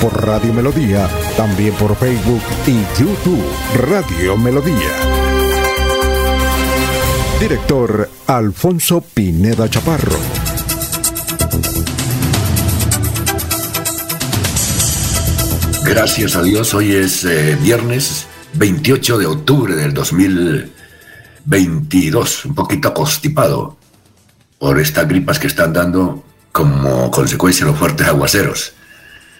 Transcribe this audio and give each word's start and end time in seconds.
por 0.00 0.26
Radio 0.26 0.52
Melodía, 0.54 1.08
también 1.36 1.74
por 1.74 1.94
Facebook 1.96 2.42
y 2.66 2.80
YouTube 2.98 3.44
Radio 3.74 4.36
Melodía. 4.36 4.90
Director 7.38 8.10
Alfonso 8.26 9.02
Pineda 9.02 9.68
Chaparro. 9.68 10.16
Gracias 15.84 16.34
a 16.36 16.42
Dios, 16.42 16.72
hoy 16.74 16.94
es 16.94 17.24
eh, 17.24 17.56
viernes 17.60 18.26
28 18.54 19.18
de 19.18 19.26
octubre 19.26 19.76
del 19.76 19.92
2022, 19.92 22.46
un 22.46 22.54
poquito 22.54 22.94
constipado 22.94 23.76
por 24.58 24.80
estas 24.80 25.06
gripas 25.08 25.38
que 25.38 25.48
están 25.48 25.72
dando 25.72 26.24
como 26.52 27.10
consecuencia 27.10 27.66
los 27.66 27.78
fuertes 27.78 28.06
aguaceros. 28.06 28.74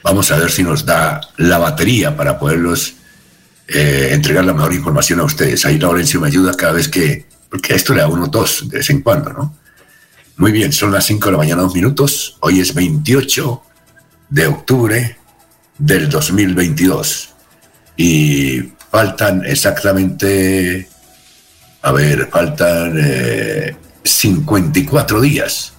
Vamos 0.03 0.31
a 0.31 0.37
ver 0.37 0.51
si 0.51 0.63
nos 0.63 0.87
da 0.87 1.20
la 1.37 1.59
batería 1.59 2.17
para 2.17 2.39
poderlos 2.39 2.95
eh, 3.69 4.09
entregar 4.12 4.45
la 4.45 4.55
mejor 4.55 4.73
información 4.73 5.20
a 5.20 5.25
ustedes. 5.25 5.65
Ahí 5.65 5.79
Laurencio 5.79 6.20
me 6.20 6.29
ayuda 6.29 6.55
cada 6.55 6.73
vez 6.73 6.89
que, 6.89 7.27
porque 7.48 7.75
esto 7.75 7.95
le 7.95 8.01
da 8.01 8.09
uno 8.09 8.31
tos 8.31 8.69
de 8.69 8.79
vez 8.79 8.91
en 8.91 9.03
cuando, 9.03 9.33
¿no? 9.33 9.57
Muy 10.37 10.53
bien, 10.53 10.73
son 10.73 10.91
las 10.91 11.05
5 11.05 11.27
de 11.27 11.33
la 11.33 11.39
mañana, 11.39 11.62
dos 11.62 11.75
minutos. 11.75 12.39
Hoy 12.41 12.61
es 12.61 12.73
28 12.75 13.62
de 14.31 14.47
octubre 14.47 15.19
del 15.77 16.09
2022. 16.09 17.29
Y 17.98 18.73
faltan 18.91 19.45
exactamente, 19.45 20.89
a 21.83 21.92
ver, 21.92 22.29
faltan 22.31 23.77
54 24.03 25.19
eh, 25.19 25.29
días 25.29 25.75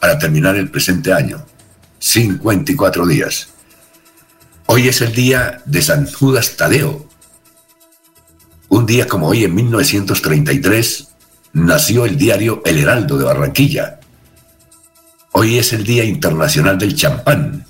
para 0.00 0.18
terminar 0.18 0.54
el 0.54 0.70
presente 0.70 1.12
año. 1.12 1.44
54 1.98 3.06
días. 3.06 3.48
Hoy 4.66 4.88
es 4.88 5.00
el 5.00 5.12
día 5.12 5.62
de 5.64 5.80
San 5.80 6.10
Judas 6.10 6.56
Tadeo. 6.56 7.08
Un 8.68 8.84
día 8.84 9.06
como 9.06 9.28
hoy, 9.28 9.44
en 9.44 9.54
1933, 9.54 11.06
nació 11.52 12.04
el 12.04 12.18
diario 12.18 12.62
El 12.64 12.78
Heraldo 12.78 13.16
de 13.16 13.22
Barranquilla. 13.24 14.00
Hoy 15.32 15.58
es 15.58 15.72
el 15.72 15.84
Día 15.84 16.02
Internacional 16.04 16.78
del 16.78 16.96
Champán. 16.96 17.64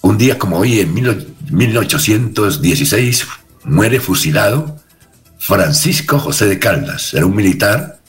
Un 0.00 0.18
día 0.18 0.38
como 0.38 0.58
hoy, 0.58 0.80
en 0.80 0.94
1816, 0.94 3.26
muere 3.64 4.00
fusilado 4.00 4.80
Francisco 5.38 6.18
José 6.18 6.46
de 6.46 6.58
Caldas. 6.58 7.12
Era 7.14 7.26
un 7.26 7.36
militar 7.36 8.00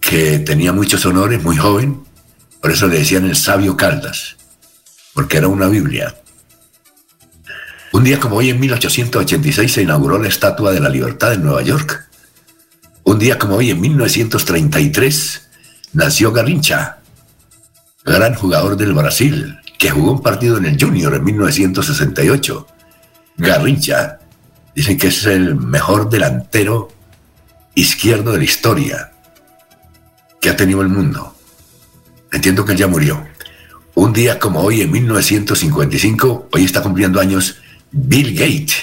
que 0.00 0.38
tenía 0.38 0.72
muchos 0.72 1.04
honores, 1.04 1.42
muy 1.42 1.56
joven, 1.56 2.04
por 2.62 2.70
eso 2.70 2.86
le 2.86 3.00
decían 3.00 3.26
el 3.26 3.36
sabio 3.36 3.76
Caldas, 3.76 4.37
porque 5.18 5.38
era 5.38 5.48
una 5.48 5.66
Biblia. 5.66 6.14
Un 7.90 8.04
día 8.04 8.20
como 8.20 8.36
hoy, 8.36 8.50
en 8.50 8.60
1886, 8.60 9.72
se 9.72 9.82
inauguró 9.82 10.16
la 10.16 10.28
Estatua 10.28 10.70
de 10.70 10.78
la 10.78 10.88
Libertad 10.88 11.32
en 11.32 11.42
Nueva 11.42 11.60
York. 11.62 12.08
Un 13.02 13.18
día 13.18 13.36
como 13.36 13.56
hoy, 13.56 13.70
en 13.70 13.80
1933, 13.80 15.48
nació 15.94 16.30
Garrincha, 16.30 16.98
gran 18.04 18.36
jugador 18.36 18.76
del 18.76 18.92
Brasil, 18.92 19.58
que 19.76 19.90
jugó 19.90 20.12
un 20.12 20.22
partido 20.22 20.56
en 20.56 20.66
el 20.66 20.80
Junior 20.80 21.12
en 21.12 21.24
1968. 21.24 22.66
Garrincha, 23.38 24.20
dicen 24.72 24.96
que 24.96 25.08
es 25.08 25.26
el 25.26 25.56
mejor 25.56 26.10
delantero 26.10 26.90
izquierdo 27.74 28.30
de 28.30 28.38
la 28.38 28.44
historia 28.44 29.12
que 30.40 30.48
ha 30.48 30.56
tenido 30.56 30.80
el 30.80 30.88
mundo. 30.88 31.34
Entiendo 32.30 32.64
que 32.64 32.70
él 32.70 32.78
ya 32.78 32.86
murió. 32.86 33.27
Un 34.00 34.12
día 34.12 34.38
como 34.38 34.60
hoy, 34.60 34.82
en 34.82 34.92
1955, 34.92 36.50
hoy 36.52 36.64
está 36.64 36.84
cumpliendo 36.84 37.18
años 37.18 37.56
Bill 37.90 38.32
Gates. 38.32 38.76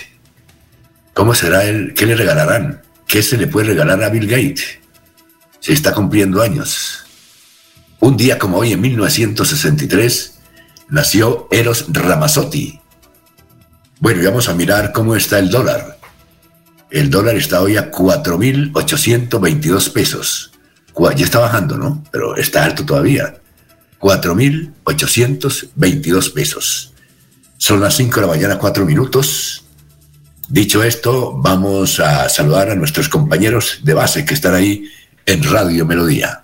¿Cómo 1.14 1.34
será 1.34 1.64
él? 1.64 1.94
¿Qué 1.96 2.06
le 2.06 2.18
regalarán? 2.18 2.82
¿Qué 3.08 3.24
se 3.24 3.38
le 3.38 3.48
puede 3.48 3.68
regalar 3.68 4.04
a 4.04 4.10
Bill 4.10 4.28
Gates? 4.28 4.80
Si 5.62 5.72
está 5.72 5.94
cumpliendo 5.94 6.42
años. 6.42 7.06
Un 8.02 8.18
día 8.18 8.38
como 8.38 8.58
hoy, 8.58 8.74
en 8.74 8.82
1963, 8.82 10.38
nació 10.90 11.48
Eros 11.50 11.86
Ramazzotti. 11.88 12.82
Bueno, 14.02 14.22
y 14.22 14.26
vamos 14.26 14.50
a 14.50 14.54
mirar 14.54 14.92
cómo 14.92 15.16
está 15.16 15.40
el 15.40 15.50
dólar. 15.50 15.98
El 16.92 17.10
dólar 17.10 17.38
está 17.38 17.62
hoy 17.62 17.78
a 17.78 17.90
4.822 17.90 19.94
pesos 19.94 20.52
ya 21.16 21.26
está 21.26 21.40
bajando, 21.40 21.78
¿no? 21.78 22.04
Pero 22.12 22.36
está 22.36 22.64
alto 22.64 22.86
todavía. 22.86 23.36
4.822 24.00 26.34
pesos. 26.34 26.94
Son 27.58 27.80
las 27.80 27.96
5 27.96 28.16
de 28.16 28.22
la 28.22 28.34
mañana, 28.34 28.60
4 28.60 28.86
minutos. 28.86 29.64
Dicho 30.48 30.84
esto, 30.84 31.34
vamos 31.38 32.00
a 32.00 32.30
saludar 32.30 32.70
a 32.70 32.76
nuestros 32.76 33.10
compañeros 33.10 33.80
de 33.84 33.94
base 33.94 34.26
que 34.26 34.36
están 34.36 34.54
ahí 34.54 34.90
en 35.26 35.44
Radio 35.44 35.86
Melodía. 35.86 36.44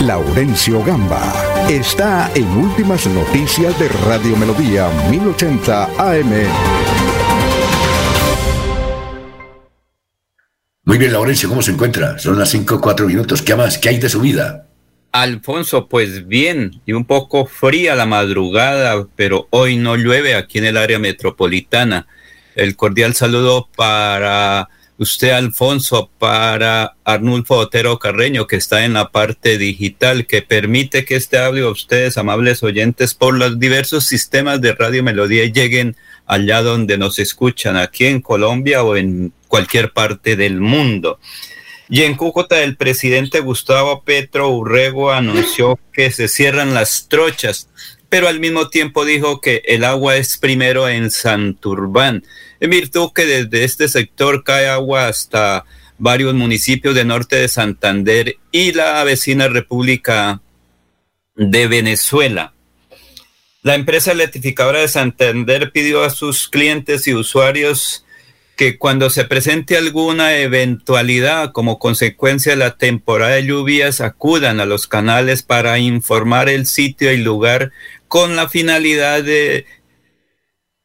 Laurencio 0.00 0.82
Gamba 0.84 1.32
está 1.68 2.30
en 2.34 2.48
Últimas 2.48 3.06
Noticias 3.06 3.78
de 3.78 3.88
Radio 3.88 4.36
Melodía 4.36 4.88
1080 5.10 5.84
AM. 5.98 6.99
Muy 10.84 10.96
bien, 10.96 11.12
Laurencio, 11.12 11.48
¿cómo 11.48 11.60
se 11.60 11.72
encuentra? 11.72 12.18
Son 12.18 12.38
las 12.38 12.48
5, 12.50 12.80
4 12.80 13.06
minutos. 13.06 13.42
¿Qué 13.42 13.54
más? 13.54 13.76
¿Qué 13.76 13.90
hay 13.90 13.98
de 13.98 14.08
su 14.08 14.20
vida? 14.20 14.66
Alfonso, 15.12 15.88
pues 15.88 16.26
bien, 16.26 16.80
y 16.86 16.92
un 16.92 17.04
poco 17.04 17.44
fría 17.44 17.94
la 17.94 18.06
madrugada, 18.06 19.06
pero 19.14 19.46
hoy 19.50 19.76
no 19.76 19.96
llueve 19.96 20.34
aquí 20.34 20.56
en 20.56 20.64
el 20.64 20.78
área 20.78 20.98
metropolitana. 20.98 22.06
El 22.54 22.76
cordial 22.76 23.14
saludo 23.14 23.68
para 23.76 24.70
usted, 24.96 25.32
Alfonso, 25.32 26.10
para 26.18 26.96
Arnulfo 27.04 27.56
Otero 27.56 27.98
Carreño, 27.98 28.46
que 28.46 28.56
está 28.56 28.86
en 28.86 28.94
la 28.94 29.10
parte 29.10 29.58
digital, 29.58 30.26
que 30.26 30.40
permite 30.40 31.04
que 31.04 31.16
este 31.16 31.38
audio 31.38 31.68
a 31.68 31.72
ustedes, 31.72 32.16
amables 32.16 32.62
oyentes, 32.62 33.12
por 33.12 33.36
los 33.36 33.58
diversos 33.58 34.06
sistemas 34.06 34.62
de 34.62 34.72
Radio 34.72 35.02
Melodía 35.02 35.44
lleguen 35.44 35.96
allá 36.30 36.62
donde 36.62 36.96
nos 36.96 37.18
escuchan, 37.18 37.76
aquí 37.76 38.06
en 38.06 38.20
Colombia 38.20 38.84
o 38.84 38.96
en 38.96 39.32
cualquier 39.48 39.92
parte 39.92 40.36
del 40.36 40.60
mundo. 40.60 41.18
Y 41.88 42.02
en 42.02 42.14
Cúcuta 42.14 42.62
el 42.62 42.76
presidente 42.76 43.40
Gustavo 43.40 44.04
Petro 44.04 44.48
Urrego 44.50 45.10
anunció 45.10 45.76
que 45.92 46.12
se 46.12 46.28
cierran 46.28 46.72
las 46.72 47.08
trochas, 47.08 47.68
pero 48.08 48.28
al 48.28 48.38
mismo 48.38 48.68
tiempo 48.68 49.04
dijo 49.04 49.40
que 49.40 49.62
el 49.66 49.82
agua 49.82 50.16
es 50.16 50.38
primero 50.38 50.88
en 50.88 51.10
Santurbán, 51.10 52.22
en 52.60 52.70
virtud 52.70 53.10
que 53.12 53.26
desde 53.26 53.64
este 53.64 53.88
sector 53.88 54.44
cae 54.44 54.68
agua 54.68 55.08
hasta 55.08 55.64
varios 55.98 56.32
municipios 56.34 56.94
de 56.94 57.04
norte 57.04 57.36
de 57.36 57.48
Santander 57.48 58.36
y 58.52 58.72
la 58.72 59.02
vecina 59.02 59.48
República 59.48 60.40
de 61.34 61.66
Venezuela. 61.66 62.54
La 63.62 63.74
empresa 63.74 64.12
electrificadora 64.12 64.80
de 64.80 64.88
Santander 64.88 65.70
pidió 65.70 66.02
a 66.02 66.08
sus 66.08 66.48
clientes 66.48 67.06
y 67.06 67.12
usuarios 67.12 68.06
que 68.56 68.78
cuando 68.78 69.10
se 69.10 69.26
presente 69.26 69.76
alguna 69.76 70.36
eventualidad 70.36 71.52
como 71.52 71.78
consecuencia 71.78 72.52
de 72.52 72.56
la 72.56 72.78
temporada 72.78 73.34
de 73.34 73.44
lluvias 73.44 74.00
acudan 74.00 74.60
a 74.60 74.66
los 74.66 74.86
canales 74.86 75.42
para 75.42 75.78
informar 75.78 76.48
el 76.48 76.66
sitio 76.66 77.12
y 77.12 77.18
lugar 77.18 77.70
con 78.08 78.34
la 78.34 78.48
finalidad 78.48 79.22
de 79.22 79.66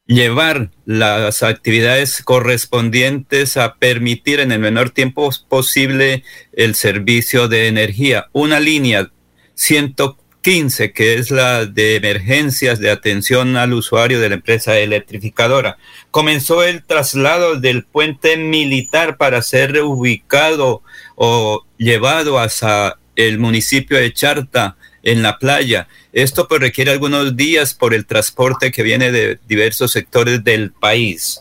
llevar 0.06 0.70
las 0.84 1.42
actividades 1.42 2.22
correspondientes 2.22 3.56
a 3.56 3.76
permitir 3.76 4.40
en 4.40 4.52
el 4.52 4.58
menor 4.58 4.90
tiempo 4.90 5.30
posible 5.48 6.24
el 6.52 6.74
servicio 6.74 7.48
de 7.48 7.68
energía. 7.68 8.28
Una 8.32 8.60
línea 8.60 9.10
140 9.54 10.25
15, 10.46 10.92
que 10.92 11.14
es 11.14 11.32
la 11.32 11.66
de 11.66 11.96
emergencias 11.96 12.78
de 12.78 12.92
atención 12.92 13.56
al 13.56 13.72
usuario 13.72 14.20
de 14.20 14.28
la 14.28 14.36
empresa 14.36 14.78
electrificadora. 14.78 15.76
Comenzó 16.12 16.62
el 16.62 16.84
traslado 16.84 17.56
del 17.56 17.82
puente 17.82 18.36
militar 18.36 19.16
para 19.16 19.42
ser 19.42 19.72
reubicado 19.72 20.84
o 21.16 21.64
llevado 21.78 22.38
hasta 22.38 22.96
el 23.16 23.40
municipio 23.40 23.98
de 23.98 24.12
Charta 24.12 24.76
en 25.02 25.24
la 25.24 25.40
playa. 25.40 25.88
Esto 26.12 26.46
pues 26.46 26.60
requiere 26.60 26.92
algunos 26.92 27.36
días 27.36 27.74
por 27.74 27.92
el 27.92 28.06
transporte 28.06 28.70
que 28.70 28.84
viene 28.84 29.10
de 29.10 29.40
diversos 29.48 29.90
sectores 29.90 30.44
del 30.44 30.70
país. 30.70 31.40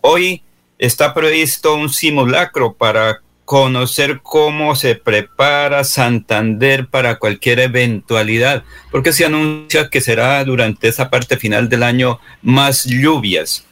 Hoy 0.00 0.44
está 0.78 1.12
previsto 1.12 1.74
un 1.74 1.88
simulacro 1.88 2.72
para 2.72 3.20
conocer 3.44 4.20
cómo 4.22 4.74
se 4.74 4.94
prepara 4.94 5.84
Santander 5.84 6.86
para 6.86 7.18
cualquier 7.18 7.60
eventualidad, 7.60 8.64
porque 8.90 9.12
se 9.12 9.24
anuncia 9.24 9.90
que 9.90 10.00
será 10.00 10.42
durante 10.44 10.88
esa 10.88 11.10
parte 11.10 11.36
final 11.36 11.68
del 11.68 11.82
año 11.82 12.20
más 12.42 12.84
lluvias. 12.84 13.66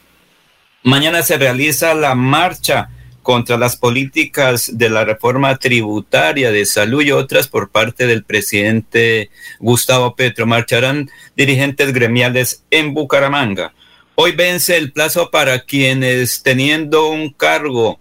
Mañana 0.83 1.23
se 1.23 1.39
realiza 1.39 1.95
la 1.95 2.15
marcha 2.15 2.91
contra 3.23 3.57
las 3.57 3.77
políticas 3.77 4.77
de 4.77 4.91
la 4.91 5.05
reforma 5.05 5.57
tributaria 5.57 6.51
de 6.51 6.67
salud 6.67 7.03
y 7.03 7.13
otras 7.13 7.47
por 7.47 7.71
parte 7.71 8.07
del 8.07 8.25
presidente 8.25 9.31
Gustavo 9.61 10.17
Petro. 10.17 10.45
Marcharán 10.45 11.09
dirigentes 11.37 11.93
gremiales 11.93 12.65
en 12.71 12.95
Bucaramanga. 12.95 13.73
Hoy 14.17 14.33
vence 14.33 14.77
el 14.77 14.93
plazo 14.93 15.31
para 15.31 15.61
quienes 15.61 16.43
teniendo 16.43 17.09
un 17.09 17.31
cargo 17.31 18.01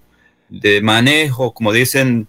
de 0.52 0.82
manejo, 0.82 1.54
como 1.54 1.74
dicen, 1.74 2.28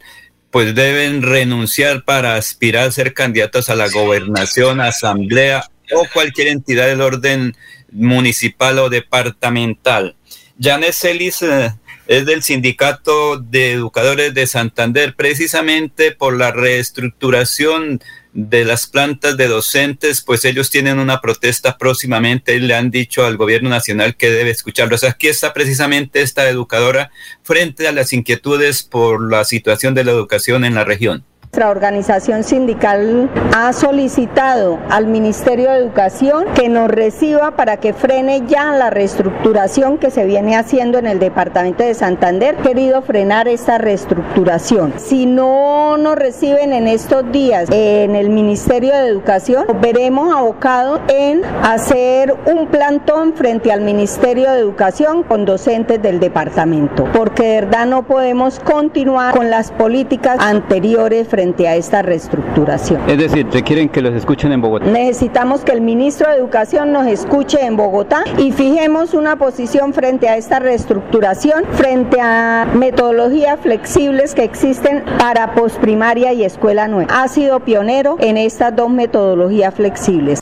pues 0.50 0.74
deben 0.74 1.22
renunciar 1.22 2.04
para 2.04 2.36
aspirar 2.36 2.88
a 2.88 2.92
ser 2.92 3.12
candidatos 3.12 3.68
a 3.68 3.74
la 3.74 3.88
gobernación, 3.88 4.80
asamblea 4.80 5.64
o 5.94 6.06
cualquier 6.12 6.48
entidad 6.48 6.86
del 6.86 7.02
orden 7.02 7.54
municipal 7.90 8.78
o 8.78 8.88
departamental. 8.88 10.16
Janet 10.58 10.94
Celis 10.94 11.42
eh, 11.42 11.72
es 12.06 12.26
del 12.26 12.42
Sindicato 12.42 13.38
de 13.38 13.72
Educadores 13.72 14.34
de 14.34 14.46
Santander, 14.46 15.14
precisamente 15.14 16.12
por 16.12 16.36
la 16.36 16.52
reestructuración 16.52 18.00
de 18.32 18.64
las 18.64 18.86
plantas 18.86 19.36
de 19.36 19.48
docentes, 19.48 20.22
pues 20.22 20.44
ellos 20.44 20.70
tienen 20.70 20.98
una 20.98 21.20
protesta 21.20 21.76
próximamente 21.76 22.54
y 22.54 22.60
le 22.60 22.74
han 22.74 22.90
dicho 22.90 23.24
al 23.26 23.36
gobierno 23.36 23.68
nacional 23.68 24.16
que 24.16 24.30
debe 24.30 24.50
escucharlos. 24.50 25.04
Aquí 25.04 25.28
está 25.28 25.52
precisamente 25.52 26.22
esta 26.22 26.48
educadora 26.48 27.10
frente 27.42 27.88
a 27.88 27.92
las 27.92 28.12
inquietudes 28.12 28.82
por 28.82 29.30
la 29.30 29.44
situación 29.44 29.94
de 29.94 30.04
la 30.04 30.12
educación 30.12 30.64
en 30.64 30.74
la 30.74 30.84
región. 30.84 31.24
Nuestra 31.54 31.70
organización 31.70 32.44
sindical 32.44 33.28
ha 33.54 33.74
solicitado 33.74 34.78
al 34.88 35.06
Ministerio 35.06 35.70
de 35.70 35.80
Educación 35.80 36.46
que 36.54 36.70
nos 36.70 36.88
reciba 36.88 37.50
para 37.56 37.76
que 37.76 37.92
frene 37.92 38.44
ya 38.48 38.72
la 38.72 38.88
reestructuración 38.88 39.98
que 39.98 40.10
se 40.10 40.24
viene 40.24 40.56
haciendo 40.56 40.96
en 40.96 41.06
el 41.06 41.18
departamento 41.18 41.84
de 41.84 41.92
Santander. 41.92 42.56
Querido 42.56 43.02
frenar 43.02 43.48
esta 43.48 43.76
reestructuración. 43.76 44.94
Si 44.96 45.26
no 45.26 45.98
nos 45.98 46.16
reciben 46.16 46.72
en 46.72 46.88
estos 46.88 47.30
días 47.32 47.68
en 47.70 48.16
el 48.16 48.30
Ministerio 48.30 48.94
de 48.94 49.08
Educación, 49.08 49.66
veremos 49.82 50.34
abocados 50.34 51.02
en 51.08 51.42
hacer 51.62 52.34
un 52.46 52.68
plantón 52.68 53.34
frente 53.34 53.70
al 53.70 53.82
Ministerio 53.82 54.50
de 54.50 54.58
Educación 54.58 55.22
con 55.22 55.44
docentes 55.44 56.00
del 56.00 56.18
departamento, 56.18 57.06
porque 57.12 57.42
de 57.42 57.60
verdad 57.60 57.84
no 57.84 58.04
podemos 58.04 58.58
continuar 58.58 59.36
con 59.36 59.50
las 59.50 59.70
políticas 59.70 60.38
anteriores 60.40 61.28
frente 61.28 61.41
frente 61.42 61.66
a 61.66 61.74
esta 61.74 62.02
reestructuración. 62.02 63.10
Es 63.10 63.18
decir, 63.18 63.48
requieren 63.50 63.88
que 63.88 64.00
los 64.00 64.14
escuchen 64.14 64.52
en 64.52 64.60
Bogotá. 64.60 64.86
Necesitamos 64.86 65.62
que 65.62 65.72
el 65.72 65.80
ministro 65.80 66.30
de 66.30 66.36
Educación 66.36 66.92
nos 66.92 67.08
escuche 67.08 67.58
en 67.66 67.76
Bogotá 67.76 68.22
y 68.38 68.52
fijemos 68.52 69.12
una 69.12 69.34
posición 69.34 69.92
frente 69.92 70.28
a 70.28 70.36
esta 70.36 70.60
reestructuración, 70.60 71.64
frente 71.72 72.20
a 72.20 72.68
metodologías 72.76 73.58
flexibles 73.60 74.36
que 74.36 74.44
existen 74.44 75.02
para 75.18 75.52
posprimaria 75.56 76.32
y 76.32 76.44
escuela 76.44 76.86
nueva. 76.86 77.12
Ha 77.12 77.26
sido 77.26 77.58
pionero 77.58 78.18
en 78.20 78.36
estas 78.36 78.76
dos 78.76 78.90
metodologías 78.90 79.74
flexibles. 79.74 80.38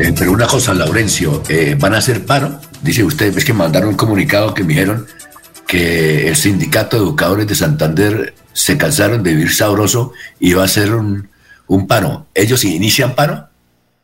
Eh, 0.00 0.12
pero 0.18 0.32
una 0.32 0.48
cosa, 0.48 0.74
Laurencio, 0.74 1.44
eh, 1.48 1.76
¿van 1.78 1.94
a 1.94 1.98
hacer 1.98 2.26
paro? 2.26 2.58
Dice 2.82 3.04
usted, 3.04 3.38
es 3.38 3.44
que 3.44 3.52
mandaron 3.52 3.90
un 3.90 3.96
comunicado 3.96 4.52
que 4.52 4.64
me 4.64 4.70
dijeron 4.70 5.06
que 5.66 6.28
el 6.28 6.36
Sindicato 6.36 6.96
de 6.96 7.02
Educadores 7.02 7.46
de 7.46 7.54
Santander 7.54 8.34
se 8.52 8.78
cansaron 8.78 9.22
de 9.22 9.32
vivir 9.32 9.52
sabroso 9.52 10.12
y 10.38 10.52
va 10.52 10.64
a 10.64 10.68
ser 10.68 10.94
un, 10.94 11.28
un 11.66 11.86
paro. 11.86 12.26
¿Ellos 12.34 12.64
inician 12.64 13.14
paro? 13.14 13.48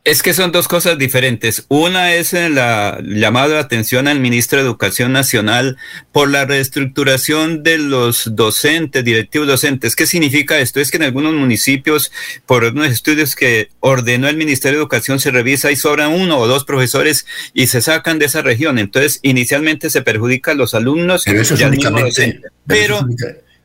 Es 0.05 0.21
que 0.21 0.33
son 0.33 0.51
dos 0.51 0.67
cosas 0.67 0.97
diferentes. 0.97 1.65
Una 1.69 2.13
es 2.13 2.33
la 2.33 2.99
llamada 3.01 3.47
de 3.47 3.59
atención 3.59 4.09
al 4.09 4.19
ministro 4.19 4.59
de 4.59 4.65
Educación 4.65 5.13
Nacional 5.13 5.77
por 6.11 6.29
la 6.29 6.43
reestructuración 6.43 7.63
de 7.63 7.77
los 7.77 8.35
docentes, 8.35 9.05
directivos 9.05 9.47
docentes. 9.47 9.95
¿Qué 9.95 10.05
significa 10.05 10.59
esto? 10.59 10.81
Es 10.81 10.91
que 10.91 10.97
en 10.97 11.03
algunos 11.03 11.33
municipios, 11.33 12.11
por 12.45 12.65
unos 12.65 12.87
estudios 12.87 13.33
que 13.37 13.69
ordenó 13.79 14.27
el 14.27 14.35
Ministerio 14.35 14.79
de 14.79 14.81
Educación, 14.81 15.21
se 15.21 15.31
revisa 15.31 15.71
y 15.71 15.77
sobran 15.77 16.11
uno 16.11 16.37
o 16.37 16.47
dos 16.47 16.65
profesores 16.65 17.25
y 17.53 17.67
se 17.67 17.81
sacan 17.81 18.19
de 18.19 18.25
esa 18.25 18.41
región. 18.41 18.79
Entonces, 18.79 19.21
inicialmente 19.21 19.89
se 19.89 20.01
perjudica 20.01 20.51
a 20.51 20.55
los 20.55 20.73
alumnos. 20.73 21.23
Pero 21.23 21.41
eso 21.41 21.53
es 21.53 21.61
únicamente, 21.61 22.41
pero, 22.67 23.07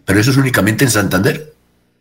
pero 0.04 0.20
eso 0.20 0.30
es 0.30 0.36
únicamente 0.36 0.84
en 0.84 0.90
Santander. 0.92 1.57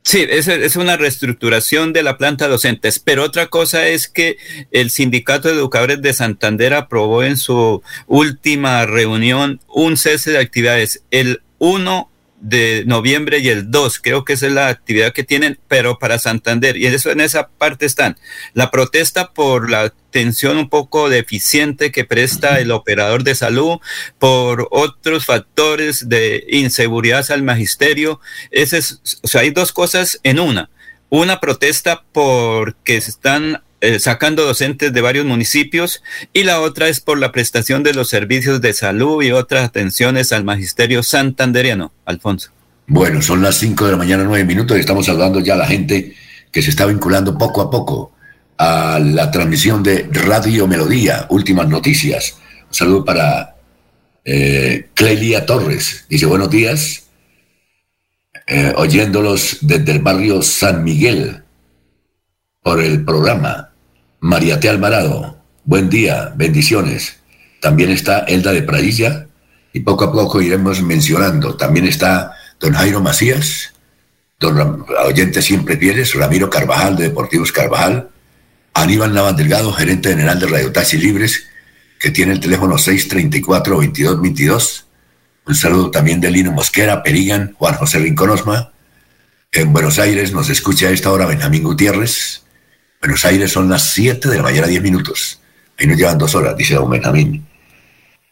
Sí, 0.08 0.26
es, 0.30 0.48
es, 0.48 0.78
una 0.78 0.96
reestructuración 0.96 1.92
de 1.92 2.02
la 2.02 2.18
planta 2.18 2.48
docentes, 2.48 2.98
pero 2.98 3.26
otra 3.26 3.48
cosa 3.48 3.90
es 3.90 4.08
que 4.08 4.38
el 4.72 4.90
Sindicato 4.90 5.50
de 5.50 5.56
Educadores 5.56 6.02
de 6.02 6.14
Santander 6.14 6.76
aprobó 6.76 7.24
en 7.24 7.36
su 7.36 7.82
última 8.06 8.86
reunión 8.86 9.60
un 9.68 9.98
cese 9.98 10.32
de 10.32 10.38
actividades. 10.38 11.04
El 11.12 11.42
1 11.58 12.10
de 12.40 12.84
noviembre 12.86 13.40
y 13.40 13.50
el 13.50 13.72
2, 13.72 14.00
creo 14.00 14.24
que 14.24 14.34
esa 14.34 14.48
es 14.48 14.54
la 14.54 14.68
actividad 14.68 15.12
que 15.12 15.24
tienen, 15.24 15.60
pero 15.68 15.98
para 15.98 16.20
Santander, 16.20 16.78
y 16.78 16.86
eso 16.86 17.12
en 17.12 17.22
esa 17.22 17.50
parte 17.50 17.86
están. 17.86 18.18
La 18.54 18.70
protesta 18.70 19.34
por 19.34 19.70
la 19.70 19.82
atención 19.82 20.58
un 20.58 20.70
poco 20.70 21.10
deficiente 21.10 21.92
que 21.92 22.06
presta 22.06 22.60
el 22.60 22.72
operador 22.72 23.24
de 23.24 23.36
salud, 23.36 23.80
por 24.20 24.68
otros 24.72 25.26
factores 25.26 26.10
de 26.10 26.46
inseguridad 26.50 27.30
al 27.32 27.44
magisterio. 27.44 28.20
Ese 28.52 28.78
es, 28.78 29.02
o 29.22 29.28
sea, 29.28 29.42
hay 29.42 29.50
dos 29.50 29.72
cosas 29.72 30.20
en 30.24 30.40
una. 30.40 30.70
Una 31.10 31.40
protesta 31.40 32.04
porque 32.12 33.00
se 33.02 33.12
están 33.12 33.64
eh, 33.80 34.00
sacando 34.00 34.44
docentes 34.44 34.92
de 34.92 35.02
varios 35.02 35.26
municipios 35.26 36.02
y 36.34 36.44
la 36.44 36.62
otra 36.62 36.88
es 36.90 37.00
por 37.00 37.20
la 37.20 37.32
prestación 37.32 37.84
de 37.84 37.94
los 37.94 38.10
servicios 38.10 38.60
de 38.62 38.74
salud 38.74 39.22
y 39.24 39.32
otras 39.32 39.66
atenciones 39.66 40.32
al 40.32 40.44
magisterio 40.44 41.04
santanderiano. 41.04 41.92
Alfonso. 42.06 42.52
Bueno, 42.88 43.22
son 43.22 43.42
las 43.42 43.58
5 43.58 43.86
de 43.86 43.92
la 43.92 43.98
mañana, 43.98 44.24
9 44.24 44.46
minutos 44.46 44.78
y 44.78 44.80
estamos 44.80 45.06
saludando 45.06 45.40
ya 45.42 45.54
a 45.54 45.58
la 45.58 45.68
gente 45.68 46.16
que 46.52 46.62
se 46.62 46.70
está 46.70 46.86
vinculando 46.86 47.38
poco 47.38 47.62
a 47.62 47.70
poco 47.70 48.14
a 48.58 49.00
la 49.00 49.30
transmisión 49.30 49.84
de 49.84 50.10
Radio 50.12 50.68
Melodía, 50.68 51.28
últimas 51.30 51.68
noticias. 51.68 52.38
Un 52.68 52.74
saludo 52.74 53.06
para 53.06 53.56
eh, 54.26 54.90
Clelia 54.94 55.46
Torres. 55.46 56.06
Dice 56.10 56.26
buenos 56.26 56.50
días, 56.50 57.04
eh, 58.48 58.74
oyéndolos 58.76 59.60
desde 59.62 59.92
el 59.92 60.00
barrio 60.00 60.42
San 60.42 60.84
Miguel 60.84 61.44
por 62.62 62.82
el 62.82 63.06
programa. 63.06 63.67
Mariate 64.20 64.68
Alvarado, 64.68 65.38
buen 65.64 65.92
día, 65.92 66.34
bendiciones. 66.36 67.18
También 67.62 67.92
está 67.92 68.22
Elda 68.22 68.52
de 68.52 68.64
Pradilla 68.64 69.28
y 69.74 69.82
poco 69.82 70.06
a 70.06 70.12
poco 70.12 70.42
iremos 70.42 70.82
mencionando. 70.82 71.56
También 71.56 71.86
está 71.86 72.32
don 72.60 72.74
Jairo 72.74 73.00
Macías, 73.00 73.76
don 74.40 74.88
oyente 75.06 75.44
siempre 75.44 75.78
Pieles, 75.78 76.16
Ramiro 76.16 76.50
Carvajal 76.50 76.98
de 76.98 77.10
Deportivos 77.10 77.52
Carvajal, 77.52 78.10
Aníbal 78.74 79.14
Navas 79.14 79.38
Delgado, 79.38 79.72
gerente 79.72 80.10
general 80.10 80.40
de 80.40 80.48
Radio 80.48 80.72
Taxi 80.72 80.98
Libres, 80.98 81.46
que 82.00 82.10
tiene 82.10 82.34
el 82.34 82.40
teléfono 82.40 82.78
634-2222. 82.78 84.86
Un 85.46 85.54
saludo 85.54 85.92
también 85.92 86.20
de 86.22 86.32
Lino 86.32 86.52
Mosquera, 86.52 87.04
Perigan, 87.04 87.54
Juan 87.54 87.76
José 87.76 88.00
Rinconosma. 88.00 88.72
En 89.52 89.74
Buenos 89.74 90.00
Aires 90.00 90.34
nos 90.34 90.50
escucha 90.50 90.88
a 90.88 90.92
esta 90.92 91.12
hora 91.12 91.28
Benjamín 91.28 91.62
Gutiérrez, 91.62 92.47
Buenos 93.08 93.24
Aires 93.24 93.54
son 93.54 93.70
las 93.70 93.84
7 93.94 94.28
de 94.28 94.36
la 94.36 94.44
mañana, 94.44 94.68
10 94.68 94.82
minutos. 94.82 95.40
Ahí 95.80 95.88
nos 95.88 95.96
llevan 95.96 96.18
dos 96.18 96.36
horas, 96.36 96.58
dice 96.58 96.74
don 96.74 96.90
Benjamín. 96.90 97.48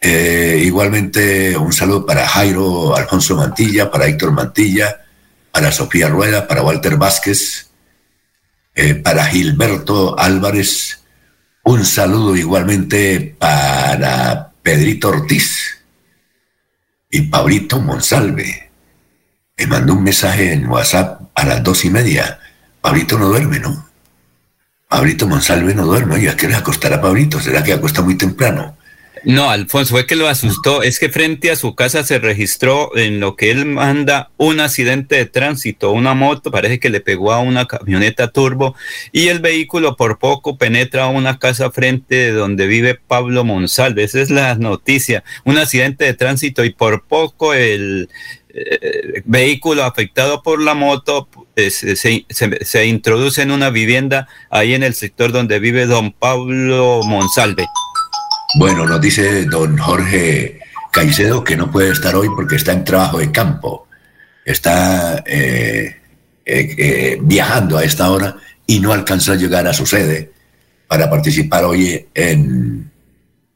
Eh, 0.01 0.63
igualmente, 0.65 1.55
un 1.55 1.71
saludo 1.71 2.05
para 2.05 2.27
Jairo 2.27 2.93
Alfonso 2.93 3.37
Mantilla, 3.37 3.89
para 3.89 4.05
Héctor 4.05 4.33
Mantilla, 4.33 5.05
para 5.49 5.71
Sofía 5.71 6.09
Rueda, 6.09 6.45
para 6.45 6.61
Walter 6.61 6.97
Vázquez, 6.97 7.69
eh, 8.73 8.95
para 8.95 9.23
Gilberto 9.27 10.19
Álvarez. 10.19 11.05
Un 11.63 11.85
saludo 11.85 12.35
igualmente 12.35 13.33
para 13.39 14.51
Pedrito 14.61 15.07
Ortiz 15.07 15.85
y 17.09 17.21
Pablito 17.21 17.79
Monsalve. 17.79 18.71
Me 19.57 19.67
mandó 19.67 19.93
un 19.93 20.03
mensaje 20.03 20.51
en 20.51 20.67
WhatsApp 20.67 21.21
a 21.33 21.45
las 21.45 21.63
dos 21.63 21.85
y 21.85 21.89
media. 21.89 22.41
Pablito 22.81 23.17
no 23.17 23.29
duerme, 23.29 23.61
¿no? 23.61 23.84
Pablito 24.87 25.27
Monsalve 25.27 25.73
no 25.73 25.85
duerme. 25.85 26.15
Oye, 26.15 26.29
¿a 26.29 26.37
qué 26.37 26.47
le 26.47 26.55
acostará 26.55 27.01
Pablito? 27.01 27.39
¿Será 27.39 27.63
que 27.63 27.73
acuesta 27.73 28.01
muy 28.01 28.15
temprano? 28.15 28.77
No, 29.25 29.49
Alfonso, 29.49 29.95
fue 29.95 30.05
que 30.05 30.15
lo 30.15 30.27
asustó. 30.27 30.83
Es 30.83 30.99
que 30.99 31.09
frente 31.09 31.49
a 31.49 31.55
su 31.55 31.73
casa 31.73 32.03
se 32.03 32.19
registró 32.19 32.95
en 32.95 33.19
lo 33.19 33.35
que 33.35 33.49
él 33.49 33.65
manda 33.65 34.29
un 34.37 34.59
accidente 34.59 35.15
de 35.15 35.25
tránsito, 35.25 35.91
una 35.91 36.13
moto, 36.13 36.51
parece 36.51 36.79
que 36.79 36.91
le 36.91 37.01
pegó 37.01 37.33
a 37.33 37.39
una 37.39 37.65
camioneta 37.65 38.27
turbo 38.27 38.75
y 39.11 39.29
el 39.29 39.39
vehículo 39.39 39.95
por 39.95 40.19
poco 40.19 40.59
penetra 40.59 41.05
a 41.05 41.09
una 41.09 41.39
casa 41.39 41.71
frente 41.71 42.15
de 42.15 42.31
donde 42.33 42.67
vive 42.67 42.93
Pablo 42.93 43.43
Monsalve. 43.43 44.03
Esa 44.03 44.21
es 44.21 44.29
la 44.29 44.53
noticia. 44.55 45.23
Un 45.43 45.57
accidente 45.57 46.05
de 46.05 46.13
tránsito 46.13 46.63
y 46.63 46.69
por 46.69 47.05
poco 47.07 47.55
el 47.55 48.09
eh, 48.55 49.21
vehículo 49.25 49.83
afectado 49.83 50.41
por 50.41 50.61
la 50.61 50.73
moto 50.73 51.27
eh, 51.55 51.69
se, 51.69 52.25
se 52.29 52.85
introduce 52.85 53.41
en 53.41 53.51
una 53.51 53.69
vivienda 53.69 54.27
ahí 54.49 54.73
en 54.73 54.83
el 54.83 54.93
sector 54.93 55.31
donde 55.31 55.59
vive 55.59 55.85
don 55.85 56.13
Pablo 56.13 57.01
Monsalve. 57.03 57.65
Bueno, 58.57 58.85
nos 58.85 59.01
dice 59.01 59.43
don 59.45 59.77
Jorge 59.77 60.59
Caicedo 60.91 61.43
que 61.43 61.57
no 61.57 61.69
puede 61.69 61.91
estar 61.91 62.15
hoy 62.15 62.29
porque 62.33 62.55
está 62.55 62.71
en 62.71 62.85
trabajo 62.85 63.17
de 63.17 63.29
campo. 63.29 63.85
Está 64.45 65.23
eh, 65.25 65.97
eh, 66.45 67.17
viajando 67.21 67.77
a 67.77 67.83
esta 67.83 68.09
hora 68.11 68.37
y 68.65 68.79
no 68.79 68.93
alcanzó 68.93 69.33
a 69.33 69.35
llegar 69.35 69.67
a 69.67 69.73
su 69.73 69.85
sede 69.85 70.31
para 70.87 71.09
participar 71.09 71.65
hoy 71.65 72.05
en 72.13 72.91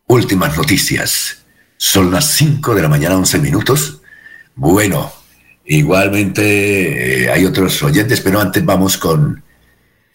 Últimas 0.07 0.57
Noticias. 0.57 1.45
Son 1.77 2.11
las 2.11 2.25
5 2.33 2.75
de 2.75 2.81
la 2.81 2.89
mañana, 2.89 3.15
11 3.15 3.37
minutos. 3.39 3.98
Bueno, 4.61 5.09
igualmente 5.63 7.31
hay 7.31 7.45
otros 7.45 7.81
oyentes, 7.81 8.19
pero 8.19 8.41
antes 8.41 8.65
vamos 8.65 8.97
con 8.97 9.41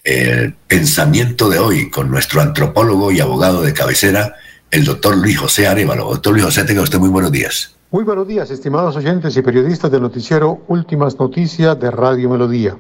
el 0.02 0.52
pensamiento 0.68 1.48
de 1.48 1.58
hoy, 1.58 1.88
con 1.88 2.10
nuestro 2.10 2.42
antropólogo 2.42 3.10
y 3.10 3.20
abogado 3.20 3.62
de 3.62 3.72
cabecera, 3.72 4.34
el 4.70 4.84
doctor 4.84 5.16
Luis 5.16 5.38
José 5.38 5.66
Arevalo. 5.66 6.10
Doctor 6.10 6.34
Luis 6.34 6.44
José, 6.44 6.64
tenga 6.64 6.82
usted 6.82 6.98
muy 6.98 7.08
buenos 7.08 7.32
días. 7.32 7.74
Muy 7.90 8.04
buenos 8.04 8.28
días, 8.28 8.50
estimados 8.50 8.94
oyentes 8.96 9.34
y 9.34 9.40
periodistas 9.40 9.90
del 9.90 10.02
noticiero 10.02 10.62
Últimas 10.68 11.18
Noticias 11.18 11.80
de 11.80 11.90
Radio 11.90 12.28
Melodía. 12.28 12.78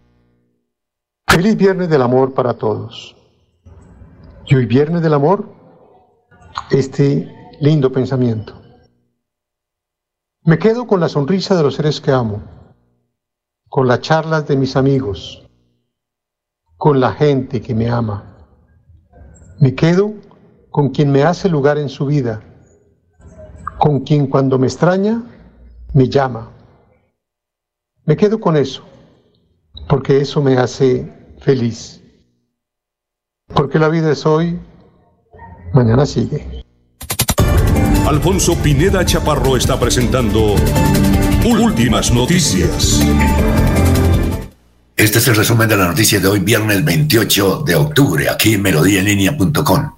Feliz 1.26 1.56
Viernes 1.56 1.88
del 1.88 2.02
Amor 2.02 2.34
para 2.34 2.52
todos. 2.52 3.16
Y 4.44 4.54
hoy 4.54 4.66
Viernes 4.66 5.00
del 5.00 5.14
Amor, 5.14 5.50
este 6.70 7.26
lindo 7.58 7.90
pensamiento. 7.90 8.63
Me 10.46 10.58
quedo 10.58 10.86
con 10.86 11.00
la 11.00 11.08
sonrisa 11.08 11.56
de 11.56 11.62
los 11.62 11.76
seres 11.76 12.02
que 12.02 12.10
amo, 12.10 12.42
con 13.70 13.88
las 13.88 14.02
charlas 14.02 14.46
de 14.46 14.58
mis 14.58 14.76
amigos, 14.76 15.48
con 16.76 17.00
la 17.00 17.12
gente 17.12 17.62
que 17.62 17.74
me 17.74 17.88
ama. 17.88 18.36
Me 19.58 19.74
quedo 19.74 20.12
con 20.68 20.90
quien 20.90 21.10
me 21.10 21.22
hace 21.22 21.48
lugar 21.48 21.78
en 21.78 21.88
su 21.88 22.04
vida, 22.04 22.42
con 23.78 24.00
quien 24.00 24.26
cuando 24.26 24.58
me 24.58 24.66
extraña, 24.66 25.22
me 25.94 26.10
llama. 26.10 26.50
Me 28.04 28.14
quedo 28.14 28.38
con 28.38 28.58
eso, 28.58 28.84
porque 29.88 30.18
eso 30.20 30.42
me 30.42 30.58
hace 30.58 31.10
feliz. 31.38 32.02
Porque 33.46 33.78
la 33.78 33.88
vida 33.88 34.12
es 34.12 34.26
hoy, 34.26 34.60
mañana 35.72 36.04
sigue. 36.04 36.63
Alfonso 38.06 38.54
Pineda 38.62 39.02
Chaparro 39.06 39.56
está 39.56 39.80
presentando 39.80 40.56
Últimas 41.46 42.12
Noticias. 42.12 43.00
Este 44.94 45.18
es 45.18 45.28
el 45.28 45.36
resumen 45.36 45.70
de 45.70 45.76
la 45.78 45.86
noticia 45.86 46.20
de 46.20 46.28
hoy, 46.28 46.40
viernes 46.40 46.84
28 46.84 47.64
de 47.66 47.74
octubre, 47.74 48.28
aquí 48.28 48.54
en 48.54 48.62
melodíaenlínea.com. 48.62 49.94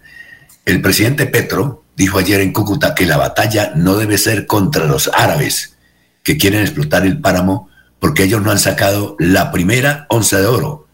El 0.64 0.80
presidente 0.80 1.26
Petro 1.26 1.82
dijo 1.96 2.18
ayer 2.18 2.40
en 2.42 2.52
Cúcuta 2.52 2.94
que 2.94 3.06
la 3.06 3.16
batalla 3.16 3.72
no 3.74 3.96
debe 3.96 4.18
ser 4.18 4.46
contra 4.46 4.86
los 4.86 5.10
árabes 5.12 5.76
que 6.22 6.36
quieren 6.36 6.60
explotar 6.60 7.04
el 7.04 7.20
páramo 7.20 7.68
porque 7.98 8.22
ellos 8.22 8.40
no 8.40 8.52
han 8.52 8.60
sacado 8.60 9.16
la 9.18 9.50
primera 9.50 10.06
onza 10.10 10.38
de 10.38 10.46
oro. 10.46 10.86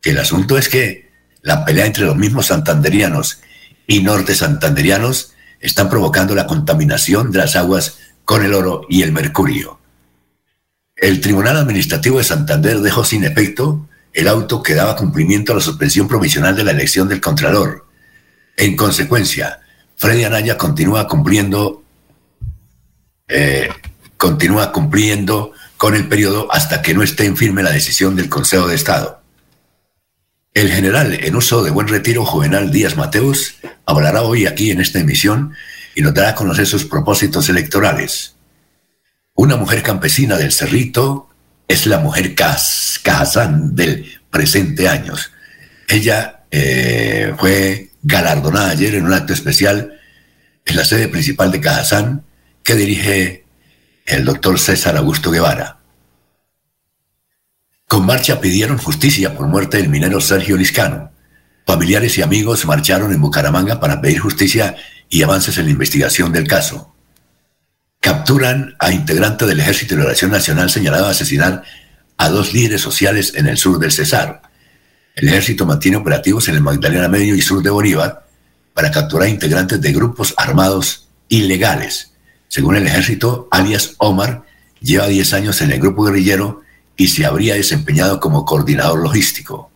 Que 0.00 0.10
el 0.10 0.18
asunto 0.18 0.58
es 0.58 0.68
que 0.68 1.12
la 1.42 1.64
pelea 1.64 1.86
entre 1.86 2.06
los 2.06 2.16
mismos 2.16 2.46
santanderianos 2.46 3.40
y 3.86 4.02
norte 4.02 4.34
santanderianos 4.34 5.35
están 5.60 5.88
provocando 5.88 6.34
la 6.34 6.46
contaminación 6.46 7.30
de 7.30 7.38
las 7.38 7.56
aguas 7.56 7.98
con 8.24 8.44
el 8.44 8.54
oro 8.54 8.82
y 8.88 9.02
el 9.02 9.12
mercurio. 9.12 9.78
El 10.96 11.20
Tribunal 11.20 11.56
Administrativo 11.56 12.18
de 12.18 12.24
Santander 12.24 12.80
dejó 12.80 13.04
sin 13.04 13.24
efecto 13.24 13.88
el 14.12 14.28
auto 14.28 14.62
que 14.62 14.74
daba 14.74 14.96
cumplimiento 14.96 15.52
a 15.52 15.56
la 15.56 15.60
suspensión 15.60 16.08
provisional 16.08 16.56
de 16.56 16.64
la 16.64 16.70
elección 16.70 17.06
del 17.06 17.20
Contralor. 17.20 17.86
En 18.56 18.74
consecuencia, 18.74 19.60
Freddy 19.96 20.24
Anaya 20.24 20.56
continúa 20.56 21.06
cumpliendo, 21.06 21.82
eh, 23.28 23.68
continúa 24.16 24.72
cumpliendo 24.72 25.52
con 25.76 25.94
el 25.94 26.08
periodo 26.08 26.50
hasta 26.50 26.80
que 26.80 26.94
no 26.94 27.02
esté 27.02 27.26
en 27.26 27.36
firme 27.36 27.62
la 27.62 27.70
decisión 27.70 28.16
del 28.16 28.30
Consejo 28.30 28.66
de 28.66 28.74
Estado. 28.74 29.20
El 30.56 30.72
general 30.72 31.12
en 31.12 31.36
uso 31.36 31.62
de 31.62 31.70
buen 31.70 31.86
retiro, 31.86 32.24
Juvenal 32.24 32.70
Díaz 32.70 32.96
Mateus, 32.96 33.56
hablará 33.84 34.22
hoy 34.22 34.46
aquí 34.46 34.70
en 34.70 34.80
esta 34.80 34.98
emisión 34.98 35.52
y 35.94 36.00
nos 36.00 36.14
dará 36.14 36.30
a 36.30 36.34
conocer 36.34 36.64
sus 36.66 36.86
propósitos 36.86 37.50
electorales. 37.50 38.36
Una 39.34 39.56
mujer 39.56 39.82
campesina 39.82 40.38
del 40.38 40.52
Cerrito 40.52 41.28
es 41.68 41.84
la 41.84 41.98
mujer 41.98 42.34
Cajazán 42.34 43.76
del 43.76 44.18
presente 44.30 44.88
años. 44.88 45.30
Ella 45.90 46.44
eh, 46.50 47.34
fue 47.36 47.90
galardonada 48.02 48.70
ayer 48.70 48.94
en 48.94 49.04
un 49.04 49.12
acto 49.12 49.34
especial 49.34 50.00
en 50.64 50.74
la 50.74 50.86
sede 50.86 51.08
principal 51.08 51.52
de 51.52 51.60
Cajazán 51.60 52.24
que 52.62 52.76
dirige 52.76 53.44
el 54.06 54.24
doctor 54.24 54.58
César 54.58 54.96
Augusto 54.96 55.30
Guevara. 55.30 55.75
Con 57.88 58.04
marcha 58.04 58.40
pidieron 58.40 58.78
justicia 58.78 59.36
por 59.36 59.46
muerte 59.46 59.76
del 59.76 59.88
minero 59.88 60.20
Sergio 60.20 60.56
Liscano. 60.56 61.12
Familiares 61.64 62.18
y 62.18 62.22
amigos 62.22 62.66
marcharon 62.66 63.12
en 63.12 63.20
Bucaramanga 63.20 63.78
para 63.78 64.00
pedir 64.00 64.18
justicia 64.18 64.74
y 65.08 65.22
avances 65.22 65.56
en 65.58 65.66
la 65.66 65.70
investigación 65.70 66.32
del 66.32 66.48
caso. 66.48 66.96
Capturan 68.00 68.74
a 68.80 68.90
integrante 68.90 69.46
del 69.46 69.60
Ejército 69.60 69.94
de 69.94 70.00
Liberación 70.00 70.32
Nacional 70.32 70.68
señalado 70.68 71.04
de 71.04 71.12
asesinar 71.12 71.62
a 72.16 72.28
dos 72.28 72.52
líderes 72.52 72.80
sociales 72.80 73.34
en 73.36 73.46
el 73.46 73.56
sur 73.56 73.78
del 73.78 73.92
Cesar. 73.92 74.42
El 75.14 75.28
ejército 75.28 75.64
mantiene 75.64 75.96
operativos 75.96 76.48
en 76.48 76.56
el 76.56 76.62
Magdalena 76.62 77.08
Medio 77.08 77.36
y 77.36 77.40
Sur 77.40 77.62
de 77.62 77.70
Bolívar 77.70 78.26
para 78.74 78.90
capturar 78.90 79.28
integrantes 79.28 79.80
de 79.80 79.92
grupos 79.92 80.34
armados 80.36 81.08
ilegales. 81.28 82.10
Según 82.48 82.74
el 82.74 82.86
ejército, 82.88 83.46
alias 83.52 83.94
Omar 83.98 84.42
lleva 84.80 85.06
10 85.06 85.32
años 85.34 85.62
en 85.62 85.70
el 85.70 85.78
grupo 85.78 86.02
guerrillero 86.02 86.65
y 86.96 87.08
se 87.08 87.26
habría 87.26 87.54
desempeñado 87.54 88.20
como 88.20 88.44
coordinador 88.44 89.00
logístico. 89.00 89.70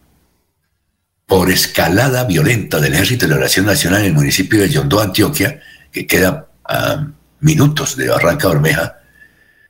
Por 1.27 1.50
escalada 1.50 2.25
violenta 2.25 2.81
del 2.81 2.95
Ejército 2.95 3.27
de 3.27 3.33
Liberación 3.33 3.67
Nacional 3.67 4.00
en 4.00 4.07
el 4.07 4.15
municipio 4.15 4.61
de 4.61 4.69
Yondó, 4.69 5.00
Antioquia, 5.00 5.61
que 5.93 6.07
queda 6.07 6.49
a 6.65 7.07
minutos 7.41 7.97
de 7.97 8.09
Barranca 8.09 8.49
Bermeja, 8.49 8.99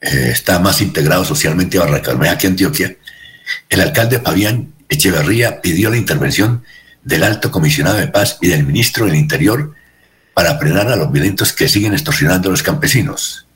eh, 0.00 0.30
está 0.33 0.59
más 0.59 0.80
integrado 0.80 1.25
socialmente 1.25 1.78
a 1.78 1.83
Barranca 1.83 2.12
Bermeja 2.12 2.38
que 2.38 2.47
Antioquia, 2.47 2.97
el 3.69 3.80
alcalde 3.80 4.21
Fabián 4.21 4.73
Echeverría 4.88 5.61
pidió 5.61 5.90
la 5.90 5.97
intervención 5.97 6.64
del 7.02 7.25
alto 7.25 7.50
comisionado 7.50 7.97
de 7.97 8.09
paz 8.09 8.38
y 8.40 8.49
del 8.49 8.66
ministro 8.66 9.07
del 9.07 9.14
Interior 9.14 9.75
para 10.35 10.59
frenar 10.59 10.88
a 10.88 10.97
los 10.97 11.12
violentos 11.12 11.52
que 11.52 11.69
siguen 11.69 11.92
extorsionando 11.92 12.49
a 12.49 12.52
los 12.52 12.62
campesinos. 12.62 13.47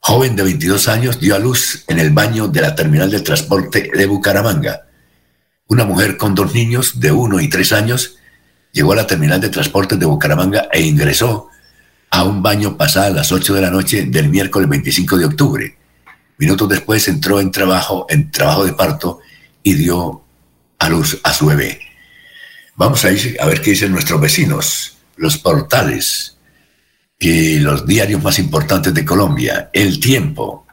Joven 0.00 0.36
de 0.36 0.42
22 0.42 0.88
años 0.88 1.20
dio 1.20 1.34
a 1.34 1.38
luz 1.38 1.84
en 1.88 1.98
el 1.98 2.10
baño 2.10 2.48
de 2.48 2.60
la 2.60 2.74
terminal 2.74 3.10
de 3.10 3.20
transporte 3.20 3.90
de 3.94 4.06
Bucaramanga. 4.06 4.86
Una 5.66 5.84
mujer 5.84 6.16
con 6.16 6.34
dos 6.34 6.54
niños 6.54 6.98
de 6.98 7.12
1 7.12 7.40
y 7.40 7.48
3 7.48 7.72
años 7.72 8.16
llegó 8.72 8.92
a 8.92 8.96
la 8.96 9.06
terminal 9.06 9.40
de 9.40 9.50
transporte 9.50 9.96
de 9.96 10.06
Bucaramanga 10.06 10.68
e 10.72 10.80
ingresó 10.80 11.48
a 12.10 12.24
un 12.24 12.42
baño 12.42 12.76
pasada 12.76 13.10
las 13.10 13.32
8 13.32 13.54
de 13.54 13.60
la 13.60 13.70
noche 13.70 14.06
del 14.06 14.28
miércoles 14.30 14.68
25 14.68 15.18
de 15.18 15.24
octubre. 15.26 15.76
Minutos 16.38 16.68
después 16.68 17.06
entró 17.08 17.40
en 17.40 17.50
trabajo, 17.50 18.06
en 18.08 18.30
trabajo 18.30 18.64
de 18.64 18.72
parto 18.72 19.20
y 19.62 19.74
dio 19.74 20.22
a 20.78 20.88
luz 20.88 21.20
a 21.22 21.34
su 21.34 21.46
bebé. 21.46 21.80
Vamos 22.76 23.04
a, 23.04 23.10
ir 23.10 23.36
a 23.40 23.46
ver 23.46 23.60
qué 23.60 23.70
dicen 23.70 23.92
nuestros 23.92 24.20
vecinos, 24.20 24.96
los 25.16 25.36
portales 25.36 26.37
y 27.18 27.58
los 27.58 27.86
diarios 27.86 28.22
más 28.22 28.38
importantes 28.38 28.94
de 28.94 29.04
Colombia. 29.04 29.70
El 29.72 30.00
tiempo 30.00 30.66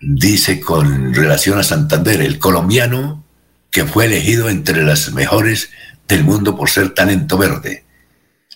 dice 0.00 0.60
con 0.60 1.14
relación 1.14 1.58
a 1.58 1.62
Santander, 1.62 2.20
el 2.20 2.38
colombiano 2.38 3.24
que 3.70 3.84
fue 3.84 4.06
elegido 4.06 4.48
entre 4.48 4.82
las 4.82 5.12
mejores 5.12 5.70
del 6.06 6.24
mundo 6.24 6.56
por 6.56 6.70
ser 6.70 6.94
talento 6.94 7.38
verde. 7.38 7.84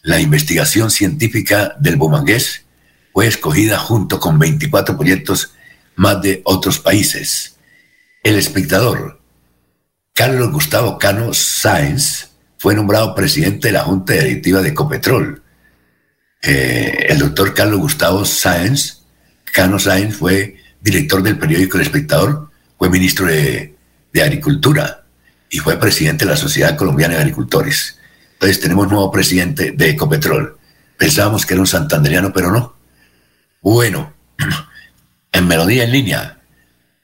La 0.03 0.21
investigación 0.21 0.91
científica 0.91 1.77
del 1.79 1.97
Bumangués 1.97 2.65
fue 3.13 3.27
escogida 3.27 3.79
junto 3.79 4.19
con 4.19 4.39
24 4.39 4.97
proyectos 4.97 5.55
más 5.95 6.21
de 6.23 6.41
otros 6.45 6.79
países. 6.79 7.57
El 8.25 8.37
espectador, 8.37 9.21
Carlos 10.15 10.51
Gustavo 10.51 10.99
Cano 10.99 11.35
Sáenz 11.35 12.31
fue 12.59 12.75
nombrado 12.75 13.15
presidente 13.15 13.69
de 13.69 13.73
la 13.73 13.85
Junta 13.85 14.15
Directiva 14.15 14.63
de 14.63 14.71
Ecopetrol. 14.71 15.42
Eh, 16.43 17.07
el 17.09 17.19
doctor 17.19 17.55
Carlos 17.55 17.81
Gustavo 17.81 18.25
Sáenz, 18.25 19.03
Cano 19.45 19.79
Sáenz, 19.79 20.17
fue 20.17 20.57
director 20.81 21.23
del 21.23 21.39
periódico 21.39 21.77
El 21.77 21.85
Espectador, 21.85 22.51
fue 22.77 22.91
ministro 22.91 23.27
de, 23.27 23.77
de 24.13 24.23
Agricultura 24.23 25.05
y 25.49 25.59
fue 25.59 25.79
presidente 25.79 26.25
de 26.25 26.33
la 26.33 26.37
Sociedad 26.37 26.77
Colombiana 26.77 27.15
de 27.15 27.21
Agricultores. 27.21 27.99
Entonces 28.35 28.61
tenemos 28.61 28.89
nuevo 28.89 29.11
presidente 29.13 29.71
de 29.71 29.91
Ecopetrol. 29.91 30.59
Pensábamos 30.99 31.47
que 31.47 31.55
era 31.55 31.61
un 31.61 31.67
santanderiano, 31.67 32.33
pero 32.33 32.51
no. 32.51 32.75
Bueno, 33.61 34.13
en 35.33 35.47
Melodía 35.47 35.85
en 35.85 35.93
línea 35.93 36.39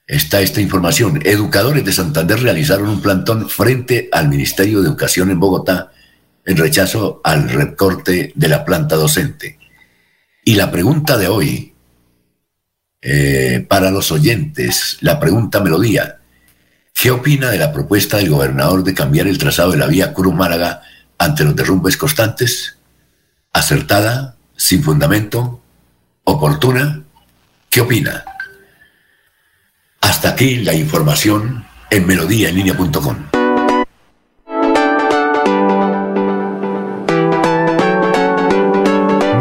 está 0.06 0.40
esta 0.40 0.60
información. 0.60 1.20
Educadores 1.24 1.84
de 1.84 1.92
Santander 1.92 2.42
realizaron 2.42 2.88
un 2.88 3.00
plantón 3.00 3.48
frente 3.48 4.08
al 4.10 4.28
Ministerio 4.28 4.80
de 4.80 4.88
Educación 4.88 5.30
en 5.30 5.38
Bogotá 5.38 5.92
en 6.48 6.56
rechazo 6.56 7.20
al 7.24 7.46
recorte 7.50 8.32
de 8.34 8.48
la 8.48 8.64
planta 8.64 8.96
docente. 8.96 9.58
Y 10.42 10.54
la 10.54 10.70
pregunta 10.70 11.18
de 11.18 11.28
hoy, 11.28 11.74
eh, 13.02 13.66
para 13.68 13.90
los 13.90 14.10
oyentes, 14.10 14.96
la 15.02 15.20
pregunta 15.20 15.60
melodía, 15.60 16.20
¿qué 16.94 17.10
opina 17.10 17.50
de 17.50 17.58
la 17.58 17.70
propuesta 17.70 18.16
del 18.16 18.30
gobernador 18.30 18.82
de 18.82 18.94
cambiar 18.94 19.26
el 19.26 19.36
trazado 19.36 19.72
de 19.72 19.76
la 19.76 19.86
vía 19.88 20.14
Curu-Málaga 20.14 20.80
ante 21.18 21.44
los 21.44 21.54
derrumbes 21.54 21.98
constantes? 21.98 22.78
¿Acertada? 23.52 24.36
¿Sin 24.56 24.82
fundamento? 24.82 25.60
¿Oportuna? 26.24 27.02
¿Qué 27.68 27.82
opina? 27.82 28.24
Hasta 30.00 30.30
aquí 30.30 30.56
la 30.60 30.72
información 30.72 31.66
en 31.90 32.06
melodíaenlínea.com. 32.06 33.37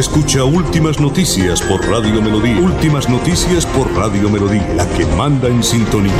Escucha 0.00 0.44
Últimas 0.44 0.98
Noticias 0.98 1.60
por 1.60 1.86
Radio 1.86 2.22
Melodía. 2.22 2.56
Últimas 2.56 3.06
Noticias 3.10 3.66
por 3.66 3.94
Radio 3.94 4.30
Melodía, 4.30 4.66
la 4.74 4.88
que 4.96 5.04
manda 5.04 5.46
en 5.46 5.62
sintonía. 5.62 6.14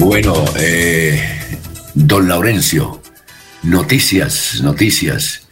Bueno, 0.00 0.34
eh, 0.58 1.22
don 1.94 2.26
Laurencio, 2.26 3.00
noticias, 3.62 4.60
noticias. 4.64 5.46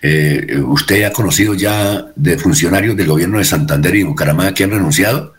Eh, 0.00 0.62
¿Usted 0.64 1.02
ha 1.02 1.10
conocido 1.12 1.54
ya 1.54 2.12
de 2.14 2.38
funcionarios 2.38 2.96
del 2.96 3.08
gobierno 3.08 3.38
de 3.38 3.44
Santander 3.44 3.96
y 3.96 4.04
Bucaramanga 4.04 4.54
que 4.54 4.62
han 4.62 4.70
renunciado 4.70 5.34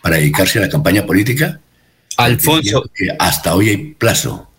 para 0.00 0.16
dedicarse 0.16 0.60
a 0.60 0.62
la 0.62 0.70
campaña 0.70 1.04
política? 1.04 1.60
Alfonso. 2.16 2.84
hasta 3.18 3.54
hoy 3.54 3.68
hay 3.68 3.76
plazo. 3.92 4.49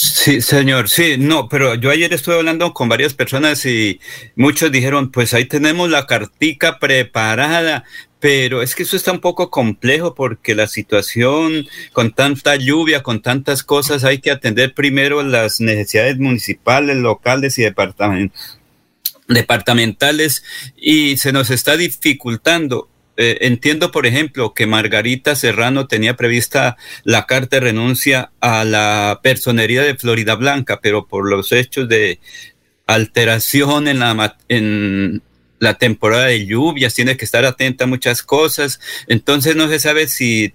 Sí, 0.00 0.40
señor, 0.42 0.88
sí, 0.88 1.16
no, 1.18 1.48
pero 1.48 1.74
yo 1.74 1.90
ayer 1.90 2.14
estuve 2.14 2.36
hablando 2.36 2.72
con 2.72 2.88
varias 2.88 3.14
personas 3.14 3.66
y 3.66 3.98
muchos 4.36 4.70
dijeron, 4.70 5.10
pues 5.10 5.34
ahí 5.34 5.46
tenemos 5.46 5.90
la 5.90 6.06
cartica 6.06 6.78
preparada, 6.78 7.82
pero 8.20 8.62
es 8.62 8.76
que 8.76 8.84
eso 8.84 8.96
está 8.96 9.10
un 9.10 9.18
poco 9.18 9.50
complejo 9.50 10.14
porque 10.14 10.54
la 10.54 10.68
situación 10.68 11.66
con 11.92 12.12
tanta 12.12 12.54
lluvia, 12.54 13.02
con 13.02 13.22
tantas 13.22 13.64
cosas, 13.64 14.04
hay 14.04 14.18
que 14.18 14.30
atender 14.30 14.72
primero 14.72 15.24
las 15.24 15.60
necesidades 15.60 16.16
municipales, 16.16 16.96
locales 16.98 17.58
y 17.58 17.64
departamentales 19.26 20.44
y 20.76 21.16
se 21.16 21.32
nos 21.32 21.50
está 21.50 21.76
dificultando. 21.76 22.88
Eh, 23.20 23.38
entiendo, 23.40 23.90
por 23.90 24.06
ejemplo, 24.06 24.54
que 24.54 24.68
Margarita 24.68 25.34
Serrano 25.34 25.88
tenía 25.88 26.14
prevista 26.14 26.76
la 27.02 27.26
carta 27.26 27.56
de 27.56 27.60
renuncia 27.60 28.30
a 28.40 28.64
la 28.64 29.18
personería 29.24 29.82
de 29.82 29.96
Florida 29.96 30.36
Blanca, 30.36 30.78
pero 30.80 31.08
por 31.08 31.28
los 31.28 31.50
hechos 31.50 31.88
de 31.88 32.20
alteración 32.86 33.88
en 33.88 33.98
la, 33.98 34.36
en 34.48 35.20
la 35.58 35.74
temporada 35.74 36.26
de 36.26 36.46
lluvias, 36.46 36.94
tiene 36.94 37.16
que 37.16 37.24
estar 37.24 37.44
atenta 37.44 37.84
a 37.84 37.88
muchas 37.88 38.22
cosas, 38.22 38.78
entonces 39.08 39.56
no 39.56 39.68
se 39.68 39.80
sabe 39.80 40.06
si 40.06 40.54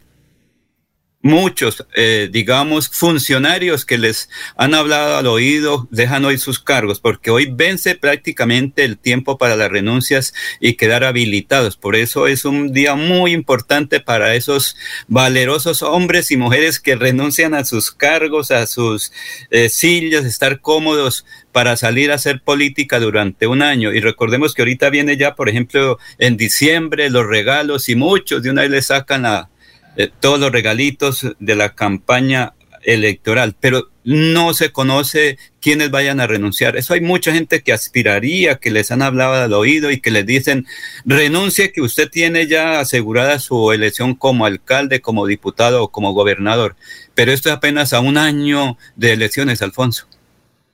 muchos, 1.24 1.88
eh, 1.96 2.30
digamos, 2.30 2.90
funcionarios 2.90 3.86
que 3.86 3.98
les 3.98 4.30
han 4.58 4.76
hablado 4.76 5.18
al 5.18 5.26
oído 5.26 5.88
dejan 5.90 6.26
hoy 6.26 6.38
sus 6.38 6.60
cargos, 6.60 7.00
porque 7.00 7.32
hoy 7.32 7.48
vence 7.50 7.96
prácticamente 7.96 8.84
el 8.84 8.98
tiempo 8.98 9.38
para 9.38 9.56
las 9.56 9.72
renuncias 9.72 10.34
y 10.60 10.74
quedar 10.74 11.06
habilitados. 11.06 11.78
Por 11.78 11.96
eso 11.96 12.28
es 12.28 12.44
un 12.44 12.74
día 12.74 12.96
muy 12.96 13.32
importante 13.32 14.02
para 14.02 14.36
esos 14.36 14.76
valerosos 15.08 15.82
hombres 15.82 16.30
y 16.30 16.38
mujeres 16.38 16.80
que 16.80 16.96
renuncian 16.96 17.54
a 17.54 17.64
sus 17.64 17.92
cargos, 17.92 18.52
a 18.52 18.68
sus 18.68 19.14
eh, 19.50 19.70
sillas, 19.70 20.26
estar 20.26 20.60
cómodos 20.60 21.26
para 21.54 21.78
salir 21.78 22.12
a 22.12 22.16
hacer 22.16 22.42
política 22.42 23.00
durante 23.00 23.48
un 23.48 23.62
año. 23.62 23.94
Y 23.94 24.02
recordemos 24.02 24.54
que 24.54 24.64
ahorita 24.64 24.90
viene 24.90 25.16
ya, 25.16 25.36
por 25.36 25.48
ejemplo, 25.48 26.00
en 26.18 26.36
diciembre 26.36 27.10
los 27.10 27.26
regalos 27.26 27.88
y 27.88 27.96
muchos 27.96 28.44
de 28.44 28.50
una 28.50 28.64
vez 28.64 28.72
le 28.72 28.82
sacan 28.82 29.26
a 29.26 29.50
eh, 29.96 30.10
todos 30.20 30.40
los 30.40 30.52
regalitos 30.52 31.28
de 31.40 31.56
la 31.56 31.76
campaña 31.76 32.54
electoral, 32.84 33.56
pero 33.60 33.90
no 34.04 34.54
se 34.54 34.72
conoce 34.72 35.38
quiénes 35.62 35.92
vayan 35.92 36.20
a 36.20 36.28
renunciar. 36.28 36.76
Eso 36.76 36.94
hay 36.94 37.02
mucha 37.02 37.32
gente 37.32 37.62
que 37.62 37.72
aspiraría, 37.72 38.56
que 38.56 38.72
les 38.72 38.92
han 38.92 39.02
hablado 39.02 39.34
al 39.34 39.54
oído 39.54 39.92
y 39.92 40.00
que 40.00 40.12
les 40.12 40.26
dicen, 40.26 40.66
renuncie 41.06 41.72
que 41.72 41.82
usted 41.82 42.10
tiene 42.10 42.48
ya 42.48 42.80
asegurada 42.80 43.40
su 43.40 43.72
elección 43.72 44.16
como 44.16 44.46
alcalde, 44.46 45.02
como 45.02 45.26
diputado 45.26 45.84
o 45.84 45.92
como 45.92 46.14
gobernador. 46.14 46.76
Pero 47.16 47.32
esto 47.32 47.50
es 47.50 47.56
apenas 47.56 47.94
a 47.94 48.02
un 48.02 48.18
año 48.18 48.78
de 48.96 49.14
elecciones, 49.14 49.62
Alfonso. 49.62 50.08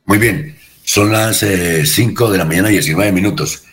Muy 0.06 0.18
bien, 0.18 0.58
son 0.84 1.12
las 1.12 1.46
5 1.84 2.28
eh, 2.28 2.32
de 2.32 2.38
la 2.38 2.46
mañana 2.46 2.70
y 2.70 2.74
19 2.74 3.12
minutos. 3.12 3.64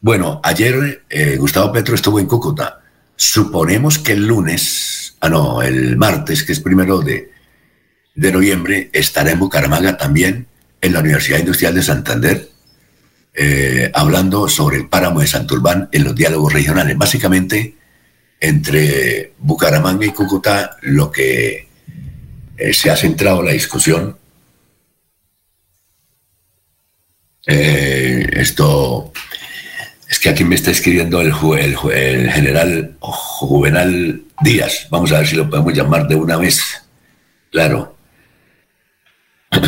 Bueno, 0.00 0.40
ayer 0.44 1.04
eh, 1.08 1.36
Gustavo 1.38 1.72
Petro 1.72 1.94
estuvo 1.94 2.20
en 2.20 2.26
Cúcuta 2.26 2.82
Suponemos 3.16 3.98
que 3.98 4.12
el 4.12 4.26
lunes, 4.26 5.16
ah 5.20 5.28
no, 5.28 5.62
el 5.62 5.96
martes, 5.96 6.44
que 6.44 6.52
es 6.52 6.60
primero 6.60 7.00
de, 7.00 7.30
de 8.14 8.32
noviembre, 8.32 8.90
estará 8.92 9.30
en 9.30 9.38
Bucaramanga 9.38 9.96
también, 9.96 10.46
en 10.80 10.92
la 10.92 11.00
Universidad 11.00 11.38
Industrial 11.38 11.74
de 11.74 11.82
Santander, 11.82 12.48
eh, 13.34 13.90
hablando 13.94 14.48
sobre 14.48 14.76
el 14.78 14.88
páramo 14.88 15.20
de 15.20 15.26
Santurbán 15.26 15.88
en 15.92 16.04
los 16.04 16.14
diálogos 16.14 16.52
regionales. 16.52 16.96
Básicamente, 16.96 17.74
entre 18.40 19.32
Bucaramanga 19.38 20.06
y 20.06 20.10
Cúcuta, 20.10 20.76
lo 20.82 21.10
que 21.10 21.68
eh, 22.56 22.72
se 22.72 22.90
ha 22.90 22.96
centrado 22.96 23.42
la 23.42 23.52
discusión, 23.52 24.16
eh, 27.46 28.26
esto 28.32 29.12
es 30.08 30.18
que 30.18 30.28
aquí 30.28 30.44
me 30.44 30.54
está 30.54 30.70
escribiendo 30.70 31.20
el, 31.20 31.32
el, 31.58 32.30
general 32.30 32.96
Juvenal 33.00 34.22
Díaz. 34.42 34.86
Vamos 34.90 35.12
a 35.12 35.18
ver 35.18 35.26
si 35.26 35.36
lo 35.36 35.48
podemos 35.48 35.74
llamar 35.74 36.06
de 36.06 36.14
una 36.14 36.36
vez. 36.36 36.62
Claro. 37.50 37.96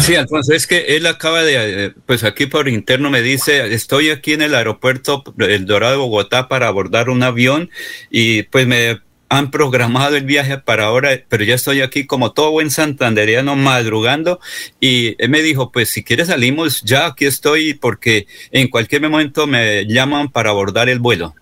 Sí, 0.01 0.14
Alfonso, 0.14 0.53
es 0.53 0.66
que 0.66 0.96
él 0.96 1.07
acaba 1.07 1.42
de, 1.42 1.87
eh, 1.87 1.94
pues 2.05 2.22
aquí 2.24 2.46
por 2.46 2.68
interno 2.68 3.11
me 3.11 3.22
dice, 3.22 3.72
estoy 3.74 4.11
aquí 4.11 4.33
en 4.33 4.42
el 4.42 4.55
aeropuerto 4.55 5.24
El 5.38 5.66
Dorado 5.66 5.92
de 5.92 5.98
Bogotá 5.98 6.48
para 6.48 6.68
abordar 6.68 7.09
un 7.09 7.22
avión 7.22 7.70
y 8.11 8.42
pues 8.44 8.66
me 8.66 9.01
han 9.29 9.51
programado 9.51 10.17
el 10.17 10.25
viaje 10.25 10.59
para 10.59 10.85
ahora, 10.85 11.11
pero 11.29 11.45
ya 11.45 11.55
estoy 11.55 11.83
aquí 11.83 12.07
como 12.07 12.33
todo 12.33 12.51
buen 12.51 12.71
santanderiano 12.71 13.57
madrugando 13.57 14.41
y 14.81 15.17
él 15.23 15.29
me 15.29 15.43
dijo, 15.43 15.71
pues 15.71 15.91
si 15.91 16.03
quieres 16.03 16.29
salimos, 16.29 16.83
ya 16.83 17.07
aquí 17.07 17.27
estoy 17.27 17.75
porque 17.75 18.27
en 18.53 18.69
cualquier 18.69 19.03
momento 19.03 19.47
me 19.47 19.87
llaman 19.87 20.31
para 20.31 20.51
abordar 20.51 20.88
el 20.88 20.99
vuelo. 20.99 21.35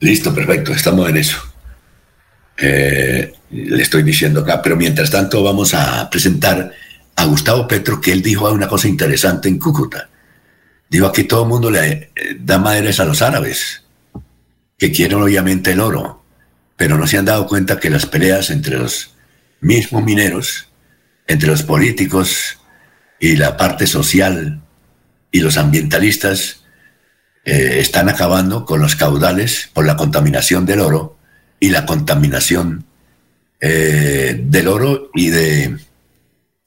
Listo, 0.00 0.34
perfecto, 0.34 0.72
estamos 0.72 1.08
en 1.08 1.16
eso. 1.18 1.38
Eh, 2.56 3.32
le 3.50 3.82
estoy 3.82 4.02
diciendo 4.02 4.40
acá, 4.40 4.62
pero 4.62 4.76
mientras 4.76 5.10
tanto 5.10 5.42
vamos 5.42 5.74
a 5.74 6.08
presentar 6.08 6.72
a 7.16 7.24
Gustavo 7.26 7.68
Petro 7.68 8.00
que 8.00 8.12
él 8.12 8.22
dijo 8.22 8.50
una 8.50 8.68
cosa 8.68 8.88
interesante 8.88 9.48
en 9.48 9.58
Cúcuta. 9.58 10.08
Dijo 10.88 11.06
aquí 11.06 11.24
todo 11.24 11.42
el 11.42 11.48
mundo 11.48 11.70
le 11.70 12.10
eh, 12.14 12.36
da 12.38 12.58
madres 12.58 13.00
a 13.00 13.04
los 13.04 13.20
árabes, 13.20 13.82
que 14.78 14.90
quieren 14.90 15.20
obviamente 15.20 15.72
el 15.72 15.80
oro 15.80 16.23
pero 16.76 16.98
no 16.98 17.06
se 17.06 17.18
han 17.18 17.24
dado 17.24 17.46
cuenta 17.46 17.80
que 17.80 17.90
las 17.90 18.06
peleas 18.06 18.50
entre 18.50 18.78
los 18.78 19.14
mismos 19.60 20.04
mineros 20.04 20.68
entre 21.26 21.48
los 21.48 21.62
políticos 21.62 22.58
y 23.18 23.36
la 23.36 23.56
parte 23.56 23.86
social 23.86 24.60
y 25.30 25.40
los 25.40 25.56
ambientalistas 25.56 26.64
eh, 27.44 27.78
están 27.80 28.08
acabando 28.08 28.64
con 28.64 28.80
los 28.80 28.96
caudales 28.96 29.70
por 29.72 29.86
la 29.86 29.96
contaminación 29.96 30.66
del 30.66 30.80
oro 30.80 31.16
y 31.60 31.70
la 31.70 31.86
contaminación 31.86 32.84
eh, 33.60 34.40
del 34.44 34.68
oro 34.68 35.10
y 35.14 35.30
de 35.30 35.78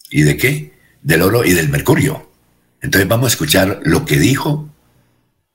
y 0.09 0.21
de 0.23 0.37
qué 0.37 0.73
del 1.01 1.21
oro 1.21 1.45
y 1.45 1.53
del 1.53 1.69
mercurio. 1.69 2.31
Entonces 2.81 3.07
vamos 3.07 3.27
a 3.27 3.33
escuchar 3.33 3.81
lo 3.83 4.05
que 4.05 4.17
dijo 4.17 4.69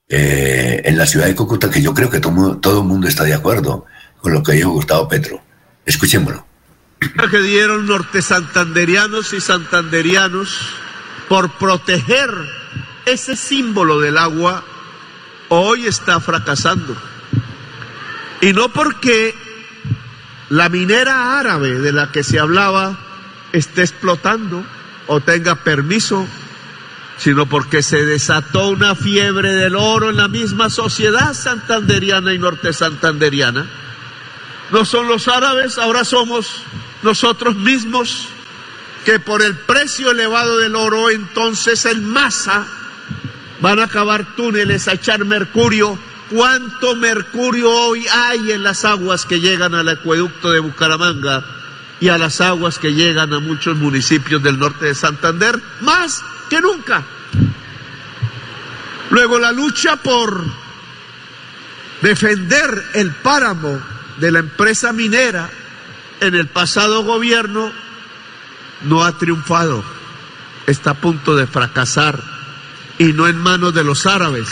eh, 0.08 0.82
en 0.84 0.96
la 0.96 1.06
ciudad 1.06 1.26
de 1.26 1.34
Cúcuta 1.34 1.70
que 1.70 1.82
yo 1.82 1.94
creo 1.94 2.10
que 2.10 2.20
todo, 2.20 2.58
todo 2.58 2.82
el 2.82 2.86
mundo 2.86 3.08
está 3.08 3.24
de 3.24 3.34
acuerdo 3.34 3.86
con 4.22 4.32
lo 4.32 4.42
que 4.42 4.52
dijo 4.52 4.70
Gustavo 4.70 5.06
Petro 5.06 5.42
escuchémoslo 5.84 6.46
que 7.30 7.38
dieron 7.40 7.86
norte 7.86 8.22
santanderianos 8.22 9.32
y 9.34 9.40
santanderianos 9.40 10.58
por 11.28 11.50
proteger 11.52 12.30
ese 13.04 13.36
símbolo 13.36 14.00
del 14.00 14.18
agua 14.18 14.64
hoy 15.48 15.86
está 15.86 16.20
fracasando. 16.20 16.96
Y 18.40 18.52
no 18.52 18.70
porque 18.70 19.34
la 20.48 20.68
minera 20.68 21.38
árabe 21.38 21.78
de 21.78 21.92
la 21.92 22.10
que 22.10 22.22
se 22.24 22.38
hablaba 22.38 22.98
esté 23.52 23.82
explotando 23.82 24.64
o 25.06 25.20
tenga 25.20 25.56
permiso, 25.56 26.26
sino 27.18 27.46
porque 27.46 27.82
se 27.82 28.04
desató 28.04 28.68
una 28.68 28.94
fiebre 28.94 29.52
del 29.52 29.76
oro 29.76 30.10
en 30.10 30.16
la 30.16 30.28
misma 30.28 30.70
sociedad 30.70 31.34
santanderiana 31.34 32.32
y 32.32 32.38
norte 32.38 32.72
santanderiana. 32.72 33.66
No 34.72 34.86
son 34.86 35.06
los 35.06 35.28
árabes, 35.28 35.76
ahora 35.76 36.02
somos 36.02 36.62
nosotros 37.02 37.56
mismos 37.56 38.28
que 39.04 39.20
por 39.20 39.42
el 39.42 39.54
precio 39.54 40.10
elevado 40.10 40.58
del 40.58 40.74
oro 40.76 41.10
entonces 41.10 41.84
en 41.84 42.10
masa 42.10 42.66
van 43.60 43.80
a 43.80 43.84
acabar 43.84 44.34
túneles 44.34 44.88
a 44.88 44.94
echar 44.94 45.26
mercurio. 45.26 45.98
¿Cuánto 46.30 46.96
mercurio 46.96 47.70
hoy 47.70 48.06
hay 48.08 48.52
en 48.52 48.62
las 48.62 48.86
aguas 48.86 49.26
que 49.26 49.40
llegan 49.40 49.74
al 49.74 49.90
acueducto 49.90 50.50
de 50.50 50.60
Bucaramanga 50.60 51.44
y 52.00 52.08
a 52.08 52.16
las 52.16 52.40
aguas 52.40 52.78
que 52.78 52.94
llegan 52.94 53.34
a 53.34 53.40
muchos 53.40 53.76
municipios 53.76 54.42
del 54.42 54.58
norte 54.58 54.86
de 54.86 54.94
Santander? 54.94 55.60
Más 55.82 56.24
que 56.48 56.62
nunca. 56.62 57.02
Luego 59.10 59.38
la 59.38 59.52
lucha 59.52 59.96
por 59.96 60.42
defender 62.00 62.82
el 62.94 63.12
páramo 63.16 63.91
de 64.22 64.30
la 64.30 64.38
empresa 64.38 64.92
minera 64.92 65.50
en 66.20 66.36
el 66.36 66.46
pasado 66.46 67.02
gobierno 67.02 67.72
no 68.82 69.04
ha 69.04 69.18
triunfado, 69.18 69.82
está 70.68 70.90
a 70.90 70.94
punto 70.94 71.34
de 71.34 71.48
fracasar 71.48 72.22
y 72.98 73.06
no 73.06 73.26
en 73.26 73.36
manos 73.36 73.74
de 73.74 73.82
los 73.82 74.06
árabes, 74.06 74.48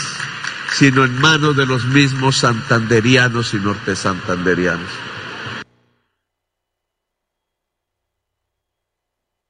sino 0.73 1.05
en 1.05 1.17
manos 1.21 1.55
de 1.55 1.65
los 1.65 1.85
mismos 1.85 2.35
santanderianos 2.35 3.53
y 3.53 3.59
norte 3.59 3.95
santanderianos. 3.95 4.89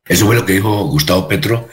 Eso 0.05 0.27
fue 0.27 0.35
lo 0.35 0.45
que 0.45 0.53
dijo 0.53 0.83
Gustavo 0.83 1.27
Petro. 1.27 1.67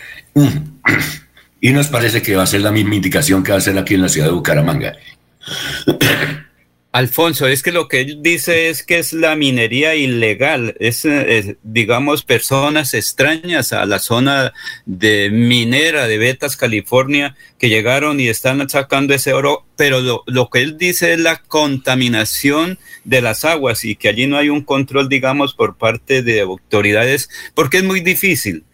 Y 1.61 1.73
nos 1.73 1.89
parece 1.89 2.23
que 2.23 2.35
va 2.35 2.45
a 2.45 2.47
ser 2.47 2.63
la 2.63 2.73
misma 2.73 2.95
indicación 2.95 3.43
que 3.43 3.53
va 3.53 3.59
a 3.59 3.61
ser 3.61 3.77
aquí 3.77 3.95
en 3.95 4.03
la 4.03 4.09
ciudad 4.09 4.29
de 4.29 4.33
Bucaramanga. 4.33 4.97
Alfonso, 6.91 7.47
es 7.47 7.63
que 7.63 7.71
lo 7.71 7.87
que 7.87 8.01
él 8.01 8.23
dice 8.23 8.71
es 8.71 8.83
que 8.83 8.99
es 8.99 9.13
la 9.13 9.37
minería 9.37 9.95
ilegal, 9.95 10.75
es, 10.81 11.07
digamos 11.63 12.23
personas 12.23 12.95
extrañas 12.95 13.75
a 13.75 13.85
la 13.85 13.99
zona 13.99 14.55
de 14.87 15.29
minera 15.31 16.09
de 16.09 16.17
Betas, 16.17 16.57
California, 16.57 17.37
que 17.59 17.69
llegaron 17.69 18.21
y 18.21 18.29
están 18.29 18.67
sacando 18.71 19.13
ese 19.13 19.35
oro, 19.35 19.67
pero 19.77 20.01
lo, 20.01 20.25
lo, 20.27 20.49
que 20.49 20.63
él 20.63 20.79
dice 20.79 21.13
es 21.13 21.21
la 21.21 21.37
contaminación 21.37 22.79
de 23.05 23.21
las 23.21 23.45
aguas 23.45 23.85
y 23.85 23.95
que 23.95 24.09
allí 24.09 24.27
no 24.27 24.39
hay 24.39 24.49
un 24.49 24.65
control, 24.65 25.11
digamos, 25.11 25.53
por 25.53 25.77
parte 25.77 26.23
de 26.23 26.41
autoridades, 26.41 27.29
porque 27.55 27.79
es 27.79 27.85
muy 27.85 28.01
difícil. 28.01 28.65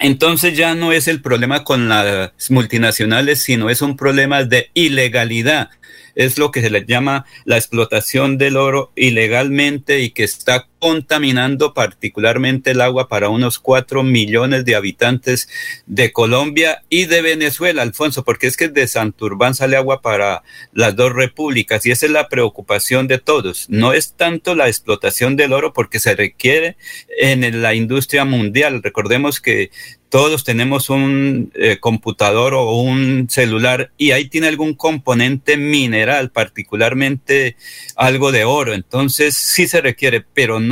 Entonces 0.00 0.56
ya 0.56 0.74
no 0.74 0.90
es 0.90 1.06
el 1.06 1.22
problema 1.22 1.62
con 1.62 1.88
las 1.88 2.32
multinacionales, 2.50 3.40
sino 3.40 3.70
es 3.70 3.80
un 3.80 3.96
problema 3.96 4.42
de 4.42 4.70
ilegalidad 4.74 5.70
es 6.14 6.38
lo 6.38 6.50
que 6.50 6.60
se 6.60 6.70
le 6.70 6.84
llama 6.84 7.24
la 7.44 7.56
explotación 7.56 8.38
del 8.38 8.56
oro 8.56 8.92
ilegalmente 8.96 10.00
y 10.00 10.10
que 10.10 10.24
está 10.24 10.68
contaminando 10.82 11.74
particularmente 11.74 12.72
el 12.72 12.80
agua 12.80 13.06
para 13.06 13.28
unos 13.28 13.60
cuatro 13.60 14.02
millones 14.02 14.64
de 14.64 14.74
habitantes 14.74 15.48
de 15.86 16.10
Colombia 16.10 16.82
y 16.88 17.04
de 17.04 17.22
Venezuela, 17.22 17.82
Alfonso, 17.82 18.24
porque 18.24 18.48
es 18.48 18.56
que 18.56 18.66
de 18.66 18.88
Santurbán 18.88 19.54
sale 19.54 19.76
agua 19.76 20.02
para 20.02 20.42
las 20.72 20.96
dos 20.96 21.12
repúblicas 21.12 21.86
y 21.86 21.92
esa 21.92 22.06
es 22.06 22.12
la 22.12 22.28
preocupación 22.28 23.06
de 23.06 23.18
todos. 23.18 23.66
No 23.68 23.92
es 23.92 24.14
tanto 24.14 24.56
la 24.56 24.66
explotación 24.66 25.36
del 25.36 25.52
oro 25.52 25.72
porque 25.72 26.00
se 26.00 26.16
requiere 26.16 26.76
en 27.16 27.62
la 27.62 27.74
industria 27.74 28.24
mundial. 28.24 28.82
Recordemos 28.82 29.40
que 29.40 29.70
todos 30.12 30.44
tenemos 30.44 30.90
un 30.90 31.50
eh, 31.54 31.78
computador 31.80 32.52
o 32.52 32.74
un 32.74 33.30
celular 33.30 33.92
y 33.96 34.10
ahí 34.10 34.28
tiene 34.28 34.48
algún 34.48 34.74
componente 34.74 35.56
mineral, 35.56 36.30
particularmente 36.30 37.56
algo 37.96 38.30
de 38.30 38.44
oro. 38.44 38.74
Entonces 38.74 39.34
sí 39.34 39.66
se 39.66 39.80
requiere, 39.80 40.22
pero 40.34 40.60
no 40.60 40.71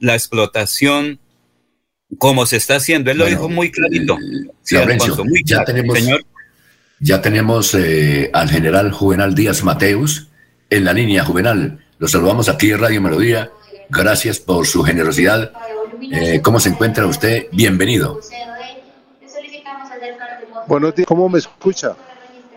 la 0.00 0.14
explotación 0.14 1.18
como 2.18 2.46
se 2.46 2.56
está 2.56 2.76
haciendo. 2.76 3.10
Él 3.10 3.18
lo 3.18 3.26
dijo 3.26 3.48
muy 3.48 3.70
clarito. 3.70 4.16
Sí, 4.62 4.76
muy 4.76 5.42
ya, 5.44 5.64
tenemos, 5.64 5.98
señor. 5.98 6.24
ya 7.00 7.20
tenemos 7.20 7.74
eh, 7.74 8.30
al 8.32 8.48
general 8.48 8.92
Juvenal 8.92 9.34
Díaz 9.34 9.62
Mateus 9.62 10.28
en 10.70 10.84
la 10.84 10.92
línea 10.92 11.24
Juvenal. 11.24 11.84
Lo 11.98 12.08
saludamos 12.08 12.48
aquí 12.48 12.70
en 12.70 12.78
Radio 12.78 13.00
Melodía. 13.00 13.50
Gracias 13.90 14.38
por 14.38 14.66
su 14.66 14.82
generosidad. 14.82 15.52
Eh, 16.12 16.40
¿Cómo 16.42 16.60
se 16.60 16.70
encuentra 16.70 17.06
usted? 17.06 17.46
Bienvenido. 17.52 18.20
Buenos 20.66 20.94
días, 20.94 21.06
¿cómo 21.06 21.28
me 21.28 21.38
escucha? 21.38 21.96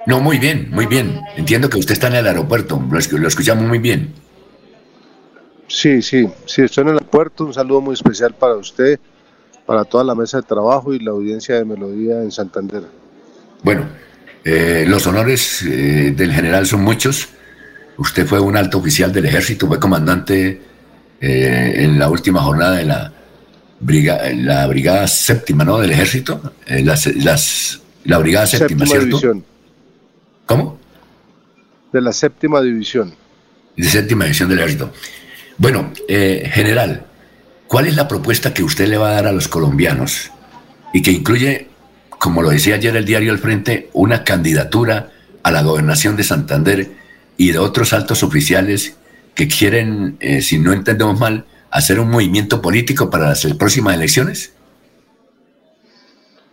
No, 0.06 0.20
muy 0.20 0.38
bien, 0.38 0.70
muy 0.72 0.86
bien. 0.86 1.22
Entiendo 1.38 1.70
que 1.70 1.78
usted 1.78 1.94
está 1.94 2.08
en 2.08 2.15
el 2.15 2.28
aeropuerto, 2.28 2.82
lo, 2.89 3.28
escuchamos 3.28 3.65
muy 3.65 3.80
bien. 3.80 4.13
Sí, 5.71 6.01
sí, 6.01 6.27
sí, 6.45 6.63
estoy 6.63 6.81
en 6.81 6.89
el 6.89 6.93
aeropuerto. 6.95 7.45
Un 7.45 7.53
saludo 7.53 7.81
muy 7.81 7.93
especial 7.93 8.34
para 8.34 8.55
usted, 8.55 8.99
para 9.65 9.86
toda 9.86 10.03
la 10.03 10.15
mesa 10.15 10.38
de 10.38 10.43
trabajo 10.43 10.93
y 10.93 10.99
la 10.99 11.12
audiencia 11.12 11.55
de 11.55 11.65
Melodía 11.65 12.21
en 12.21 12.31
Santander. 12.31 12.84
Bueno, 13.63 13.88
eh, 14.43 14.86
los 14.88 15.07
honores 15.07 15.63
eh, 15.63 16.13
del 16.15 16.34
general 16.34 16.65
son 16.67 16.81
muchos. 16.81 17.29
Usted 17.97 18.27
fue 18.27 18.39
un 18.39 18.57
alto 18.57 18.79
oficial 18.79 19.13
del 19.13 19.25
ejército, 19.25 19.67
fue 19.67 19.79
comandante 19.79 20.62
eh, 21.21 21.73
en 21.77 21.97
la 21.97 22.10
última 22.10 22.41
jornada 22.41 22.77
de 22.77 22.86
la, 22.86 23.13
la 24.36 24.67
brigada 24.67 25.07
séptima, 25.07 25.63
¿no? 25.63 25.77
Del 25.77 25.91
ejército, 25.91 26.41
las, 26.67 27.07
las 27.15 27.81
la 28.03 28.17
Brigada 28.17 28.47
Séptima, 28.47 28.86
¿cierto? 28.86 29.05
División. 29.05 29.45
¿Cómo? 30.45 30.79
De 31.93 32.01
la 32.01 32.12
Séptima 32.12 32.62
División. 32.62 33.13
De 33.77 33.84
Séptima 33.84 34.25
División 34.25 34.49
del 34.49 34.60
Ejército. 34.60 34.91
Bueno, 35.62 35.91
eh, 36.08 36.50
general, 36.52 37.06
¿cuál 37.67 37.86
es 37.86 37.95
la 37.95 38.08
propuesta 38.08 38.52
que 38.52 38.63
usted 38.63 38.88
le 38.88 38.97
va 38.97 39.10
a 39.10 39.13
dar 39.13 39.28
a 39.28 39.32
los 39.32 39.47
colombianos 39.47 40.32
y 40.91 41.04
que 41.04 41.12
incluye, 41.12 41.67
como 42.10 42.41
lo 42.41 42.50
decía 42.50 42.74
ayer 42.74 42.95
el 42.95 43.06
diario 43.06 43.32
El 43.32 43.38
Frente, 43.38 43.88
una 43.93 44.24
candidatura 44.24 45.12
a 45.43 45.52
la 45.52 45.62
gobernación 45.62 46.15
de 46.15 46.24
Santander 46.24 46.89
y 47.38 47.52
de 47.52 47.60
otros 47.60 47.93
altos 47.93 48.24
oficiales 48.24 48.97
que 49.36 49.47
quieren, 49.47 50.17
eh, 50.19 50.41
si 50.41 50.58
no 50.58 50.74
entendemos 50.74 51.19
mal, 51.19 51.45
hacer 51.69 52.00
un 52.00 52.10
movimiento 52.10 52.60
político 52.60 53.12
para 53.12 53.30
las 53.30 53.45
próximas 53.54 53.93
elecciones? 53.93 54.54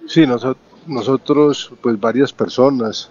Sí, 0.07 0.27
nosotros, 0.27 0.59
nosotros, 0.87 1.73
pues 1.81 1.99
varias 1.99 2.31
personas, 2.35 3.11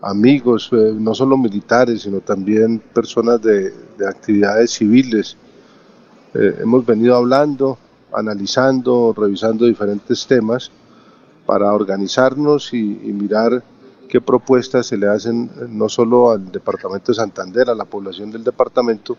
amigos, 0.00 0.70
eh, 0.72 0.94
no 0.96 1.14
solo 1.14 1.36
militares, 1.36 2.02
sino 2.02 2.20
también 2.20 2.78
personas 2.78 3.40
de, 3.42 3.72
actividades 4.08 4.72
civiles, 4.72 5.36
eh, 6.34 6.58
hemos 6.60 6.86
venido 6.86 7.16
hablando, 7.16 7.78
analizando, 8.12 9.12
revisando 9.16 9.66
diferentes 9.66 10.26
temas 10.26 10.70
para 11.46 11.72
organizarnos 11.72 12.72
y, 12.72 12.78
mirar 12.78 13.62
qué 14.08 14.20
propuestas 14.20 14.86
se 14.86 14.96
le 14.96 15.08
hacen 15.08 15.50
eh, 15.56 15.66
no 15.68 15.88
solo 15.88 16.30
al 16.30 16.52
departamento 16.52 17.10
de 17.10 17.16
Santander, 17.16 17.68
a 17.68 17.74
la 17.74 17.84
población 17.84 18.30
del 18.30 18.44
departamento, 18.44 19.16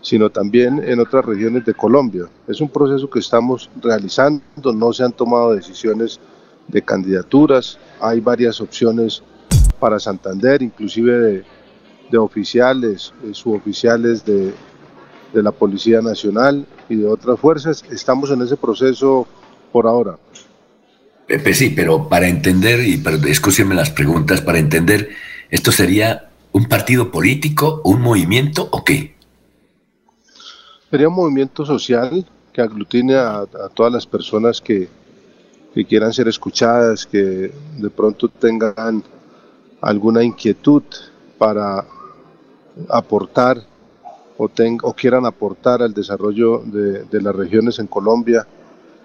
sino 0.00 0.30
también 0.30 0.82
en 0.82 1.00
otras 1.00 1.24
regiones 1.24 1.64
de 1.64 1.74
Colombia. 1.74 2.26
Es 2.46 2.60
un 2.60 2.68
proceso 2.68 3.10
que 3.10 3.18
estamos 3.18 3.68
realizando, 3.82 4.42
no 4.72 4.92
se 4.92 5.02
han 5.02 5.12
tomado 5.12 5.54
decisiones 5.54 6.20
de 6.68 6.82
candidaturas, 6.82 7.78
hay 8.00 8.20
varias 8.20 8.60
opciones 8.60 9.22
para 9.80 9.98
Santander, 9.98 10.62
inclusive 10.62 11.44
de, 12.10 12.18
oficiales, 12.18 13.12
eh, 13.24 13.30
suboficiales 13.32 14.24
de, 14.24 14.52
de 15.32 15.42
la 15.42 15.50
Policía 15.50 16.00
Nacional 16.02 16.66
y 16.88 16.96
de 16.96 17.06
otras 17.06 17.40
fuerzas. 17.40 17.84
Estamos 17.90 18.30
en 18.30 18.42
ese 18.42 18.56
proceso 18.56 19.26
por 19.72 19.86
ahora. 19.86 20.18
Pepe, 21.26 21.54
sí, 21.54 21.70
pero 21.70 22.08
para 22.08 22.28
entender, 22.28 22.80
y 22.80 23.00
escúchenme 23.28 23.76
las 23.76 23.90
preguntas, 23.90 24.40
para 24.40 24.58
entender, 24.58 25.10
¿esto 25.48 25.70
sería 25.70 26.30
un 26.50 26.66
partido 26.66 27.12
político, 27.12 27.80
un 27.84 28.00
movimiento 28.00 28.68
o 28.72 28.82
qué? 28.82 29.14
Sería 30.90 31.08
un 31.08 31.14
movimiento 31.14 31.64
social 31.64 32.26
que 32.52 32.60
aglutine 32.60 33.14
a, 33.14 33.46
todas 33.72 33.92
las 33.92 34.06
personas 34.06 34.60
que, 34.60 34.88
que, 35.72 35.84
quieran 35.84 36.12
ser 36.12 36.26
escuchadas, 36.26 37.06
que 37.06 37.52
de 37.78 37.90
pronto 37.90 38.26
tengan 38.26 39.04
alguna 39.80 40.22
inquietud 40.22 40.82
para 41.38 41.84
aportar 42.88 43.62
o, 44.36 44.48
o 44.82 44.92
quieran 44.94 45.26
aportar 45.26 45.82
al 45.82 45.92
desarrollo 45.92 46.58
de, 46.64 47.04
de 47.04 47.22
las 47.22 47.34
regiones 47.34 47.78
en 47.78 47.86
Colombia, 47.86 48.46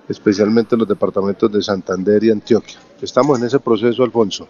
especialmente 0.07 0.77
los 0.77 0.87
departamentos 0.87 1.51
de 1.51 1.61
Santander 1.61 2.23
y 2.23 2.31
Antioquia. 2.31 2.77
Estamos 3.01 3.39
en 3.39 3.45
ese 3.45 3.59
proceso, 3.59 4.03
Alfonso. 4.03 4.47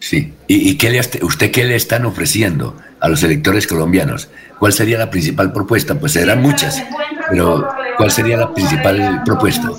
Sí, 0.00 0.32
¿y, 0.46 0.78
qué 0.78 0.90
le, 0.90 1.00
usted 1.00 1.50
qué 1.50 1.64
le 1.64 1.74
están 1.74 2.04
ofreciendo 2.06 2.76
a 3.00 3.08
los 3.08 3.22
electores 3.24 3.66
colombianos? 3.66 4.28
¿Cuál 4.58 4.72
sería 4.72 4.96
la 4.96 5.10
principal 5.10 5.52
propuesta? 5.52 5.98
Pues 5.98 6.12
serán 6.12 6.40
muchas, 6.40 6.80
pero 7.30 7.68
¿cuál 7.96 8.10
sería 8.10 8.36
la 8.36 8.54
principal 8.54 9.22
propuesta? 9.24 9.70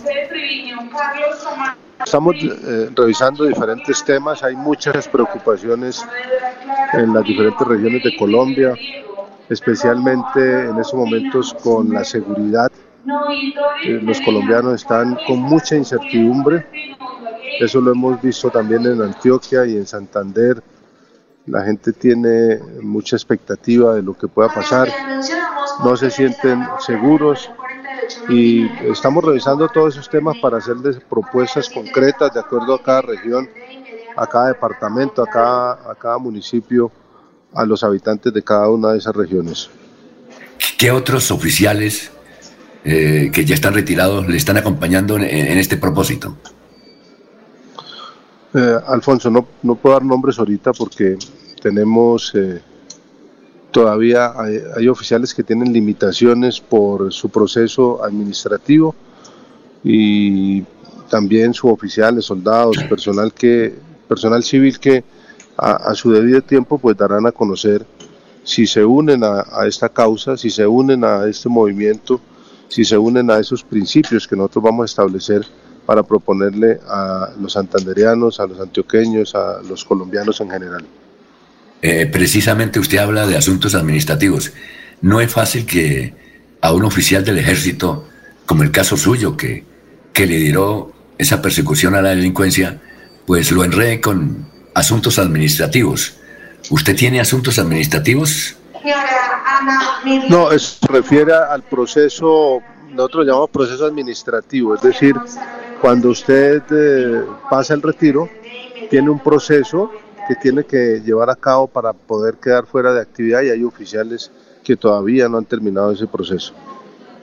Estamos 2.03 2.35
eh, 2.41 2.89
revisando 2.95 3.45
diferentes 3.45 4.03
temas, 4.03 4.43
hay 4.43 4.55
muchas 4.55 5.07
preocupaciones 5.07 6.05
en 6.93 7.13
las 7.13 7.23
diferentes 7.23 7.67
regiones 7.67 8.03
de 8.03 8.17
Colombia, 8.17 8.73
especialmente 9.49 10.69
en 10.69 10.77
estos 10.77 10.95
momentos 10.95 11.53
con 11.61 11.93
la 11.93 12.03
seguridad. 12.03 12.71
Eh, 13.85 13.99
los 14.01 14.19
colombianos 14.21 14.81
están 14.81 15.17
con 15.27 15.39
mucha 15.39 15.75
incertidumbre 15.75 16.65
eso 17.59 17.81
lo 17.81 17.91
hemos 17.91 18.21
visto 18.21 18.49
también 18.49 18.85
en 18.85 19.01
Antioquia 19.01 19.65
y 19.65 19.75
en 19.75 19.85
Santander. 19.85 20.63
La 21.45 21.61
gente 21.65 21.91
tiene 21.91 22.57
mucha 22.81 23.17
expectativa 23.17 23.95
de 23.95 24.01
lo 24.01 24.13
que 24.17 24.29
pueda 24.29 24.47
pasar. 24.47 24.87
No 25.83 25.97
se 25.97 26.09
sienten 26.09 26.65
seguros 26.79 27.51
y 28.29 28.65
estamos 28.91 29.23
revisando 29.23 29.67
todos 29.67 29.95
esos 29.95 30.09
temas 30.09 30.37
para 30.41 30.57
hacerles 30.57 30.97
propuestas 31.09 31.69
concretas 31.69 32.33
de 32.33 32.39
acuerdo 32.39 32.75
a 32.75 32.83
cada 32.83 33.01
región, 33.01 33.49
a 34.15 34.27
cada 34.27 34.47
departamento, 34.47 35.21
a 35.23 35.27
cada, 35.27 35.91
a 35.91 35.95
cada 35.95 36.17
municipio, 36.17 36.91
a 37.53 37.65
los 37.65 37.83
habitantes 37.83 38.33
de 38.33 38.43
cada 38.43 38.69
una 38.69 38.91
de 38.91 38.99
esas 38.99 39.15
regiones. 39.15 39.69
¿Qué 40.77 40.91
otros 40.91 41.31
oficiales 41.31 42.11
eh, 42.83 43.31
que 43.33 43.45
ya 43.45 43.55
están 43.55 43.73
retirados 43.73 44.27
le 44.27 44.37
están 44.37 44.57
acompañando 44.57 45.17
en 45.17 45.57
este 45.57 45.77
propósito? 45.77 46.35
Eh, 48.53 48.79
Alfonso, 48.87 49.29
no, 49.29 49.47
no 49.61 49.75
puedo 49.75 49.95
dar 49.95 50.03
nombres 50.03 50.39
ahorita 50.39 50.73
porque 50.73 51.17
tenemos 51.61 52.33
eh, 52.35 52.61
todavía 53.71 54.33
hay, 54.75 54.87
oficiales 54.87 55.33
que 55.33 55.43
tienen 55.43 55.71
limitaciones 55.73 56.59
por 56.59 57.11
su 57.13 57.29
proceso 57.29 58.03
administrativo 58.03 58.95
y 59.83 60.63
también 61.09 61.53
suboficiales, 61.53 62.25
soldados, 62.25 62.77
personal 62.89 63.33
que 63.33 63.73
personal 64.07 64.43
civil 64.43 64.79
que 64.79 65.03
a, 65.55 65.93
su 65.93 66.11
debido 66.11 66.41
tiempo 66.41 66.77
pues 66.77 66.97
darán 66.97 67.27
a 67.27 67.31
conocer 67.31 67.85
si 68.43 68.65
se 68.65 68.83
unen 68.83 69.23
a, 69.23 69.45
a 69.51 69.67
esta 69.67 69.89
causa, 69.89 70.35
si 70.37 70.49
se 70.49 70.65
unen 70.65 71.03
a 71.03 71.25
este 71.27 71.49
movimiento, 71.49 72.19
si 72.69 72.85
se 72.85 72.97
unen 72.97 73.29
a 73.29 73.37
esos 73.37 73.63
principios 73.63 74.27
que 74.27 74.35
nosotros 74.35 74.63
vamos 74.63 74.83
a 74.83 74.85
establecer 74.85 75.45
para 75.85 76.03
proponerle 76.03 76.79
a 76.87 77.31
los 77.39 77.53
santanderianos, 77.53 78.39
a 78.39 78.47
los 78.47 78.59
antioqueños, 78.59 79.35
a 79.35 79.61
los 79.61 79.83
colombianos 79.83 80.39
en 80.39 80.49
general. 80.49 80.85
Eh, 81.81 82.05
precisamente 82.11 82.79
usted 82.79 82.97
habla 82.97 83.25
de 83.25 83.37
asuntos 83.37 83.75
administrativos. 83.75 84.51
No 85.01 85.21
es 85.21 85.31
fácil 85.31 85.65
que 85.65 86.13
a 86.61 86.73
un 86.73 86.83
oficial 86.83 87.23
del 87.23 87.37
ejército, 87.37 88.07
como 88.45 88.63
el 88.63 88.71
caso 88.71 88.97
suyo, 88.97 89.37
que, 89.37 89.63
que 90.11 90.25
lideró 90.25 90.91
esa 91.17 91.41
persecución 91.41 91.95
a 91.95 92.01
la 92.01 92.09
delincuencia, 92.09 92.81
pues 93.25 93.51
lo 93.51 93.63
enrede 93.63 94.01
con 94.01 94.47
asuntos 94.73 95.19
administrativos. 95.19 96.15
¿Usted 96.69 96.95
tiene 96.95 97.19
asuntos 97.19 97.59
administrativos? 97.59 98.55
No, 100.29 100.57
se 100.57 100.87
refiere 100.87 101.33
al 101.33 101.63
proceso, 101.63 102.61
nosotros 102.89 103.25
lo 103.25 103.31
llamamos 103.31 103.49
proceso 103.49 103.85
administrativo, 103.85 104.75
es 104.75 104.81
decir, 104.81 105.15
cuando 105.81 106.09
usted 106.09 106.63
eh, 106.71 107.23
pasa 107.49 107.73
el 107.73 107.81
retiro, 107.81 108.29
tiene 108.89 109.09
un 109.09 109.19
proceso 109.19 109.91
que 110.29 110.35
tiene 110.35 110.63
que 110.63 111.01
llevar 111.03 111.31
a 111.31 111.35
cabo 111.35 111.65
para 111.65 111.91
poder 111.91 112.35
quedar 112.35 112.67
fuera 112.67 112.93
de 112.93 113.01
actividad 113.01 113.41
y 113.41 113.49
hay 113.49 113.63
oficiales 113.63 114.29
que 114.63 114.77
todavía 114.77 115.27
no 115.27 115.39
han 115.39 115.45
terminado 115.45 115.91
ese 115.91 116.05
proceso. 116.05 116.53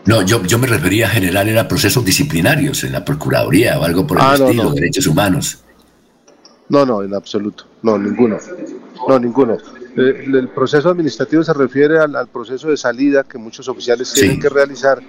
No, 0.07 0.23
yo, 0.23 0.43
yo 0.43 0.59
me 0.59 0.67
refería 0.67 1.07
a 1.07 1.11
general, 1.11 1.49
era 1.49 1.69
procesos 1.69 2.05
disciplinarios 2.05 2.83
en 2.83 2.91
la 2.91 3.05
Procuraduría 3.05 3.79
o 3.79 3.85
algo 3.85 4.05
por 4.05 4.19
el 4.19 4.25
ah, 4.25 4.35
estilo, 4.35 4.73
derechos 4.73 5.07
humanos. 5.07 5.61
No, 6.69 6.85
no, 6.85 7.05
en 7.05 7.15
absoluto, 7.15 7.65
no, 7.83 7.97
ninguno, 7.97 8.39
no, 9.07 9.19
ninguno. 9.21 9.57
Eh, 9.97 10.25
el, 10.27 10.49
proceso 10.49 10.91
administrativo 10.91 11.45
se 11.45 11.55
refiere 11.55 12.01
al, 12.01 12.27
proceso 12.27 12.71
de 12.71 12.77
salida 12.77 13.23
que 13.23 13.39
muchos 13.39 13.69
oficiales 13.69 14.13
tienen 14.13 14.41
que 14.41 14.49
realizar 14.49 15.01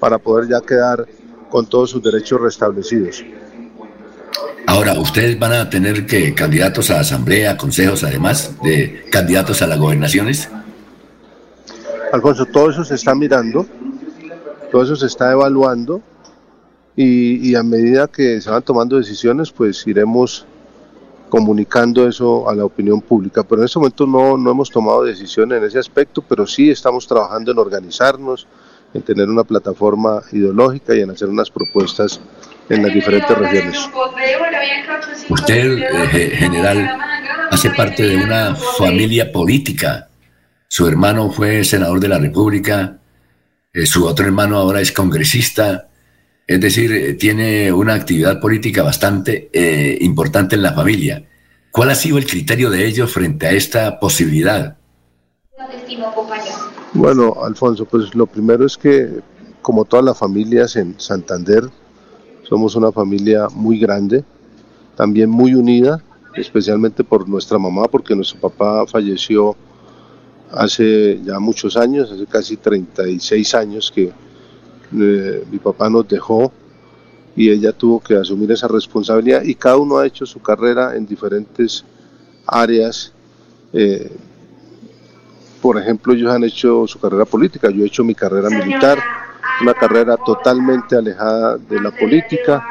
para 0.00 0.16
poder 0.16 0.48
ya 0.48 0.62
quedar 0.62 1.06
con 1.50 1.66
todos 1.66 1.90
sus 1.90 2.02
derechos 2.02 2.40
restablecidos. 2.40 3.22
Ahora, 4.66 4.98
¿ustedes 4.98 5.38
van 5.38 5.52
a 5.52 5.68
tener 5.68 6.06
que 6.06 6.34
candidatos 6.34 6.90
a 6.90 7.00
asamblea, 7.00 7.56
consejos, 7.56 8.04
además 8.04 8.54
de 8.62 9.04
candidatos 9.10 9.60
a 9.62 9.66
las 9.66 9.78
gobernaciones? 9.78 10.48
Alfonso, 12.12 12.46
todo 12.46 12.70
eso 12.70 12.84
se 12.84 12.94
está 12.94 13.14
mirando, 13.14 13.66
todo 14.70 14.82
eso 14.82 14.96
se 14.96 15.06
está 15.06 15.32
evaluando 15.32 16.02
y, 16.94 17.54
a 17.54 17.62
medida 17.62 18.06
que 18.06 18.40
se 18.40 18.50
van 18.50 18.62
tomando 18.62 18.96
decisiones, 18.96 19.50
pues 19.50 19.86
iremos 19.86 20.44
comunicando 21.30 22.06
eso 22.06 22.48
a 22.48 22.54
la 22.54 22.64
opinión 22.64 23.00
pública. 23.00 23.42
Pero 23.42 23.62
en 23.62 23.66
este 23.66 23.78
momento 23.78 24.06
no, 24.06 24.36
no 24.36 24.50
hemos 24.50 24.70
tomado 24.70 25.02
decisiones 25.04 25.58
en 25.58 25.64
ese 25.64 25.78
aspecto, 25.78 26.22
pero 26.22 26.46
sí 26.46 26.70
estamos 26.70 27.06
trabajando 27.06 27.52
en 27.52 27.58
organizarnos, 27.58 28.46
en 28.92 29.00
tener 29.00 29.28
una 29.30 29.42
plataforma 29.42 30.20
ideológica 30.32 30.94
y 30.94 31.00
en 31.00 31.10
hacer 31.10 31.28
unas 31.28 31.50
propuestas 31.50 32.20
en 32.68 32.82
las 32.82 32.94
diferentes 32.94 33.36
regiones. 33.36 33.78
Usted, 35.28 35.78
eh, 35.78 36.36
general, 36.36 36.98
hace 37.50 37.70
parte 37.70 38.06
de 38.06 38.16
una 38.16 38.54
familia 38.54 39.30
política. 39.30 40.08
Su 40.68 40.86
hermano 40.86 41.30
fue 41.30 41.64
senador 41.64 42.00
de 42.00 42.08
la 42.08 42.18
República, 42.18 42.98
eh, 43.72 43.86
su 43.86 44.06
otro 44.06 44.26
hermano 44.26 44.56
ahora 44.56 44.80
es 44.80 44.92
congresista, 44.92 45.88
es 46.46 46.60
decir, 46.60 46.92
eh, 46.92 47.14
tiene 47.14 47.72
una 47.72 47.94
actividad 47.94 48.40
política 48.40 48.82
bastante 48.82 49.48
importante 50.00 50.56
en 50.56 50.62
la 50.62 50.72
familia. 50.72 51.24
¿Cuál 51.70 51.90
ha 51.90 51.94
sido 51.94 52.18
el 52.18 52.26
criterio 52.26 52.68
de 52.68 52.86
ellos 52.86 53.12
frente 53.12 53.46
a 53.46 53.52
esta 53.52 53.98
posibilidad? 53.98 54.76
Bueno, 56.92 57.36
Alfonso, 57.42 57.86
pues 57.86 58.14
lo 58.14 58.26
primero 58.26 58.66
es 58.66 58.76
que, 58.76 59.08
como 59.62 59.86
todas 59.86 60.04
las 60.04 60.18
familias 60.18 60.76
en 60.76 60.98
Santander, 61.00 61.64
somos 62.52 62.76
una 62.76 62.92
familia 62.92 63.48
muy 63.48 63.78
grande, 63.78 64.22
también 64.94 65.30
muy 65.30 65.54
unida, 65.54 66.02
especialmente 66.34 67.02
por 67.02 67.26
nuestra 67.26 67.58
mamá, 67.58 67.84
porque 67.84 68.14
nuestro 68.14 68.40
papá 68.40 68.86
falleció 68.86 69.56
hace 70.52 71.18
ya 71.24 71.40
muchos 71.40 71.78
años, 71.78 72.12
hace 72.12 72.26
casi 72.26 72.58
36 72.58 73.54
años 73.54 73.90
que 73.90 74.12
eh, 74.12 75.44
mi 75.50 75.58
papá 75.60 75.88
nos 75.88 76.06
dejó 76.06 76.52
y 77.34 77.48
ella 77.48 77.72
tuvo 77.72 78.00
que 78.00 78.16
asumir 78.16 78.52
esa 78.52 78.68
responsabilidad 78.68 79.44
y 79.44 79.54
cada 79.54 79.78
uno 79.78 79.96
ha 79.96 80.06
hecho 80.06 80.26
su 80.26 80.42
carrera 80.42 80.94
en 80.94 81.06
diferentes 81.06 81.86
áreas. 82.46 83.14
Eh, 83.72 84.14
por 85.62 85.78
ejemplo, 85.78 86.12
ellos 86.12 86.30
han 86.30 86.44
hecho 86.44 86.86
su 86.86 87.00
carrera 87.00 87.24
política, 87.24 87.70
yo 87.70 87.82
he 87.82 87.86
hecho 87.86 88.04
mi 88.04 88.14
carrera 88.14 88.50
militar, 88.50 88.98
una 89.60 89.74
carrera 89.74 90.16
totalmente 90.16 90.96
alejada 90.96 91.58
de 91.58 91.80
la 91.80 91.90
política. 91.90 92.64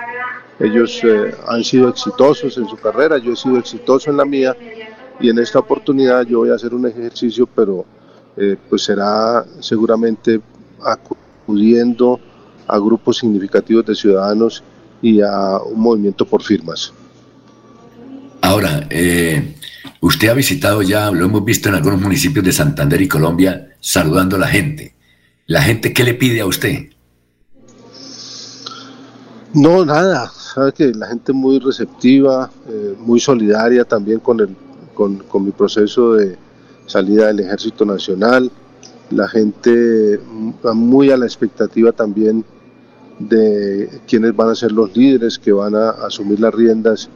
Ellos 0.59 1.01
eh, 1.03 1.35
han 1.47 1.63
sido 1.63 1.89
exitosos 1.89 2.57
en 2.57 2.67
su 2.67 2.77
carrera, 2.77 3.17
yo 3.17 3.33
he 3.33 3.35
sido 3.35 3.57
exitoso 3.57 4.09
en 4.09 4.17
la 4.17 4.25
mía 4.25 4.55
y 5.19 5.29
en 5.29 5.39
esta 5.39 5.59
oportunidad 5.59 6.25
yo 6.25 6.39
voy 6.39 6.49
a 6.49 6.55
hacer 6.55 6.73
un 6.73 6.87
ejercicio, 6.87 7.47
pero 7.47 7.85
eh, 8.37 8.55
pues 8.69 8.83
será 8.83 9.45
seguramente 9.59 10.39
acudiendo 10.83 12.19
a 12.67 12.77
grupos 12.77 13.17
significativos 13.17 13.85
de 13.85 13.95
ciudadanos 13.95 14.63
y 15.01 15.21
a 15.21 15.57
un 15.59 15.79
movimiento 15.79 16.25
por 16.25 16.43
firmas. 16.43 16.93
Ahora, 18.41 18.87
eh, 18.89 19.55
Usted 20.01 20.29
ha 20.29 20.33
visitado 20.33 20.81
ya, 20.81 21.11
lo 21.11 21.25
hemos 21.25 21.45
visto 21.45 21.69
en 21.69 21.75
algunos 21.75 22.01
municipios 22.01 22.43
de 22.43 22.51
Santander 22.51 22.99
y 23.01 23.07
Colombia, 23.07 23.69
saludando 23.79 24.35
a 24.35 24.39
la 24.39 24.47
gente. 24.47 24.95
¿La 25.51 25.61
gente 25.61 25.91
qué 25.91 26.05
le 26.05 26.13
pide 26.13 26.39
a 26.39 26.45
usted? 26.45 26.85
No, 29.53 29.83
nada. 29.83 30.29
Sabe 30.29 30.71
que 30.71 30.93
la 30.93 31.07
gente 31.07 31.33
muy 31.33 31.59
receptiva, 31.59 32.49
eh, 32.69 32.95
muy 32.97 33.19
solidaria 33.19 33.83
también 33.83 34.21
con, 34.21 34.39
el, 34.39 34.55
con, 34.93 35.43
mi 35.43 35.51
proceso 35.51 36.13
de 36.13 36.37
salida 36.85 37.27
del 37.27 37.41
Ejército 37.41 37.83
Nacional. 37.83 38.49
La 39.09 39.27
gente 39.27 40.21
muy 40.73 41.11
a 41.11 41.17
la 41.17 41.25
expectativa 41.25 41.91
también 41.91 42.45
de 43.19 43.89
quienes 44.07 44.33
van 44.33 44.51
a 44.51 44.55
ser 44.55 44.71
los 44.71 44.95
líderes 44.95 45.37
que 45.37 45.51
van 45.51 45.75
a 45.75 45.89
asumir 45.89 46.39
las 46.39 46.53
riendas 46.53 47.09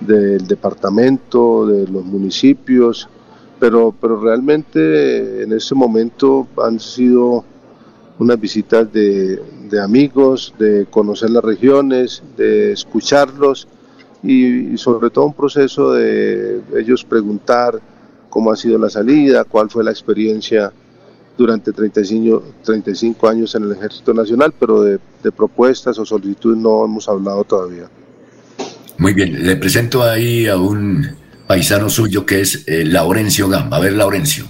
del 0.00 0.46
departamento, 0.46 1.66
de 1.66 1.86
los 1.86 2.02
municipios, 2.02 3.10
pero, 3.60 3.94
pero 4.00 4.18
realmente 4.22 5.42
en 5.42 5.52
este 5.52 5.74
momento 5.74 6.48
han 6.56 6.80
sido 6.80 7.44
unas 8.18 8.40
visitas 8.40 8.92
de, 8.92 9.40
amigos, 9.82 10.54
de 10.58 10.86
conocer 10.90 11.30
las 11.30 11.42
regiones, 11.42 12.22
de 12.36 12.72
escucharlos 12.72 13.66
y, 14.22 14.76
sobre 14.78 15.10
todo 15.10 15.26
un 15.26 15.34
proceso 15.34 15.92
de 15.92 16.60
ellos 16.78 17.04
preguntar 17.04 17.80
cómo 18.30 18.52
ha 18.52 18.56
sido 18.56 18.78
la 18.78 18.90
salida, 18.90 19.44
cuál 19.44 19.68
fue 19.68 19.84
la 19.84 19.90
experiencia 19.90 20.72
durante 21.36 21.72
35, 21.72 22.42
35 22.64 23.28
años 23.28 23.54
en 23.54 23.64
el 23.64 23.72
Ejército 23.72 24.14
Nacional, 24.14 24.54
pero 24.58 24.82
de, 24.82 24.98
de 25.22 25.32
propuestas 25.32 25.98
o 25.98 26.06
solicitudes 26.06 26.58
no 26.58 26.84
hemos 26.84 27.08
hablado 27.08 27.42
todavía. 27.44 27.88
Muy 28.98 29.12
bien, 29.12 29.44
le 29.44 29.56
presento 29.56 30.04
ahí 30.04 30.46
a 30.46 30.56
un 30.56 31.04
paisano 31.46 31.90
suyo 31.90 32.24
que 32.24 32.40
es 32.40 32.64
eh, 32.66 32.84
Laurencio 32.84 33.48
Gamba. 33.48 33.76
A 33.76 33.80
ver, 33.80 33.92
Laurencio. 33.94 34.46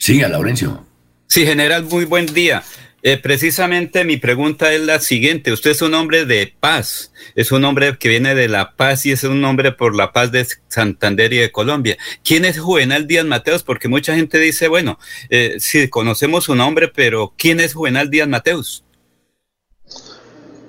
Sí, 0.00 0.22
a 0.22 0.30
Laurencio. 0.30 0.82
Sí, 1.26 1.44
general, 1.44 1.84
muy 1.84 2.06
buen 2.06 2.24
día. 2.24 2.62
Eh, 3.02 3.18
precisamente 3.18 4.02
mi 4.06 4.16
pregunta 4.16 4.72
es 4.72 4.80
la 4.80 4.98
siguiente. 4.98 5.52
Usted 5.52 5.72
es 5.72 5.82
un 5.82 5.92
hombre 5.92 6.24
de 6.24 6.54
paz, 6.58 7.12
es 7.34 7.52
un 7.52 7.66
hombre 7.66 7.98
que 7.98 8.08
viene 8.08 8.34
de 8.34 8.48
la 8.48 8.76
paz 8.76 9.04
y 9.04 9.12
es 9.12 9.24
un 9.24 9.44
hombre 9.44 9.72
por 9.72 9.94
la 9.94 10.10
paz 10.10 10.32
de 10.32 10.46
Santander 10.68 11.34
y 11.34 11.36
de 11.36 11.52
Colombia. 11.52 11.98
¿Quién 12.24 12.46
es 12.46 12.58
Juvenal 12.58 13.06
Díaz 13.06 13.26
Mateos? 13.26 13.62
Porque 13.62 13.88
mucha 13.88 14.16
gente 14.16 14.38
dice, 14.38 14.68
bueno, 14.68 14.98
eh, 15.28 15.56
sí, 15.58 15.90
conocemos 15.90 16.44
su 16.44 16.54
nombre, 16.54 16.88
pero 16.88 17.34
¿quién 17.36 17.60
es 17.60 17.74
Juvenal 17.74 18.08
Díaz 18.08 18.26
Mateos? 18.26 18.82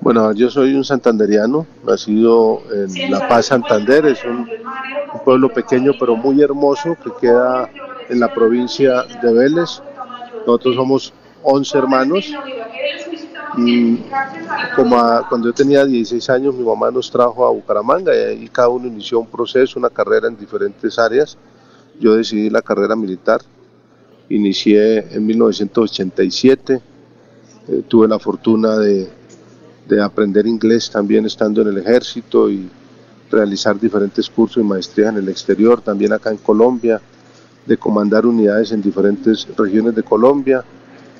Bueno, 0.01 0.33
yo 0.33 0.49
soy 0.49 0.73
un 0.73 0.83
santanderiano, 0.83 1.65
nacido 1.85 2.63
en 2.73 3.11
La 3.11 3.29
Paz, 3.29 3.45
Santander, 3.45 4.05
es 4.07 4.25
un, 4.25 4.49
pueblo 5.23 5.49
pequeño 5.49 5.91
pero 5.99 6.15
muy 6.15 6.41
hermoso 6.41 6.97
que 7.03 7.11
queda 7.21 7.69
en 8.12 8.19
la 8.19 8.32
provincia 8.32 9.04
de 9.24 9.34
Vélez. 9.34 9.82
Nosotros 10.45 10.76
somos 10.76 11.13
11 11.41 11.78
hermanos 11.78 12.32
y 13.58 13.97
como 14.76 14.97
cuando 15.28 15.47
yo 15.50 15.54
tenía 15.54 15.86
16 15.86 16.30
años 16.30 16.56
mi 16.56 16.63
mamá 16.63 16.91
nos 16.91 17.10
trajo 17.10 17.45
a 17.45 17.50
Bucaramanga 17.50 18.15
y 18.15 18.19
ahí 18.19 18.47
cada 18.50 18.69
uno 18.69 18.88
inició 18.88 19.19
un 19.19 19.28
proceso, 19.28 19.80
una 19.80 19.89
carrera 19.89 20.28
en 20.28 20.38
diferentes 20.38 21.00
áreas. 21.00 21.38
Yo 22.00 22.15
decidí 22.15 22.50
la 22.50 22.62
carrera 22.62 22.95
militar, 22.95 23.41
inicié 24.30 25.00
en 25.15 25.26
1987, 25.26 26.82
eh, 27.67 27.84
tuve 27.88 28.08
la 28.08 28.19
fortuna 28.19 28.78
de 28.78 29.21
de 29.91 30.02
aprender 30.02 30.47
inglés 30.47 30.89
también 30.89 31.26
estando 31.26 31.62
en 31.62 31.67
el 31.67 31.78
ejército 31.80 32.50
y 32.50 32.69
realizar 33.30 33.78
diferentes 33.78 34.30
cursos 34.30 34.63
y 34.63 34.65
maestrías 34.65 35.10
en 35.12 35.17
el 35.17 35.28
exterior, 35.30 35.82
también 35.82 36.13
acá 36.13 36.32
en 36.32 36.38
Colombia, 36.38 37.02
de 37.65 37.78
comandar 37.78 38.26
unidades 38.26 38.71
en 38.71 38.82
diferentes 38.82 39.47
regiones 39.56 39.95
de 39.95 40.04
Colombia 40.04 40.63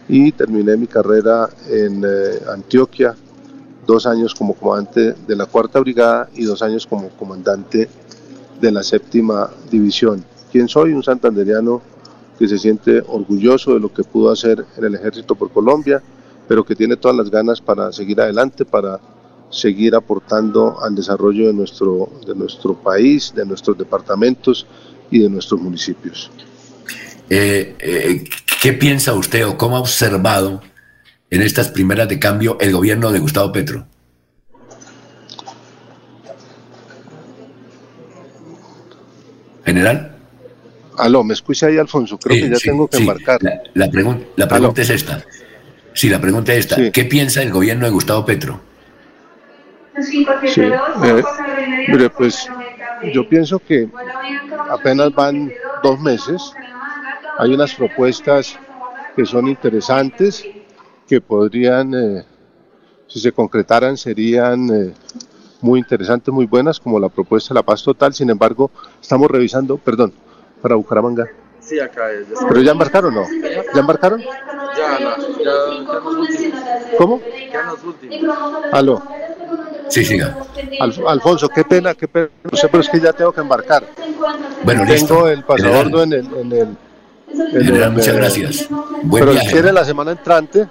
y 0.08 0.32
terminé 0.32 0.76
mi 0.76 0.88
carrera 0.88 1.50
en 1.70 2.04
eh, 2.04 2.40
Antioquia, 2.52 3.16
dos 3.86 4.06
años 4.06 4.36
como 4.36 4.54
comandante 4.54 5.16
de 5.28 5.36
la 5.36 5.46
cuarta 5.46 5.80
brigada 5.80 6.30
y 6.34 6.44
dos 6.44 6.62
años 6.62 6.86
como 6.88 7.10
comandante 7.10 7.88
de 8.60 8.72
la 8.72 8.84
séptima 8.84 9.50
división. 9.70 10.24
¿Quién 10.52 10.68
soy? 10.68 10.94
Un 10.94 11.04
santanderiano 11.04 11.82
que 12.38 12.48
se 12.48 12.58
siente 12.58 13.04
orgulloso 13.08 13.74
de 13.74 13.80
lo 13.80 13.94
que 13.94 14.04
pudo 14.04 14.32
hacer 14.32 14.66
en 14.78 14.84
el 14.84 14.96
ejército 14.96 15.36
por 15.36 15.52
Colombia, 15.52 16.02
pero 16.48 16.66
que 16.66 16.76
tiene 16.76 16.98
todas 16.98 17.16
las 17.16 17.30
ganas 17.30 17.62
para 17.62 17.92
seguir 17.92 18.20
adelante, 18.20 18.66
para 18.66 19.00
seguir 19.50 19.96
aportando 19.96 20.82
al 20.82 20.96
desarrollo 20.96 21.48
de 21.48 21.54
nuestro, 21.54 22.10
de 22.26 22.34
nuestro 22.34 22.74
país, 22.74 23.34
de 23.36 23.46
nuestros 23.46 23.78
departamentos 23.78 24.66
y 25.12 25.20
de 25.20 25.30
nuestros 25.30 25.62
municipios. 25.62 26.32
Eh, 27.30 27.76
eh, 27.80 28.24
¿Qué 28.62 28.74
piensa 28.74 29.14
usted 29.14 29.46
o 29.46 29.58
cómo 29.58 29.78
ha 29.78 29.80
observado 29.82 30.62
en 31.30 31.42
estas 31.42 31.70
primeras 31.70 32.10
de 32.10 32.20
cambio 32.20 32.58
el 32.60 32.72
gobierno 32.72 33.12
de 33.12 33.20
Gustavo 33.20 33.52
Petro? 33.52 33.86
General. 39.66 40.18
Aló, 40.98 41.24
¿me 41.24 41.34
escucha 41.34 41.68
ahí, 41.68 41.78
Alfonso? 41.78 42.18
Creo 42.18 42.44
que 42.44 42.50
ya 42.50 42.58
tengo 42.58 42.88
que 42.88 42.98
embarcar. 42.98 43.40
La, 43.44 43.62
la 44.36 44.48
pregunta 44.48 44.82
es 44.82 44.90
esta. 44.90 45.24
Sí, 45.94 46.10
la 46.10 46.20
pregunta 46.20 46.54
es 46.54 46.60
esta. 46.60 46.92
¿Qué 46.92 47.06
piensa 47.06 47.42
el 47.42 47.52
gobierno 47.52 47.86
de 47.86 47.92
Gustavo 47.92 48.26
Petro? 48.26 48.62
Sí, 50.02 50.26
eh, 50.58 51.24
mire, 51.90 52.10
pues 52.10 52.48
yo 53.14 53.28
pienso 53.28 53.60
que 53.60 53.90
apenas 54.70 55.14
van 55.14 55.52
dos 55.84 56.00
meses, 56.00 56.54
hay 57.38 57.54
unas 57.54 57.74
propuestas 57.74 58.58
que 59.16 59.26
son 59.26 59.48
interesantes, 59.48 60.46
que 61.08 61.20
podrían, 61.20 61.94
eh, 61.94 62.26
si 63.08 63.20
se 63.20 63.32
concretaran, 63.32 63.98
serían 63.98 64.70
eh, 64.70 64.94
muy 65.62 65.80
interesantes, 65.80 66.34
muy 66.34 66.46
buenas, 66.46 66.80
como 66.80 67.00
la 67.00 67.10
propuesta 67.10 67.54
de 67.54 67.60
la 67.60 67.64
paz 67.64 67.84
total. 67.84 68.14
Sin 68.14 68.30
embargo, 68.30 68.72
estamos 69.02 69.30
revisando, 69.30 69.78
perdón, 69.78 70.14
para 70.62 70.76
Bucaramanga. 70.76 71.28
Sí, 71.60 71.80
acá 71.80 72.12
es. 72.12 72.28
¿Pero 72.48 72.62
ya 72.62 72.72
embarcaron 72.72 73.18
o 73.18 73.22
no? 73.22 73.28
¿Ya 73.74 73.80
embarcaron? 73.80 74.20
Ya, 74.20 75.00
ya. 75.00 75.16
¿Cómo? 76.98 77.22
Ya 77.52 77.64
los 77.64 77.84
últimos. 77.84 78.36
Aló. 78.72 79.02
Sí, 79.92 80.06
siga. 80.06 80.36
Alfonso, 81.08 81.48
qué 81.50 81.64
pena, 81.64 81.94
qué 81.94 82.08
pena. 82.08 82.30
No 82.50 82.58
sé, 82.58 82.68
pero 82.70 82.82
es 82.82 82.90
que 82.90 83.00
ya 83.00 83.14
tengo 83.14 83.32
que 83.32 83.42
embarcar. 83.42 83.84
Bueno, 84.64 84.82
Tengo 84.82 84.94
listo. 84.94 85.28
el 85.28 85.44
pasabordo 85.44 86.04
en 86.04 86.14
el... 86.14 86.26
En 86.34 86.52
el 86.52 86.68
en 87.34 87.66
General, 87.66 87.84
el- 87.90 87.92
muchas 87.92 88.08
eh, 88.10 88.14
gracias. 88.18 88.68
Buen 89.04 89.26
pero 89.26 89.38
si 89.40 89.48
quiere 89.48 89.72
la 89.72 89.86
semana 89.86 90.12
entrante, 90.12 90.60
la 90.60 90.68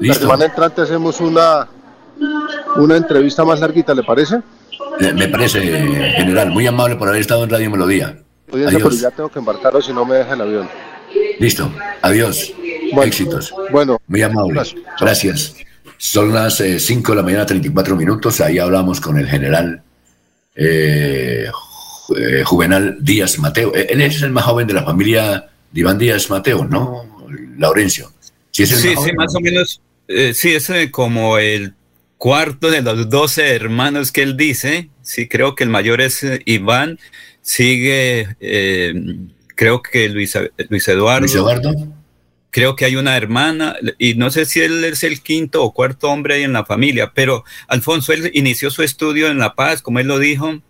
Listo. 0.00 0.20
semana 0.22 0.46
entrante 0.46 0.80
hacemos 0.82 1.20
una, 1.20 1.68
una 2.76 2.96
entrevista 2.96 3.44
más 3.44 3.60
larguita, 3.60 3.94
¿le 3.94 4.02
parece? 4.02 4.40
Me 5.14 5.28
parece, 5.28 5.60
general, 5.60 6.50
muy 6.50 6.66
amable 6.66 6.96
por 6.96 7.08
haber 7.08 7.20
estado 7.20 7.44
en 7.44 7.50
Radio 7.50 7.70
Melodía. 7.70 8.16
Audiencia, 8.50 8.78
pero 8.78 8.88
Adiós. 8.88 9.00
ya 9.00 9.10
tengo 9.10 9.28
que 9.28 9.38
embarcar 9.38 9.76
o 9.76 9.82
si 9.82 9.92
no 9.92 10.04
me 10.04 10.16
deja 10.16 10.32
el 10.34 10.40
avión. 10.40 10.68
Listo. 11.38 11.70
Adiós. 12.02 12.52
Bueno, 12.92 13.02
Éxitos. 13.08 13.54
Bueno, 13.70 13.98
Muy 14.06 14.22
amable. 14.22 14.54
Gracias. 14.54 14.82
Gracias. 14.98 15.54
Son 16.02 16.32
las 16.32 16.62
5 16.78 17.12
de 17.12 17.16
la 17.16 17.22
mañana, 17.22 17.44
34 17.44 17.94
minutos. 17.94 18.40
Ahí 18.40 18.58
hablamos 18.58 19.02
con 19.02 19.18
el 19.18 19.28
general 19.28 19.82
eh, 20.54 21.44
eh, 22.16 22.42
Juvenal 22.42 22.96
Díaz 23.02 23.38
Mateo. 23.38 23.74
Eh, 23.76 23.86
Él 23.90 24.00
es 24.00 24.22
el 24.22 24.30
más 24.30 24.44
joven 24.44 24.66
de 24.66 24.72
la 24.72 24.82
familia 24.82 25.50
de 25.70 25.80
Iván 25.80 25.98
Díaz 25.98 26.30
Mateo, 26.30 26.64
¿no? 26.64 27.04
Laurencio. 27.58 28.10
Sí, 28.50 28.62
es 28.62 28.72
el 28.72 28.78
Sí, 28.78 28.86
más 28.88 28.94
sí, 28.94 28.94
joven, 28.96 29.16
más 29.16 29.32
¿no? 29.34 29.38
o 29.38 29.42
menos, 29.42 29.82
eh, 30.08 30.32
sí, 30.32 30.54
es 30.54 30.70
eh, 30.70 30.90
como 30.90 31.36
el 31.36 31.74
cuarto 32.16 32.70
de 32.70 32.80
los 32.80 33.10
12 33.10 33.54
hermanos 33.54 34.10
que 34.10 34.22
él 34.22 34.38
dice. 34.38 34.88
Sí, 35.02 35.28
creo 35.28 35.54
que 35.54 35.64
el 35.64 35.70
mayor 35.70 36.00
es 36.00 36.24
eh, 36.24 36.40
Iván, 36.46 36.98
sigue, 37.42 38.36
eh, 38.40 38.94
creo 39.54 39.82
que 39.82 40.08
Luis, 40.08 40.34
Luis 40.70 40.88
Eduardo. 40.88 41.20
Luis 41.20 41.34
Eduardo. 41.34 41.74
Creo 42.50 42.76
que 42.76 42.84
hay 42.84 42.96
una 42.96 43.16
hermana, 43.16 43.76
y 43.98 44.14
no 44.14 44.30
sé 44.30 44.44
si 44.44 44.60
él 44.60 44.84
es 44.84 45.04
el 45.04 45.20
quinto 45.22 45.62
o 45.62 45.72
cuarto 45.72 46.10
hombre 46.10 46.42
en 46.42 46.52
la 46.52 46.64
familia, 46.64 47.12
pero 47.14 47.44
Alfonso, 47.68 48.12
él 48.12 48.30
inició 48.34 48.70
su 48.70 48.82
estudio 48.82 49.28
en 49.28 49.38
La 49.38 49.54
Paz, 49.54 49.82
como 49.82 50.00
él 50.00 50.08
lo 50.08 50.18
dijo, 50.18 50.60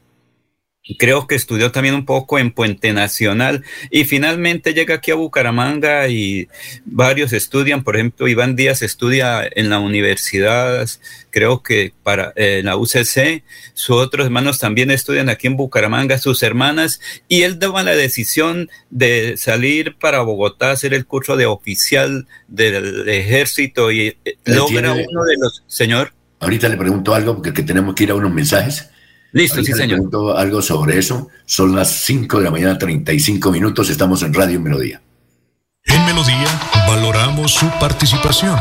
Creo 0.99 1.27
que 1.27 1.35
estudió 1.35 1.71
también 1.73 1.95
un 1.95 2.07
poco 2.07 2.39
en 2.39 2.53
Puente 2.53 2.95
Nacional 2.95 3.63
y 3.91 4.05
finalmente 4.05 4.73
llega 4.73 4.95
aquí 4.95 5.11
a 5.11 5.15
Bucaramanga 5.15 6.09
y 6.09 6.49
varios 6.87 7.35
estudian, 7.35 7.85
por 7.85 7.97
ejemplo, 7.97 8.27
Iván 8.27 8.57
Díaz 8.57 8.81
estudia 8.81 9.43
en 9.55 9.69
la 9.69 9.79
universidad, 9.79 10.89
creo 11.29 11.63
que 11.63 11.93
para 12.03 12.33
en 12.35 12.65
la 12.65 12.79
UCC, 12.79 13.45
sus 13.75 13.97
otros 13.97 14.25
hermanos 14.25 14.59
también 14.59 14.91
estudian 14.91 15.29
aquí 15.29 15.49
en 15.49 15.59
Bucaramanga, 15.59 16.19
sus 16.19 16.43
hermanas, 16.43 17.01
y 17.29 17.43
él 17.43 17.59
toma 17.59 17.83
la 17.83 17.95
decisión 17.95 18.71
de 18.89 19.37
salir 19.37 19.97
para 19.97 20.23
Bogotá 20.23 20.71
a 20.71 20.73
hacer 20.73 20.95
el 20.95 21.05
curso 21.05 21.37
de 21.37 21.45
oficial 21.45 22.27
del 22.49 23.07
ejército 23.07 23.93
y 23.93 24.17
eh, 24.25 24.39
logra 24.45 24.93
uno 24.93 25.25
de 25.25 25.37
los, 25.39 25.63
señor. 25.67 26.15
Ahorita 26.41 26.71
le 26.71 26.79
pregunto 26.79 27.15
algo 27.15 27.35
porque 27.35 27.53
que 27.53 27.63
tenemos 27.63 27.95
que 27.95 28.05
ir 28.05 28.11
a 28.13 28.15
unos 28.15 28.33
mensajes. 28.33 28.90
Listo, 29.33 29.63
sí, 29.63 29.73
señor. 29.73 30.01
algo 30.37 30.63
sobre 30.63 30.99
eso. 30.99 31.29
Son 31.45 31.75
las 31.75 31.91
5 31.91 32.39
de 32.39 32.45
la 32.45 32.51
mañana, 32.51 32.79
35 32.79 33.51
minutos. 33.51 33.91
Estamos 33.91 34.23
en 34.23 34.35
Radio 34.35 34.61
Melodía. 34.61 35.01
En 35.85 36.05
Melodía 36.05 36.49
valoramos 36.87 37.55
su 37.55 37.67
participación. 37.79 38.59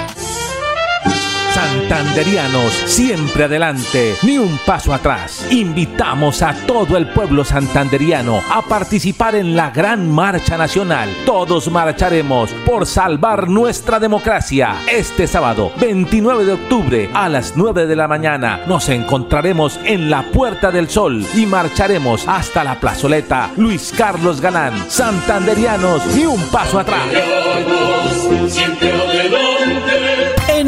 Santanderianos, 1.60 2.72
siempre 2.86 3.44
adelante, 3.44 4.16
ni 4.24 4.38
un 4.38 4.58
paso 4.66 4.94
atrás. 4.94 5.46
Invitamos 5.52 6.42
a 6.42 6.54
todo 6.66 6.96
el 6.96 7.10
pueblo 7.10 7.44
santanderiano 7.44 8.42
a 8.50 8.62
participar 8.62 9.36
en 9.36 9.58
la 9.58 9.70
gran 9.70 10.10
marcha 10.10 10.58
nacional. 10.58 11.10
Todos 11.26 11.70
marcharemos 11.70 12.52
por 12.66 12.86
salvar 12.86 13.50
nuestra 13.50 14.00
democracia. 14.00 14.78
Este 14.90 15.28
sábado, 15.28 15.74
29 15.82 16.46
de 16.46 16.54
octubre, 16.54 17.10
a 17.14 17.28
las 17.28 17.58
9 17.58 17.88
de 17.88 17.96
la 17.98 18.08
mañana, 18.08 18.62
nos 18.66 18.88
encontraremos 18.88 19.82
en 19.84 20.10
la 20.10 20.24
Puerta 20.32 20.72
del 20.72 20.90
Sol 20.90 21.26
y 21.36 21.46
marcharemos 21.46 22.26
hasta 22.26 22.64
la 22.64 22.80
plazoleta 22.80 23.52
Luis 23.58 23.94
Carlos 23.98 24.40
Galán. 24.40 24.90
Santanderianos, 24.90 26.06
ni 26.16 26.26
un 26.26 26.42
paso 26.44 26.80
atrás. 26.80 27.04
Siempre 28.48 28.94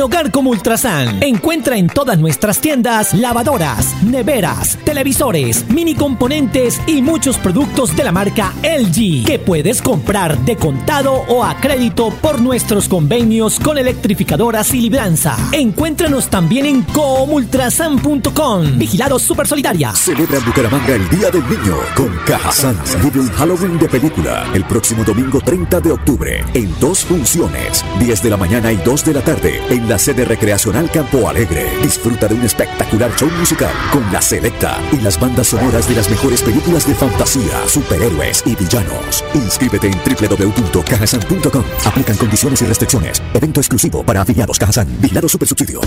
Hogar 0.01 0.31
como 0.31 0.49
Ultrasan, 0.49 1.21
encuentra 1.21 1.77
en 1.77 1.87
todas 1.87 2.17
nuestras 2.17 2.59
tiendas 2.59 3.13
lavadoras, 3.13 3.95
neveras, 4.03 4.77
televisores, 4.83 5.69
mini 5.69 5.93
componentes 5.93 6.81
y 6.87 7.03
muchos 7.03 7.37
productos 7.37 7.95
de 7.95 8.03
la 8.03 8.11
marca 8.11 8.51
LG 8.63 9.25
que 9.25 9.39
puedes 9.39 9.81
comprar 9.81 10.39
de 10.39 10.55
contado 10.55 11.13
o 11.27 11.43
a 11.43 11.55
crédito 11.57 12.09
por 12.09 12.41
nuestros 12.41 12.87
convenios 12.87 13.59
con 13.59 13.77
electrificadoras 13.77 14.73
y 14.73 14.81
libranza. 14.81 15.37
Encuéntranos 15.51 16.29
también 16.29 16.65
en 16.65 16.81
comultrasan.com. 16.81 18.79
Vigilado 18.79 19.19
Super 19.19 19.47
Solidaria. 19.47 19.93
Celebra 19.93 20.39
en 20.39 20.45
Bucaramanga 20.45 20.95
el 20.95 21.07
Día 21.09 21.29
del 21.29 21.47
Niño 21.47 21.77
con 21.95 22.09
Caja 22.25 22.51
Sans. 22.51 23.03
Vive 23.03 23.19
un 23.19 23.29
Halloween 23.29 23.77
de 23.77 23.87
película 23.87 24.47
el 24.53 24.65
próximo 24.65 25.03
domingo 25.03 25.39
30 25.41 25.79
de 25.79 25.91
octubre 25.91 26.43
en 26.55 26.73
dos 26.79 27.05
funciones, 27.05 27.85
10 27.99 28.23
de 28.23 28.29
la 28.29 28.37
mañana 28.37 28.71
y 28.71 28.77
2 28.77 29.05
de 29.05 29.13
la 29.13 29.21
tarde 29.21 29.61
en 29.69 29.90
la 29.91 29.99
sede 29.99 30.23
recreacional 30.23 30.89
Campo 30.89 31.27
Alegre. 31.27 31.69
Disfruta 31.83 32.25
de 32.25 32.35
un 32.35 32.43
espectacular 32.43 33.13
show 33.17 33.29
musical 33.37 33.73
con 33.91 34.09
la 34.13 34.21
selecta 34.21 34.79
y 34.93 35.01
las 35.01 35.19
bandas 35.19 35.47
sonoras 35.47 35.85
de 35.89 35.95
las 35.95 36.09
mejores 36.09 36.41
películas 36.41 36.87
de 36.87 36.95
fantasía, 36.95 37.67
superhéroes 37.67 38.41
y 38.45 38.55
villanos. 38.55 39.21
Inscríbete 39.33 39.87
en 39.87 39.99
www.cajasan.com. 39.99 41.63
Aplican 41.83 42.15
condiciones 42.15 42.61
y 42.61 42.65
restricciones. 42.67 43.21
Evento 43.33 43.59
exclusivo 43.59 44.01
para 44.01 44.21
afiliados 44.21 44.57
Cajasan. 44.57 44.87
Vigilado 45.01 45.27
Supersubsidio. 45.27 45.81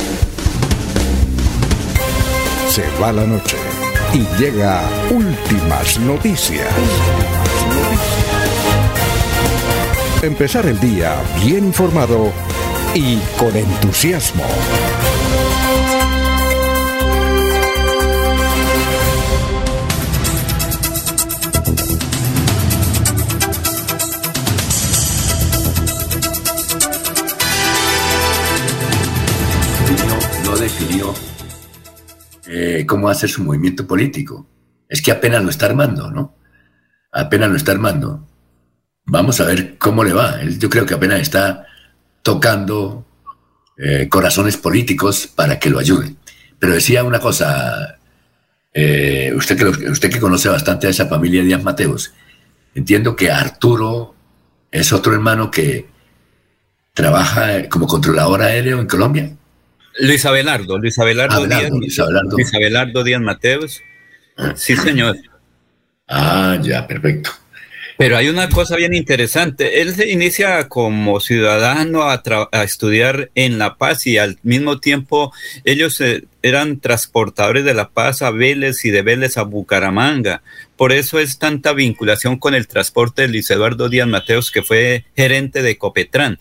Se 2.69 2.85
va 3.01 3.11
la 3.11 3.25
noche 3.25 3.57
y 4.13 4.27
llega 4.39 4.83
últimas 5.11 5.99
noticias. 6.01 6.69
Empezar 10.21 10.67
el 10.67 10.79
día 10.79 11.17
bien 11.43 11.65
informado 11.65 12.33
y 12.95 13.19
con 13.37 13.57
entusiasmo. 13.57 14.45
no 30.45 30.55
eh, 32.47 32.87
cómo 32.87 33.09
hacer 33.09 33.29
su 33.29 33.43
movimiento 33.43 33.87
político. 33.87 34.47
Es 34.89 35.03
que 35.03 35.11
apenas 35.11 35.43
lo 35.43 35.51
está 35.51 35.67
armando, 35.67 36.11
¿no? 36.11 36.37
Apenas 37.11 37.51
lo 37.51 37.57
está 37.57 37.73
armando. 37.73 38.29
Vamos 39.07 39.41
a 39.41 39.47
ver 39.47 39.77
cómo 39.79 40.05
le 40.05 40.13
va. 40.13 40.41
Yo 40.45 40.71
creo 40.71 40.87
que 40.87 40.95
apenas 40.95 41.21
está 41.21 41.67
tocando 42.25 43.05
eh, 43.77 44.09
corazones 44.09 44.57
políticos 44.57 45.29
para 45.33 45.61
que 45.61 45.71
lo 45.71 45.79
ayuden. 45.79 46.17
Pero 46.59 46.73
decía 46.73 47.05
una 47.05 47.21
cosa, 47.21 47.99
eh, 48.73 49.33
usted, 49.37 49.57
que, 49.57 49.91
usted 49.91 50.11
que 50.11 50.19
conoce 50.19 50.49
bastante 50.49 50.87
a 50.87 50.91
esa 50.91 51.07
familia 51.07 51.43
Díaz 51.45 51.63
Mateos, 51.63 52.13
entiendo 52.75 53.15
que 53.15 53.31
Arturo 53.31 54.15
es 54.73 54.93
otro 54.93 55.13
hermano 55.13 55.51
que 55.51 55.87
trabaja 56.95 57.69
como 57.69 57.87
controlador 57.87 58.43
aéreo 58.43 58.81
en 58.81 58.87
Colombia. 58.87 59.37
Luis 60.01 60.25
Abelardo, 60.25 60.79
Luis 60.79 60.99
Abelardo, 60.99 61.37
Abelardo, 61.37 61.61
Díaz, 61.61 61.71
Luis 61.79 61.99
Abelardo. 61.99 62.31
Luis 62.31 62.55
Abelardo 62.55 63.05
Díaz 63.05 63.21
Mateos. 63.21 63.83
Sí, 64.57 64.75
señor. 64.77 65.17
Ah, 66.09 66.59
ya, 66.63 66.87
perfecto. 66.87 67.31
Pero 67.97 68.17
hay 68.17 68.29
una 68.29 68.49
cosa 68.49 68.77
bien 68.77 68.93
interesante. 68.93 69.81
Él 69.81 69.95
se 69.95 70.11
inicia 70.11 70.69
como 70.69 71.21
ciudadano 71.21 72.03
a, 72.03 72.23
a 72.51 72.65
estudiar 72.65 73.31
en 73.35 73.59
La 73.59 73.77
Paz 73.77 74.07
y 74.07 74.19
al 74.19 74.39
mismo 74.43 74.81
tiempo 74.81 75.33
ellos 75.65 76.01
eh, 76.01 76.25
eran 76.43 76.81
transportadores 76.81 77.65
de 77.65 77.73
La 77.73 77.91
Paz 77.91 78.21
a 78.23 78.31
Vélez 78.31 78.85
y 78.85 78.91
de 78.91 79.03
Vélez 79.03 79.39
a 79.39 79.43
Bucaramanga. 79.43 80.43
Por 80.77 80.93
eso 80.93 81.21
es 81.21 81.39
tanta 81.39 81.73
vinculación 81.73 82.37
con 82.37 82.55
el 82.55 82.67
transporte 82.67 83.23
de 83.23 83.29
Luis 83.29 83.51
Eduardo 83.51 83.89
Díaz 83.89 84.09
Mateos, 84.09 84.51
que 84.51 84.63
fue 84.63 85.05
gerente 85.17 85.63
de 85.63 85.79
Copetrán. 85.79 86.41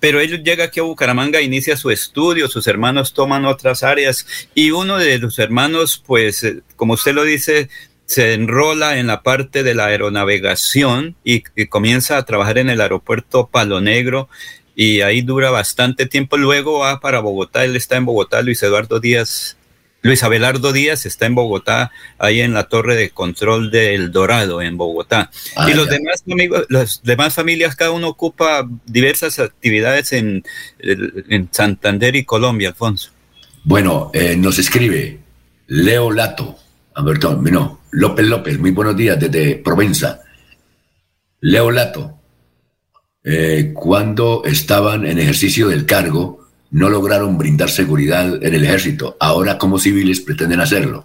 Pero 0.00 0.20
él 0.20 0.42
llega 0.42 0.64
aquí 0.64 0.80
a 0.80 0.84
Bucaramanga, 0.84 1.42
inicia 1.42 1.76
su 1.76 1.90
estudio, 1.90 2.48
sus 2.48 2.66
hermanos 2.66 3.12
toman 3.12 3.44
otras 3.44 3.82
áreas 3.82 4.26
y 4.54 4.70
uno 4.70 4.96
de 4.96 5.18
los 5.18 5.38
hermanos, 5.38 6.02
pues, 6.04 6.44
eh, 6.44 6.60
como 6.76 6.94
usted 6.94 7.14
lo 7.14 7.24
dice, 7.24 7.68
se 8.14 8.34
enrola 8.34 8.98
en 8.98 9.08
la 9.08 9.22
parte 9.22 9.64
de 9.64 9.74
la 9.74 9.86
aeronavegación 9.86 11.16
y, 11.24 11.42
y, 11.56 11.66
comienza 11.66 12.16
a 12.16 12.24
trabajar 12.24 12.58
en 12.58 12.70
el 12.70 12.80
aeropuerto 12.80 13.48
Palo 13.48 13.80
Negro 13.80 14.28
y 14.76 15.00
ahí 15.00 15.20
dura 15.20 15.50
bastante 15.50 16.06
tiempo. 16.06 16.36
Luego 16.36 16.78
va 16.78 17.00
para 17.00 17.18
Bogotá, 17.18 17.64
él 17.64 17.74
está 17.74 17.96
en 17.96 18.04
Bogotá, 18.04 18.40
Luis 18.42 18.62
Eduardo 18.62 19.00
Díaz, 19.00 19.56
Luis 20.02 20.22
Abelardo 20.22 20.72
Díaz 20.72 21.06
está 21.06 21.26
en 21.26 21.34
Bogotá, 21.34 21.90
ahí 22.18 22.40
en 22.40 22.54
la 22.54 22.68
torre 22.68 22.94
de 22.94 23.10
control 23.10 23.72
del 23.72 24.12
Dorado, 24.12 24.62
en 24.62 24.76
Bogotá. 24.76 25.30
Ah, 25.56 25.68
y 25.68 25.74
los 25.74 25.86
ya. 25.86 25.94
demás 25.94 26.22
amigos, 26.30 26.66
las 26.68 27.02
demás 27.02 27.34
familias, 27.34 27.74
cada 27.74 27.90
uno 27.90 28.08
ocupa 28.08 28.68
diversas 28.86 29.40
actividades 29.40 30.12
en, 30.12 30.44
en 30.78 31.48
Santander 31.50 32.14
y 32.14 32.24
Colombia, 32.24 32.68
Alfonso. 32.68 33.10
Bueno, 33.64 34.12
eh, 34.14 34.36
nos 34.36 34.60
escribe 34.60 35.18
Leo 35.66 36.12
Lato. 36.12 36.58
Alberto, 36.94 37.34
no, 37.34 37.80
López 37.90 38.26
López, 38.26 38.58
muy 38.58 38.70
buenos 38.70 38.96
días 38.96 39.18
desde 39.18 39.56
Provenza. 39.56 40.20
Leo 41.40 41.70
Lato, 41.70 42.20
eh, 43.24 43.72
cuando 43.74 44.42
estaban 44.44 45.04
en 45.04 45.18
ejercicio 45.18 45.68
del 45.68 45.86
cargo, 45.86 46.46
no 46.70 46.88
lograron 46.88 47.36
brindar 47.36 47.68
seguridad 47.68 48.42
en 48.42 48.54
el 48.54 48.64
ejército. 48.64 49.16
Ahora 49.18 49.58
como 49.58 49.78
civiles 49.78 50.20
pretenden 50.20 50.60
hacerlo. 50.60 51.04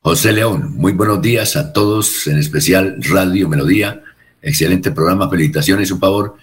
José 0.00 0.32
León, 0.32 0.74
muy 0.76 0.92
buenos 0.92 1.20
días 1.20 1.56
a 1.56 1.72
todos, 1.72 2.26
en 2.26 2.38
especial 2.38 2.96
Radio 3.02 3.48
Melodía. 3.48 4.02
Excelente 4.40 4.90
programa, 4.90 5.28
felicitaciones, 5.28 5.90
un 5.90 6.00
favor 6.00 6.36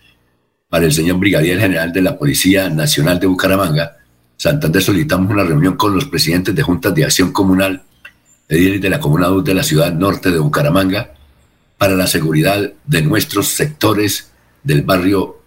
para 0.70 0.86
el 0.86 0.94
señor 0.94 1.18
Brigadier 1.18 1.60
General 1.60 1.92
de 1.92 2.02
la 2.02 2.18
Policía 2.18 2.70
Nacional 2.70 3.20
de 3.20 3.28
Bucaramanga. 3.28 3.98
Santander 4.38 4.84
solicitamos 4.84 5.32
una 5.32 5.44
reunión 5.44 5.76
con 5.76 5.96
los 5.96 6.06
presidentes 6.06 6.54
de 6.54 6.62
juntas 6.62 6.94
de 6.94 7.06
acción 7.06 7.32
comunal 7.32 7.82
de 8.48 8.90
la 8.90 9.00
Comuna 9.00 9.28
2 9.28 9.44
de 9.44 9.54
la 9.54 9.64
ciudad 9.64 9.94
norte 9.94 10.30
de 10.30 10.38
Bucaramanga 10.38 11.14
para 11.78 11.96
la 11.96 12.08
seguridad 12.08 12.74
de 12.86 13.02
nuestros 13.02 13.48
sectores 13.48 14.32
del 14.64 14.84
barrio 14.84 15.42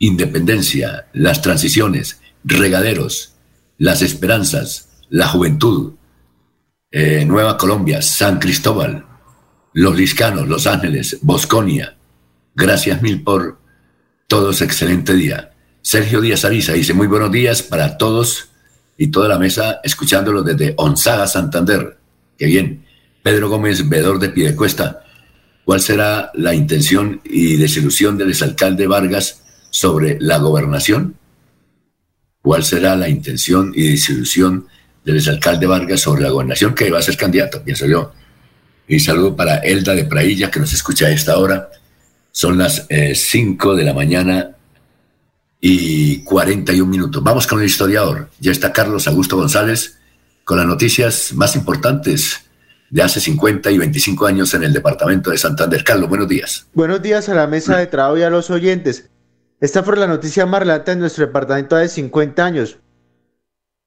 Independencia, 0.00 1.08
las 1.12 1.42
transiciones, 1.42 2.20
regaderos, 2.44 3.34
las 3.78 4.00
esperanzas, 4.00 4.88
la 5.08 5.26
juventud, 5.26 5.94
eh, 6.92 7.24
Nueva 7.24 7.58
Colombia, 7.58 8.00
San 8.00 8.38
Cristóbal, 8.38 9.04
los 9.72 9.96
Liscanos, 9.96 10.46
Los 10.46 10.68
Ángeles, 10.68 11.18
Bosconia. 11.22 11.96
Gracias 12.54 13.02
mil 13.02 13.24
por 13.24 13.58
todos, 14.28 14.62
excelente 14.62 15.14
día. 15.14 15.50
Sergio 15.82 16.20
Díaz 16.20 16.44
Ariza 16.44 16.74
dice 16.74 16.94
muy 16.94 17.08
buenos 17.08 17.32
días 17.32 17.62
para 17.62 17.98
todos 17.98 18.50
y 18.96 19.08
toda 19.08 19.28
la 19.28 19.38
mesa 19.38 19.80
escuchándolo 19.82 20.42
desde 20.42 20.74
Onzaga, 20.76 21.26
Santander. 21.26 21.97
Qué 22.38 22.46
bien. 22.46 22.84
Pedro 23.22 23.50
Gómez, 23.50 23.88
veedor 23.88 24.20
de 24.20 24.30
Piedecuesta. 24.30 25.04
¿Cuál 25.64 25.80
será 25.80 26.30
la 26.34 26.54
intención 26.54 27.20
y 27.24 27.56
desilusión 27.56 28.16
del 28.16 28.30
exalcalde 28.30 28.86
Vargas 28.86 29.42
sobre 29.68 30.16
la 30.20 30.38
gobernación? 30.38 31.16
¿Cuál 32.40 32.64
será 32.64 32.96
la 32.96 33.08
intención 33.08 33.72
y 33.74 33.90
desilusión 33.90 34.66
del 35.04 35.16
exalcalde 35.16 35.66
Vargas 35.66 36.00
sobre 36.00 36.22
la 36.22 36.30
gobernación, 36.30 36.74
que 36.74 36.90
va 36.90 37.00
a 37.00 37.02
ser 37.02 37.16
candidato, 37.16 37.62
pienso 37.62 37.86
yo. 37.86 38.12
Y 38.86 39.00
saludo 39.00 39.36
para 39.36 39.56
Elda 39.58 39.94
de 39.94 40.04
Prailla, 40.04 40.50
que 40.50 40.60
nos 40.60 40.72
escucha 40.72 41.06
a 41.06 41.10
esta 41.10 41.38
hora. 41.38 41.68
Son 42.30 42.56
las 42.56 42.86
5 43.14 43.74
de 43.74 43.84
la 43.84 43.92
mañana 43.92 44.52
y 45.60 46.22
41 46.22 46.90
minutos. 46.90 47.22
Vamos 47.22 47.46
con 47.46 47.58
el 47.58 47.66
historiador. 47.66 48.30
Ya 48.38 48.52
está 48.52 48.72
Carlos 48.72 49.06
Augusto 49.08 49.36
González 49.36 49.97
con 50.48 50.56
las 50.56 50.66
noticias 50.66 51.34
más 51.34 51.54
importantes 51.56 52.48
de 52.88 53.02
hace 53.02 53.20
50 53.20 53.70
y 53.70 53.76
25 53.76 54.24
años 54.24 54.54
en 54.54 54.62
el 54.62 54.72
departamento 54.72 55.30
de 55.30 55.36
Santander. 55.36 55.84
Carlos, 55.84 56.08
buenos 56.08 56.26
días. 56.26 56.66
Buenos 56.72 57.02
días 57.02 57.28
a 57.28 57.34
la 57.34 57.46
mesa 57.46 57.76
de 57.76 57.86
trabajo 57.86 58.16
y 58.16 58.22
a 58.22 58.30
los 58.30 58.48
oyentes. 58.48 59.10
Esta 59.60 59.82
fue 59.82 59.98
la 59.98 60.06
noticia 60.06 60.46
más 60.46 60.60
relata 60.60 60.92
en 60.92 61.00
nuestro 61.00 61.26
departamento 61.26 61.76
de 61.76 61.86
50 61.86 62.42
años. 62.42 62.78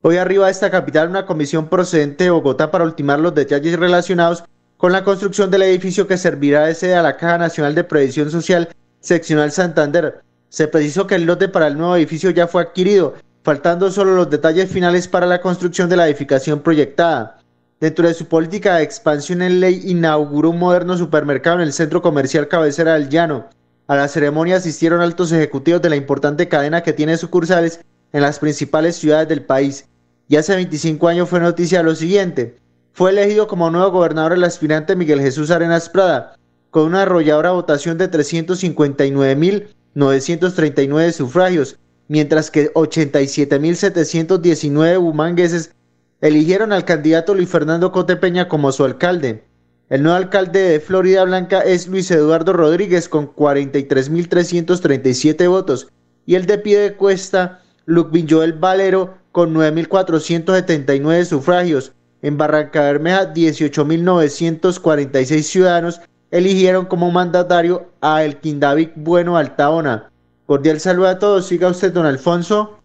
Hoy 0.03 0.17
arriba 0.17 0.45
de 0.45 0.51
esta 0.51 0.69
capital 0.69 1.09
una 1.09 1.25
comisión 1.25 1.67
procedente 1.67 2.25
de 2.25 2.29
Bogotá 2.29 2.69
para 2.69 2.83
ultimar 2.83 3.19
los 3.19 3.33
detalles 3.33 3.79
relacionados 3.79 4.43
con 4.77 4.91
la 4.91 5.03
construcción 5.03 5.49
del 5.49 5.63
edificio 5.63 6.05
que 6.05 6.19
servirá 6.19 6.67
de 6.67 6.75
sede 6.75 6.93
a 6.93 7.01
la 7.01 7.17
Caja 7.17 7.39
Nacional 7.39 7.73
de 7.73 7.85
Previsión 7.85 8.29
Social 8.29 8.69
Seccional 8.99 9.51
Santander. 9.51 10.21
Se 10.49 10.67
precisó 10.67 11.07
que 11.07 11.15
el 11.15 11.25
lote 11.25 11.47
para 11.47 11.65
el 11.65 11.75
nuevo 11.75 11.95
edificio 11.95 12.29
ya 12.29 12.45
fue 12.45 12.61
adquirido, 12.61 13.15
faltando 13.43 13.91
solo 13.91 14.15
los 14.15 14.29
detalles 14.29 14.69
finales 14.69 15.07
para 15.07 15.25
la 15.25 15.41
construcción 15.41 15.89
de 15.89 15.97
la 15.97 16.07
edificación 16.07 16.59
proyectada. 16.59 17.39
Dentro 17.79 18.07
de 18.07 18.13
su 18.13 18.27
política 18.27 18.75
de 18.75 18.83
expansión 18.83 19.41
en 19.41 19.59
ley, 19.59 19.81
inauguró 19.85 20.51
un 20.51 20.59
moderno 20.59 20.95
supermercado 20.97 21.55
en 21.55 21.63
el 21.63 21.73
centro 21.73 21.99
comercial 22.01 22.47
cabecera 22.47 22.93
del 22.93 23.09
Llano. 23.09 23.47
A 23.87 23.95
la 23.95 24.07
ceremonia 24.07 24.57
asistieron 24.57 25.01
altos 25.01 25.31
ejecutivos 25.31 25.81
de 25.81 25.89
la 25.89 25.95
importante 25.95 26.47
cadena 26.47 26.83
que 26.83 26.93
tiene 26.93 27.17
sucursales 27.17 27.81
en 28.13 28.21
las 28.21 28.37
principales 28.37 28.97
ciudades 28.97 29.27
del 29.27 29.43
país. 29.43 29.87
Y 30.27 30.35
hace 30.35 30.53
25 30.55 31.07
años 31.07 31.27
fue 31.27 31.39
noticia 31.39 31.81
lo 31.81 31.95
siguiente. 31.95 32.57
Fue 32.93 33.09
elegido 33.09 33.47
como 33.47 33.71
nuevo 33.71 33.89
gobernador 33.91 34.33
el 34.33 34.43
aspirante 34.43 34.95
Miguel 34.95 35.21
Jesús 35.21 35.49
Arenas 35.49 35.89
Prada, 35.89 36.35
con 36.69 36.83
una 36.83 37.01
arrolladora 37.01 37.49
votación 37.51 37.97
de 37.97 38.11
359.939 38.11 41.11
sufragios, 41.11 41.79
mientras 42.07 42.51
que 42.51 42.71
87.719 42.73 44.99
bumangueses 44.99 45.73
eligieron 46.21 46.73
al 46.73 46.85
candidato 46.85 47.33
Luis 47.33 47.49
Fernando 47.49 47.91
Cotepeña 47.91 48.47
como 48.47 48.71
su 48.71 48.85
alcalde. 48.85 49.43
El 49.89 50.03
nuevo 50.03 50.17
alcalde 50.17 50.61
de 50.61 50.79
Florida 50.79 51.23
Blanca 51.25 51.61
es 51.61 51.87
Luis 51.87 52.11
Eduardo 52.11 52.53
Rodríguez 52.53 53.09
con 53.09 53.35
43.337 53.35 55.49
votos 55.49 55.87
y 56.25 56.35
el 56.35 56.45
de 56.45 56.59
pie 56.59 56.79
de 56.79 56.93
cuesta 56.93 57.61
Luc 57.85 58.15
Joel 58.29 58.53
Valero 58.53 59.15
con 59.31 59.53
9.479 59.53 61.25
sufragios. 61.25 61.91
En 62.21 62.37
Barranca 62.37 62.83
Bermeja 62.83 63.33
18.946 63.33 65.41
ciudadanos 65.41 65.99
eligieron 66.29 66.85
como 66.85 67.09
mandatario 67.11 67.89
a 67.99 68.23
Elkin 68.23 68.59
David 68.59 68.89
Bueno 68.95 69.37
Altaona. 69.37 70.10
Cordial 70.51 70.81
saludo 70.81 71.07
a 71.07 71.17
todos. 71.17 71.47
Siga 71.47 71.69
usted, 71.69 71.93
don 71.93 72.05
Alfonso. 72.05 72.81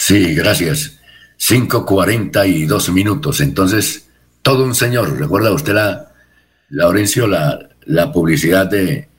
Sí, 0.00 0.34
gracias. 0.34 0.98
5.42 1.38 2.90
minutos. 2.90 3.42
Entonces, 3.42 4.08
todo 4.40 4.64
un 4.64 4.74
señor. 4.74 5.20
¿Recuerda 5.20 5.52
usted 5.52 5.74
la, 5.74 6.14
Laurencio, 6.70 7.26
la, 7.26 7.68
la 7.84 8.10
publicidad 8.12 8.64
de 8.64 9.10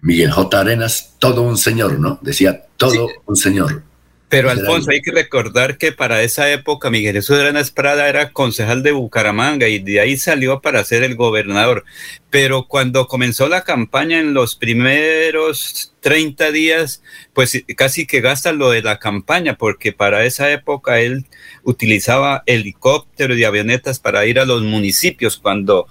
Miguel 0.00 0.32
J. 0.32 0.58
Arenas? 0.58 1.14
Todo 1.20 1.42
un 1.42 1.56
señor, 1.56 2.00
¿no? 2.00 2.18
Decía 2.20 2.64
todo 2.76 3.08
un 3.26 3.36
señor. 3.36 3.84
Pero 4.28 4.50
Alfonso, 4.50 4.90
hay 4.90 5.00
que 5.00 5.12
recordar 5.12 5.78
que 5.78 5.92
para 5.92 6.22
esa 6.22 6.50
época 6.50 6.90
Miguel 6.90 7.14
Jesús 7.14 7.38
Arenas 7.38 7.70
Prada 7.70 8.08
era 8.08 8.32
concejal 8.32 8.82
de 8.82 8.92
Bucaramanga 8.92 9.68
y 9.68 9.78
de 9.78 10.00
ahí 10.00 10.16
salió 10.16 10.60
para 10.60 10.82
ser 10.82 11.04
el 11.04 11.14
gobernador. 11.14 11.84
Pero 12.30 12.66
cuando 12.66 13.06
comenzó 13.06 13.48
la 13.48 13.62
campaña 13.62 14.18
en 14.18 14.34
los 14.34 14.56
primeros 14.56 15.92
30 16.00 16.50
días, 16.50 17.02
pues 17.32 17.62
casi 17.76 18.06
que 18.06 18.20
gasta 18.20 18.52
lo 18.52 18.70
de 18.70 18.82
la 18.82 18.98
campaña, 18.98 19.56
porque 19.56 19.92
para 19.92 20.24
esa 20.24 20.50
época 20.50 21.00
él 21.00 21.26
utilizaba 21.62 22.42
helicópteros 22.46 23.38
y 23.38 23.44
avionetas 23.44 24.00
para 24.00 24.26
ir 24.26 24.40
a 24.40 24.46
los 24.46 24.62
municipios 24.62 25.36
cuando 25.36 25.86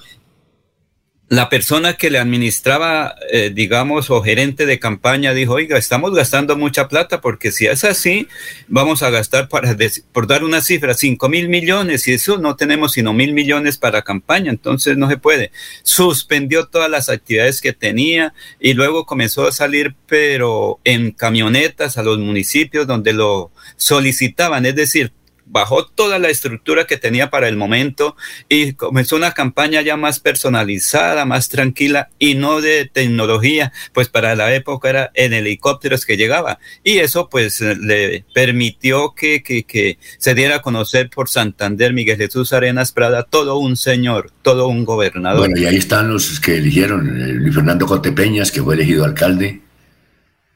la 1.33 1.49
persona 1.49 1.93
que 1.93 2.11
le 2.11 2.19
administraba, 2.19 3.15
eh, 3.31 3.51
digamos, 3.51 4.11
o 4.11 4.21
gerente 4.21 4.67
de 4.67 4.77
campaña 4.77 5.33
dijo, 5.33 5.53
oiga, 5.53 5.79
estamos 5.79 6.13
gastando 6.13 6.55
mucha 6.55 6.87
plata 6.87 7.21
porque 7.21 7.51
si 7.51 7.65
es 7.65 7.83
así, 7.85 8.27
vamos 8.67 9.01
a 9.01 9.09
gastar, 9.09 9.49
para 9.49 9.75
por 10.11 10.27
dar 10.27 10.43
una 10.43 10.61
cifra, 10.61 10.93
cinco 10.93 11.29
mil 11.29 11.49
millones 11.49 12.07
y 12.07 12.13
eso 12.13 12.37
no 12.37 12.55
tenemos 12.55 12.91
sino 12.91 13.13
mil 13.13 13.33
millones 13.33 13.79
para 13.79 14.03
campaña, 14.03 14.51
entonces 14.51 14.95
no 14.95 15.09
se 15.09 15.17
puede. 15.17 15.51
Suspendió 15.81 16.67
todas 16.67 16.91
las 16.91 17.09
actividades 17.09 17.61
que 17.61 17.73
tenía 17.73 18.35
y 18.59 18.75
luego 18.75 19.07
comenzó 19.07 19.47
a 19.47 19.51
salir, 19.51 19.95
pero 20.05 20.79
en 20.83 21.09
camionetas 21.09 21.97
a 21.97 22.03
los 22.03 22.19
municipios 22.19 22.85
donde 22.85 23.11
lo 23.11 23.51
solicitaban, 23.75 24.67
es 24.67 24.75
decir, 24.75 25.11
bajó 25.53 25.85
toda 25.85 26.17
la 26.17 26.29
estructura 26.29 26.85
que 26.85 26.97
tenía 26.97 27.29
para 27.29 27.47
el 27.47 27.55
momento 27.55 28.17
y 28.49 28.73
comenzó 28.73 29.15
una 29.15 29.33
campaña 29.33 29.81
ya 29.81 29.95
más 29.95 30.19
personalizada, 30.19 31.25
más 31.25 31.47
tranquila 31.47 32.09
y 32.17 32.33
no 32.33 32.59
de 32.59 32.89
tecnología, 32.91 33.71
pues 33.93 34.09
para 34.09 34.35
la 34.35 34.53
época 34.53 34.89
era 34.89 35.11
en 35.13 35.31
helicópteros 35.31 36.05
que 36.05 36.17
llegaba 36.17 36.57
y 36.83 36.97
eso 36.97 37.29
pues 37.29 37.61
le 37.61 38.25
permitió 38.33 39.13
que, 39.15 39.43
que, 39.43 39.97
se 40.17 40.33
diera 40.33 40.55
a 40.55 40.61
conocer 40.61 41.09
por 41.11 41.29
Santander 41.29 41.93
Miguel 41.93 42.17
Jesús 42.17 42.51
Arenas 42.51 42.91
Prada, 42.91 43.23
todo 43.23 43.57
un 43.57 43.77
señor, 43.77 44.31
todo 44.41 44.67
un 44.67 44.85
gobernador. 44.85 45.39
Bueno, 45.39 45.61
y 45.61 45.65
ahí 45.65 45.75
están 45.75 46.09
los 46.09 46.39
que 46.39 46.57
eligieron, 46.57 47.21
eh, 47.21 47.33
Luis 47.33 47.53
Fernando 47.53 47.85
Cotepeñas, 47.85 48.51
que 48.51 48.63
fue 48.63 48.73
elegido 48.73 49.05
alcalde, 49.05 49.61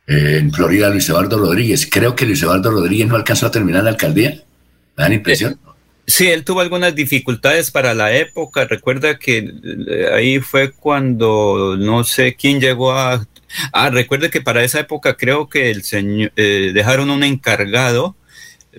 eh, 0.08 0.38
en 0.40 0.52
Florida 0.52 0.90
Luis 0.90 1.08
Eduardo 1.08 1.38
Rodríguez. 1.38 1.88
Creo 1.92 2.16
que 2.16 2.26
Luis 2.26 2.42
Eduardo 2.42 2.72
Rodríguez 2.72 3.08
no 3.08 3.16
alcanzó 3.16 3.46
a 3.46 3.52
terminar 3.52 3.84
la 3.84 3.92
alcaldía 3.92 4.47
dan 4.98 5.14
impresión? 5.14 5.60
Sí, 6.06 6.28
él 6.28 6.46
tuvo 6.46 6.62
algunas 6.62 6.96
dificultades 6.96 7.70
para 7.70 7.94
la 7.94 8.16
época. 8.16 8.66
Recuerda 8.66 9.20
que 9.20 9.40
eh, 9.88 10.10
ahí 10.14 10.40
fue 10.40 10.72
cuando 10.72 11.76
no 11.78 12.06
sé 12.06 12.36
quién 12.36 12.62
llegó 12.62 12.94
a. 12.94 13.28
Ah, 13.74 13.90
recuerde 13.90 14.30
que 14.30 14.42
para 14.42 14.64
esa 14.64 14.80
época 14.80 15.18
creo 15.18 15.50
que 15.50 15.70
el 15.70 15.84
señor 15.84 16.32
eh, 16.38 16.72
dejaron 16.74 17.10
un 17.10 17.24
encargado 17.24 18.16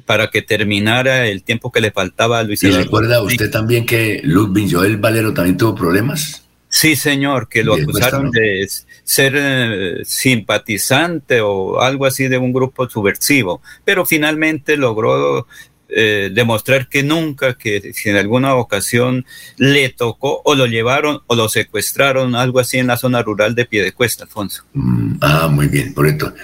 para 0.06 0.28
que 0.28 0.42
terminara 0.42 1.26
el 1.26 1.42
tiempo 1.42 1.70
que 1.70 1.80
le 1.80 1.90
faltaba 1.90 2.38
a 2.38 2.42
Luis. 2.44 2.62
¿Y 2.62 2.70
recuerda 2.70 3.22
usted 3.22 3.50
también 3.50 3.84
que 3.84 4.20
Ludwig 4.24 4.72
Joel 4.72 4.96
Valero 4.96 5.34
también 5.34 5.56
tuvo 5.56 5.74
problemas? 5.74 6.48
Sí, 6.70 6.96
señor, 6.96 7.48
que 7.48 7.64
lo 7.64 7.74
acusaron 7.74 8.30
de 8.30 8.68
ser 9.02 9.32
eh, 9.36 10.02
simpatizante 10.04 11.40
o 11.40 11.80
algo 11.80 12.04
así 12.04 12.28
de 12.28 12.36
un 12.36 12.52
grupo 12.52 12.88
subversivo, 12.88 13.62
pero 13.84 14.04
finalmente 14.04 14.76
logró 14.76 15.46
eh, 15.88 16.30
demostrar 16.32 16.88
que 16.88 17.02
nunca, 17.02 17.54
que 17.54 17.92
si 17.94 18.10
en 18.10 18.16
alguna 18.16 18.54
ocasión 18.54 19.24
le 19.56 19.88
tocó 19.88 20.42
o 20.44 20.54
lo 20.54 20.66
llevaron 20.66 21.20
o 21.26 21.34
lo 21.34 21.48
secuestraron, 21.48 22.34
algo 22.34 22.60
así 22.60 22.78
en 22.78 22.88
la 22.88 22.96
zona 22.96 23.22
rural 23.22 23.54
de 23.54 23.64
Piedecuesta, 23.64 24.24
Alfonso. 24.24 24.64
Mm, 24.74 25.14
ah, 25.20 25.48
muy 25.48 25.68
bien, 25.68 25.94
por 25.94 26.06
esto. 26.06 26.34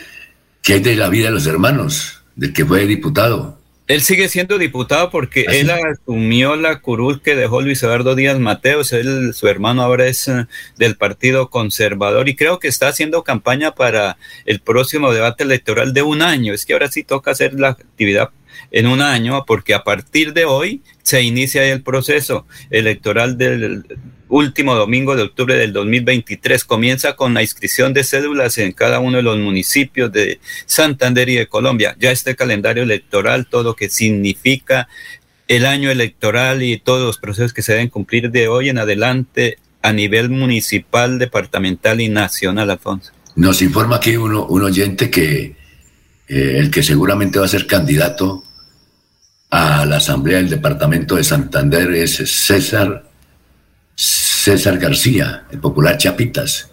¿Qué 0.62 0.74
hay 0.74 0.80
de 0.80 0.96
la 0.96 1.10
vida 1.10 1.26
de 1.26 1.32
los 1.32 1.46
hermanos, 1.46 2.22
del 2.36 2.52
que 2.52 2.64
fue 2.64 2.86
diputado? 2.86 3.58
Él 3.86 4.00
sigue 4.00 4.30
siendo 4.30 4.56
diputado 4.56 5.10
porque 5.10 5.44
¿Ah, 5.46 5.54
él 5.54 5.70
asumió 5.70 6.56
la 6.56 6.80
curul 6.80 7.20
que 7.20 7.36
dejó 7.36 7.60
Luis 7.60 7.82
Eduardo 7.82 8.14
Díaz 8.14 8.38
Mateos. 8.38 8.94
Él, 8.94 9.34
su 9.34 9.46
hermano 9.46 9.82
ahora 9.82 10.06
es 10.06 10.26
eh, 10.26 10.46
del 10.78 10.96
Partido 10.96 11.50
Conservador 11.50 12.30
y 12.30 12.34
creo 12.34 12.58
que 12.58 12.68
está 12.68 12.88
haciendo 12.88 13.24
campaña 13.24 13.72
para 13.72 14.16
el 14.46 14.60
próximo 14.60 15.12
debate 15.12 15.44
electoral 15.44 15.92
de 15.92 16.00
un 16.00 16.22
año. 16.22 16.54
Es 16.54 16.64
que 16.64 16.72
ahora 16.72 16.90
sí 16.90 17.04
toca 17.04 17.32
hacer 17.32 17.60
la 17.60 17.68
actividad 17.68 18.30
en 18.70 18.86
un 18.86 19.00
año, 19.00 19.44
porque 19.46 19.74
a 19.74 19.84
partir 19.84 20.32
de 20.32 20.44
hoy 20.44 20.82
se 21.02 21.22
inicia 21.22 21.64
el 21.64 21.82
proceso 21.82 22.46
electoral 22.70 23.36
del 23.38 23.84
último 24.28 24.74
domingo 24.74 25.16
de 25.16 25.22
octubre 25.22 25.56
del 25.56 25.72
2023. 25.72 26.64
Comienza 26.64 27.14
con 27.14 27.34
la 27.34 27.42
inscripción 27.42 27.94
de 27.94 28.04
cédulas 28.04 28.58
en 28.58 28.72
cada 28.72 29.00
uno 29.00 29.18
de 29.18 29.22
los 29.22 29.38
municipios 29.38 30.10
de 30.12 30.40
Santander 30.66 31.28
y 31.28 31.36
de 31.36 31.46
Colombia. 31.46 31.96
Ya 31.98 32.10
este 32.10 32.34
calendario 32.34 32.82
electoral, 32.82 33.46
todo 33.46 33.62
lo 33.62 33.76
que 33.76 33.88
significa 33.88 34.88
el 35.46 35.66
año 35.66 35.90
electoral 35.90 36.62
y 36.62 36.78
todos 36.78 37.02
los 37.06 37.18
procesos 37.18 37.52
que 37.52 37.62
se 37.62 37.72
deben 37.72 37.88
cumplir 37.88 38.30
de 38.30 38.48
hoy 38.48 38.70
en 38.70 38.78
adelante 38.78 39.58
a 39.82 39.92
nivel 39.92 40.30
municipal, 40.30 41.18
departamental 41.18 42.00
y 42.00 42.08
nacional, 42.08 42.70
Alfonso. 42.70 43.12
Nos 43.36 43.60
informa 43.62 43.96
aquí 43.96 44.16
uno, 44.16 44.46
un 44.46 44.62
oyente 44.62 45.10
que 45.10 45.56
eh, 46.28 46.56
el 46.58 46.70
que 46.70 46.82
seguramente 46.82 47.38
va 47.38 47.44
a 47.44 47.48
ser 47.48 47.66
candidato 47.66 48.44
a 49.50 49.86
la 49.86 49.98
Asamblea 49.98 50.38
del 50.38 50.50
Departamento 50.50 51.16
de 51.16 51.24
Santander 51.24 51.90
es 51.92 52.16
César, 52.16 53.04
César 53.94 54.78
García, 54.78 55.44
el 55.50 55.60
popular 55.60 55.96
Chapitas, 55.96 56.70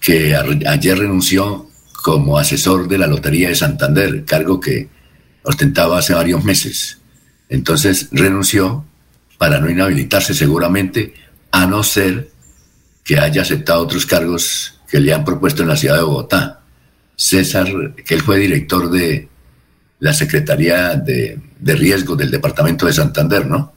que 0.00 0.36
ayer 0.36 0.98
renunció 0.98 1.68
como 2.02 2.38
asesor 2.38 2.88
de 2.88 2.98
la 2.98 3.06
Lotería 3.06 3.48
de 3.48 3.54
Santander, 3.54 4.24
cargo 4.26 4.60
que 4.60 4.88
ostentaba 5.44 5.98
hace 5.98 6.12
varios 6.12 6.44
meses. 6.44 6.98
Entonces 7.48 8.08
renunció 8.12 8.84
para 9.38 9.58
no 9.58 9.70
inhabilitarse 9.70 10.34
seguramente, 10.34 11.14
a 11.50 11.66
no 11.66 11.82
ser 11.82 12.30
que 13.04 13.18
haya 13.18 13.42
aceptado 13.42 13.82
otros 13.82 14.06
cargos 14.06 14.80
que 14.88 15.00
le 15.00 15.12
han 15.12 15.24
propuesto 15.24 15.62
en 15.62 15.68
la 15.68 15.76
ciudad 15.76 15.96
de 15.96 16.02
Bogotá. 16.02 16.63
César, 17.16 17.94
que 18.04 18.14
él 18.14 18.22
fue 18.22 18.38
director 18.38 18.90
de 18.90 19.28
la 20.00 20.12
Secretaría 20.12 20.96
de, 20.96 21.38
de 21.58 21.74
Riesgo 21.74 22.16
del 22.16 22.30
Departamento 22.30 22.86
de 22.86 22.92
Santander, 22.92 23.46
¿no? 23.46 23.72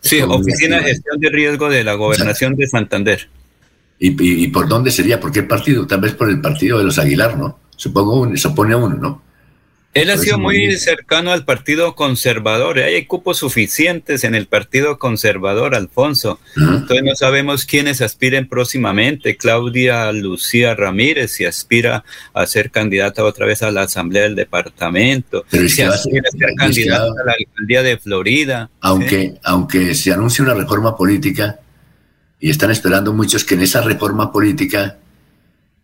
Sí, 0.00 0.20
Oficina 0.22 0.78
de 0.78 0.84
Gestión 0.84 1.18
de 1.18 1.28
Riesgo 1.30 1.68
de 1.68 1.82
la 1.82 1.94
Gobernación 1.94 2.54
de 2.54 2.66
Santander. 2.66 3.28
¿Y, 3.98 4.44
y, 4.44 4.48
por 4.48 4.68
dónde 4.68 4.90
sería? 4.90 5.18
¿Por 5.18 5.32
qué 5.32 5.42
partido? 5.42 5.86
Tal 5.86 6.00
vez 6.00 6.12
por 6.12 6.28
el 6.28 6.40
partido 6.40 6.78
de 6.78 6.84
los 6.84 6.98
Aguilar, 6.98 7.36
¿no? 7.36 7.58
Supongo, 7.76 8.20
un, 8.20 8.36
supone 8.36 8.74
uno, 8.74 8.94
¿no? 8.94 9.22
Él 9.96 10.10
ha 10.10 10.18
sido 10.18 10.38
muy 10.38 10.76
cercano 10.76 11.32
al 11.32 11.44
Partido 11.44 11.94
Conservador. 11.94 12.78
Hay 12.78 13.06
cupos 13.06 13.38
suficientes 13.38 14.24
en 14.24 14.34
el 14.34 14.46
Partido 14.46 14.98
Conservador, 14.98 15.74
Alfonso. 15.74 16.38
Entonces 16.56 17.02
no 17.02 17.14
sabemos 17.16 17.64
quiénes 17.64 18.02
aspiren 18.02 18.48
próximamente. 18.48 19.36
Claudia 19.36 20.12
Lucía 20.12 20.74
Ramírez, 20.74 21.32
si 21.32 21.44
aspira 21.46 22.04
a 22.34 22.46
ser 22.46 22.70
candidata 22.70 23.24
otra 23.24 23.46
vez 23.46 23.62
a 23.62 23.70
la 23.70 23.82
Asamblea 23.82 24.24
del 24.24 24.36
Departamento. 24.36 25.44
Pero 25.50 25.68
si 25.68 25.82
aspira 25.82 26.28
a 26.28 26.36
ser 26.36 26.54
candidata 26.56 27.04
a 27.04 27.24
la 27.24 27.34
alcaldía 27.38 27.82
de 27.82 27.96
Florida. 27.96 28.70
Aunque, 28.80 29.34
aunque 29.42 29.94
se 29.94 30.12
anuncie 30.12 30.44
una 30.44 30.54
reforma 30.54 30.96
política, 30.96 31.60
y 32.38 32.50
están 32.50 32.70
esperando 32.70 33.12
muchos 33.12 33.44
que 33.44 33.54
en 33.54 33.62
esa 33.62 33.80
reforma 33.80 34.30
política 34.30 34.98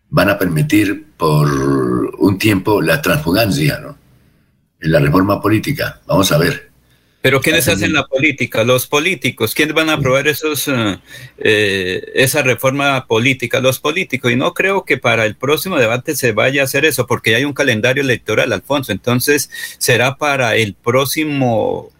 van 0.09 0.29
a 0.29 0.37
permitir 0.37 1.07
por 1.17 1.49
un 1.49 2.37
tiempo 2.37 2.81
la 2.81 3.01
transfugancia, 3.01 3.79
¿no? 3.79 4.02
En 4.83 4.91
la 4.91 4.99
reforma 4.99 5.41
política. 5.41 6.01
Vamos 6.05 6.31
a 6.31 6.37
ver. 6.37 6.73
Pero 7.21 7.39
¿quiénes 7.39 7.69
hacen 7.69 7.93
la 7.93 8.05
política? 8.05 8.65
Los 8.65 8.85
políticos. 8.85 9.55
¿Quiénes 9.55 9.73
van 9.73 9.89
a 9.89 9.93
aprobar 9.93 10.27
esos, 10.27 10.69
eh, 11.37 12.11
esa 12.15 12.41
reforma 12.41 13.07
política? 13.07 13.61
Los 13.61 13.79
políticos. 13.79 14.29
Y 14.29 14.35
no 14.35 14.53
creo 14.53 14.83
que 14.83 14.97
para 14.97 15.25
el 15.25 15.35
próximo 15.35 15.77
debate 15.77 16.17
se 16.17 16.33
vaya 16.33 16.61
a 16.61 16.65
hacer 16.65 16.83
eso, 16.83 17.07
porque 17.07 17.35
hay 17.35 17.45
un 17.45 17.53
calendario 17.53 18.03
electoral, 18.03 18.51
Alfonso. 18.51 18.91
Entonces 18.91 19.49
será 19.77 20.17
para 20.17 20.57
el 20.57 20.73
próximo 20.73 21.92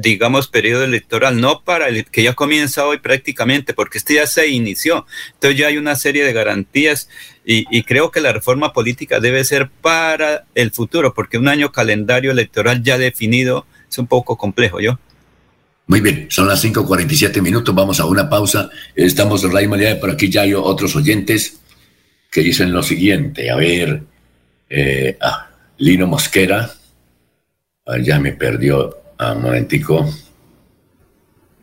digamos, 0.00 0.46
periodo 0.46 0.84
electoral, 0.84 1.40
no 1.40 1.64
para 1.64 1.88
el 1.88 2.04
que 2.04 2.22
ya 2.22 2.34
comienza 2.34 2.86
hoy 2.86 2.98
prácticamente, 2.98 3.74
porque 3.74 3.98
este 3.98 4.14
ya 4.14 4.28
se 4.28 4.46
inició. 4.46 5.06
Entonces 5.34 5.58
ya 5.58 5.66
hay 5.66 5.76
una 5.76 5.96
serie 5.96 6.24
de 6.24 6.32
garantías 6.32 7.08
y, 7.44 7.82
creo 7.82 8.12
que 8.12 8.20
la 8.20 8.32
reforma 8.32 8.72
política 8.72 9.18
debe 9.18 9.42
ser 9.42 9.70
para 9.70 10.44
el 10.54 10.70
futuro, 10.70 11.14
porque 11.14 11.36
un 11.36 11.48
año 11.48 11.72
calendario 11.72 12.30
electoral 12.30 12.82
ya 12.84 12.96
definido 12.96 13.66
es 13.90 13.98
un 13.98 14.06
poco 14.06 14.36
complejo, 14.36 14.80
¿yo? 14.80 15.00
Muy 15.88 16.00
bien, 16.00 16.26
son 16.30 16.46
las 16.46 16.62
5.47 16.62 17.40
minutos, 17.42 17.74
vamos 17.74 17.98
a 17.98 18.04
una 18.04 18.28
pausa. 18.28 18.70
Estamos 18.94 19.42
Radio 19.50 19.70
María, 19.70 19.98
por 19.98 20.10
aquí 20.10 20.28
ya 20.28 20.42
hay 20.42 20.54
otros 20.54 20.94
oyentes 20.94 21.58
que 22.30 22.42
dicen 22.42 22.70
lo 22.70 22.82
siguiente. 22.84 23.50
A 23.50 23.56
ver, 23.56 24.02
eh, 24.68 25.16
ah, 25.20 25.48
Lino 25.78 26.06
Mosquera, 26.06 26.70
ah, 27.86 27.98
ya 27.98 28.20
me 28.20 28.32
perdió, 28.32 29.07
ah, 29.18 29.32
un 29.32 29.42
momentico, 29.42 30.08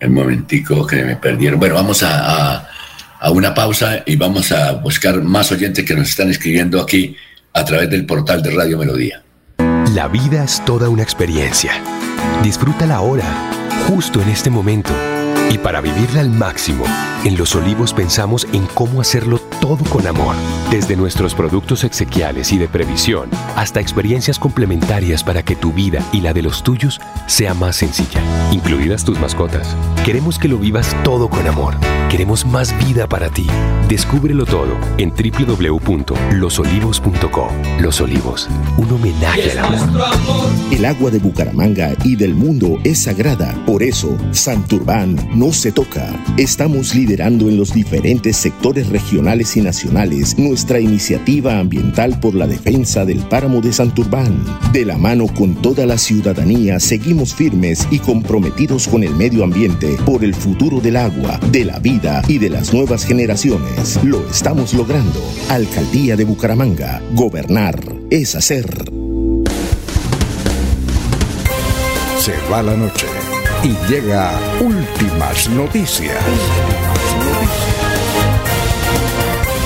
un 0.02 0.14
momentico 0.14 0.86
que 0.86 1.04
me 1.04 1.16
perdieron. 1.16 1.60
Bueno, 1.60 1.76
vamos 1.76 2.04
a 2.04 2.70
a 3.26 3.32
una 3.32 3.56
pausa 3.56 4.04
y 4.06 4.16
vamos 4.16 4.52
a 4.52 4.74
buscar 4.74 5.22
más 5.24 5.52
oyentes 5.52 5.84
que 5.84 5.96
nos 5.96 6.10
están 6.10 6.30
escribiendo 6.30 6.80
aquí 6.80 7.16
a 7.54 7.66
través 7.66 7.90
del 7.90 8.06
portal 8.06 8.44
de 8.44 8.52
Radio 8.52 8.78
Melodía. 8.78 9.24
La 9.96 10.08
vida 10.08 10.44
es 10.44 10.64
toda 10.64 10.90
una 10.90 11.02
experiencia. 11.02 11.72
Disfrútala 12.44 12.96
ahora, 12.96 13.26
justo 13.88 14.22
en 14.22 14.30
este 14.30 14.52
momento. 14.52 14.92
Y 15.50 15.58
para 15.58 15.82
vivirla 15.82 16.20
al 16.20 16.30
máximo, 16.30 16.86
en 17.26 17.38
Los 17.38 17.56
Olivos 17.56 17.94
pensamos 17.94 18.48
en 18.54 18.68
cómo 18.68 19.02
hacerlo 19.02 19.40
todo 19.60 19.84
con 19.90 20.06
amor, 20.06 20.36
desde 20.70 20.96
nuestros 20.96 21.34
productos 21.34 21.84
exequiales 21.84 22.54
y 22.54 22.60
de 22.60 22.68
previsión 22.68 23.32
hasta 23.56 23.80
experiencias 23.80 24.38
complementarias 24.38 25.24
para 25.24 25.42
que 25.44 25.56
tu 25.56 25.74
vida 25.74 26.08
y 26.14 26.22
la 26.22 26.34
de 26.34 26.44
los 26.44 26.62
tuyos 26.62 27.02
sea 27.26 27.56
más 27.56 27.78
sencilla, 27.78 28.22
incluidas 28.52 29.04
tus 29.04 29.20
mascotas. 29.20 29.76
Queremos 30.06 30.38
que 30.38 30.48
lo 30.48 30.60
vivas 30.60 30.96
todo 31.04 31.28
con 31.28 31.48
amor. 31.48 31.74
Queremos 32.10 32.46
más 32.46 32.78
vida 32.86 33.10
para 33.10 33.30
ti. 33.30 33.48
Descúbrelo 33.90 34.46
todo 34.46 34.78
en 34.98 35.12
www.losolivos.co. 35.12 37.52
Los 37.80 38.02
Olivos, 38.02 38.48
un 38.78 38.92
homenaje 38.92 39.52
al 39.52 39.60
amor. 39.60 39.90
El 40.72 40.86
agua 40.86 41.10
de 41.10 41.18
Bucaramanga 41.18 41.94
y 42.04 42.16
del 42.16 42.36
mundo 42.36 42.78
es 42.84 43.02
sagrada, 43.04 43.56
por 43.66 43.82
eso 43.82 44.16
Santurbán 44.32 45.16
no 45.34 45.52
se 45.52 45.72
toca. 45.72 46.08
Estamos 46.38 46.94
en 47.22 47.58
los 47.58 47.74
diferentes 47.74 48.36
sectores 48.36 48.90
regionales 48.90 49.56
y 49.56 49.62
nacionales 49.62 50.38
nuestra 50.38 50.80
iniciativa 50.80 51.60
ambiental 51.60 52.20
por 52.20 52.36
la 52.36 52.46
defensa 52.46 53.06
del 53.06 53.20
páramo 53.20 53.62
de 53.62 53.72
Santurbán. 53.72 54.44
De 54.74 54.86
la 54.86 54.98
mano 54.98 55.28
con 55.28 55.56
toda 55.56 55.86
la 55.86 55.98
ciudadanía 55.98 56.80
seguimos 56.80 57.34
firmes 57.34 57.88
y 57.90 58.00
comprometidos 58.00 58.88
con 58.88 59.04
el 59.04 59.16
medio 59.16 59.44
ambiente 59.44 59.98
por 60.06 60.24
el 60.24 60.36
futuro 60.36 60.82
del 60.82 60.98
agua, 60.98 61.40
de 61.52 61.64
la 61.64 61.80
vida 61.80 62.22
y 62.28 62.38
de 62.38 62.50
las 62.50 62.74
nuevas 62.74 63.06
generaciones. 63.06 63.98
Lo 64.04 64.28
estamos 64.30 64.74
logrando. 64.74 65.22
Alcaldía 65.50 66.16
de 66.18 66.26
Bucaramanga. 66.26 67.02
Gobernar 67.14 67.80
es 68.10 68.36
hacer. 68.36 68.92
Se 72.20 72.34
va 72.52 72.62
la 72.62 72.76
noche 72.76 73.08
y 73.66 73.92
llega 73.92 74.40
últimas 74.62 75.50
noticias. 75.50 76.24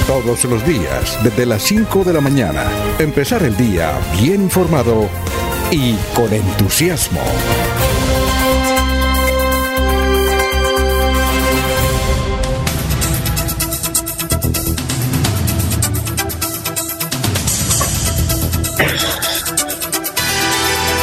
Todos 0.10 0.44
los 0.46 0.66
días, 0.66 1.24
desde 1.24 1.46
las 1.46 1.62
5 1.62 2.04
de 2.04 2.14
la 2.14 2.20
mañana, 2.20 2.66
empezar 2.98 3.44
el 3.44 3.56
día 3.56 3.92
bien 4.20 4.42
informado 4.42 5.08
y 5.70 5.94
con 6.16 6.34
entusiasmo. 6.34 7.22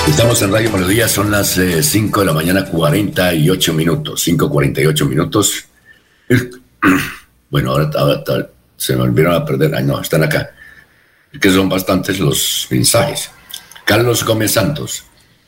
Estamos 0.09 0.43
en 0.43 0.51
Radio 0.51 0.73
Melodía, 0.73 1.07
son 1.07 1.31
las 1.31 1.51
5 1.51 1.63
eh, 1.63 2.23
de 2.23 2.27
la 2.27 2.33
mañana, 2.33 2.65
48 2.65 3.73
minutos, 3.73 4.27
5.48 4.27 5.09
minutos. 5.09 5.65
Bueno, 7.49 7.71
ahora, 7.71 7.89
se 8.77 8.97
me 8.97 9.03
olvidaron 9.03 9.43
a 9.43 9.45
perder, 9.45 9.75
ay 9.75 9.85
no, 9.85 10.01
están 10.01 10.23
acá. 10.23 10.51
Es 11.33 11.41
que 11.41 11.51
son 11.51 11.69
bastantes 11.69 12.19
los 12.19 12.67
mensajes. 12.71 13.31
Carlos 13.85 14.25
Gómez 14.25 14.53
Santos, 14.53 15.05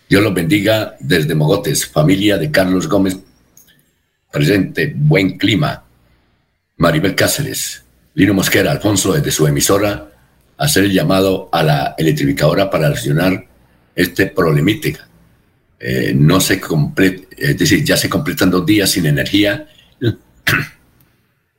Dios 0.09 0.23
los 0.23 0.35
bendiga 0.35 0.97
desde 1.01 1.35
Mogotes, 1.35 1.87
familia 1.87 2.39
de 2.39 2.51
Carlos 2.51 2.89
Gómez, 2.89 3.19
presente, 4.31 4.93
buen 4.97 5.37
clima. 5.37 5.85
Maribel 6.79 7.17
Cáceres, 7.17 7.83
Lino 8.15 8.35
Mosquera, 8.35 8.71
Alfonso, 8.71 9.13
desde 9.13 9.33
su 9.33 9.47
emisora, 9.47 10.11
hacer 10.57 10.85
el 10.85 10.93
llamado 10.93 11.49
a 11.53 11.63
la 11.63 11.95
electrificadora 11.99 12.71
para 12.71 12.87
accionar 12.89 13.47
este 13.95 14.27
problemática. 14.27 15.09
Eh, 15.81 16.13
no 16.15 16.41
se 16.41 16.61
completa, 16.61 17.27
es 17.37 17.59
decir, 17.59 17.85
ya 17.85 17.97
se 17.97 18.09
completan 18.09 18.51
dos 18.51 18.65
días 18.65 18.91
sin 18.91 19.07
energía. 19.07 19.67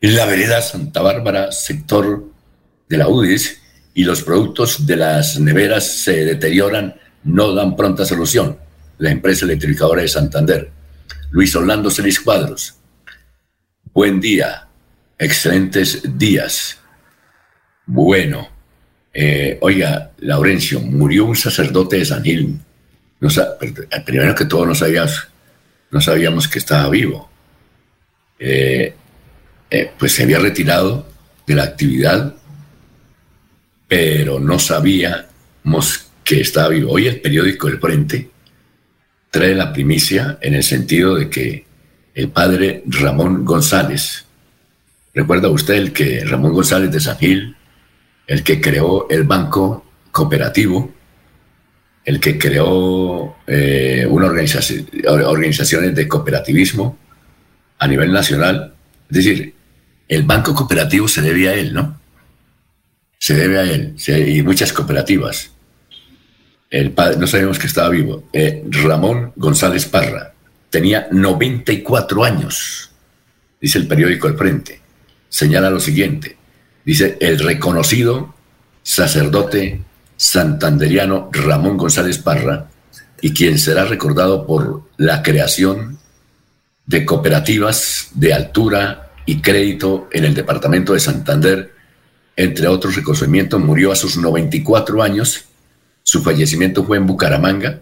En 0.02 0.16
la 0.16 0.26
vereda 0.26 0.62
Santa 0.62 1.02
Bárbara, 1.02 1.52
sector 1.52 2.24
de 2.88 2.98
la 2.98 3.10
UDIS, 3.10 3.62
y 3.94 4.06
los 4.06 4.24
productos 4.24 4.86
de 4.86 4.96
las 4.96 5.38
neveras 5.40 5.86
se 5.86 6.24
deterioran, 6.24 6.96
no 7.26 7.54
dan 7.54 7.76
pronta 7.76 8.06
solución. 8.06 8.58
La 8.98 9.12
empresa 9.12 9.44
electrificadora 9.44 10.02
de 10.02 10.08
Santander. 10.08 10.72
Luis 11.32 11.54
Orlando 11.54 11.92
Celis 11.92 12.22
Cuadros. 12.22 12.76
Buen 13.94 14.22
día, 14.22 14.68
excelentes 15.18 16.02
días. 16.18 16.78
Bueno, 17.86 18.48
eh, 19.14 19.58
oiga, 19.60 20.12
Laurencio, 20.20 20.80
murió 20.80 21.26
un 21.26 21.36
sacerdote 21.36 21.98
de 21.98 22.06
San 22.06 22.24
Gil. 22.24 22.58
Primero 24.06 24.34
que 24.34 24.46
todo 24.46 24.66
no 24.66 24.76
sabíamos, 24.76 25.28
no 25.92 26.00
sabíamos 26.00 26.48
que 26.48 26.60
estaba 26.60 26.90
vivo. 26.90 27.30
Eh, 28.40 28.96
eh, 29.70 29.92
pues 29.98 30.14
se 30.14 30.24
había 30.24 30.40
retirado 30.40 31.08
de 31.46 31.56
la 31.56 31.64
actividad, 31.64 32.36
pero 33.88 34.40
no 34.40 34.60
sabíamos 34.60 36.06
que 36.24 36.42
estaba 36.42 36.70
vivo. 36.70 36.92
Hoy 36.92 37.08
el 37.08 37.22
periódico 37.22 37.68
El 37.68 37.80
Frente 37.80 38.30
trae 39.32 39.56
la 39.56 39.74
primicia 39.74 40.38
en 40.42 40.54
el 40.54 40.64
sentido 40.64 41.16
de 41.16 41.30
que 41.30 41.66
el 42.14 42.30
padre 42.30 42.84
Ramón 42.86 43.46
González, 43.46 44.26
¿recuerda 45.14 45.50
usted 45.50 45.76
el 45.76 45.94
que 45.94 46.24
Ramón 46.26 46.54
González 46.54 46.92
de 46.92 47.00
San 47.00 47.18
Gil 47.18 47.56
el 48.30 48.44
que 48.44 48.62
creó 48.62 49.10
el 49.10 49.24
Banco 49.24 49.84
Cooperativo, 50.12 50.94
el 52.06 52.20
que 52.20 52.38
creó 52.38 53.38
eh, 53.48 54.06
una 54.08 54.28
organización, 54.28 54.88
organizaciones 55.26 55.96
de 55.96 56.08
cooperativismo 56.08 56.96
a 57.80 57.88
nivel 57.88 58.14
nacional. 58.14 58.76
Es 59.10 59.18
decir, 59.18 59.56
el 60.10 60.24
banco 60.24 60.54
cooperativo 60.56 61.08
se 61.08 61.22
debe 61.22 61.48
a 61.48 61.54
él, 61.54 61.74
¿no? 61.74 61.98
Se 63.20 63.36
debe 63.36 63.60
a 63.60 63.64
él, 63.64 63.96
y 64.08 64.42
muchas 64.42 64.74
cooperativas. 64.74 65.52
El 66.70 66.92
padre, 66.92 67.18
no 67.18 67.28
sabemos 67.28 67.60
que 67.60 67.68
estaba 67.68 67.90
vivo. 67.90 68.28
Eh, 68.34 68.64
Ramón 68.70 69.34
González 69.36 69.86
Parra 69.86 70.34
tenía 70.70 71.08
94 71.12 72.24
años, 72.24 72.92
dice 73.62 73.78
el 73.78 73.88
periódico 73.88 74.28
El 74.28 74.38
Frente. 74.38 74.82
Señala 75.30 75.70
lo 75.70 75.80
siguiente, 75.80 76.38
dice 76.84 77.18
el 77.20 77.38
reconocido 77.40 78.34
sacerdote 78.82 79.82
santanderiano 80.18 81.30
Ramón 81.32 81.78
González 81.78 82.18
Parra 82.18 82.68
y 83.22 83.34
quien 83.34 83.60
será 83.60 83.86
recordado 83.86 84.48
por 84.48 84.90
la 84.98 85.22
creación 85.22 86.00
de 86.88 87.06
cooperativas 87.06 88.10
de 88.16 88.34
altura 88.34 89.09
y 89.30 89.42
crédito 89.42 90.10
en 90.12 90.26
el 90.26 90.34
departamento 90.34 90.94
de 90.94 91.00
Santander, 91.00 91.72
entre 92.36 92.68
otros 92.68 92.96
reconocimientos, 92.96 93.62
murió 93.62 93.92
a 93.92 93.96
sus 93.96 94.18
94 94.18 95.04
años. 95.04 95.46
Su 96.02 96.24
fallecimiento 96.24 96.84
fue 96.84 96.98
en 96.98 97.06
Bucaramanga 97.06 97.80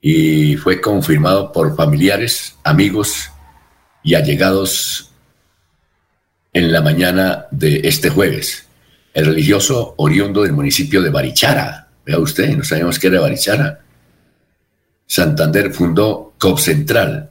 y 0.00 0.56
fue 0.56 0.80
confirmado 0.80 1.52
por 1.52 1.76
familiares, 1.76 2.56
amigos 2.64 3.30
y 4.02 4.14
allegados 4.14 5.12
en 6.54 6.72
la 6.72 6.80
mañana 6.80 7.44
de 7.50 7.82
este 7.84 8.08
jueves 8.08 8.64
el 9.12 9.26
religioso 9.26 9.94
oriundo 9.98 10.44
del 10.44 10.54
municipio 10.54 11.02
de 11.02 11.10
Barichara. 11.10 11.88
Vea 12.06 12.18
usted, 12.18 12.56
no 12.56 12.64
sabemos 12.64 12.98
qué 12.98 13.08
era 13.08 13.20
Barichara. 13.20 13.80
Santander 15.06 15.74
fundó 15.74 16.32
COP 16.38 16.58
Central 16.58 17.28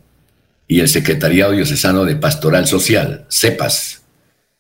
y 0.68 0.82
el 0.82 0.89
Secretariado 0.89 1.53
Diocesano 1.53 2.03
de 2.03 2.18
Pastoral 2.18 2.68
Social, 2.68 3.26
CEPAS. 3.30 4.01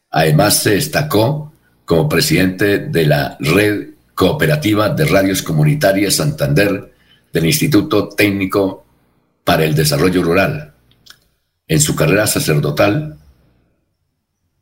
Además, 0.09 0.63
se 0.63 0.71
destacó 0.71 1.51
como 1.85 2.07
presidente 2.07 2.79
de 2.79 3.05
la 3.05 3.37
Red 3.39 3.89
Cooperativa 4.15 4.89
de 4.89 5.05
Radios 5.05 5.41
Comunitarias 5.41 6.15
Santander 6.15 6.93
del 7.31 7.45
Instituto 7.45 8.09
Técnico 8.09 8.85
para 9.43 9.63
el 9.63 9.75
Desarrollo 9.75 10.23
Rural. 10.23 10.73
En 11.67 11.81
su 11.81 11.95
carrera 11.95 12.25
sacerdotal 12.25 13.17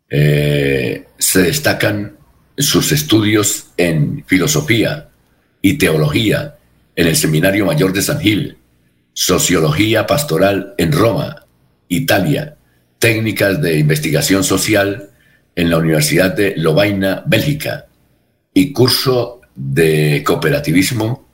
eh, 0.10 1.06
se 1.18 1.44
destacan 1.44 2.18
sus 2.58 2.92
estudios 2.92 3.68
en 3.78 4.24
filosofía 4.26 5.10
y 5.62 5.78
teología 5.78 6.58
en 6.96 7.08
el 7.08 7.16
Seminario 7.16 7.66
Mayor 7.66 7.94
de 7.94 8.02
San 8.02 8.20
Gil, 8.20 8.58
sociología 9.16 10.06
pastoral 10.06 10.76
en 10.78 10.92
Roma, 10.92 11.48
Italia, 11.88 12.58
técnicas 13.00 13.62
de 13.62 13.80
investigación 13.80 14.44
social 14.44 15.10
en 15.56 15.70
la 15.70 15.78
Universidad 15.78 16.36
de 16.36 16.54
Lovaina, 16.58 17.24
Bélgica, 17.26 17.88
y 18.54 18.74
curso 18.74 19.42
de 19.56 20.22
cooperativismo 20.26 21.30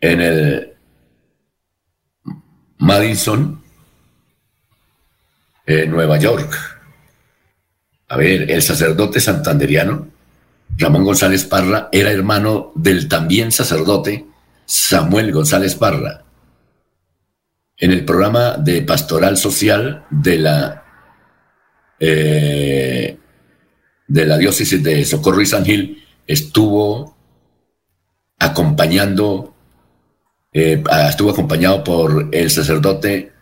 en 0.00 0.20
el 0.20 0.72
Madison, 2.78 3.62
en 5.66 5.90
Nueva 5.90 6.18
York. 6.18 6.52
A 8.08 8.16
ver, 8.16 8.50
el 8.50 8.60
sacerdote 8.60 9.20
santanderiano 9.20 10.08
Ramón 10.76 11.04
González 11.04 11.44
Parra 11.44 11.88
era 11.92 12.10
hermano 12.10 12.72
del 12.74 13.08
también 13.08 13.52
sacerdote 13.52 14.26
Samuel 14.66 15.30
González 15.32 15.76
Parra. 15.76 16.23
En 17.84 17.92
el 17.92 18.02
programa 18.06 18.56
de 18.56 18.80
pastoral 18.80 19.36
social 19.36 20.06
de 20.08 20.38
la, 20.38 20.84
eh, 22.00 23.18
de 24.08 24.24
la 24.24 24.38
diócesis 24.38 24.82
de 24.82 25.04
Socorro 25.04 25.42
y 25.42 25.44
San 25.44 25.66
Gil 25.66 26.02
estuvo 26.26 27.14
acompañando, 28.38 29.54
eh, 30.50 30.82
estuvo 31.10 31.32
acompañado 31.32 31.84
por 31.84 32.30
el 32.32 32.48
sacerdote 32.48 33.32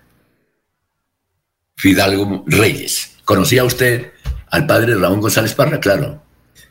Fidalgo 1.76 2.42
Reyes. 2.48 3.18
¿Conocía 3.24 3.62
usted 3.62 4.10
al 4.48 4.66
padre 4.66 4.96
Ramón 4.96 5.20
González 5.20 5.54
Parra? 5.54 5.78
Claro. 5.78 6.20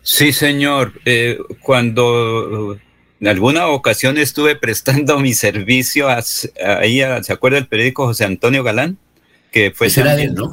Sí, 0.01 0.33
señor. 0.33 0.99
Eh, 1.05 1.39
cuando 1.61 2.77
en 3.21 3.27
alguna 3.27 3.67
ocasión 3.67 4.17
estuve 4.17 4.55
prestando 4.55 5.19
mi 5.19 5.33
servicio 5.33 6.09
ahí, 6.09 7.01
¿se 7.21 7.31
acuerda 7.31 7.57
del 7.57 7.67
periódico 7.67 8.07
José 8.07 8.25
Antonio 8.25 8.63
Galán? 8.63 8.97
Que 9.51 9.71
fue 9.71 9.87
era 9.95 10.19
él, 10.19 10.33
¿no? 10.33 10.51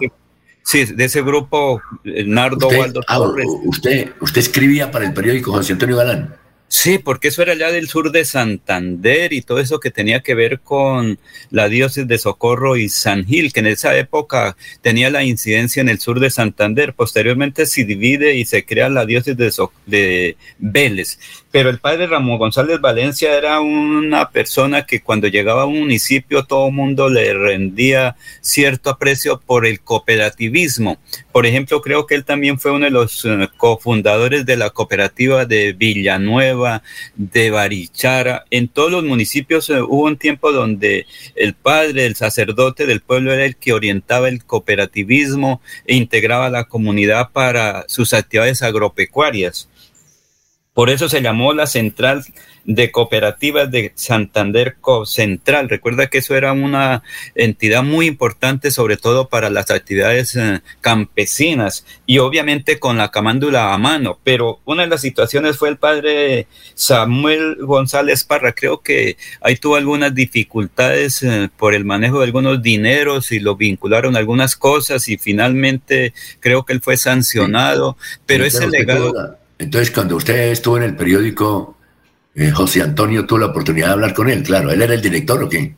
Sí, 0.63 0.85
de 0.85 1.05
ese 1.07 1.23
grupo, 1.23 1.81
Nardo 2.05 2.67
usted, 2.67 2.79
Waldo 2.79 3.01
ah, 3.09 3.21
Usted, 3.65 4.13
usted 4.21 4.41
escribía 4.41 4.91
para 4.91 5.07
el 5.07 5.15
periódico 5.15 5.51
José 5.51 5.73
Antonio 5.73 5.97
Galán. 5.97 6.35
Sí, 6.71 6.99
porque 6.99 7.29
eso 7.29 7.41
era 7.41 7.53
allá 7.53 7.73
del 7.73 7.89
sur 7.89 8.13
de 8.13 8.27
Santander 8.27 9.33
y 9.33 9.41
todo 9.41 9.59
eso 9.59 9.81
que 9.81 9.91
tenía 9.91 10.21
que 10.21 10.35
ver 10.35 10.61
con 10.61 11.19
la 11.51 11.71
diócesis 11.71 12.07
de 12.07 12.19
Socorro 12.19 12.77
y 12.77 12.91
San 12.91 13.25
Gil, 13.25 13.55
que 13.55 13.61
en 13.61 13.69
esa 13.69 13.97
época 13.97 14.55
tenía 14.83 15.09
la 15.09 15.25
incidencia 15.25 15.81
en 15.81 15.89
el 15.89 15.99
sur 15.99 16.21
de 16.21 16.29
Santander. 16.29 16.93
Posteriormente 16.93 17.65
se 17.65 17.85
divide 17.85 18.35
y 18.35 18.45
se 18.45 18.67
crea 18.67 18.91
la 18.91 19.07
diócesis 19.07 19.39
de, 19.39 19.51
de 19.87 20.37
Vélez. 20.59 21.19
Pero 21.59 21.71
el 21.71 21.81
padre 21.81 22.07
Ramón 22.07 22.39
González 22.39 22.81
Valencia 22.81 23.37
era 23.37 23.59
una 23.59 24.31
persona 24.31 24.87
que 24.87 25.01
cuando 25.01 25.27
llegaba 25.27 25.63
a 25.63 25.67
un 25.67 25.81
municipio 25.81 26.45
todo 26.45 26.69
el 26.69 26.73
mundo 26.73 27.09
le 27.09 27.35
rendía 27.35 28.15
cierto 28.41 28.91
aprecio 28.91 29.41
por 29.41 29.67
el 29.67 29.81
cooperativismo. 29.81 30.99
Por 31.33 31.47
ejemplo, 31.47 31.83
creo 31.83 32.07
que 32.07 32.15
él 32.15 32.25
también 32.25 32.61
fue 32.61 32.71
uno 32.71 32.85
de 32.85 32.93
los 32.93 33.25
eh, 33.25 33.49
cofundadores 33.57 34.47
de 34.47 34.57
la 34.57 34.71
cooperativa 34.71 35.47
de 35.47 35.73
Villanueva 35.73 36.85
de 37.17 37.51
Barichara. 37.51 38.45
En 38.51 38.69
todos 38.69 38.93
los 38.93 39.03
municipios 39.03 39.69
eh, 39.69 39.83
hubo 39.83 40.05
un 40.05 40.17
tiempo 40.17 40.53
donde 40.53 41.07
el 41.35 41.55
padre, 41.55 42.07
el 42.07 42.15
sacerdote 42.15 42.87
del 42.87 43.01
pueblo 43.01 43.33
era 43.33 43.45
el 43.45 43.57
que 43.57 43.73
orientaba 43.73 44.29
el 44.29 44.45
cooperativismo 44.45 45.61
e 45.87 45.97
integraba 45.97 46.47
a 46.47 46.51
la 46.51 46.69
comunidad 46.69 47.31
para 47.33 47.85
sus 47.89 48.15
actividades 48.15 48.63
agropecuarias. 48.63 49.69
Por 50.79 50.91
eso 50.91 51.09
se 51.09 51.23
llamó 51.23 51.55
la 51.55 51.67
central 51.67 52.25
de 52.65 52.93
cooperativas 52.93 53.69
de 53.69 53.91
Santander 53.97 54.77
Central. 55.07 55.69
Recuerda 55.69 56.07
que 56.07 56.19
eso 56.19 56.37
era 56.37 56.53
una 56.53 57.03
entidad 57.35 57.83
muy 57.83 58.07
importante, 58.07 58.71
sobre 58.71 58.97
todo 58.97 59.29
para 59.29 59.51
las 59.51 59.73
actividades 59.73 60.37
eh, 60.37 60.61
campesinas 60.81 61.85
y 62.07 62.19
obviamente 62.19 62.79
con 62.79 62.97
la 62.97 63.11
camándula 63.11 63.75
a 63.75 63.79
mano. 63.79 64.21
Pero 64.23 64.61
una 64.67 64.85
de 64.85 64.89
las 64.89 65.01
situaciones 65.01 65.57
fue 65.57 65.69
el 65.69 65.79
padre 65.79 66.47
Samuel 66.75 67.57
González 67.57 68.23
Parra. 68.23 68.53
Creo 68.53 68.81
que 68.81 69.17
ahí 69.41 69.57
tuvo 69.57 69.75
algunas 69.75 70.15
dificultades 70.15 71.25
eh, 71.25 71.51
por 71.57 71.75
el 71.75 71.85
manejo 71.85 72.21
de 72.21 72.27
algunos 72.27 72.63
dineros 72.63 73.33
y 73.33 73.41
lo 73.41 73.57
vincularon 73.57 74.15
a 74.15 74.21
algunas 74.21 74.55
cosas 74.55 75.09
y 75.09 75.19
finalmente 75.19 76.15
creo 76.39 76.65
que 76.65 76.73
él 76.73 76.81
fue 76.81 76.97
sancionado. 76.97 77.97
Pero 78.27 78.45
ese 78.45 78.69
legado. 78.69 79.39
Entonces, 79.59 79.91
cuando 79.91 80.17
usted 80.17 80.53
estuvo 80.53 80.77
en 80.77 80.85
el 80.85 80.97
periódico 80.97 81.79
eh, 82.39 82.53
José 82.53 82.83
Antonio 82.83 83.27
tuvo 83.27 83.41
la 83.41 83.47
oportunidad 83.47 83.89
de 83.89 83.93
hablar 83.95 84.15
con 84.15 84.31
él, 84.31 84.45
claro. 84.45 84.71
¿Él 84.71 84.81
era 84.81 84.95
el 84.95 85.03
director 85.03 85.43
o 85.43 85.49
qué? 85.49 85.75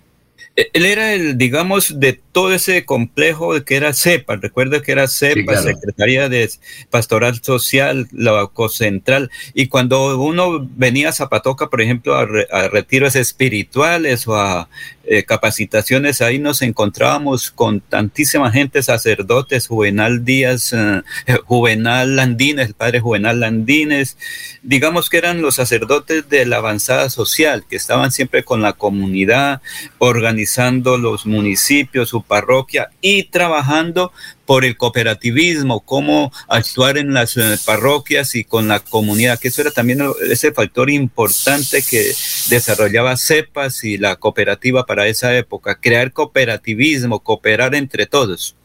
Eh, 0.56 0.68
él 0.74 0.84
era 0.84 1.14
el, 1.14 1.38
digamos, 1.38 1.98
de 1.98 2.20
todo 2.32 2.52
ese 2.52 2.84
complejo 2.84 3.64
que 3.64 3.76
era 3.76 3.94
CEPA. 3.94 4.36
Recuerda 4.36 4.82
que 4.82 4.92
era 4.92 5.08
CEPA, 5.08 5.62
Secretaría 5.62 6.28
de 6.28 6.50
Pastoral 6.90 7.40
Social, 7.42 8.08
la 8.12 8.50
Central. 8.68 9.30
Y 9.54 9.68
cuando 9.68 10.20
uno 10.20 10.68
venía 10.76 11.08
a 11.08 11.12
Zapatoca, 11.12 11.70
por 11.70 11.80
ejemplo, 11.80 12.14
a, 12.14 12.26
a 12.50 12.68
retiros 12.68 13.16
espirituales 13.16 14.28
o 14.28 14.36
a 14.36 14.68
eh, 15.05 15.24
capacitaciones, 15.24 16.20
ahí 16.20 16.38
nos 16.38 16.62
encontrábamos 16.62 17.51
con 17.51 17.80
tantísima 17.80 18.51
gente, 18.51 18.82
sacerdotes, 18.82 19.66
Juvenal 19.66 20.24
Díaz, 20.24 20.72
eh, 20.72 21.03
Juvenal 21.46 22.16
Landines, 22.16 22.68
el 22.68 22.74
padre 22.74 23.01
Juvenal 23.01 23.40
Landines, 23.40 24.18
digamos 24.62 25.09
que 25.09 25.18
eran 25.18 25.40
los 25.40 25.55
sacerdotes 25.55 26.28
de 26.28 26.44
la 26.44 26.59
avanzada 26.59 27.09
social, 27.09 27.64
que 27.68 27.76
estaban 27.76 28.12
siempre 28.12 28.44
con 28.44 28.61
la 28.61 28.74
comunidad, 28.74 29.62
organizando 29.98 30.98
los 30.98 31.26
municipios, 31.26 32.11
su 32.11 32.22
parroquia 32.22 32.90
y 33.01 33.24
trabajando 33.24 34.12
por 34.51 34.64
el 34.64 34.76
cooperativismo, 34.76 35.78
cómo 35.78 36.32
actuar 36.48 36.98
en 36.98 37.14
las 37.14 37.36
eh, 37.36 37.57
parroquias 37.64 38.34
y 38.34 38.42
con 38.42 38.66
la 38.66 38.80
comunidad, 38.80 39.38
que 39.38 39.46
eso 39.46 39.61
era 39.61 39.70
también 39.70 40.03
ese 40.28 40.51
factor 40.51 40.90
importante 40.90 41.84
que 41.88 42.12
desarrollaba 42.48 43.16
CEPAS 43.16 43.84
y 43.84 43.96
la 43.96 44.16
cooperativa 44.16 44.84
para 44.86 45.07
esa 45.07 45.36
época, 45.36 45.76
crear 45.76 46.12
cooperativismo, 46.12 47.20
cooperar 47.20 47.76
entre 47.76 48.07
todos. 48.07 48.57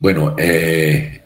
Bueno, 0.00 0.34
eh, 0.36 1.22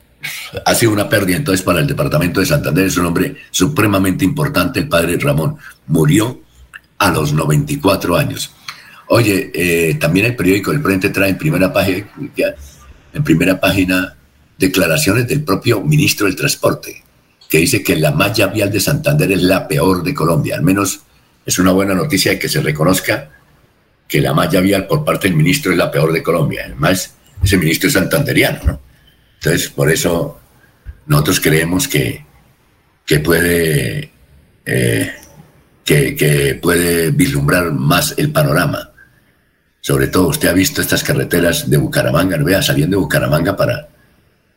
ha 0.67 0.75
sido 0.75 0.93
una 0.93 1.09
pérdida 1.09 1.39
entonces 1.39 1.65
para 1.65 1.81
el 1.81 1.87
departamento 1.87 2.41
de 2.41 2.47
Santander, 2.47 2.85
es 2.85 2.99
un 2.99 3.07
hombre 3.07 3.37
supremamente 3.51 4.23
importante, 4.23 4.81
el 4.81 4.89
padre 4.91 5.17
Ramón. 5.17 5.57
Murió 5.87 6.43
a 6.99 7.11
los 7.11 7.33
94 7.33 8.19
años. 8.19 8.53
Oye, 9.07 9.51
eh, 9.55 9.95
también 9.95 10.27
el 10.27 10.37
periódico 10.37 10.73
El 10.73 10.83
Frente 10.83 11.09
trae 11.09 11.31
en 11.31 11.39
primera 11.39 11.73
página, 11.73 12.07
en 13.15 13.25
primera 13.25 13.61
página 13.61 14.17
declaraciones 14.59 15.27
del 15.27 15.43
propio 15.43 15.81
ministro 15.81 16.27
del 16.27 16.37
Transporte, 16.37 17.03
que 17.49 17.59
dice 17.59 17.83
que 17.83 17.97
la 17.97 18.13
malla 18.13 18.49
vial 18.49 18.71
de 18.71 18.81
Santander 18.81 19.33
es 19.33 19.43
la 19.43 19.67
peor 19.67 20.03
de 20.03 20.15
Colombia. 20.15 20.57
Al 20.57 20.63
menos 20.63 21.01
es 21.47 21.59
una 21.59 21.73
buena 21.73 21.95
noticia 21.95 22.39
que 22.39 22.49
se 22.49 22.61
reconozca 22.61 23.31
que 24.09 24.21
la 24.21 24.35
malla 24.35 24.61
vial 24.61 24.87
por 24.87 25.05
parte 25.05 25.29
del 25.29 25.37
ministro 25.37 25.73
es 25.73 25.79
la 25.79 25.91
peor 25.91 26.13
de 26.13 26.23
Colombia. 26.23 26.65
Además, 26.67 27.15
ese 27.43 27.57
ministro 27.57 27.89
es 27.89 27.95
santanderiano, 27.95 28.61
¿no? 28.65 28.81
Entonces, 29.35 29.69
por 29.71 29.91
eso 29.91 30.41
nosotros 31.07 31.41
creemos 31.41 31.87
que, 31.89 32.25
que 33.05 33.21
puede 33.21 34.11
eh, 34.65 35.13
que, 35.85 36.59
puede 36.61 37.11
vislumbrar 37.11 37.73
más 37.73 38.15
el 38.17 38.33
panorama. 38.33 38.91
Sobre 39.85 40.07
todo, 40.07 40.29
usted 40.29 40.49
ha 40.49 40.55
visto 40.55 40.81
estas 40.81 41.05
carreteras 41.05 41.69
de 41.69 41.77
Bucaramanga, 41.77 42.39
vea, 42.39 42.63
saliendo 42.63 42.97
de 42.97 43.03
Bucaramanga 43.03 43.55
para, 43.55 43.87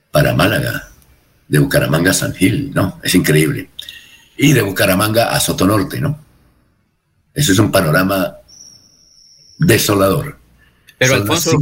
para 0.10 0.34
Málaga, 0.34 0.88
de 1.50 1.60
Bucaramanga 1.60 2.12
a 2.12 2.14
San 2.14 2.34
Gil, 2.34 2.72
¿no? 2.74 2.98
Es 3.04 3.14
increíble. 3.14 3.70
Y 4.38 4.54
de 4.54 4.62
Bucaramanga 4.62 5.34
a 5.34 5.40
Sotonorte, 5.42 6.00
¿no? 6.00 6.18
Eso 7.34 7.52
es 7.52 7.60
un 7.60 7.74
panorama 7.74 8.38
desolador. 9.58 10.40
Pero 10.98 11.16
Alfonso, 11.16 11.58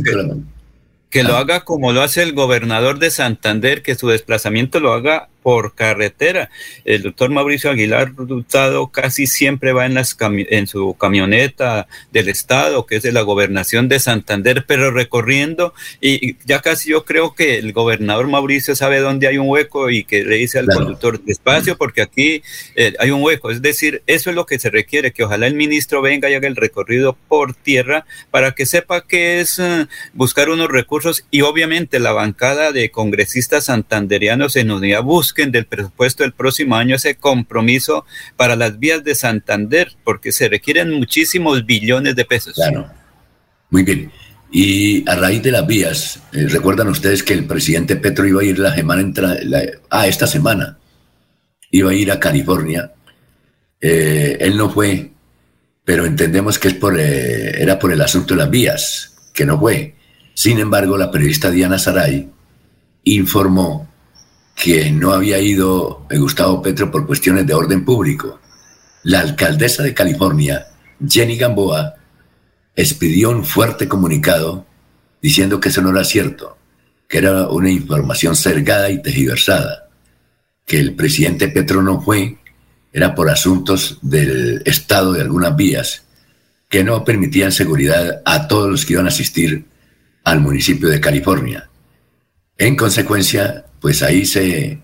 que, 1.10 1.24
lo 1.24 1.36
ah. 1.36 1.40
haga 1.40 1.66
como 1.66 1.92
lo 1.92 2.04
hace 2.04 2.22
el 2.22 2.34
gobernador 2.34 3.00
de 3.00 3.10
Santander, 3.10 3.82
que 3.82 3.96
su 3.96 4.08
desplazamiento 4.10 4.80
lo 4.80 4.94
haga 4.94 5.30
por 5.46 5.76
carretera. 5.76 6.50
El 6.86 7.04
doctor 7.04 7.30
Mauricio 7.30 7.70
Aguilar 7.70 8.14
Hurtado 8.18 8.88
casi 8.88 9.28
siempre 9.28 9.74
va 9.74 9.86
en, 9.86 9.94
las 9.94 10.18
en 10.20 10.66
su 10.66 10.96
camioneta 10.96 11.88
del 12.12 12.30
Estado, 12.30 12.88
que 12.88 12.96
es 12.96 13.04
de 13.04 13.12
la 13.12 13.22
gobernación 13.22 13.88
de 13.88 14.00
Santander, 14.00 14.66
pero 14.66 14.90
recorriendo 14.90 15.76
y 16.02 16.36
ya 16.48 16.64
casi 16.64 16.90
yo 16.90 17.06
creo 17.06 17.36
que 17.36 17.60
el 17.60 17.74
gobernador 17.74 18.28
Mauricio 18.28 18.76
sabe 18.76 18.98
dónde 19.02 19.28
hay 19.28 19.38
un 19.38 19.48
hueco 19.48 19.92
y 19.92 20.04
que 20.04 20.26
le 20.26 20.38
dice 20.38 20.58
al 20.58 20.66
conductor 20.66 21.24
despacio 21.24 21.78
porque 21.78 22.02
aquí 22.02 22.42
eh, 22.76 22.96
hay 22.98 23.12
un 23.12 23.22
hueco. 23.22 23.52
Es 23.52 23.62
decir, 23.62 24.02
eso 24.08 24.32
es 24.32 24.36
lo 24.36 24.48
que 24.48 24.58
se 24.58 24.72
requiere, 24.72 25.14
que 25.14 25.26
ojalá 25.26 25.46
el 25.46 25.54
ministro 25.54 26.02
venga 26.02 26.28
y 26.28 26.34
haga 26.34 26.48
el 26.48 26.56
recorrido 26.56 27.16
por 27.28 27.54
tierra 27.54 28.08
para 28.32 28.54
que 28.54 28.66
sepa 28.66 29.06
que 29.06 29.42
es 29.42 29.60
uh, 29.60 29.86
buscar 30.16 30.50
unos 30.50 30.70
recursos 30.70 31.24
y 31.30 31.42
obviamente 31.42 32.00
la 32.00 32.14
bancada 32.14 32.72
de 32.72 32.90
congresistas 32.90 33.66
santanderianos 33.66 34.56
en 34.56 34.72
unidad 34.72 35.04
busca 35.04 35.35
del 35.36 35.66
presupuesto 35.66 36.24
del 36.24 36.32
próximo 36.32 36.76
año 36.76 36.96
ese 36.96 37.16
compromiso 37.16 38.06
para 38.38 38.56
las 38.56 38.80
vías 38.80 39.04
de 39.04 39.16
Santander, 39.16 39.92
porque 40.04 40.32
se 40.32 40.48
requieren 40.48 40.92
muchísimos 40.92 41.66
billones 41.66 42.16
de 42.16 42.26
pesos. 42.26 42.56
Claro. 42.56 42.90
Muy 43.70 43.84
bien. 43.84 44.12
Y 44.52 45.08
a 45.10 45.16
raíz 45.16 45.44
de 45.44 45.52
las 45.52 45.68
vías, 45.68 46.22
eh, 46.32 46.48
recuerdan 46.48 46.88
ustedes 46.88 47.24
que 47.24 47.34
el 47.34 47.46
presidente 47.46 47.98
Petro 47.98 48.26
iba 48.26 48.42
a 48.42 48.46
ir 48.46 48.58
la 48.58 48.74
semana 48.74 49.02
entra, 49.02 49.36
ah, 49.90 50.08
esta 50.08 50.28
semana, 50.28 50.78
iba 51.72 51.92
a 51.92 51.94
ir 51.94 52.12
a 52.12 52.20
California. 52.20 52.92
Eh, 53.82 54.38
él 54.40 54.56
no 54.56 54.70
fue, 54.70 55.12
pero 55.84 56.06
entendemos 56.06 56.58
que 56.58 56.70
es 56.70 56.74
por, 56.76 56.98
eh, 57.00 57.62
era 57.62 57.78
por 57.78 57.92
el 57.92 58.02
asunto 58.02 58.34
de 58.34 58.40
las 58.40 58.50
vías, 58.50 59.14
que 59.34 59.46
no 59.46 59.60
fue. 59.60 59.96
Sin 60.34 60.60
embargo, 60.60 60.98
la 60.98 61.12
periodista 61.12 61.52
Diana 61.52 61.78
Saray 61.78 62.30
informó 63.04 63.90
que 64.56 64.90
no 64.92 65.12
había 65.12 65.40
ido 65.40 66.08
Gustavo 66.10 66.62
Petro 66.62 66.90
por 66.90 67.06
cuestiones 67.06 67.46
de 67.46 67.54
orden 67.54 67.84
público. 67.84 68.40
La 69.04 69.20
alcaldesa 69.20 69.84
de 69.84 69.94
California, 69.94 70.66
Jenny 71.06 71.38
Gamboa, 71.38 71.96
expidió 72.76 73.30
un 73.30 73.46
fuerte 73.46 73.88
comunicado 73.88 74.66
diciendo 75.22 75.60
que 75.60 75.70
eso 75.70 75.82
no 75.82 75.90
era 75.90 76.04
cierto, 76.04 76.58
que 77.08 77.18
era 77.20 77.48
una 77.50 77.70
información 77.70 78.36
cergada 78.36 78.90
y 78.90 79.02
tejiversada, 79.02 79.90
que 80.66 80.80
el 80.80 80.96
presidente 80.96 81.48
Petro 81.50 81.82
no 81.84 82.02
fue, 82.02 82.38
era 82.94 83.14
por 83.14 83.30
asuntos 83.30 84.00
del 84.02 84.62
estado 84.66 85.14
de 85.14 85.22
algunas 85.22 85.56
vías 85.56 86.04
que 86.70 86.84
no 86.84 87.04
permitían 87.04 87.52
seguridad 87.52 88.22
a 88.26 88.48
todos 88.48 88.70
los 88.70 88.86
que 88.86 88.94
iban 88.94 89.06
a 89.06 89.10
asistir 89.10 89.66
al 90.24 90.40
municipio 90.40 90.90
de 90.90 91.00
California. 91.00 91.70
En 92.58 92.76
consecuencia, 92.76 93.65
pues 93.86 94.02
ahí 94.02 94.26
se 94.26 94.80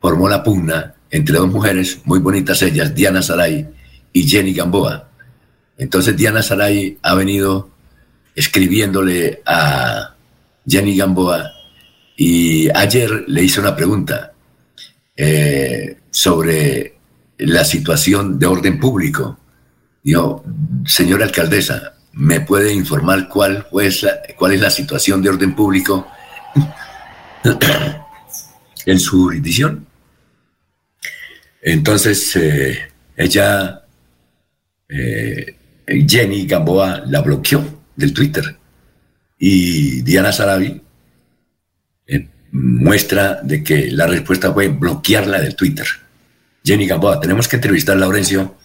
formó 0.00 0.26
la 0.26 0.42
pugna 0.42 0.94
entre 1.10 1.36
dos 1.36 1.52
mujeres 1.52 2.00
muy 2.06 2.20
bonitas 2.20 2.62
ellas, 2.62 2.94
Diana 2.94 3.20
Saray 3.20 3.68
y 4.14 4.26
Jenny 4.26 4.54
Gamboa. 4.54 5.10
Entonces 5.76 6.16
Diana 6.16 6.42
Saray 6.42 6.96
ha 7.02 7.14
venido 7.14 7.68
escribiéndole 8.34 9.42
a 9.44 10.14
Jenny 10.66 10.96
Gamboa 10.96 11.52
y 12.16 12.70
ayer 12.74 13.24
le 13.26 13.42
hice 13.42 13.60
una 13.60 13.76
pregunta 13.76 14.32
eh, 15.14 15.98
sobre 16.10 16.94
la 17.36 17.62
situación 17.62 18.38
de 18.38 18.46
orden 18.46 18.80
público. 18.80 19.38
Dijo, 20.02 20.42
señora 20.86 21.26
alcaldesa, 21.26 21.92
¿me 22.14 22.40
puede 22.40 22.72
informar 22.72 23.28
cuál, 23.28 23.66
fue 23.70 23.90
cuál 24.38 24.52
es 24.52 24.62
la 24.62 24.70
situación 24.70 25.20
de 25.20 25.28
orden 25.28 25.54
público 25.54 26.06
en 28.90 28.98
su 28.98 29.22
jurisdicción. 29.22 29.86
Entonces, 31.62 32.34
eh, 32.36 32.90
ella, 33.16 33.82
eh, 34.88 35.56
Jenny 35.86 36.46
Gamboa, 36.46 37.04
la 37.06 37.20
bloqueó 37.20 37.82
del 37.94 38.12
Twitter. 38.12 38.56
Y 39.38 40.02
Diana 40.02 40.32
Sarabi 40.32 40.80
eh, 42.06 42.28
muestra 42.52 43.40
de 43.42 43.62
que 43.62 43.90
la 43.90 44.06
respuesta 44.06 44.52
fue 44.52 44.68
bloquearla 44.68 45.40
del 45.40 45.54
Twitter. 45.54 45.86
Jenny 46.64 46.86
Gamboa, 46.86 47.20
tenemos 47.20 47.46
que 47.46 47.56
entrevistar, 47.56 47.96
Laurencio, 47.96 48.56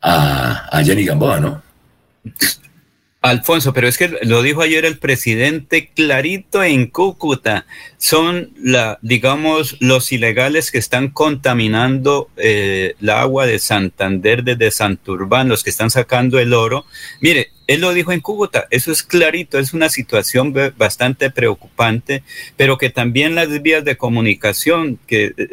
a, 0.00 0.68
a 0.70 0.84
Jenny 0.84 1.04
Gamboa, 1.04 1.40
¿no? 1.40 1.62
Alfonso, 3.22 3.74
pero 3.74 3.86
es 3.86 3.98
que 3.98 4.08
lo 4.22 4.42
dijo 4.42 4.62
ayer 4.62 4.86
el 4.86 4.98
presidente 4.98 5.90
clarito 5.94 6.64
en 6.64 6.86
Cúcuta. 6.86 7.66
Son, 7.98 8.50
la, 8.56 8.98
digamos, 9.02 9.76
los 9.80 10.10
ilegales 10.10 10.70
que 10.70 10.78
están 10.78 11.08
contaminando 11.08 12.30
eh, 12.38 12.94
agua 13.06 13.44
de 13.44 13.58
Santander 13.58 14.42
desde 14.42 14.70
Santurbán, 14.70 15.50
los 15.50 15.62
que 15.62 15.68
están 15.68 15.90
sacando 15.90 16.38
el 16.38 16.54
oro. 16.54 16.86
Mire, 17.20 17.50
él 17.66 17.82
lo 17.82 17.92
dijo 17.92 18.10
en 18.10 18.20
Cúcuta, 18.20 18.66
eso 18.70 18.90
es 18.90 19.02
clarito, 19.02 19.58
es 19.58 19.74
una 19.74 19.90
situación 19.90 20.54
bastante 20.78 21.30
preocupante, 21.30 22.22
pero 22.56 22.78
que 22.78 22.88
también 22.88 23.34
las 23.34 23.60
vías 23.60 23.84
de 23.84 23.98
comunicación, 23.98 24.98
que 25.06 25.34
eh, 25.36 25.48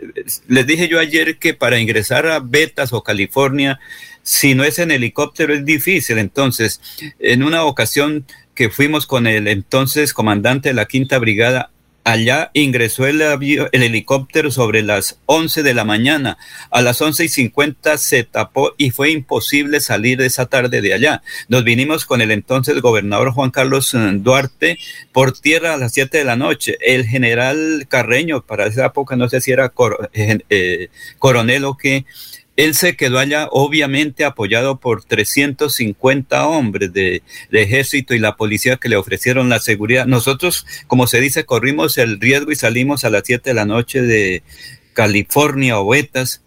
les 0.47 0.65
dije 0.65 0.87
yo 0.87 0.99
ayer 0.99 1.37
que 1.37 1.53
para 1.53 1.79
ingresar 1.79 2.27
a 2.27 2.39
Betas 2.39 2.93
o 2.93 3.03
California, 3.03 3.79
si 4.27 4.55
no 4.55 4.65
es 4.65 4.77
en 4.77 4.91
helicóptero 4.91 5.53
es 5.53 5.63
difícil. 5.63 6.17
Entonces, 6.17 6.81
en 7.17 7.43
una 7.43 7.63
ocasión 7.63 8.25
que 8.55 8.69
fuimos 8.69 9.07
con 9.07 9.25
el 9.25 9.47
entonces 9.47 10.13
comandante 10.13 10.67
de 10.67 10.75
la 10.75 10.85
Quinta 10.85 11.17
Brigada, 11.17 11.71
allá 12.03 12.51
ingresó 12.53 13.07
el, 13.07 13.21
el 13.21 13.83
helicóptero 13.83 14.51
sobre 14.51 14.83
las 14.83 15.21
11 15.27 15.63
de 15.63 15.73
la 15.73 15.85
mañana. 15.85 16.37
A 16.71 16.81
las 16.81 17.01
once 17.01 17.23
y 17.23 17.29
50 17.29 17.97
se 17.97 18.25
tapó 18.25 18.73
y 18.77 18.91
fue 18.91 19.11
imposible 19.11 19.79
salir 19.79 20.21
esa 20.21 20.47
tarde 20.47 20.81
de 20.81 20.93
allá. 20.93 21.21
Nos 21.47 21.63
vinimos 21.63 22.05
con 22.05 22.19
el 22.19 22.31
entonces 22.31 22.81
gobernador 22.81 23.31
Juan 23.31 23.51
Carlos 23.51 23.93
eh, 23.93 24.11
Duarte 24.15 24.77
por 25.13 25.39
tierra 25.39 25.73
a 25.73 25.77
las 25.77 25.93
7 25.93 26.17
de 26.17 26.25
la 26.25 26.35
noche. 26.35 26.77
El 26.81 27.05
general 27.05 27.85
Carreño, 27.87 28.41
para 28.41 28.65
esa 28.65 28.87
época 28.87 29.15
no 29.15 29.29
sé 29.29 29.39
si 29.39 29.51
era 29.51 29.71
eh, 30.11 30.39
eh, 30.49 30.89
coronel 31.17 31.63
o 31.63 31.77
qué, 31.77 32.05
él 32.57 32.73
se 32.73 32.95
quedó 32.95 33.19
allá, 33.19 33.47
obviamente 33.51 34.25
apoyado 34.25 34.79
por 34.79 35.03
350 35.03 36.47
hombres 36.47 36.91
de, 36.91 37.21
ejército 37.51 38.15
y 38.15 38.19
la 38.19 38.35
policía 38.35 38.77
que 38.77 38.89
le 38.89 38.97
ofrecieron 38.97 39.47
la 39.47 39.59
seguridad. 39.59 40.07
Nosotros, 40.07 40.65
como 40.87 41.05
se 41.05 41.21
dice, 41.21 41.45
corrimos 41.45 41.99
el 41.99 42.19
riesgo 42.19 42.51
y 42.51 42.55
salimos 42.55 43.05
a 43.05 43.11
las 43.11 43.23
7 43.25 43.51
de 43.51 43.53
la 43.53 43.65
noche 43.65 44.01
de 44.01 44.41
California 44.93 45.79
o 45.79 45.87
Betas 45.87 46.41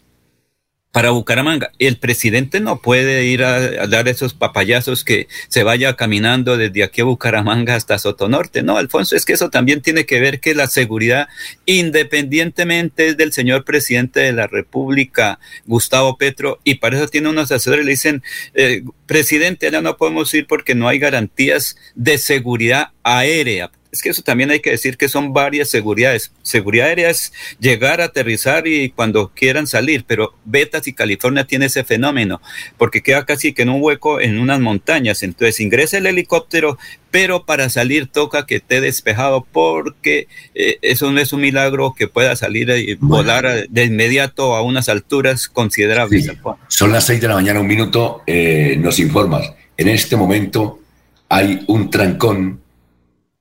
para 0.92 1.10
Bucaramanga. 1.10 1.70
El 1.78 1.98
presidente 1.98 2.60
no 2.60 2.80
puede 2.80 3.24
ir 3.24 3.44
a, 3.44 3.86
dar 3.86 4.08
esos 4.08 4.34
papayazos 4.34 5.04
que 5.04 5.28
se 5.48 5.62
vaya 5.62 5.94
caminando 5.94 6.56
desde 6.56 6.82
aquí 6.82 7.00
a 7.00 7.04
Bucaramanga 7.04 7.76
hasta 7.76 7.98
Sotonorte. 7.98 8.62
No, 8.62 8.76
Alfonso, 8.76 9.14
es 9.14 9.24
que 9.24 9.34
eso 9.34 9.50
también 9.50 9.82
tiene 9.82 10.04
que 10.04 10.20
ver 10.20 10.40
que 10.40 10.54
la 10.54 10.66
seguridad, 10.66 11.28
independientemente 11.64 13.14
del 13.14 13.32
señor 13.32 13.64
presidente 13.64 14.20
de 14.20 14.32
la 14.32 14.46
República, 14.46 15.38
Gustavo 15.66 16.16
Petro, 16.16 16.58
y 16.64 16.76
para 16.76 16.96
eso 16.96 17.08
tiene 17.08 17.28
unos 17.28 17.50
asesores, 17.50 17.84
le 17.84 17.92
dicen, 17.92 18.22
eh, 18.54 18.82
presidente, 19.06 19.70
ya 19.70 19.82
no 19.82 19.96
podemos 19.96 20.32
ir 20.34 20.46
porque 20.46 20.74
no 20.74 20.88
hay 20.88 20.98
garantías 20.98 21.76
de 21.94 22.18
seguridad 22.18 22.90
aérea 23.02 23.70
es 23.92 24.02
que 24.02 24.10
eso 24.10 24.22
también 24.22 24.50
hay 24.50 24.60
que 24.60 24.70
decir 24.70 24.96
que 24.96 25.08
son 25.08 25.32
varias 25.32 25.68
seguridades. 25.70 26.32
Seguridad 26.42 26.88
aérea 26.88 27.10
es 27.10 27.32
llegar, 27.58 28.00
aterrizar 28.00 28.66
y 28.66 28.90
cuando 28.90 29.32
quieran 29.34 29.66
salir, 29.66 30.04
pero 30.06 30.34
Betas 30.44 30.86
y 30.86 30.92
California 30.92 31.44
tiene 31.44 31.66
ese 31.66 31.84
fenómeno, 31.84 32.40
porque 32.78 33.02
queda 33.02 33.24
casi 33.24 33.52
que 33.52 33.62
en 33.62 33.70
un 33.70 33.82
hueco 33.82 34.20
en 34.20 34.38
unas 34.38 34.60
montañas. 34.60 35.22
Entonces 35.22 35.60
ingresa 35.60 35.98
el 35.98 36.06
helicóptero, 36.06 36.78
pero 37.10 37.44
para 37.44 37.68
salir 37.68 38.06
toca 38.06 38.46
que 38.46 38.56
esté 38.56 38.80
despejado, 38.80 39.46
porque 39.50 40.28
eh, 40.54 40.78
eso 40.82 41.10
no 41.10 41.20
es 41.20 41.32
un 41.32 41.40
milagro 41.40 41.94
que 41.96 42.06
pueda 42.06 42.36
salir 42.36 42.70
y 42.70 42.94
volar 42.94 43.66
de 43.68 43.84
inmediato 43.84 44.54
a 44.54 44.62
unas 44.62 44.88
alturas 44.88 45.48
considerables. 45.48 46.30
Son 46.68 46.92
las 46.92 47.06
seis 47.06 47.20
de 47.20 47.28
la 47.28 47.34
mañana, 47.34 47.60
un 47.60 47.66
minuto, 47.66 48.22
eh, 48.26 48.76
nos 48.78 48.98
informas. 49.00 49.52
En 49.76 49.88
este 49.88 50.16
momento 50.16 50.80
hay 51.28 51.64
un 51.68 51.90
trancón 51.90 52.60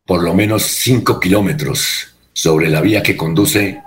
por 0.10 0.24
lo 0.24 0.34
menos 0.34 0.64
5 0.64 1.20
kilómetros 1.20 2.16
sobre 2.34 2.68
la 2.68 2.82
vía 2.82 3.04
que 3.04 3.16
conduce 3.16 3.80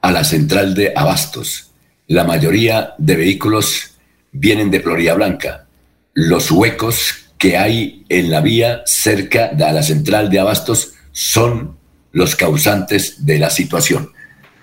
a 0.00 0.10
la 0.10 0.24
central 0.24 0.72
de 0.72 0.94
Abastos. 0.96 1.72
La 2.06 2.24
mayoría 2.24 2.94
de 2.96 3.16
vehículos 3.16 3.98
vienen 4.32 4.70
de 4.70 4.80
Florida 4.80 5.12
Blanca. 5.12 5.66
Los 6.14 6.50
huecos 6.50 7.32
que 7.36 7.58
hay 7.58 8.06
en 8.08 8.30
la 8.30 8.40
vía 8.40 8.80
cerca 8.86 9.48
de 9.48 9.70
la 9.70 9.82
central 9.82 10.30
de 10.30 10.40
Abastos 10.40 10.94
son 11.12 11.76
los 12.12 12.34
causantes 12.34 13.26
de 13.26 13.38
la 13.38 13.50
situación. 13.50 14.12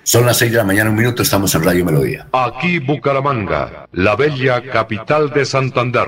Son 0.01 0.25
las 0.25 0.37
6 0.39 0.53
de 0.53 0.57
la 0.57 0.63
mañana, 0.63 0.89
un 0.89 0.95
minuto, 0.95 1.21
estamos 1.21 1.53
en 1.53 1.63
Radio 1.65 1.85
Melodía. 1.85 2.29
Aquí 2.33 2.79
Bucaramanga, 2.79 3.87
la 3.91 4.15
bella 4.15 4.59
capital 4.71 5.29
de 5.29 5.45
Santander. 5.45 6.07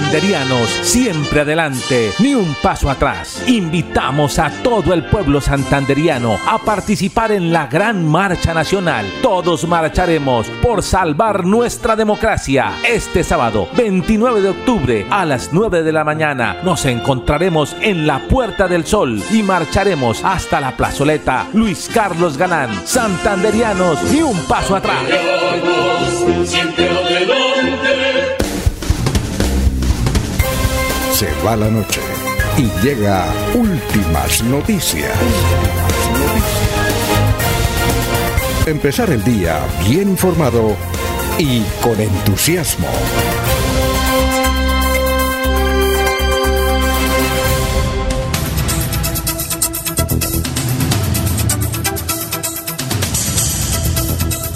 Santanderianos, 0.00 0.70
siempre 0.82 1.40
adelante, 1.42 2.10
ni 2.20 2.34
un 2.34 2.56
paso 2.62 2.90
atrás. 2.90 3.44
Invitamos 3.46 4.38
a 4.38 4.50
todo 4.62 4.94
el 4.94 5.04
pueblo 5.04 5.40
santanderiano 5.42 6.36
a 6.48 6.58
participar 6.58 7.30
en 7.32 7.52
la 7.52 7.66
gran 7.66 8.08
marcha 8.08 8.54
nacional. 8.54 9.06
Todos 9.22 9.68
marcharemos 9.68 10.48
por 10.62 10.82
salvar 10.82 11.44
nuestra 11.44 11.96
democracia. 11.96 12.72
Este 12.88 13.22
sábado, 13.22 13.68
29 13.76 14.40
de 14.40 14.48
octubre, 14.48 15.06
a 15.10 15.24
las 15.26 15.50
9 15.52 15.82
de 15.82 15.92
la 15.92 16.02
mañana, 16.02 16.56
nos 16.64 16.86
encontraremos 16.86 17.76
en 17.80 18.06
la 18.06 18.20
Puerta 18.20 18.66
del 18.66 18.86
Sol 18.86 19.22
y 19.30 19.42
marcharemos 19.42 20.24
hasta 20.24 20.60
la 20.60 20.76
plazoleta 20.76 21.46
Luis 21.52 21.90
Carlos 21.92 22.38
Galán. 22.38 22.70
Santanderianos, 22.84 24.02
ni 24.04 24.22
un 24.22 24.38
paso 24.46 24.74
atrás. 24.74 25.04
Se 31.20 31.28
va 31.44 31.54
la 31.54 31.68
noche 31.68 32.00
y 32.56 32.62
llega 32.82 33.30
últimas 33.52 34.42
noticias. 34.42 35.12
Empezar 38.64 39.10
el 39.10 39.22
día 39.22 39.60
bien 39.86 40.08
informado 40.08 40.74
y 41.36 41.60
con 41.82 42.00
entusiasmo. 42.00 42.88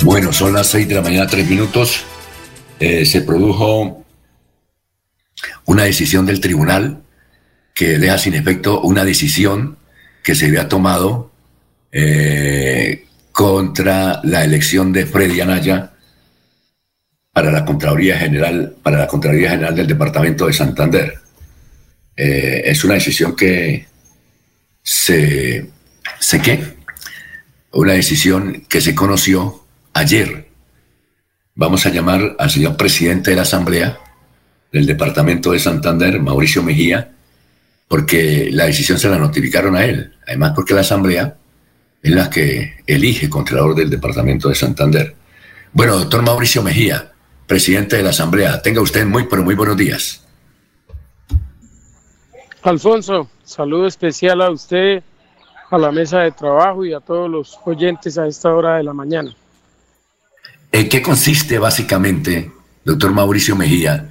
Bueno, 0.02 0.32
son 0.32 0.54
las 0.54 0.68
6 0.68 0.88
de 0.88 0.94
la 0.94 1.02
mañana, 1.02 1.26
tres 1.26 1.46
minutos. 1.46 2.04
Eh, 2.80 3.04
se 3.04 3.20
produjo 3.20 4.03
una 5.66 5.84
decisión 5.84 6.26
del 6.26 6.40
tribunal 6.40 7.02
que 7.74 7.98
deja 7.98 8.18
sin 8.18 8.34
efecto 8.34 8.80
una 8.80 9.04
decisión 9.04 9.78
que 10.22 10.34
se 10.34 10.46
había 10.46 10.68
tomado 10.68 11.32
eh, 11.92 13.04
contra 13.32 14.20
la 14.22 14.44
elección 14.44 14.92
de 14.92 15.06
Freddy 15.06 15.40
Anaya 15.40 15.92
para 17.32 17.50
la 17.50 17.64
Contraloría 17.64 18.16
General, 18.16 18.76
para 18.82 18.98
la 18.98 19.06
Contraloría 19.08 19.50
General 19.50 19.74
del 19.74 19.88
Departamento 19.88 20.46
de 20.46 20.52
Santander. 20.52 21.14
Eh, 22.16 22.62
es 22.66 22.84
una 22.84 22.94
decisión 22.94 23.34
que 23.34 23.86
se, 24.82 25.68
qué, 26.42 26.76
una 27.72 27.94
decisión 27.94 28.64
que 28.68 28.80
se 28.80 28.94
conoció 28.94 29.64
ayer. 29.92 30.48
Vamos 31.56 31.86
a 31.86 31.90
llamar 31.90 32.36
al 32.38 32.50
señor 32.50 32.76
presidente 32.76 33.30
de 33.30 33.36
la 33.36 33.42
Asamblea 33.42 33.98
del 34.74 34.86
Departamento 34.86 35.52
de 35.52 35.60
Santander, 35.60 36.20
Mauricio 36.20 36.60
Mejía, 36.60 37.12
porque 37.86 38.48
la 38.50 38.64
decisión 38.64 38.98
se 38.98 39.08
la 39.08 39.18
notificaron 39.18 39.76
a 39.76 39.84
él. 39.84 40.14
Además, 40.26 40.50
porque 40.52 40.74
la 40.74 40.80
Asamblea 40.80 41.36
es 42.02 42.12
la 42.12 42.28
que 42.28 42.82
elige 42.84 43.30
Contralor 43.30 43.76
del 43.76 43.88
Departamento 43.88 44.48
de 44.48 44.56
Santander. 44.56 45.14
Bueno, 45.72 45.96
doctor 45.96 46.22
Mauricio 46.22 46.60
Mejía, 46.64 47.12
presidente 47.46 47.94
de 47.94 48.02
la 48.02 48.10
Asamblea, 48.10 48.60
tenga 48.62 48.80
usted 48.80 49.06
muy, 49.06 49.28
pero 49.28 49.44
muy 49.44 49.54
buenos 49.54 49.76
días. 49.76 50.24
Alfonso, 52.64 53.30
saludo 53.44 53.86
especial 53.86 54.42
a 54.42 54.50
usted, 54.50 55.04
a 55.70 55.78
la 55.78 55.92
mesa 55.92 56.18
de 56.18 56.32
trabajo 56.32 56.84
y 56.84 56.92
a 56.92 56.98
todos 56.98 57.30
los 57.30 57.56
oyentes 57.64 58.18
a 58.18 58.26
esta 58.26 58.52
hora 58.52 58.78
de 58.78 58.82
la 58.82 58.92
mañana. 58.92 59.36
¿En 60.72 60.88
qué 60.88 61.00
consiste 61.00 61.60
básicamente, 61.60 62.50
doctor 62.84 63.12
Mauricio 63.12 63.54
Mejía, 63.54 64.10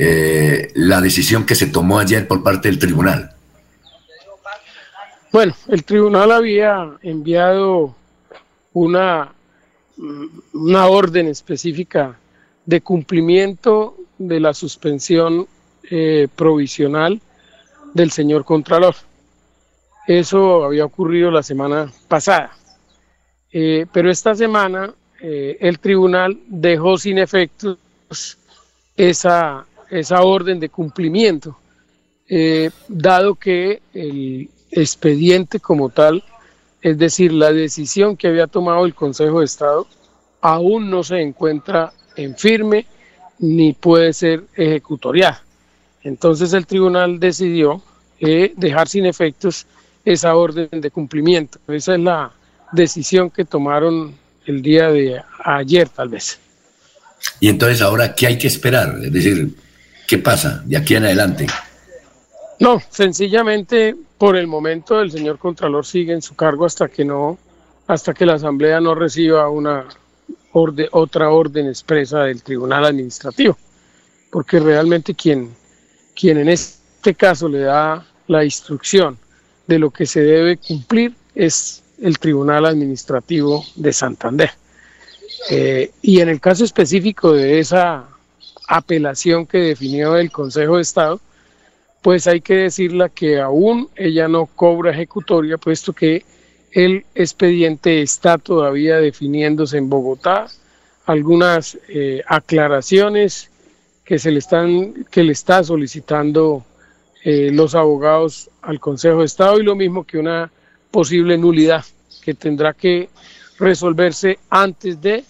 eh, 0.00 0.70
la 0.76 1.00
decisión 1.00 1.44
que 1.44 1.56
se 1.56 1.66
tomó 1.66 1.98
ayer 1.98 2.28
por 2.28 2.42
parte 2.44 2.68
del 2.68 2.78
tribunal? 2.78 3.32
Bueno, 5.32 5.54
el 5.66 5.82
tribunal 5.82 6.30
había 6.30 6.88
enviado 7.02 7.96
una, 8.72 9.32
una 10.52 10.86
orden 10.86 11.26
específica 11.26 12.16
de 12.64 12.80
cumplimiento 12.80 13.96
de 14.18 14.38
la 14.38 14.54
suspensión 14.54 15.48
eh, 15.90 16.28
provisional 16.36 17.20
del 17.92 18.12
señor 18.12 18.44
Contralor. 18.44 18.94
Eso 20.06 20.64
había 20.64 20.84
ocurrido 20.84 21.32
la 21.32 21.42
semana 21.42 21.92
pasada. 22.06 22.52
Eh, 23.50 23.84
pero 23.92 24.10
esta 24.10 24.34
semana 24.36 24.94
el 25.20 25.80
tribunal 25.80 26.38
dejó 26.46 26.96
sin 26.96 27.18
efectos 27.18 27.78
esa, 28.98 29.64
esa 29.90 30.22
orden 30.22 30.60
de 30.60 30.68
cumplimiento, 30.68 31.58
eh, 32.28 32.70
dado 32.88 33.34
que 33.34 33.80
el 33.94 34.50
expediente 34.70 35.60
como 35.60 35.88
tal, 35.88 36.22
es 36.82 36.98
decir, 36.98 37.32
la 37.32 37.52
decisión 37.52 38.16
que 38.16 38.28
había 38.28 38.46
tomado 38.46 38.84
el 38.84 38.94
Consejo 38.94 39.40
de 39.40 39.46
Estado, 39.46 39.86
aún 40.40 40.90
no 40.90 41.02
se 41.02 41.20
encuentra 41.20 41.92
en 42.16 42.36
firme 42.36 42.86
ni 43.38 43.72
puede 43.72 44.12
ser 44.12 44.44
ejecutoriada. 44.54 45.42
Entonces 46.02 46.52
el 46.52 46.66
tribunal 46.66 47.18
decidió 47.18 47.82
eh, 48.20 48.52
dejar 48.56 48.88
sin 48.88 49.06
efectos 49.06 49.66
esa 50.04 50.34
orden 50.34 50.68
de 50.70 50.90
cumplimiento. 50.90 51.58
Esa 51.68 51.94
es 51.94 52.00
la 52.00 52.32
decisión 52.72 53.30
que 53.30 53.44
tomaron 53.44 54.14
el 54.46 54.62
día 54.62 54.90
de 54.90 55.20
ayer, 55.44 55.88
tal 55.88 56.08
vez. 56.08 56.38
Y 57.40 57.48
entonces 57.48 57.82
ahora, 57.82 58.14
¿qué 58.14 58.26
hay 58.26 58.38
que 58.38 58.46
esperar? 58.46 58.98
Es 59.02 59.12
decir, 59.12 59.54
¿Qué 60.08 60.16
pasa 60.16 60.62
de 60.64 60.74
aquí 60.78 60.94
en 60.94 61.04
adelante? 61.04 61.46
No, 62.60 62.80
sencillamente 62.88 63.94
por 64.16 64.38
el 64.38 64.46
momento 64.46 65.02
el 65.02 65.12
señor 65.12 65.38
Contralor 65.38 65.84
sigue 65.84 66.14
en 66.14 66.22
su 66.22 66.34
cargo 66.34 66.64
hasta 66.64 66.88
que 66.88 67.04
no, 67.04 67.38
hasta 67.86 68.14
que 68.14 68.24
la 68.24 68.34
Asamblea 68.34 68.80
no 68.80 68.94
reciba 68.94 69.50
una 69.50 69.84
orde, 70.52 70.88
otra 70.92 71.28
orden 71.28 71.68
expresa 71.68 72.20
del 72.20 72.42
Tribunal 72.42 72.86
Administrativo, 72.86 73.58
porque 74.30 74.58
realmente 74.60 75.14
quien, 75.14 75.54
quien 76.18 76.38
en 76.38 76.48
este 76.48 77.14
caso 77.14 77.46
le 77.46 77.60
da 77.60 78.06
la 78.28 78.44
instrucción 78.46 79.18
de 79.66 79.78
lo 79.78 79.90
que 79.90 80.06
se 80.06 80.22
debe 80.22 80.56
cumplir 80.56 81.14
es 81.34 81.82
el 82.00 82.18
Tribunal 82.18 82.64
Administrativo 82.64 83.62
de 83.76 83.92
Santander. 83.92 84.52
Eh, 85.50 85.90
y 86.00 86.20
en 86.20 86.30
el 86.30 86.40
caso 86.40 86.64
específico 86.64 87.34
de 87.34 87.58
esa 87.58 88.08
apelación 88.68 89.46
que 89.46 89.58
definió 89.58 90.16
el 90.16 90.30
Consejo 90.30 90.76
de 90.76 90.82
Estado, 90.82 91.20
pues 92.02 92.26
hay 92.26 92.40
que 92.40 92.54
decirla 92.54 93.08
que 93.08 93.40
aún 93.40 93.88
ella 93.96 94.28
no 94.28 94.46
cobra 94.46 94.92
ejecutoria, 94.92 95.58
puesto 95.58 95.92
que 95.92 96.24
el 96.70 97.04
expediente 97.14 98.02
está 98.02 98.38
todavía 98.38 98.98
definiéndose 98.98 99.78
en 99.78 99.88
Bogotá. 99.88 100.46
Algunas 101.06 101.78
eh, 101.88 102.22
aclaraciones 102.26 103.50
que 104.04 104.18
se 104.18 104.30
le 104.30 104.38
están 104.38 105.06
que 105.10 105.24
le 105.24 105.32
está 105.32 105.64
solicitando 105.64 106.64
eh, 107.24 107.50
los 107.52 107.74
abogados 107.74 108.50
al 108.62 108.78
Consejo 108.78 109.20
de 109.20 109.26
Estado 109.26 109.58
y 109.58 109.64
lo 109.64 109.74
mismo 109.74 110.04
que 110.04 110.18
una 110.18 110.52
posible 110.90 111.36
nulidad 111.36 111.84
que 112.22 112.34
tendrá 112.34 112.74
que 112.74 113.08
resolverse 113.58 114.38
antes 114.50 115.00
de 115.00 115.24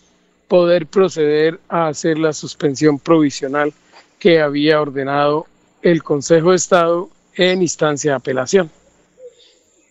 poder 0.49 0.87
proceder 0.87 1.61
a 1.69 1.89
hacer 1.89 2.19
la 2.19 2.33
suspensión 2.33 2.99
provisional 2.99 3.73
que 4.19 4.41
había 4.41 4.81
ordenado 4.81 5.47
el 5.83 6.03
Consejo 6.03 6.51
de 6.51 6.57
Estado 6.57 7.11
en 7.37 7.63
instancia 7.63 8.13
de 8.13 8.17
apelación. 8.17 8.71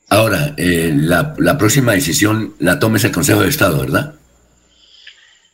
Ahora, 0.09 0.53
eh, 0.57 0.91
la, 0.95 1.35
la, 1.37 1.57
próxima 1.57 1.93
decisión 1.93 2.55
la 2.59 2.79
tome 2.79 2.99
el 3.01 3.11
Consejo 3.11 3.41
de 3.41 3.49
Estado, 3.49 3.79
¿verdad? 3.79 4.15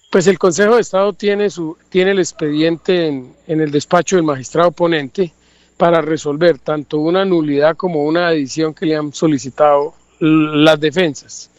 Pues 0.09 0.27
el 0.27 0.37
Consejo 0.37 0.75
de 0.75 0.81
Estado 0.81 1.13
tiene, 1.13 1.49
su, 1.49 1.75
tiene 1.89 2.11
el 2.11 2.19
expediente 2.19 3.07
en, 3.07 3.35
en 3.47 3.61
el 3.61 3.71
despacho 3.71 4.15
del 4.15 4.25
magistrado 4.25 4.71
ponente 4.71 5.33
para 5.77 6.01
resolver 6.01 6.59
tanto 6.59 6.99
una 6.99 7.25
nulidad 7.25 7.75
como 7.75 8.03
una 8.03 8.27
adición 8.27 8.73
que 8.75 8.85
le 8.85 8.95
han 8.95 9.11
solicitado 9.11 9.95
las 10.19 10.79
defensas. 10.79 11.49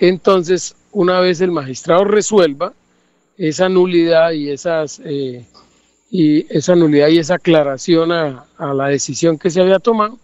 Entonces, 0.00 0.74
una 0.92 1.20
vez 1.20 1.40
el 1.40 1.50
magistrado 1.50 2.04
resuelva 2.04 2.72
esa 3.38 3.68
nulidad 3.68 4.32
y 4.32 4.50
esas 4.50 5.00
eh, 5.04 5.44
y 6.10 6.46
esa 6.54 6.74
nulidad 6.74 7.08
y 7.08 7.18
esa 7.18 7.34
aclaración 7.34 8.12
a, 8.12 8.44
a, 8.58 8.74
la 8.74 8.88
decisión 8.88 9.38
que 9.38 9.50
se 9.50 9.60
había 9.60 9.78
tomado, 9.78 10.18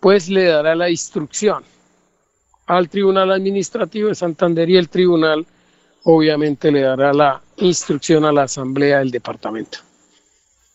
pues 0.00 0.28
le 0.28 0.44
dará 0.44 0.74
la 0.74 0.90
instrucción 0.90 1.62
al 2.66 2.88
Tribunal 2.88 3.30
Administrativo 3.32 4.08
de 4.08 4.14
Santander 4.14 4.68
y 4.68 4.76
el 4.76 4.88
Tribunal 4.88 5.46
obviamente 6.04 6.70
le 6.70 6.82
dará 6.82 7.12
la 7.12 7.40
instrucción 7.56 8.24
a 8.24 8.32
la 8.32 8.44
Asamblea 8.44 8.98
del 8.98 9.10
Departamento. 9.10 9.78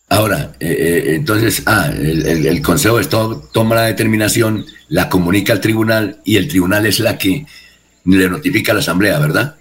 Ahora, 0.08 0.52
eh, 0.60 0.70
eh, 0.70 1.14
entonces, 1.16 1.62
ah, 1.66 1.90
el, 1.92 2.46
el, 2.46 2.62
Consejo 2.62 2.96
de 2.96 3.02
Estado 3.02 3.42
toma 3.52 3.74
la 3.74 3.82
determinación, 3.86 4.64
la 4.88 5.08
comunica 5.08 5.52
al 5.52 5.60
tribunal 5.60 6.20
y 6.24 6.36
el 6.36 6.46
tribunal 6.46 6.86
es 6.86 7.00
la 7.00 7.18
que 7.18 7.44
le 8.04 8.28
notifica 8.28 8.70
a 8.70 8.76
la 8.76 8.80
Asamblea, 8.80 9.18
¿verdad? 9.18 9.56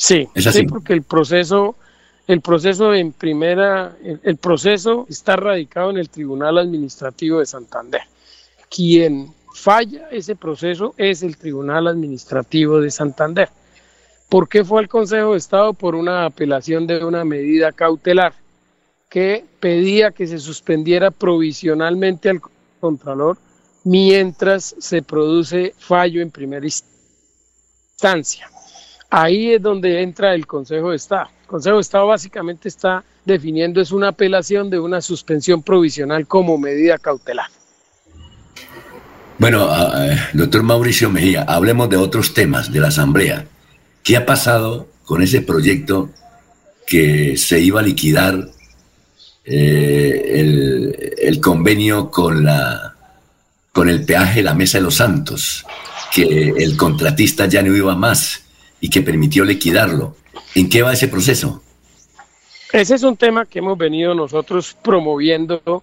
Sí, 0.00 0.28
¿Es 0.32 0.46
así? 0.46 0.60
sí 0.60 0.66
porque 0.66 0.92
el 0.92 1.02
proceso, 1.02 1.74
el 2.28 2.40
proceso 2.40 2.94
en 2.94 3.10
primera, 3.10 3.96
el, 4.00 4.20
el, 4.22 4.36
proceso 4.36 5.06
está 5.10 5.34
radicado 5.34 5.90
en 5.90 5.98
el 5.98 6.08
Tribunal 6.08 6.56
Administrativo 6.56 7.40
de 7.40 7.46
Santander. 7.46 8.02
Quien 8.70 9.34
falla 9.52 10.08
ese 10.12 10.36
proceso 10.36 10.94
es 10.96 11.24
el 11.24 11.36
Tribunal 11.36 11.88
Administrativo 11.88 12.80
de 12.80 12.92
Santander. 12.92 13.48
¿Por 14.28 14.48
qué 14.48 14.64
fue 14.64 14.78
al 14.78 14.88
Consejo 14.88 15.32
de 15.32 15.38
Estado? 15.38 15.74
Por 15.74 15.96
una 15.96 16.26
apelación 16.26 16.86
de 16.86 17.04
una 17.04 17.24
medida 17.24 17.72
cautelar 17.72 18.34
que 19.10 19.44
pedía 19.58 20.12
que 20.12 20.28
se 20.28 20.38
suspendiera 20.38 21.10
provisionalmente 21.10 22.30
al 22.30 22.40
Contralor 22.78 23.36
mientras 23.82 24.76
se 24.78 25.02
produce 25.02 25.74
fallo 25.76 26.22
en 26.22 26.30
primera 26.30 26.64
instancia. 26.64 28.48
Ahí 29.10 29.52
es 29.52 29.62
donde 29.62 30.02
entra 30.02 30.34
el 30.34 30.46
Consejo 30.46 30.90
de 30.90 30.96
Estado. 30.96 31.28
El 31.42 31.46
Consejo 31.46 31.76
de 31.76 31.82
Estado 31.82 32.06
básicamente 32.06 32.68
está 32.68 33.04
definiendo 33.24 33.80
es 33.80 33.92
una 33.92 34.08
apelación 34.08 34.70
de 34.70 34.80
una 34.80 35.00
suspensión 35.00 35.62
provisional 35.62 36.26
como 36.26 36.58
medida 36.58 36.98
cautelar. 36.98 37.46
Bueno, 39.38 39.68
doctor 40.32 40.62
Mauricio 40.62 41.10
Mejía, 41.10 41.42
hablemos 41.42 41.88
de 41.88 41.96
otros 41.96 42.34
temas 42.34 42.72
de 42.72 42.80
la 42.80 42.88
Asamblea. 42.88 43.46
¿Qué 44.02 44.16
ha 44.16 44.26
pasado 44.26 44.88
con 45.04 45.22
ese 45.22 45.42
proyecto 45.42 46.10
que 46.86 47.36
se 47.36 47.60
iba 47.60 47.80
a 47.80 47.82
liquidar 47.82 48.48
eh, 49.44 51.14
el, 51.22 51.40
convenio 51.40 52.10
con, 52.10 52.44
la, 52.44 52.94
con 53.72 53.88
el 53.88 54.04
peaje 54.04 54.42
La 54.42 54.54
Mesa 54.54 54.78
de 54.78 54.84
los 54.84 54.96
Santos, 54.96 55.64
que 56.12 56.54
el 56.56 56.76
contratista 56.76 57.46
ya 57.46 57.62
no 57.62 57.76
iba 57.76 57.94
más 57.94 58.42
y 58.80 58.90
que 58.90 59.02
permitió 59.02 59.44
liquidarlo. 59.44 60.16
¿En 60.54 60.68
qué 60.68 60.82
va 60.82 60.92
ese 60.92 61.08
proceso? 61.08 61.62
Ese 62.72 62.94
es 62.94 63.02
un 63.02 63.16
tema 63.16 63.46
que 63.46 63.60
hemos 63.60 63.78
venido 63.78 64.14
nosotros 64.14 64.76
promoviendo 64.82 65.82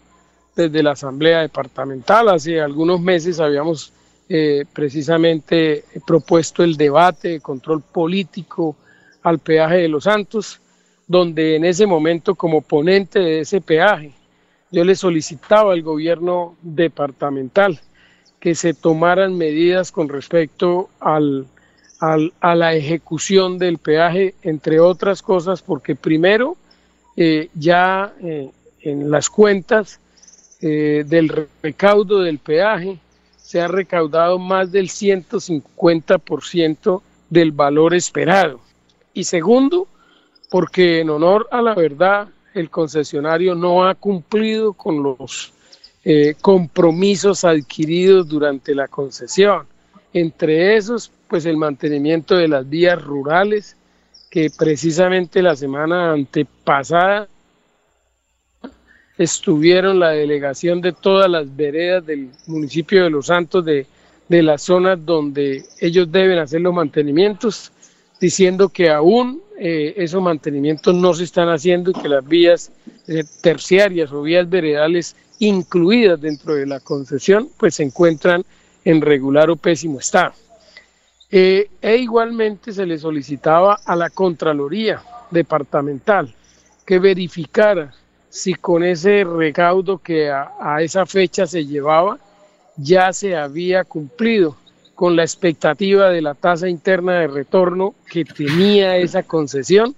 desde 0.56 0.84
la 0.84 0.92
Asamblea 0.92 1.42
Departamental. 1.42 2.30
Hace 2.30 2.62
algunos 2.62 3.02
meses 3.02 3.40
habíamos 3.40 3.92
eh, 4.30 4.66
precisamente 4.72 5.84
propuesto 6.06 6.64
el 6.64 6.78
debate 6.78 7.30
de 7.30 7.40
control 7.42 7.82
político 7.82 8.76
al 9.24 9.40
peaje 9.40 9.78
de 9.78 9.88
los 9.88 10.04
Santos 10.04 10.60
donde 11.08 11.56
en 11.56 11.66
ese 11.66 11.86
momento 11.86 12.36
como 12.36 12.62
ponente 12.62 13.20
de 13.20 13.40
ese 13.42 13.62
peaje 13.62 14.12
yo 14.72 14.84
le 14.84 14.96
solicitaba 14.96 15.74
al 15.74 15.84
gobierno 15.84 16.56
departamental 16.62 17.80
que 18.40 18.56
se 18.56 18.74
tomaran 18.74 19.38
medidas 19.38 19.92
con 19.92 20.10
respecto 20.10 20.90
al, 21.00 21.46
al, 22.00 22.34
a 22.42 22.56
la 22.56 22.74
ejecución 22.74 23.58
del 23.58 23.78
peaje, 23.78 24.36
entre 24.42 24.80
otras 24.80 25.22
cosas, 25.22 25.62
porque 25.62 25.96
primero 25.96 26.58
eh, 27.18 27.50
ya 27.54 28.14
eh, 28.22 28.52
en 28.82 29.10
las 29.10 29.30
cuentas 29.30 30.02
eh, 30.62 31.06
del 31.08 31.48
recaudo 31.64 32.20
del 32.20 32.40
peaje 32.40 33.00
se 33.38 33.62
ha 33.62 33.68
recaudado 33.68 34.38
más 34.38 34.72
del 34.72 34.90
150% 34.90 37.02
del 37.30 37.52
valor 37.52 37.94
esperado. 37.94 38.60
Y 39.14 39.24
segundo, 39.24 39.88
porque 40.50 41.00
en 41.00 41.10
honor 41.10 41.48
a 41.52 41.62
la 41.62 41.74
verdad 41.74 42.28
el 42.54 42.70
concesionario 42.70 43.56
no 43.56 43.88
ha 43.88 43.96
cumplido 43.96 44.74
con 44.74 45.02
los 45.04 45.54
compromisos 46.40 47.44
adquiridos 47.44 48.28
durante 48.28 48.76
la 48.76 48.88
concesión. 48.88 49.66
Entre 50.16 50.78
esos, 50.78 51.12
pues 51.28 51.46
el 51.46 51.58
mantenimiento 51.58 52.38
de 52.38 52.48
las 52.48 52.70
vías 52.70 53.04
rurales, 53.04 53.76
que 54.30 54.50
precisamente 54.50 55.42
la 55.42 55.58
semana 55.58 56.14
antepasada 56.14 57.28
estuvieron 59.18 60.00
la 60.00 60.12
delegación 60.12 60.80
de 60.80 60.94
todas 60.94 61.30
las 61.30 61.54
veredas 61.54 62.06
del 62.06 62.30
municipio 62.48 63.04
de 63.04 63.10
Los 63.10 63.26
Santos 63.26 63.66
de, 63.66 63.88
de 64.30 64.42
las 64.42 64.62
zonas 64.62 65.06
donde 65.06 65.66
ellos 65.82 66.10
deben 66.10 66.40
hacer 66.40 66.62
los 66.62 66.74
mantenimientos, 66.74 67.74
diciendo 68.22 68.70
que 68.70 68.90
aún 68.90 69.42
eh, 69.60 69.96
esos 69.98 70.24
mantenimientos 70.24 70.96
no 70.96 71.14
se 71.14 71.26
están 71.26 71.50
haciendo 71.50 71.92
y 71.92 71.94
que 71.94 72.08
las 72.08 72.26
vías 72.26 72.72
eh, 73.10 73.26
terciarias 73.42 74.14
o 74.14 74.22
vías 74.22 74.50
veredales 74.50 75.14
incluidas 75.40 76.22
dentro 76.22 76.56
de 76.56 76.68
la 76.68 76.80
concesión 76.80 77.50
pues 77.58 77.76
se 77.76 77.84
encuentran 77.84 78.46
en 78.86 79.02
regular 79.02 79.50
o 79.50 79.58
pésimo 79.58 80.00
estado. 80.00 80.34
Eh, 81.30 81.70
e 81.82 81.98
igualmente 81.98 82.72
se 82.72 82.86
le 82.86 82.98
solicitaba 82.98 83.80
a 83.84 83.96
la 83.96 84.10
Contraloría 84.10 85.02
Departamental 85.32 86.34
que 86.86 87.00
verificara 87.00 87.92
si 88.30 88.54
con 88.54 88.84
ese 88.84 89.24
recaudo 89.24 89.98
que 89.98 90.30
a, 90.30 90.52
a 90.62 90.82
esa 90.82 91.06
fecha 91.06 91.48
se 91.48 91.66
llevaba 91.66 92.20
ya 92.78 93.12
se 93.14 93.36
había 93.36 93.84
cumplido 93.84 94.56
con 94.94 95.16
la 95.16 95.24
expectativa 95.24 96.10
de 96.10 96.22
la 96.22 96.34
tasa 96.34 96.70
interna 96.70 97.20
de 97.20 97.28
retorno 97.28 97.96
que 98.10 98.24
tenía 98.24 98.98
esa 98.98 99.24
concesión, 99.24 99.96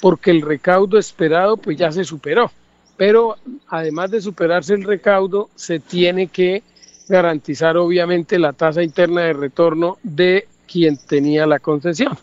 porque 0.00 0.30
el 0.30 0.42
recaudo 0.42 0.98
esperado 0.98 1.58
pues 1.58 1.76
ya 1.76 1.92
se 1.92 2.04
superó. 2.04 2.50
Pero 2.96 3.36
además 3.68 4.10
de 4.10 4.20
superarse 4.20 4.74
el 4.74 4.84
recaudo, 4.84 5.50
se 5.54 5.78
tiene 5.78 6.26
que 6.26 6.62
garantizar 7.10 7.76
obviamente 7.76 8.38
la 8.38 8.52
tasa 8.52 8.82
interna 8.82 9.22
de 9.22 9.32
retorno 9.32 9.98
de 10.02 10.46
quien 10.70 10.96
tenía 10.96 11.44
la 11.44 11.58
concesión. 11.58 12.16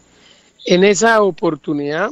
En 0.66 0.84
esa 0.86 1.22
oportunidad 1.22 2.10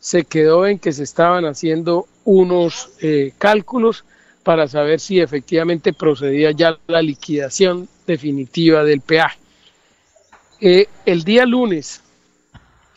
se 0.00 0.24
quedó 0.24 0.66
en 0.66 0.78
que 0.78 0.92
se 0.92 1.02
estaban 1.02 1.44
haciendo 1.44 2.06
unos 2.24 2.90
eh, 3.00 3.32
cálculos 3.36 4.04
para 4.42 4.66
saber 4.68 5.00
si 5.00 5.20
efectivamente 5.20 5.92
procedía 5.92 6.50
ya 6.50 6.78
la 6.86 7.02
liquidación 7.02 7.88
definitiva 8.06 8.84
del 8.84 9.02
peaje. 9.02 9.38
Eh, 10.60 10.86
el 11.04 11.24
día 11.24 11.44
lunes, 11.44 12.00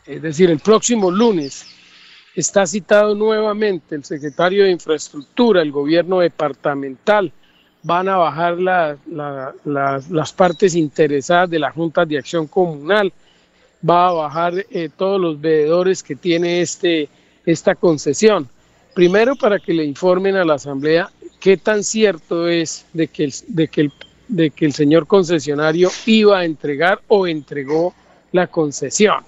es 0.06 0.22
decir, 0.22 0.50
el 0.50 0.60
próximo 0.60 1.12
lunes, 1.12 1.66
está 2.34 2.66
citado 2.66 3.14
nuevamente 3.14 3.96
el 3.96 4.06
secretario 4.06 4.64
de 4.64 4.72
Infraestructura, 4.72 5.62
el 5.62 5.72
gobierno 5.72 6.20
departamental, 6.20 7.34
van 7.84 8.10
a 8.10 8.18
bajar 8.18 8.60
la, 8.60 8.98
la, 9.08 9.54
las 10.10 10.34
partes 10.34 10.76
interesadas 10.76 11.50
de 11.50 11.60
la 11.60 11.72
Junta 11.72 12.06
de 12.06 12.18
Acción 12.18 12.48
Comunal, 12.48 13.12
va 13.88 14.10
a 14.10 14.12
bajar 14.12 14.54
eh, 14.72 14.90
todos 14.96 15.22
los 15.22 15.40
veedores 15.40 16.04
que 16.04 16.16
tiene 16.16 16.62
este, 16.62 17.10
esta 17.46 17.76
concesión. 17.76 18.48
Primero 18.94 19.36
para 19.36 19.60
que 19.60 19.74
le 19.74 19.86
informen 19.86 20.36
a 20.36 20.44
la 20.44 20.56
Asamblea 20.56 21.10
qué 21.40 21.58
tan 21.58 21.84
cierto 21.84 22.48
es 22.48 22.86
de 22.94 23.08
que, 23.08 23.26
el, 23.26 23.34
de, 23.48 23.68
que 23.68 23.92
de 24.28 24.50
que 24.50 24.66
el 24.66 24.74
señor 24.74 25.08
concesionario 25.08 25.90
iba 26.06 26.40
a 26.40 26.46
entregar 26.46 27.02
o 27.08 27.28
entregó 27.28 27.94
la 28.32 28.48
concesión 28.48 29.24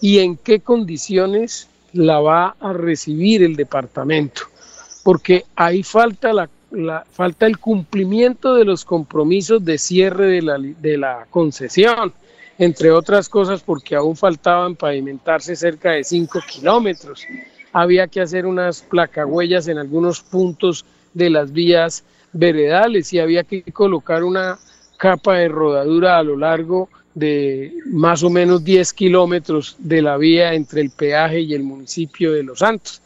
y 0.00 0.18
en 0.18 0.36
qué 0.36 0.60
condiciones 0.60 1.68
la 1.92 2.20
va 2.20 2.56
a 2.60 2.72
recibir 2.72 3.42
el 3.42 3.56
departamento, 3.56 4.42
porque 5.02 5.44
ahí 5.54 5.82
falta, 5.82 6.32
la, 6.32 6.50
la, 6.74 7.04
falta 7.10 7.46
el 7.46 7.58
cumplimiento 7.58 8.54
de 8.54 8.64
los 8.64 8.84
compromisos 8.84 9.64
de 9.64 9.78
cierre 9.78 10.26
de 10.26 10.42
la, 10.42 10.58
de 10.58 10.98
la 10.98 11.26
concesión, 11.30 12.12
entre 12.58 12.90
otras 12.90 13.28
cosas 13.28 13.62
porque 13.62 13.96
aún 13.96 14.16
faltaban 14.16 14.76
pavimentarse 14.76 15.56
cerca 15.56 15.92
de 15.92 16.04
5 16.04 16.40
kilómetros. 16.48 17.26
Había 17.72 18.06
que 18.06 18.20
hacer 18.20 18.46
unas 18.46 18.82
placahuellas 18.82 19.68
en 19.68 19.78
algunos 19.78 20.20
puntos 20.20 20.84
de 21.12 21.30
las 21.30 21.52
vías 21.52 22.04
veredales 22.32 23.12
y 23.12 23.18
había 23.18 23.44
que 23.44 23.62
colocar 23.72 24.22
una 24.24 24.58
capa 24.96 25.34
de 25.34 25.48
rodadura 25.48 26.18
a 26.18 26.22
lo 26.22 26.36
largo 26.36 26.88
de 27.14 27.72
más 27.86 28.22
o 28.22 28.30
menos 28.30 28.64
10 28.64 28.92
kilómetros 28.92 29.76
de 29.78 30.02
la 30.02 30.16
vía 30.16 30.54
entre 30.54 30.80
el 30.80 30.90
peaje 30.90 31.40
y 31.40 31.54
el 31.54 31.62
municipio 31.62 32.32
de 32.32 32.42
Los 32.42 32.58
Santos. 32.58 33.00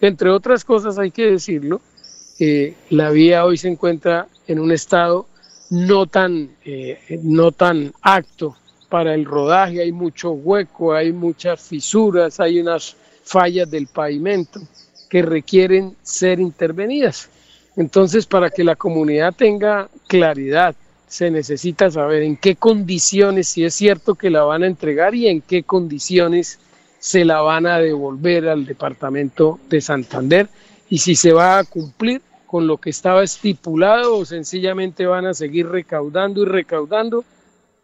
Entre 0.00 0.30
otras 0.30 0.64
cosas 0.64 0.98
hay 0.98 1.10
que 1.10 1.30
decirlo, 1.32 1.80
eh, 2.38 2.74
la 2.90 3.10
vía 3.10 3.44
hoy 3.44 3.56
se 3.56 3.68
encuentra 3.68 4.28
en 4.46 4.58
un 4.58 4.72
estado 4.72 5.26
no 5.70 6.06
tan, 6.06 6.50
eh, 6.64 7.18
no 7.22 7.52
tan 7.52 7.92
apto 8.02 8.56
para 8.88 9.14
el 9.14 9.24
rodaje, 9.24 9.82
hay 9.82 9.92
mucho 9.92 10.30
hueco, 10.30 10.94
hay 10.94 11.12
muchas 11.12 11.60
fisuras, 11.60 12.38
hay 12.38 12.60
unas 12.60 12.96
fallas 13.24 13.70
del 13.70 13.88
pavimento 13.88 14.60
que 15.08 15.22
requieren 15.22 15.96
ser 16.02 16.38
intervenidas. 16.40 17.28
Entonces, 17.76 18.26
para 18.26 18.50
que 18.50 18.64
la 18.64 18.76
comunidad 18.76 19.34
tenga 19.34 19.88
claridad, 20.06 20.74
se 21.08 21.30
necesita 21.30 21.90
saber 21.90 22.22
en 22.22 22.36
qué 22.36 22.56
condiciones, 22.56 23.48
si 23.48 23.64
es 23.64 23.74
cierto 23.74 24.14
que 24.14 24.30
la 24.30 24.42
van 24.42 24.62
a 24.62 24.66
entregar 24.66 25.14
y 25.14 25.28
en 25.28 25.40
qué 25.40 25.62
condiciones 25.62 26.58
se 26.98 27.24
la 27.24 27.40
van 27.40 27.66
a 27.66 27.78
devolver 27.78 28.48
al 28.48 28.66
departamento 28.66 29.60
de 29.68 29.80
Santander 29.80 30.48
y 30.88 30.98
si 30.98 31.16
se 31.16 31.32
va 31.32 31.58
a 31.58 31.64
cumplir 31.64 32.22
con 32.46 32.66
lo 32.66 32.78
que 32.78 32.90
estaba 32.90 33.24
estipulado 33.24 34.16
o 34.16 34.24
sencillamente 34.24 35.06
van 35.06 35.26
a 35.26 35.34
seguir 35.34 35.68
recaudando 35.68 36.42
y 36.42 36.46
recaudando 36.46 37.24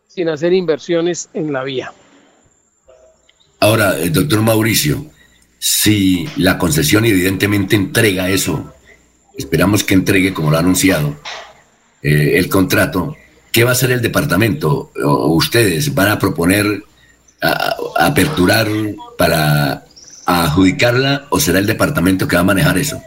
sin 0.07 0.29
hacer 0.29 0.53
inversiones 0.53 1.29
en 1.35 1.53
la 1.53 1.65
vía. 1.65 1.93
Ahora, 3.61 3.99
el 3.99 4.13
doctor 4.13 4.43
Mauricio, 4.43 5.07
si 5.59 6.27
la 6.37 6.59
concesión 6.59 7.05
evidentemente 7.05 7.77
entrega 7.77 8.29
eso, 8.29 8.73
esperamos 9.37 9.85
que 9.85 9.95
entregue, 9.95 10.35
como 10.35 10.51
lo 10.51 10.57
ha 10.57 10.61
anunciado, 10.61 11.17
eh, 12.03 12.33
el 12.37 12.49
contrato, 12.49 13.17
¿qué 13.51 13.65
va 13.65 13.71
a 13.71 13.73
hacer 13.73 13.91
el 13.93 14.03
departamento? 14.03 14.93
¿O 15.05 15.35
ustedes 15.35 15.95
van 15.95 16.09
a 16.09 16.19
proponer 16.19 16.85
aperturar 17.97 18.69
para 19.19 19.85
adjudicarla 20.27 21.27
o 21.31 21.41
será 21.41 21.59
el 21.59 21.67
departamento 21.67 22.27
que 22.27 22.37
va 22.37 22.43
a 22.43 22.45
manejar 22.45 22.79
eso? 22.79 23.03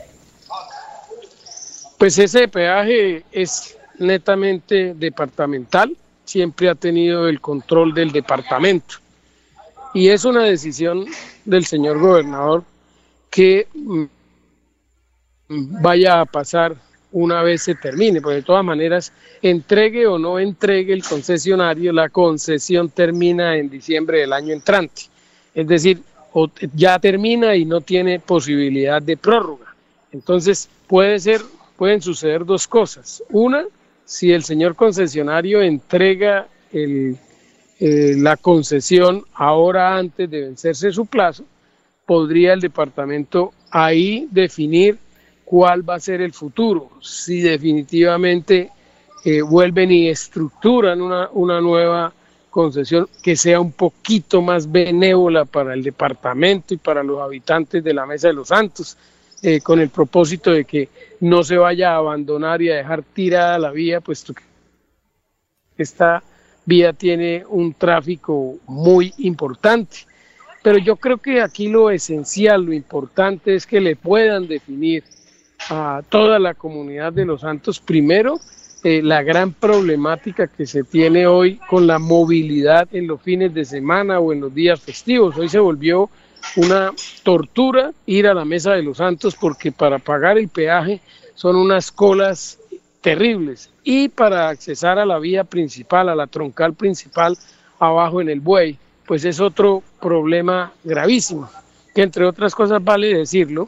Pues 1.97 2.17
ese 2.17 2.47
peaje 2.47 3.23
es 3.31 3.77
netamente 3.99 4.93
departamental, 4.93 5.95
siempre 6.25 6.69
ha 6.69 6.75
tenido 6.75 7.27
el 7.27 7.39
control 7.39 7.93
del 7.93 8.11
departamento. 8.11 8.95
Y 9.93 10.09
es 10.09 10.25
una 10.25 10.43
decisión 10.43 11.05
del 11.45 11.65
señor 11.65 11.99
gobernador 11.99 12.63
que 13.29 13.67
mm, 13.73 14.03
vaya 15.81 16.19
a 16.19 16.25
pasar 16.25 16.75
una 17.15 17.41
vez 17.43 17.61
se 17.61 17.75
termine, 17.75 18.19
porque 18.19 18.35
de 18.37 18.41
todas 18.41 18.65
maneras, 18.65 19.13
entregue 19.41 20.05
o 20.05 20.19
no 20.19 20.37
entregue 20.37 20.91
el 20.91 21.01
concesionario, 21.01 21.93
la 21.93 22.09
concesión 22.09 22.89
termina 22.89 23.55
en 23.55 23.69
diciembre 23.69 24.19
del 24.19 24.33
año 24.33 24.51
entrante. 24.51 25.03
Es 25.53 25.65
decir, 25.65 26.01
ya 26.73 26.99
termina 26.99 27.55
y 27.55 27.65
no 27.65 27.81
tiene 27.81 28.19
posibilidad 28.19 29.01
de 29.01 29.17
prórroga. 29.17 29.73
Entonces, 30.11 30.69
puede 30.87 31.19
ser 31.19 31.41
pueden 31.75 32.01
suceder 32.01 32.45
dos 32.45 32.67
cosas. 32.67 33.23
Una, 33.29 33.65
si 34.05 34.31
el 34.31 34.43
señor 34.43 34.75
concesionario 34.75 35.61
entrega 35.61 36.47
eh, 36.71 37.15
la 37.79 38.37
concesión 38.37 39.23
ahora 39.33 39.97
antes 39.97 40.29
de 40.29 40.41
vencerse 40.41 40.91
su 40.91 41.05
plazo, 41.05 41.43
podría 42.05 42.53
el 42.53 42.61
departamento 42.61 43.53
ahí 43.71 44.27
definir 44.31 44.97
cuál 45.43 45.87
va 45.87 45.95
a 45.95 45.99
ser 45.99 46.21
el 46.21 46.33
futuro, 46.33 46.91
si 47.01 47.41
definitivamente 47.41 48.71
eh, 49.23 49.41
vuelven 49.41 49.91
y 49.91 50.07
estructuran 50.07 51.01
una, 51.01 51.29
una 51.33 51.61
nueva 51.61 52.13
concesión 52.55 53.09
que 53.21 53.35
sea 53.35 53.59
un 53.59 53.73
poquito 53.73 54.41
más 54.41 54.71
benévola 54.71 55.43
para 55.43 55.73
el 55.73 55.83
departamento 55.83 56.73
y 56.73 56.77
para 56.77 57.03
los 57.03 57.21
habitantes 57.21 57.83
de 57.83 57.93
la 57.93 58.05
Mesa 58.05 58.29
de 58.29 58.33
los 58.33 58.47
Santos, 58.47 58.97
eh, 59.41 59.59
con 59.59 59.81
el 59.81 59.89
propósito 59.89 60.51
de 60.51 60.63
que 60.63 60.87
no 61.19 61.43
se 61.43 61.57
vaya 61.57 61.91
a 61.91 61.97
abandonar 61.97 62.61
y 62.61 62.71
a 62.71 62.77
dejar 62.77 63.03
tirada 63.03 63.59
la 63.59 63.71
vía, 63.71 63.99
puesto 63.99 64.33
que 64.33 64.43
esta 65.77 66.23
vía 66.65 66.93
tiene 66.93 67.43
un 67.45 67.73
tráfico 67.73 68.55
muy 68.67 69.13
importante. 69.17 69.97
Pero 70.63 70.77
yo 70.77 70.95
creo 70.95 71.17
que 71.17 71.41
aquí 71.41 71.67
lo 71.67 71.91
esencial, 71.91 72.63
lo 72.63 72.71
importante 72.71 73.53
es 73.53 73.67
que 73.67 73.81
le 73.81 73.97
puedan 73.97 74.47
definir 74.47 75.03
a 75.69 76.03
toda 76.07 76.39
la 76.39 76.53
comunidad 76.53 77.11
de 77.11 77.25
los 77.25 77.41
santos, 77.41 77.81
primero, 77.81 78.39
eh, 78.87 79.01
la 79.01 79.23
gran 79.23 79.51
problemática 79.51 80.45
que 80.45 80.67
se 80.67 80.83
tiene 80.83 81.25
hoy 81.25 81.59
con 81.71 81.87
la 81.87 81.97
movilidad 81.97 82.87
en 82.91 83.07
los 83.07 83.19
fines 83.19 83.51
de 83.51 83.65
semana 83.65 84.19
o 84.19 84.31
en 84.31 84.41
los 84.41 84.53
días 84.53 84.79
festivos. 84.79 85.35
Hoy 85.37 85.49
se 85.49 85.57
volvió 85.57 86.07
una 86.55 86.93
tortura 87.23 87.93
ir 88.05 88.27
a 88.27 88.35
la 88.35 88.45
Mesa 88.45 88.73
de 88.73 88.83
los 88.83 88.97
Santos 88.97 89.35
porque 89.41 89.71
para 89.71 89.97
pagar 89.97 90.37
el 90.37 90.49
peaje 90.49 91.01
son 91.33 91.55
unas 91.55 91.91
colas 91.91 92.59
terribles 93.01 93.71
y 93.83 94.07
para 94.09 94.49
accesar 94.49 94.99
a 94.99 95.05
la 95.07 95.17
vía 95.17 95.45
principal, 95.45 96.07
a 96.07 96.13
la 96.13 96.27
troncal 96.27 96.75
principal 96.75 97.35
abajo 97.79 98.21
en 98.21 98.29
el 98.29 98.39
buey, 98.39 98.77
pues 99.07 99.25
es 99.25 99.39
otro 99.39 99.81
problema 99.99 100.73
gravísimo, 100.83 101.49
que 101.95 102.03
entre 102.03 102.23
otras 102.23 102.53
cosas 102.53 102.83
vale 102.83 103.17
decirlo, 103.17 103.67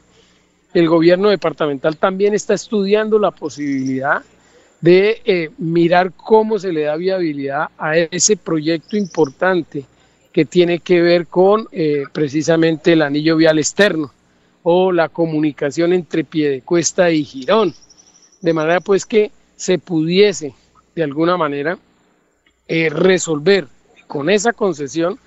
el 0.75 0.87
gobierno 0.87 1.29
departamental 1.29 1.97
también 1.97 2.35
está 2.35 2.53
estudiando 2.53 3.17
la 3.17 3.31
posibilidad 3.31 4.21
de 4.81 5.21
eh, 5.25 5.49
mirar 5.57 6.11
cómo 6.13 6.59
se 6.59 6.71
le 6.71 6.83
da 6.83 6.95
viabilidad 6.95 7.69
a 7.77 7.97
ese 7.97 8.37
proyecto 8.37 8.95
importante 8.95 9.85
que 10.31 10.45
tiene 10.45 10.79
que 10.79 11.01
ver 11.01 11.27
con 11.27 11.67
eh, 11.71 12.03
precisamente 12.13 12.93
el 12.93 13.01
anillo 13.01 13.37
vial 13.37 13.57
externo 13.57 14.11
o 14.61 14.91
la 14.91 15.09
comunicación 15.09 15.93
entre 15.93 16.23
Piedecuesta 16.23 17.09
y 17.09 17.23
Girón, 17.23 17.73
de 18.41 18.53
manera 18.53 18.79
pues 18.81 19.05
que 19.05 19.31
se 19.55 19.79
pudiese 19.79 20.53
de 20.93 21.03
alguna 21.03 21.37
manera 21.37 21.77
eh, 22.67 22.89
resolver 22.89 23.67
con 24.07 24.29
esa 24.29 24.53
concesión 24.53 25.17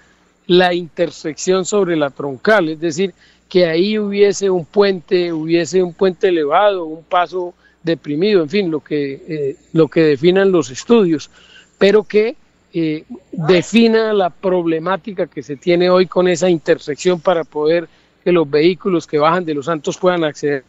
la 0.46 0.74
intersección 0.74 1.64
sobre 1.64 1.96
la 1.96 2.10
troncal, 2.10 2.68
es 2.68 2.80
decir, 2.80 3.14
que 3.48 3.66
ahí 3.66 3.98
hubiese 3.98 4.48
un 4.50 4.64
puente, 4.64 5.32
hubiese 5.32 5.82
un 5.82 5.92
puente 5.92 6.28
elevado, 6.28 6.84
un 6.84 7.02
paso 7.02 7.54
deprimido, 7.82 8.42
en 8.42 8.48
fin, 8.48 8.70
lo 8.70 8.80
que, 8.80 9.22
eh, 9.28 9.56
lo 9.72 9.88
que 9.88 10.02
definan 10.02 10.52
los 10.52 10.70
estudios, 10.70 11.30
pero 11.78 12.04
que 12.04 12.36
eh, 12.72 13.04
defina 13.32 14.12
la 14.12 14.30
problemática 14.30 15.26
que 15.26 15.42
se 15.42 15.56
tiene 15.56 15.90
hoy 15.90 16.06
con 16.06 16.28
esa 16.28 16.48
intersección 16.48 17.20
para 17.20 17.44
poder 17.44 17.88
que 18.22 18.32
los 18.32 18.48
vehículos 18.48 19.06
que 19.06 19.18
bajan 19.18 19.44
de 19.44 19.54
los 19.54 19.66
Santos 19.66 19.96
puedan 19.96 20.24
acceder 20.24 20.64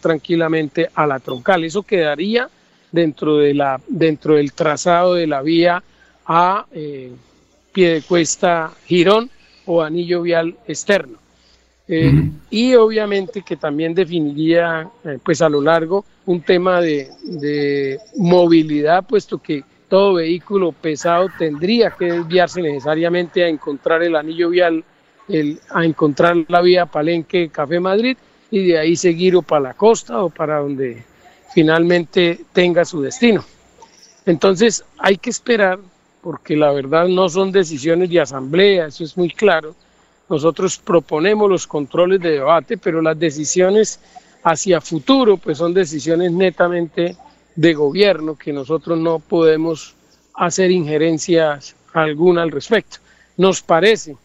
tranquilamente 0.00 0.88
a 0.94 1.06
la 1.06 1.18
troncal. 1.18 1.64
Eso 1.64 1.82
quedaría 1.82 2.48
dentro, 2.92 3.38
de 3.38 3.54
la, 3.54 3.80
dentro 3.88 4.34
del 4.34 4.52
trazado 4.52 5.14
de 5.14 5.26
la 5.26 5.42
vía 5.42 5.82
a 6.26 6.66
eh, 6.72 7.12
cuesta 8.06 8.72
Girón 8.86 9.30
o 9.66 9.82
anillo 9.82 10.22
vial 10.22 10.56
externo. 10.68 11.21
Eh, 11.94 12.30
y 12.48 12.74
obviamente 12.74 13.42
que 13.42 13.58
también 13.58 13.94
definiría 13.94 14.88
eh, 15.04 15.18
pues 15.22 15.42
a 15.42 15.48
lo 15.50 15.60
largo 15.60 16.06
un 16.24 16.40
tema 16.40 16.80
de, 16.80 17.10
de 17.22 18.00
movilidad, 18.16 19.04
puesto 19.06 19.36
que 19.36 19.62
todo 19.90 20.14
vehículo 20.14 20.72
pesado 20.72 21.28
tendría 21.38 21.90
que 21.90 22.06
desviarse 22.06 22.62
necesariamente 22.62 23.44
a 23.44 23.48
encontrar 23.48 24.02
el 24.02 24.16
anillo 24.16 24.48
vial, 24.48 24.82
a 25.68 25.84
encontrar 25.84 26.36
la 26.48 26.62
vía 26.62 26.86
Palenque 26.86 27.50
Café 27.50 27.78
Madrid 27.78 28.16
y 28.50 28.68
de 28.68 28.78
ahí 28.78 28.96
seguir 28.96 29.36
o 29.36 29.42
para 29.42 29.60
la 29.60 29.74
costa 29.74 30.24
o 30.24 30.30
para 30.30 30.60
donde 30.60 31.02
finalmente 31.52 32.40
tenga 32.54 32.86
su 32.86 33.02
destino. 33.02 33.44
Entonces 34.24 34.82
hay 34.96 35.18
que 35.18 35.28
esperar 35.28 35.78
porque 36.22 36.56
la 36.56 36.72
verdad 36.72 37.06
no 37.06 37.28
son 37.28 37.52
decisiones 37.52 38.08
de 38.08 38.20
asamblea, 38.20 38.86
eso 38.86 39.04
es 39.04 39.14
muy 39.14 39.28
claro. 39.28 39.74
Nosotros 40.28 40.78
proponemos 40.78 41.48
los 41.50 41.66
controles 41.66 42.20
de 42.20 42.32
debate, 42.32 42.78
pero 42.78 43.02
las 43.02 43.18
decisiones 43.18 44.00
hacia 44.42 44.80
futuro, 44.80 45.36
pues 45.36 45.58
son 45.58 45.74
decisiones 45.74 46.32
netamente 46.32 47.16
de 47.54 47.74
gobierno 47.74 48.36
que 48.36 48.52
nosotros 48.52 48.98
no 48.98 49.18
podemos 49.18 49.94
hacer 50.34 50.70
injerencias 50.70 51.76
alguna 51.92 52.42
al 52.42 52.50
respecto. 52.50 52.98
Nos 53.36 53.62
parece 53.62 54.16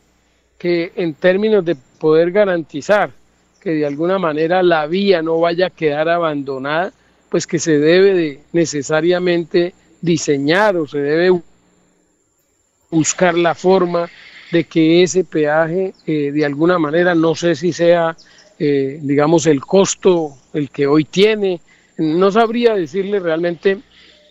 que 0.57 0.91
en 0.95 1.13
términos 1.13 1.63
de 1.65 1.75
poder 1.75 2.31
garantizar 2.31 3.11
que 3.59 3.71
de 3.71 3.85
alguna 3.85 4.17
manera 4.17 4.63
la 4.63 4.87
vía 4.87 5.21
no 5.21 5.39
vaya 5.39 5.67
a 5.67 5.71
quedar 5.71 6.09
abandonada, 6.09 6.93
pues 7.29 7.45
que 7.45 7.59
se 7.59 7.77
debe 7.79 8.13
de 8.13 8.41
necesariamente 8.53 9.73
diseñar 10.01 10.77
o 10.77 10.87
se 10.87 10.99
debe 10.99 11.41
buscar 12.89 13.37
la 13.37 13.53
forma 13.53 14.09
de 14.51 14.63
que 14.63 15.03
ese 15.03 15.23
peaje 15.23 15.93
eh, 16.05 16.31
de 16.31 16.45
alguna 16.45 16.79
manera, 16.79 17.15
no 17.15 17.35
sé 17.35 17.55
si 17.55 17.73
sea, 17.73 18.15
eh, 18.59 18.99
digamos, 19.01 19.45
el 19.45 19.61
costo 19.61 20.33
el 20.53 20.69
que 20.69 20.87
hoy 20.87 21.03
tiene, 21.03 21.59
no 21.97 22.31
sabría 22.31 22.75
decirle 22.75 23.19
realmente 23.19 23.79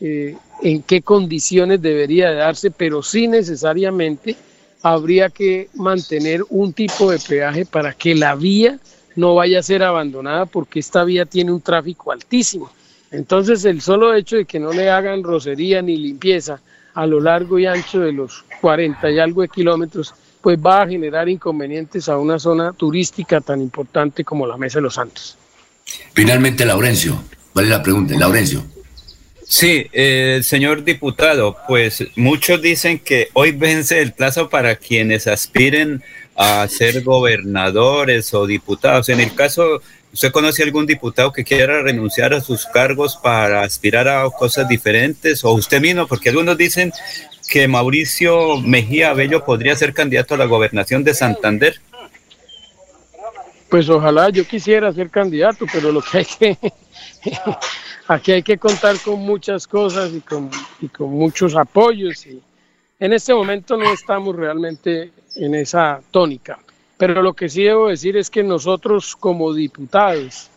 eh, 0.00 0.36
en 0.62 0.82
qué 0.82 1.02
condiciones 1.02 1.82
debería 1.82 2.32
darse, 2.32 2.70
pero 2.70 3.02
sí 3.02 3.28
necesariamente 3.28 4.36
habría 4.82 5.30
que 5.30 5.68
mantener 5.74 6.42
un 6.48 6.72
tipo 6.72 7.10
de 7.10 7.18
peaje 7.18 7.66
para 7.66 7.92
que 7.92 8.14
la 8.14 8.34
vía 8.34 8.78
no 9.16 9.34
vaya 9.34 9.58
a 9.58 9.62
ser 9.62 9.82
abandonada 9.82 10.46
porque 10.46 10.78
esta 10.80 11.02
vía 11.04 11.24
tiene 11.26 11.52
un 11.52 11.60
tráfico 11.60 12.12
altísimo. 12.12 12.70
Entonces 13.10 13.64
el 13.64 13.80
solo 13.80 14.14
hecho 14.14 14.36
de 14.36 14.44
que 14.44 14.60
no 14.60 14.72
le 14.72 14.90
hagan 14.90 15.22
rocería 15.22 15.82
ni 15.82 15.96
limpieza 15.96 16.60
a 16.94 17.06
lo 17.06 17.20
largo 17.20 17.58
y 17.58 17.66
ancho 17.66 18.00
de 18.00 18.12
los 18.12 18.44
40 18.60 19.10
y 19.10 19.18
algo 19.18 19.42
de 19.42 19.48
kilómetros, 19.48 20.14
pues 20.40 20.58
va 20.58 20.82
a 20.82 20.88
generar 20.88 21.28
inconvenientes 21.28 22.08
a 22.08 22.18
una 22.18 22.38
zona 22.38 22.72
turística 22.72 23.40
tan 23.40 23.60
importante 23.60 24.24
como 24.24 24.46
la 24.46 24.56
Mesa 24.56 24.78
de 24.78 24.82
los 24.82 24.94
Santos. 24.94 25.36
Finalmente, 26.12 26.64
Laurencio, 26.64 27.20
¿cuál 27.52 27.66
es 27.66 27.70
la 27.70 27.82
pregunta? 27.82 28.14
Laurencio. 28.16 28.64
Sí, 29.48 29.86
eh, 29.92 30.40
señor 30.42 30.82
diputado, 30.82 31.56
pues 31.68 32.04
muchos 32.16 32.60
dicen 32.60 32.98
que 32.98 33.28
hoy 33.32 33.52
vence 33.52 34.00
el 34.02 34.12
plazo 34.12 34.48
para 34.48 34.74
quienes 34.74 35.28
aspiren 35.28 36.02
a 36.34 36.66
ser 36.68 37.02
gobernadores 37.02 38.34
o 38.34 38.46
diputados. 38.46 39.08
En 39.08 39.20
el 39.20 39.34
caso, 39.34 39.80
¿usted 40.12 40.32
conoce 40.32 40.64
algún 40.64 40.84
diputado 40.84 41.32
que 41.32 41.44
quiera 41.44 41.80
renunciar 41.80 42.34
a 42.34 42.40
sus 42.40 42.66
cargos 42.66 43.16
para 43.16 43.62
aspirar 43.62 44.08
a 44.08 44.28
cosas 44.30 44.68
diferentes? 44.68 45.44
O 45.44 45.52
usted 45.52 45.80
mismo, 45.80 46.08
porque 46.08 46.30
algunos 46.30 46.58
dicen 46.58 46.92
que 47.48 47.68
Mauricio 47.68 48.60
Mejía 48.60 49.12
Bello 49.12 49.44
podría 49.44 49.74
ser 49.76 49.94
candidato 49.94 50.34
a 50.34 50.38
la 50.38 50.46
gobernación 50.46 51.04
de 51.04 51.14
Santander. 51.14 51.80
Pues 53.68 53.88
ojalá 53.88 54.30
yo 54.30 54.46
quisiera 54.46 54.92
ser 54.92 55.10
candidato, 55.10 55.66
pero 55.72 55.90
lo 55.92 56.00
que 56.00 56.18
hay 56.18 56.24
que 56.24 56.58
aquí 58.08 58.32
hay 58.32 58.42
que 58.42 58.58
contar 58.58 58.96
con 59.00 59.20
muchas 59.20 59.66
cosas 59.66 60.12
y 60.12 60.20
con, 60.20 60.50
y 60.80 60.88
con 60.88 61.10
muchos 61.10 61.56
apoyos. 61.56 62.26
Y 62.26 62.40
en 63.00 63.12
este 63.12 63.34
momento 63.34 63.76
no 63.76 63.92
estamos 63.92 64.36
realmente 64.36 65.12
en 65.34 65.54
esa 65.54 66.00
tónica. 66.10 66.58
Pero 66.96 67.22
lo 67.22 67.34
que 67.34 67.48
sí 67.48 67.64
debo 67.64 67.88
decir 67.88 68.16
es 68.16 68.30
que 68.30 68.42
nosotros 68.42 69.16
como 69.16 69.52
diputados 69.52 70.50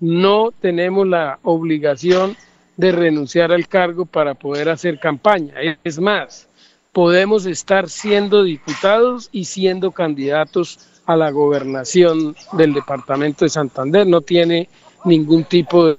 no 0.00 0.50
tenemos 0.50 1.06
la 1.06 1.38
obligación 1.42 2.36
de 2.76 2.92
renunciar 2.92 3.52
al 3.52 3.68
cargo 3.68 4.04
para 4.06 4.34
poder 4.34 4.68
hacer 4.68 4.98
campaña. 4.98 5.54
Es 5.84 5.98
más, 5.98 6.48
podemos 6.92 7.46
estar 7.46 7.88
siendo 7.88 8.42
diputados 8.42 9.28
y 9.32 9.44
siendo 9.44 9.92
candidatos 9.92 10.78
a 11.06 11.16
la 11.16 11.30
gobernación 11.30 12.34
del 12.52 12.72
departamento 12.74 13.44
de 13.44 13.50
Santander. 13.50 14.06
No 14.06 14.20
tiene 14.20 14.68
ningún 15.04 15.44
tipo 15.44 15.96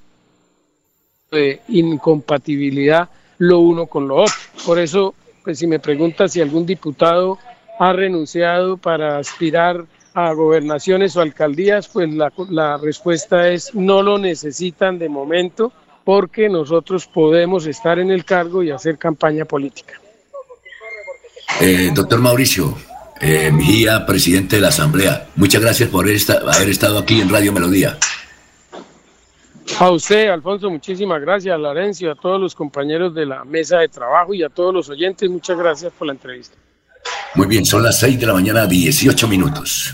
de 1.31 1.61
incompatibilidad 1.68 3.10
lo 3.38 3.60
uno 3.60 3.85
con 3.88 4.07
lo 4.07 4.18
otro. 4.18 4.35
Por 4.65 4.80
eso, 4.80 5.14
pues 5.43 5.60
si 5.60 5.68
me 5.68 5.80
pregunta 5.80 6.27
si 6.27 6.41
algún 6.41 6.65
diputado 6.65 7.38
ha 7.80 7.93
renunciado 7.93 8.77
para 8.77 9.18
aspirar 9.18 9.85
a 10.14 10.31
gobernaciones 10.31 11.18
o 11.18 11.22
alcaldías, 11.22 11.89
pues 11.89 12.10
la 12.14 12.77
respuesta 12.77 13.49
es 13.49 13.76
no 13.76 14.02
lo 14.02 14.18
necesitan 14.18 14.97
de 14.97 15.10
momento 15.10 15.73
porque 16.06 16.48
nosotros 16.48 17.07
podemos 17.07 17.65
estar 17.65 17.99
en 17.99 18.11
el 18.11 18.23
cargo 18.23 18.64
y 18.64 18.72
hacer 18.72 18.98
campaña 18.98 19.44
política. 19.44 19.99
Eh, 21.60 21.91
doctor 21.94 22.19
Mauricio, 22.19 22.77
eh, 23.19 23.52
Mejía, 23.52 24.06
presidente 24.06 24.57
de 24.57 24.61
la 24.61 24.68
Asamblea, 24.69 25.27
muchas 25.36 25.61
gracias 25.61 25.90
por 25.90 26.06
haber 26.06 26.69
estado 26.69 26.99
aquí 26.99 27.19
en 27.19 27.30
Radio 27.30 27.52
Melodía. 27.52 27.98
A 29.80 29.90
usted, 29.90 30.30
Alfonso, 30.30 30.69
muchísimas 30.69 31.19
gracias, 31.22 31.56
a 31.56 31.57
Lorenzo, 31.57 32.11
a 32.11 32.15
todos 32.15 32.40
los 32.40 32.53
compañeros 32.53 33.15
de 33.15 33.26
la 33.26 33.44
mesa 33.44 33.80
de 33.80 33.88
trabajo 33.88 34.34
y 34.34 34.44
a 34.44 34.49
todos 34.49 34.73
los 34.73 34.90
oyentes, 34.90 35.27
muchas 35.27 35.57
gracias 35.57 35.91
por 35.98 36.06
la 36.06 36.14
entrevista. 36.14 36.56
Muy 37.34 37.48
bien, 37.48 37.65
son 37.65 37.82
las 37.82 37.99
6 37.99 38.19
de 38.19 38.27
la 38.27 38.34
mañana, 38.34 38.68
18 38.68 39.27
minutos. 39.27 39.94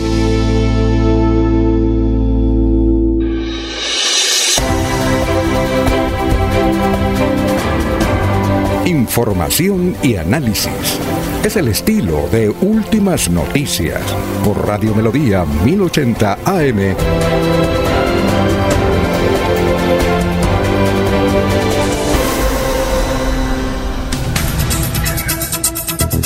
Información 9.21 9.95
y 10.01 10.15
análisis. 10.15 10.99
Es 11.45 11.55
el 11.55 11.67
estilo 11.67 12.27
de 12.31 12.49
Últimas 12.49 13.29
Noticias 13.29 14.01
por 14.43 14.65
Radio 14.65 14.95
Melodía 14.95 15.45
1080 15.45 16.39
AM. 16.43 16.95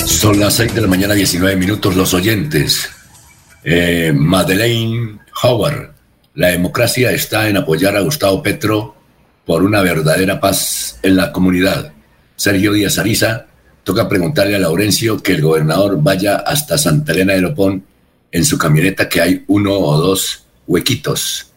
Son 0.06 0.40
las 0.40 0.54
6 0.54 0.74
de 0.74 0.80
la 0.80 0.88
mañana, 0.88 1.12
19 1.12 1.54
minutos, 1.56 1.96
los 1.96 2.14
oyentes. 2.14 2.88
Eh, 3.62 4.10
Madeleine 4.14 5.18
Howard, 5.42 5.92
la 6.32 6.48
democracia 6.48 7.10
está 7.10 7.46
en 7.50 7.58
apoyar 7.58 7.94
a 7.94 8.00
Gustavo 8.00 8.42
Petro 8.42 8.96
por 9.44 9.62
una 9.62 9.82
verdadera 9.82 10.40
paz 10.40 10.98
en 11.02 11.16
la 11.16 11.30
comunidad. 11.30 11.92
Sergio 12.36 12.72
Díaz 12.72 12.98
Ariza, 12.98 13.46
toca 13.82 14.08
preguntarle 14.08 14.56
a 14.56 14.58
Laurencio 14.58 15.22
que 15.22 15.32
el 15.32 15.42
gobernador 15.42 16.02
vaya 16.02 16.36
hasta 16.36 16.78
Santa 16.78 17.12
Elena 17.12 17.34
de 17.34 17.40
Lopón 17.40 17.84
en 18.30 18.44
su 18.44 18.58
camioneta 18.58 19.08
que 19.08 19.20
hay 19.20 19.44
uno 19.46 19.74
o 19.74 19.98
dos 19.98 20.46
huequitos. 20.66 21.52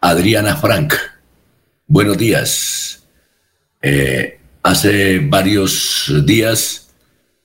Adriana 0.00 0.56
Frank, 0.56 0.94
buenos 1.86 2.18
días. 2.18 3.02
Eh, 3.80 4.38
hace 4.62 5.18
varios 5.20 6.12
días 6.24 6.88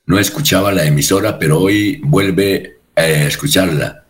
no 0.06 0.20
escuchaba 0.20 0.72
la 0.72 0.86
emisora, 0.86 1.38
pero 1.38 1.60
hoy 1.60 2.02
vuelve 2.04 2.78
a 2.96 3.06
escucharla. 3.06 4.04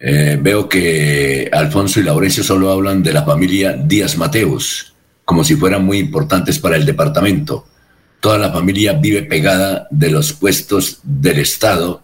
Eh, 0.00 0.38
veo 0.40 0.68
que 0.68 1.50
Alfonso 1.52 1.98
y 1.98 2.04
Laurencio 2.04 2.44
solo 2.44 2.70
hablan 2.70 3.02
de 3.02 3.12
la 3.12 3.24
familia 3.24 3.72
Díaz 3.72 4.16
Mateos, 4.16 4.94
como 5.28 5.44
si 5.44 5.56
fueran 5.56 5.84
muy 5.84 5.98
importantes 5.98 6.58
para 6.58 6.76
el 6.76 6.86
departamento. 6.86 7.66
Toda 8.18 8.38
la 8.38 8.50
familia 8.50 8.94
vive 8.94 9.24
pegada 9.24 9.86
de 9.90 10.10
los 10.10 10.32
puestos 10.32 11.00
del 11.02 11.38
Estado, 11.38 12.02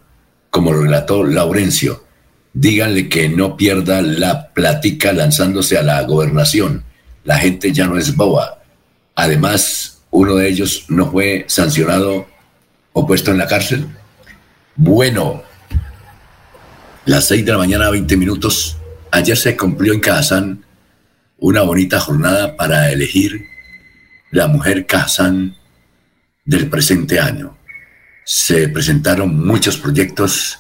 como 0.51 0.73
lo 0.73 0.83
relató 0.83 1.25
Laurencio. 1.25 2.05
Díganle 2.53 3.09
que 3.09 3.31
no 3.31 3.57
pierda 3.57 4.03
la 4.03 4.51
plática 4.53 5.15
lanzándose 5.15 5.79
a 5.79 5.83
la 5.83 6.03
gobernación. 6.03 6.85
La 7.25 7.39
gente 7.39 7.73
ya 7.73 7.87
no 7.87 7.97
es 7.97 8.15
boba. 8.15 8.63
Además, 9.15 10.03
uno 10.11 10.35
de 10.35 10.47
ellos 10.47 10.85
no 10.89 11.11
fue 11.11 11.47
sancionado 11.49 12.27
o 12.93 13.07
puesto 13.07 13.31
en 13.31 13.39
la 13.39 13.47
cárcel. 13.47 13.87
Bueno, 14.77 15.43
las 17.07 17.27
seis 17.27 17.43
de 17.43 17.53
la 17.53 17.59
mañana, 17.59 17.89
20 17.89 18.19
minutos. 18.19 18.77
Ayer 19.11 19.39
se 19.39 19.57
cumplió 19.57 19.95
en 19.95 20.01
Kazán 20.01 20.64
una 21.39 21.63
bonita 21.63 22.01
jornada 22.01 22.57
para 22.57 22.91
elegir 22.91 23.47
la 24.31 24.47
mujer 24.47 24.87
Kazán 24.87 25.57
del 26.45 26.69
presente 26.69 27.21
año. 27.21 27.57
Se 28.25 28.69
presentaron 28.69 29.47
muchos 29.47 29.77
proyectos 29.77 30.59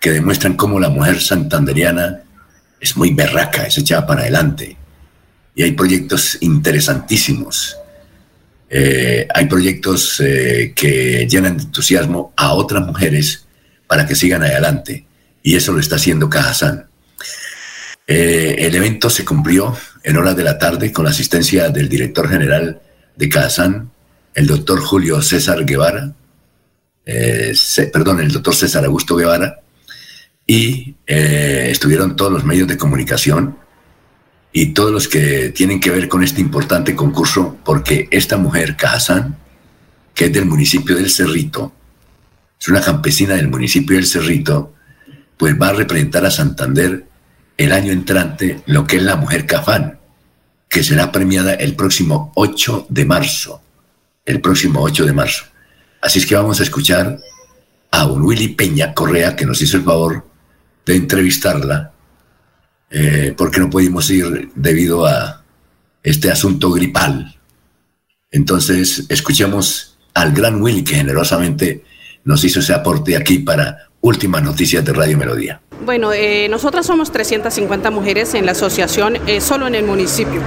que 0.00 0.10
demuestran 0.10 0.54
cómo 0.54 0.78
la 0.80 0.88
mujer 0.88 1.20
santanderiana 1.20 2.22
es 2.80 2.96
muy 2.96 3.12
berraca, 3.12 3.64
es 3.66 3.78
echada 3.78 4.06
para 4.06 4.22
adelante. 4.22 4.76
y 5.54 5.62
hay 5.62 5.72
proyectos 5.72 6.36
interesantísimos. 6.42 7.76
Eh, 8.68 9.26
hay 9.34 9.46
proyectos 9.46 10.20
eh, 10.20 10.72
que 10.76 11.26
llenan 11.26 11.56
de 11.56 11.62
entusiasmo 11.62 12.34
a 12.36 12.52
otras 12.52 12.84
mujeres 12.84 13.46
para 13.86 14.06
que 14.06 14.14
sigan 14.14 14.42
adelante 14.42 15.06
y 15.42 15.56
eso 15.56 15.72
lo 15.72 15.80
está 15.80 15.96
haciendo 15.96 16.28
Cajazán. 16.28 16.86
Eh, 18.06 18.56
el 18.58 18.74
evento 18.74 19.08
se 19.08 19.24
cumplió 19.24 19.76
en 20.06 20.16
horas 20.16 20.36
de 20.36 20.44
la 20.44 20.56
tarde 20.56 20.92
con 20.92 21.04
la 21.04 21.10
asistencia 21.10 21.68
del 21.68 21.88
director 21.88 22.28
general 22.28 22.80
de 23.16 23.28
Cajazán, 23.28 23.90
el 24.34 24.46
doctor 24.46 24.80
Julio 24.80 25.20
César 25.20 25.64
Guevara, 25.64 26.14
perdón, 27.92 28.20
el 28.20 28.30
doctor 28.30 28.54
César 28.54 28.84
Augusto 28.84 29.16
Guevara, 29.16 29.62
y 30.46 30.94
estuvieron 31.06 32.14
todos 32.14 32.30
los 32.30 32.44
medios 32.44 32.68
de 32.68 32.76
comunicación, 32.78 33.58
y 34.52 34.66
todos 34.66 34.92
los 34.92 35.08
que 35.08 35.50
tienen 35.50 35.80
que 35.80 35.90
ver 35.90 36.08
con 36.08 36.22
este 36.22 36.40
importante 36.40 36.94
concurso, 36.94 37.58
porque 37.64 38.06
esta 38.12 38.36
mujer, 38.36 38.76
Cajazán, 38.76 39.36
que 40.14 40.26
es 40.26 40.32
del 40.32 40.46
municipio 40.46 40.94
del 40.94 41.10
Cerrito, 41.10 41.74
es 42.60 42.68
una 42.68 42.80
campesina 42.80 43.34
del 43.34 43.48
municipio 43.48 43.96
del 43.96 44.06
Cerrito, 44.06 44.72
pues 45.36 45.60
va 45.60 45.70
a 45.70 45.72
representar 45.72 46.24
a 46.24 46.30
Santander 46.30 47.06
el 47.56 47.72
año 47.72 47.92
entrante 47.92 48.62
lo 48.66 48.86
que 48.86 48.96
es 48.96 49.02
la 49.02 49.16
mujer 49.16 49.46
Cafán, 49.46 49.98
que 50.68 50.82
será 50.82 51.12
premiada 51.12 51.54
el 51.54 51.74
próximo 51.74 52.32
8 52.34 52.86
de 52.88 53.04
marzo, 53.04 53.62
el 54.24 54.40
próximo 54.40 54.82
8 54.82 55.06
de 55.06 55.12
marzo. 55.12 55.44
Así 56.00 56.18
es 56.18 56.26
que 56.26 56.34
vamos 56.34 56.60
a 56.60 56.62
escuchar 56.62 57.18
a 57.90 58.06
un 58.06 58.22
Willy 58.22 58.48
Peña 58.48 58.92
Correa, 58.92 59.36
que 59.36 59.46
nos 59.46 59.60
hizo 59.62 59.76
el 59.76 59.84
favor 59.84 60.26
de 60.84 60.96
entrevistarla 60.96 61.92
eh, 62.90 63.34
porque 63.36 63.58
no 63.58 63.68
pudimos 63.68 64.08
ir 64.10 64.50
debido 64.54 65.06
a 65.06 65.42
este 66.02 66.30
asunto 66.30 66.70
gripal. 66.70 67.34
Entonces, 68.30 69.06
escuchemos 69.08 69.98
al 70.14 70.32
gran 70.32 70.62
Willy 70.62 70.84
que 70.84 70.96
generosamente 70.96 71.84
nos 72.24 72.44
hizo 72.44 72.60
ese 72.60 72.74
aporte 72.74 73.16
aquí 73.16 73.38
para 73.38 73.88
Últimas 74.00 74.42
Noticias 74.42 74.84
de 74.84 74.92
Radio 74.92 75.18
Melodía. 75.18 75.60
Bueno, 75.84 76.12
eh, 76.12 76.48
nosotras 76.48 76.86
somos 76.86 77.12
350 77.12 77.90
mujeres 77.90 78.34
en 78.34 78.46
la 78.46 78.52
asociación, 78.52 79.18
eh, 79.26 79.40
solo 79.40 79.66
en 79.66 79.74
el 79.74 79.84
municipio 79.84 80.40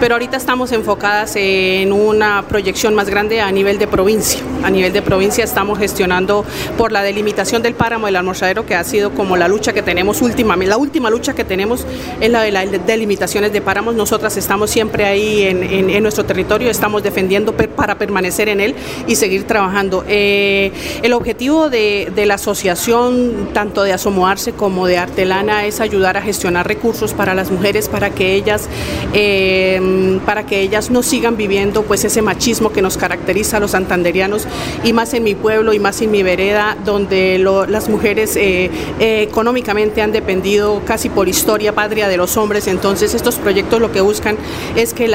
pero 0.00 0.14
ahorita 0.14 0.36
estamos 0.36 0.72
enfocadas 0.72 1.36
en 1.36 1.92
una 1.92 2.44
proyección 2.48 2.94
más 2.94 3.08
grande 3.08 3.40
a 3.40 3.50
nivel 3.50 3.78
de 3.78 3.86
provincia. 3.86 4.40
A 4.62 4.70
nivel 4.70 4.92
de 4.92 5.00
provincia 5.00 5.44
estamos 5.44 5.78
gestionando 5.78 6.44
por 6.76 6.92
la 6.92 7.02
delimitación 7.02 7.62
del 7.62 7.74
páramo 7.74 8.06
del 8.06 8.16
almorzadero, 8.16 8.66
que 8.66 8.74
ha 8.74 8.84
sido 8.84 9.12
como 9.12 9.36
la 9.36 9.48
lucha 9.48 9.72
que 9.72 9.82
tenemos 9.82 10.22
últimamente. 10.22 10.70
La 10.70 10.76
última 10.76 11.08
lucha 11.08 11.34
que 11.34 11.44
tenemos 11.44 11.86
es 12.20 12.30
la 12.30 12.42
de 12.42 12.52
las 12.52 12.86
delimitaciones 12.86 13.52
de 13.52 13.60
páramos. 13.60 13.94
Nosotras 13.94 14.36
estamos 14.36 14.70
siempre 14.70 15.04
ahí 15.04 15.42
en, 15.44 16.02
nuestro 16.02 16.24
territorio, 16.24 16.70
estamos 16.70 17.02
defendiendo 17.02 17.54
para 17.54 17.96
permanecer 17.96 18.48
en 18.48 18.60
él 18.60 18.74
y 19.06 19.16
seguir 19.16 19.44
trabajando. 19.44 20.04
Eh, 20.08 20.72
el 21.02 21.12
objetivo 21.12 21.70
de, 21.70 22.12
la 22.26 22.34
asociación, 22.34 23.50
tanto 23.52 23.82
de 23.82 23.92
Asomoarse 23.92 24.52
como 24.52 24.86
de 24.86 24.98
Artelana, 24.98 25.64
es 25.64 25.80
ayudar 25.80 26.16
a 26.16 26.22
gestionar 26.22 26.66
recursos 26.66 27.14
para 27.14 27.34
las 27.34 27.50
mujeres, 27.50 27.88
para 27.88 28.10
que 28.10 28.34
ellas... 28.34 28.68
Eh, 29.14 29.80
Em, 29.86 30.18
para 30.20 30.44
que 30.44 30.60
ellas 30.60 30.90
no 30.90 31.02
sigan 31.02 31.36
viviendo 31.36 31.82
pues 31.82 32.04
ese 32.04 32.22
machismo 32.22 32.72
que 32.72 32.82
nos 32.82 32.96
caracteriza 32.96 33.58
a 33.58 33.60
los 33.60 33.72
santanderianos 33.72 34.46
y 34.82 34.92
más 34.92 35.14
en 35.14 35.22
mi 35.22 35.34
pueblo 35.34 35.72
y 35.72 35.78
más 35.78 36.00
en 36.00 36.10
mi 36.10 36.22
vereda 36.22 36.76
donde 36.84 37.38
las 37.38 37.88
mujeres 37.88 38.36
eh, 38.36 38.70
eh, 38.98 39.22
económicamente 39.22 40.02
han 40.02 40.12
dependido 40.12 40.82
casi 40.84 41.08
por 41.08 41.28
historia 41.28 41.74
patria 41.74 42.08
de 42.08 42.16
los 42.16 42.36
hombres. 42.36 42.66
Entonces 42.66 43.14
estos 43.14 43.36
proyectos 43.36 43.80
lo 43.80 43.92
que 43.92 44.00
buscan 44.00 44.36
es 44.74 44.92
que 44.92 45.06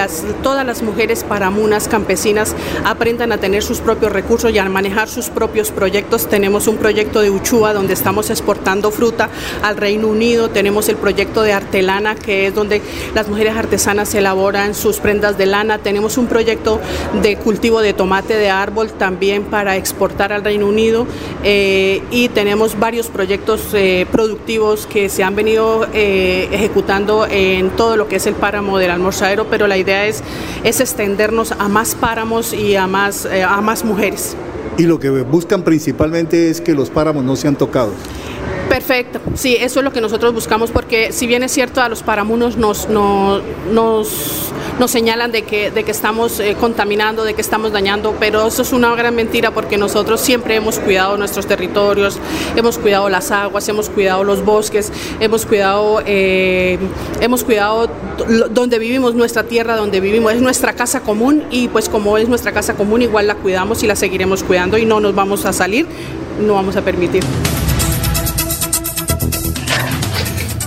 todas 0.41 0.65
las 0.65 0.81
mujeres 0.81 1.23
paramunas 1.23 1.88
campesinas 1.88 2.56
aprendan 2.85 3.31
a 3.31 3.38
tener 3.38 3.64
sus 3.64 3.80
propios 3.80 4.11
recursos 4.11 4.52
y 4.52 4.57
a 4.57 4.69
manejar 4.69 5.10
sus 5.10 5.30
propios 5.30 5.72
proyectos. 5.72 6.27
Tenemos 6.30 6.68
un 6.68 6.77
proyecto 6.77 7.22
de 7.22 7.30
Uchua 7.30 7.73
donde 7.73 7.93
estamos 7.93 8.30
exportando 8.30 8.91
fruta 8.91 9.30
al 9.61 9.77
Reino 9.77 10.07
Unido. 10.07 10.49
Tenemos 10.49 10.88
el 10.89 10.95
proyecto 10.95 11.41
de 11.41 11.53
Artelana 11.53 12.15
que 12.15 12.48
es 12.48 12.56
donde 12.56 12.81
las 13.14 13.27
mujeres 13.27 13.56
artesanas 13.56 14.14
elaboran 14.15 14.60
sus 14.73 14.97
prendas 14.97 15.38
de 15.38 15.45
lana. 15.45 15.79
Tenemos 15.79 16.17
un 16.17 16.27
proyecto 16.27 16.79
de 17.21 17.35
cultivo 17.38 17.81
de 17.81 17.93
tomate 17.93 18.35
de 18.35 18.49
árbol 18.49 18.91
también 18.91 19.43
para 19.43 19.75
exportar 19.75 20.31
al 20.31 20.43
Reino 20.43 20.67
Unido 20.67 21.07
eh, 21.43 22.01
y 22.11 22.29
tenemos 22.29 22.79
varios 22.79 23.07
proyectos 23.07 23.61
eh, 23.73 24.05
productivos 24.11 24.88
que 24.88 25.09
se 25.09 25.23
han 25.23 25.35
venido 25.35 25.88
eh, 25.93 26.47
ejecutando 26.51 27.25
en 27.29 27.69
todo 27.71 27.97
lo 27.97 28.07
que 28.07 28.17
es 28.17 28.27
el 28.27 28.35
páramo 28.35 28.77
del 28.77 28.91
almorzadero, 28.91 29.47
pero 29.49 29.67
la 29.67 29.77
idea 29.77 30.05
es, 30.05 30.23
es 30.63 30.79
extendernos 30.79 31.51
a 31.51 31.67
más 31.67 31.95
páramos 31.95 32.53
y 32.53 32.75
a 32.75 32.88
más, 32.88 33.25
a 33.25 33.61
más 33.61 33.83
mujeres. 33.83 34.35
Y 34.77 34.83
lo 34.83 34.99
que 34.99 35.09
buscan 35.09 35.63
principalmente 35.63 36.49
es 36.49 36.61
que 36.61 36.73
los 36.73 36.89
páramos 36.89 37.23
no 37.23 37.35
sean 37.35 37.55
tocados. 37.55 37.93
Perfecto, 38.72 39.19
sí, 39.35 39.57
eso 39.60 39.81
es 39.81 39.84
lo 39.84 39.91
que 39.91 39.99
nosotros 39.99 40.34
buscamos 40.34 40.72
porque 40.72 41.11
si 41.11 41.27
bien 41.27 41.43
es 41.43 41.52
cierto 41.52 41.81
a 41.81 41.89
los 41.89 42.03
paramunos 42.03 42.56
nos, 42.56 42.88
nos, 42.88 43.43
nos, 43.69 44.89
señalan 44.89 45.34
de 45.34 45.41
que, 45.41 45.72
de 45.72 45.84
que 45.84 45.91
estamos 45.91 46.39
eh, 46.39 46.56
contaminando, 46.57 47.26
de 47.26 47.34
que 47.34 47.41
estamos 47.41 47.73
dañando, 47.73 48.15
pero 48.18 48.48
eso 48.48 48.61
es 48.61 48.72
una 48.72 48.95
gran 48.95 49.14
mentira 49.14 49.52
porque 49.52 49.77
nosotros 49.77 50.22
siempre 50.22 50.56
hemos 50.56 50.80
cuidado 50.80 51.18
nuestros 51.18 51.48
territorios, 51.48 52.18
hemos 52.56 52.77
cuidado 52.77 53.10
las 53.10 53.31
aguas, 53.31 53.68
hemos 53.68 53.89
cuidado 53.89 54.23
los 54.23 54.45
bosques, 54.45 54.89
hemos 55.19 55.45
cuidado, 55.45 56.02
eh, 56.06 56.80
hemos 57.19 57.43
cuidado 57.43 57.89
donde 58.52 58.80
vivimos, 58.80 59.15
nuestra 59.15 59.43
tierra 59.43 59.76
donde 59.76 59.99
vivimos, 59.99 60.31
es 60.31 60.41
nuestra 60.41 60.72
casa 60.72 61.02
común 61.02 61.43
y 61.52 61.68
pues 61.68 61.89
como 61.89 62.18
es 62.18 62.30
nuestra 62.30 62.53
casa 62.53 62.76
común 62.76 63.02
igual 63.02 63.27
la 63.27 63.35
cuidamos 63.35 63.84
y 63.84 63.88
la 63.88 63.98
seguiremos 63.98 64.43
cuidando 64.43 64.77
y 64.77 64.85
no 64.85 65.02
nos 65.02 65.14
vamos 65.14 65.43
a 65.43 65.52
salir, 65.52 65.88
no 66.39 66.53
vamos 66.53 66.77
a 66.77 66.81
permitir. 66.84 67.26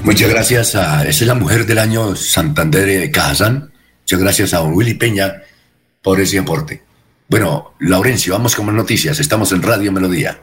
Muchas 0.04 0.28
gracias 0.28 0.74
a. 0.74 1.00
Esa 1.08 1.24
es 1.24 1.26
la 1.26 1.34
mujer 1.34 1.64
del 1.64 1.78
año 1.78 2.14
Santander 2.14 2.84
de 2.84 3.10
Cajazán. 3.10 3.72
Muchas 4.02 4.20
gracias 4.20 4.52
a 4.52 4.62
Willy 4.62 4.92
Peña 4.92 5.42
por 6.02 6.20
ese 6.20 6.38
aporte. 6.38 6.82
Bueno, 7.26 7.72
Laurencio, 7.80 8.34
vamos 8.34 8.54
con 8.54 8.66
más 8.66 8.74
noticias. 8.74 9.18
Estamos 9.18 9.50
en 9.52 9.62
Radio 9.62 9.90
Melodía. 9.92 10.38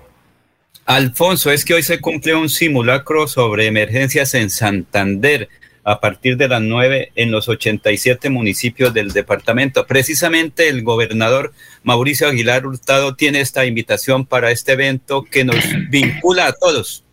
Alfonso, 0.85 1.51
es 1.51 1.63
que 1.63 1.75
hoy 1.75 1.83
se 1.83 2.01
cumple 2.01 2.33
un 2.33 2.49
simulacro 2.49 3.27
sobre 3.27 3.67
emergencias 3.67 4.33
en 4.33 4.49
Santander 4.49 5.47
a 5.83 5.99
partir 5.99 6.37
de 6.37 6.47
las 6.47 6.61
9 6.63 7.11
en 7.13 7.29
los 7.29 7.47
87 7.47 8.31
municipios 8.31 8.95
del 8.95 9.11
departamento. 9.11 9.85
Precisamente 9.85 10.69
el 10.69 10.81
gobernador 10.81 11.53
Mauricio 11.83 12.27
Aguilar 12.27 12.65
Hurtado 12.65 13.13
tiene 13.15 13.41
esta 13.41 13.63
invitación 13.63 14.25
para 14.25 14.49
este 14.49 14.71
evento 14.71 15.23
que 15.23 15.45
nos 15.45 15.63
vincula 15.91 16.47
a 16.47 16.53
todos. 16.53 17.03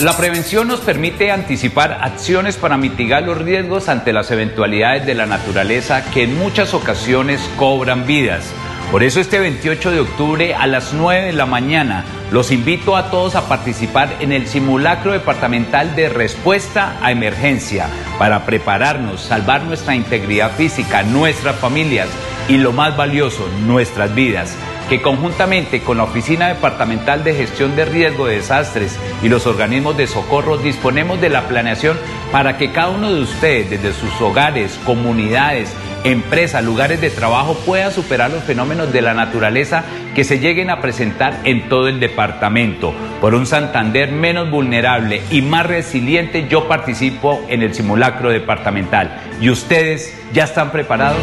La 0.00 0.16
prevención 0.16 0.66
nos 0.66 0.80
permite 0.80 1.30
anticipar 1.30 1.98
acciones 2.00 2.56
para 2.56 2.78
mitigar 2.78 3.22
los 3.22 3.36
riesgos 3.36 3.90
ante 3.90 4.14
las 4.14 4.30
eventualidades 4.30 5.04
de 5.04 5.14
la 5.14 5.26
naturaleza 5.26 6.10
que 6.10 6.22
en 6.22 6.38
muchas 6.38 6.72
ocasiones 6.72 7.38
cobran 7.58 8.06
vidas. 8.06 8.50
Por 8.90 9.02
eso 9.02 9.20
este 9.20 9.38
28 9.38 9.90
de 9.90 10.00
octubre 10.00 10.54
a 10.54 10.66
las 10.66 10.94
9 10.94 11.26
de 11.26 11.32
la 11.34 11.44
mañana 11.44 12.06
los 12.30 12.50
invito 12.50 12.96
a 12.96 13.10
todos 13.10 13.34
a 13.34 13.46
participar 13.46 14.16
en 14.20 14.32
el 14.32 14.46
simulacro 14.46 15.12
departamental 15.12 15.94
de 15.94 16.08
respuesta 16.08 16.96
a 17.02 17.12
emergencia 17.12 17.86
para 18.18 18.46
prepararnos, 18.46 19.20
salvar 19.20 19.64
nuestra 19.64 19.94
integridad 19.94 20.52
física, 20.52 21.02
nuestras 21.02 21.56
familias 21.56 22.08
y 22.48 22.56
lo 22.56 22.72
más 22.72 22.96
valioso, 22.96 23.46
nuestras 23.66 24.14
vidas 24.14 24.56
que 24.90 25.00
conjuntamente 25.00 25.82
con 25.82 25.98
la 25.98 26.02
Oficina 26.02 26.48
Departamental 26.48 27.22
de 27.22 27.32
Gestión 27.32 27.76
de 27.76 27.84
Riesgo 27.84 28.26
de 28.26 28.34
Desastres 28.34 28.98
y 29.22 29.28
los 29.28 29.46
organismos 29.46 29.96
de 29.96 30.08
socorro 30.08 30.58
disponemos 30.58 31.20
de 31.20 31.28
la 31.28 31.46
planeación 31.46 31.96
para 32.32 32.58
que 32.58 32.72
cada 32.72 32.88
uno 32.88 33.12
de 33.12 33.22
ustedes, 33.22 33.70
desde 33.70 33.92
sus 33.92 34.20
hogares, 34.20 34.80
comunidades, 34.84 35.72
empresas, 36.02 36.64
lugares 36.64 37.00
de 37.00 37.08
trabajo, 37.08 37.54
pueda 37.64 37.92
superar 37.92 38.32
los 38.32 38.42
fenómenos 38.42 38.92
de 38.92 39.00
la 39.00 39.14
naturaleza 39.14 39.84
que 40.16 40.24
se 40.24 40.40
lleguen 40.40 40.70
a 40.70 40.80
presentar 40.80 41.38
en 41.44 41.68
todo 41.68 41.86
el 41.86 42.00
departamento. 42.00 42.92
Por 43.20 43.36
un 43.36 43.46
Santander 43.46 44.10
menos 44.10 44.50
vulnerable 44.50 45.22
y 45.30 45.40
más 45.40 45.66
resiliente, 45.66 46.48
yo 46.48 46.66
participo 46.66 47.40
en 47.48 47.62
el 47.62 47.74
simulacro 47.74 48.30
departamental. 48.30 49.20
¿Y 49.40 49.50
ustedes 49.50 50.20
ya 50.32 50.44
están 50.44 50.72
preparados? 50.72 51.20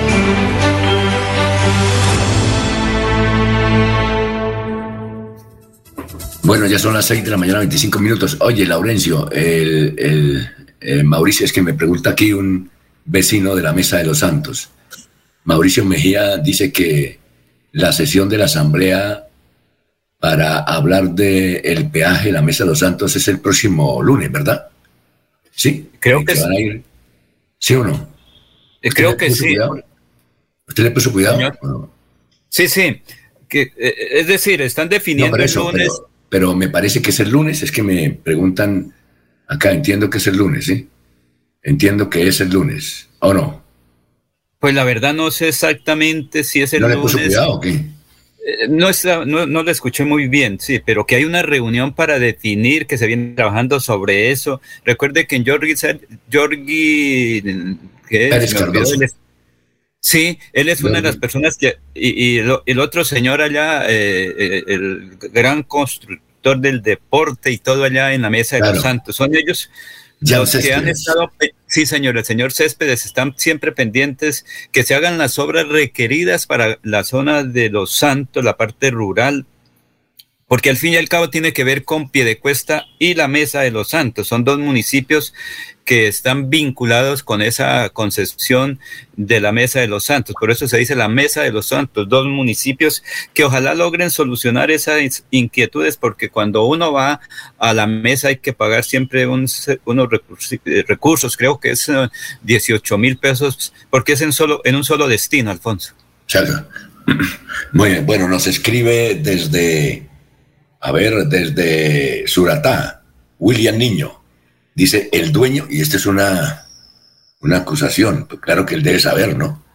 Bueno, 6.47 6.65
ya 6.65 6.79
son 6.79 6.93
las 6.93 7.05
6 7.07 7.25
de 7.25 7.29
la 7.31 7.35
mañana, 7.35 7.59
25 7.59 7.99
minutos. 7.99 8.37
Oye, 8.39 8.65
Laurencio, 8.65 9.29
el, 9.31 9.93
el, 9.97 10.49
eh, 10.79 11.03
Mauricio, 11.03 11.45
es 11.45 11.51
que 11.51 11.61
me 11.61 11.73
pregunta 11.73 12.11
aquí 12.11 12.31
un 12.31 12.69
vecino 13.03 13.53
de 13.53 13.61
la 13.61 13.73
Mesa 13.73 13.97
de 13.97 14.05
los 14.05 14.19
Santos. 14.19 14.69
Mauricio 15.43 15.83
Mejía 15.83 16.37
dice 16.37 16.71
que 16.71 17.19
la 17.73 17.91
sesión 17.91 18.29
de 18.29 18.37
la 18.37 18.45
Asamblea 18.45 19.27
para 20.19 20.59
hablar 20.59 21.09
del 21.09 21.59
el 21.65 21.89
peaje 21.89 22.27
de 22.27 22.31
la 22.31 22.41
Mesa 22.41 22.63
de 22.63 22.69
los 22.69 22.79
Santos 22.79 23.13
es 23.17 23.27
el 23.27 23.41
próximo 23.41 24.01
lunes, 24.01 24.31
¿verdad? 24.31 24.69
Sí, 25.51 25.89
creo 25.99 26.23
que, 26.23 26.33
sí. 26.33 26.81
¿Sí 27.59 27.75
o 27.75 27.83
no? 27.83 28.07
Eh, 28.81 28.89
creo 28.91 29.17
que 29.17 29.31
sí. 29.31 29.53
¿Usted 30.65 30.83
le 30.83 30.91
puso 30.91 31.11
cuidado? 31.11 31.91
Sí, 32.47 32.69
sí. 32.69 33.01
Que, 33.49 33.73
eh, 33.75 33.95
es 34.11 34.27
decir, 34.27 34.61
están 34.61 34.87
definiendo 34.87 35.35
el 35.35 35.53
lunes. 35.53 35.89
Pero, 35.91 36.16
me 36.55 36.69
parece 36.69 37.01
que 37.01 37.11
es 37.11 37.19
el 37.19 37.29
lunes, 37.29 37.63
es 37.63 37.71
que 37.71 37.83
me 37.83 38.09
preguntan 38.11 38.93
acá, 39.47 39.71
entiendo 39.71 40.09
que 40.09 40.17
es 40.17 40.27
el 40.27 40.37
lunes, 40.37 40.65
¿sí? 40.65 40.87
Entiendo 41.63 42.09
que 42.09 42.27
es 42.27 42.39
el 42.41 42.49
lunes, 42.49 43.09
¿o 43.19 43.33
no? 43.33 43.63
Pues 44.59 44.73
la 44.73 44.83
verdad 44.83 45.13
no 45.13 45.31
sé 45.31 45.49
exactamente 45.49 46.43
si 46.43 46.61
es 46.61 46.73
el 46.73 46.81
lunes. 46.81 46.97
¿No 46.97 47.01
le 47.01 47.03
puso 47.03 47.17
cuidado 47.17 47.53
o 47.53 47.59
qué? 47.59 47.69
Eh, 47.69 48.67
no, 48.69 48.89
está, 48.89 49.25
no, 49.25 49.45
no 49.45 49.63
lo 49.63 49.71
escuché 49.71 50.05
muy 50.05 50.27
bien, 50.27 50.59
sí, 50.59 50.79
pero 50.83 51.05
que 51.05 51.15
hay 51.15 51.25
una 51.25 51.41
reunión 51.41 51.93
para 51.93 52.17
definir 52.17 52.87
que 52.87 52.97
se 52.97 53.05
viene 53.05 53.33
trabajando 53.35 53.79
sobre 53.79 54.31
eso. 54.31 54.61
Recuerde 54.85 55.27
que 55.27 55.35
en 55.35 55.45
Jorgi, 55.45 55.75
Jorgi 56.31 57.41
¿qué 58.07 58.29
es? 58.29 59.15
Sí, 59.99 60.39
él 60.53 60.69
es 60.69 60.83
una 60.83 60.97
de 60.97 61.01
las 61.01 61.17
personas 61.17 61.57
que, 61.57 61.77
y, 61.93 62.37
el 62.37 62.79
otro 62.79 63.03
señor 63.03 63.41
allá, 63.41 63.89
eh, 63.89 64.33
eh, 64.37 64.63
el 64.67 65.17
gran 65.31 65.63
constructor 65.63 66.59
del 66.59 66.81
deporte 66.81 67.51
y 67.51 67.57
todo 67.57 67.83
allá 67.83 68.13
en 68.13 68.21
la 68.21 68.29
mesa 68.29 68.57
de 68.57 68.61
los 68.61 68.81
santos, 68.81 69.15
son 69.15 69.35
ellos 69.35 69.69
los 70.19 70.55
que 70.55 70.73
han 70.73 70.87
estado, 70.87 71.31
sí 71.67 71.85
señor, 71.85 72.17
el 72.17 72.25
señor 72.25 72.51
Céspedes, 72.51 73.05
están 73.05 73.33
siempre 73.37 73.71
pendientes 73.71 74.45
que 74.71 74.83
se 74.83 74.95
hagan 74.95 75.17
las 75.17 75.37
obras 75.39 75.67
requeridas 75.67 76.47
para 76.47 76.79
la 76.83 77.03
zona 77.03 77.43
de 77.43 77.69
los 77.69 77.93
santos, 77.93 78.43
la 78.43 78.57
parte 78.57 78.91
rural, 78.91 79.45
porque 80.47 80.69
al 80.69 80.77
fin 80.77 80.93
y 80.93 80.97
al 80.97 81.09
cabo 81.09 81.29
tiene 81.29 81.51
que 81.51 81.65
ver 81.65 81.83
con 81.83 82.09
Piedecuesta 82.09 82.85
y 82.99 83.15
la 83.15 83.27
Mesa 83.27 83.61
de 83.61 83.71
los 83.71 83.89
Santos. 83.89 84.27
Son 84.27 84.45
dos 84.45 84.59
municipios 84.59 85.33
que 85.83 86.07
están 86.07 86.49
vinculados 86.49 87.23
con 87.23 87.41
esa 87.41 87.89
concepción 87.89 88.79
de 89.15 89.41
la 89.41 89.51
Mesa 89.51 89.79
de 89.79 89.87
los 89.87 90.05
Santos. 90.05 90.35
Por 90.39 90.51
eso 90.51 90.67
se 90.67 90.77
dice 90.77 90.95
la 90.95 91.09
Mesa 91.09 91.41
de 91.41 91.51
los 91.51 91.67
Santos, 91.67 92.07
dos 92.07 92.27
municipios 92.27 93.03
que 93.33 93.43
ojalá 93.43 93.73
logren 93.73 94.09
solucionar 94.09 94.71
esas 94.71 95.25
inquietudes, 95.31 95.97
porque 95.97 96.29
cuando 96.29 96.65
uno 96.65 96.93
va 96.93 97.19
a 97.57 97.73
la 97.73 97.87
mesa 97.87 98.29
hay 98.29 98.37
que 98.37 98.53
pagar 98.53 98.83
siempre 98.83 99.27
unos 99.27 99.67
recursos, 100.87 101.37
creo 101.37 101.59
que 101.59 101.71
es 101.71 101.89
18 102.43 102.95
eh, 102.95 102.97
mil 102.97 103.17
pesos, 103.17 103.73
porque 103.89 104.13
es 104.13 104.21
en, 104.21 104.31
solo, 104.33 104.61
en 104.63 104.75
un 104.75 104.83
solo 104.83 105.07
destino, 105.07 105.51
Alfonso. 105.51 105.93
Muy 107.71 107.91
bien, 107.91 108.05
bueno, 108.05 108.27
nos 108.27 108.47
escribe 108.47 109.15
desde 109.15 110.06
a 110.87 110.91
ver, 110.93 111.27
desde 111.27 112.25
Suratá, 112.27 113.03
William 113.39 113.77
Niño, 113.77 114.23
dice 114.73 115.09
el 115.11 115.33
dueño, 115.33 115.67
y 115.69 115.81
esta 115.81 115.97
es 115.97 116.05
una, 116.05 116.65
una 117.41 117.57
acusación, 117.57 118.25
pues 118.25 118.39
claro 118.39 118.65
que 118.65 118.75
él 118.75 118.83
debe 118.83 119.01
saber, 119.01 119.35
¿no? 119.35 119.65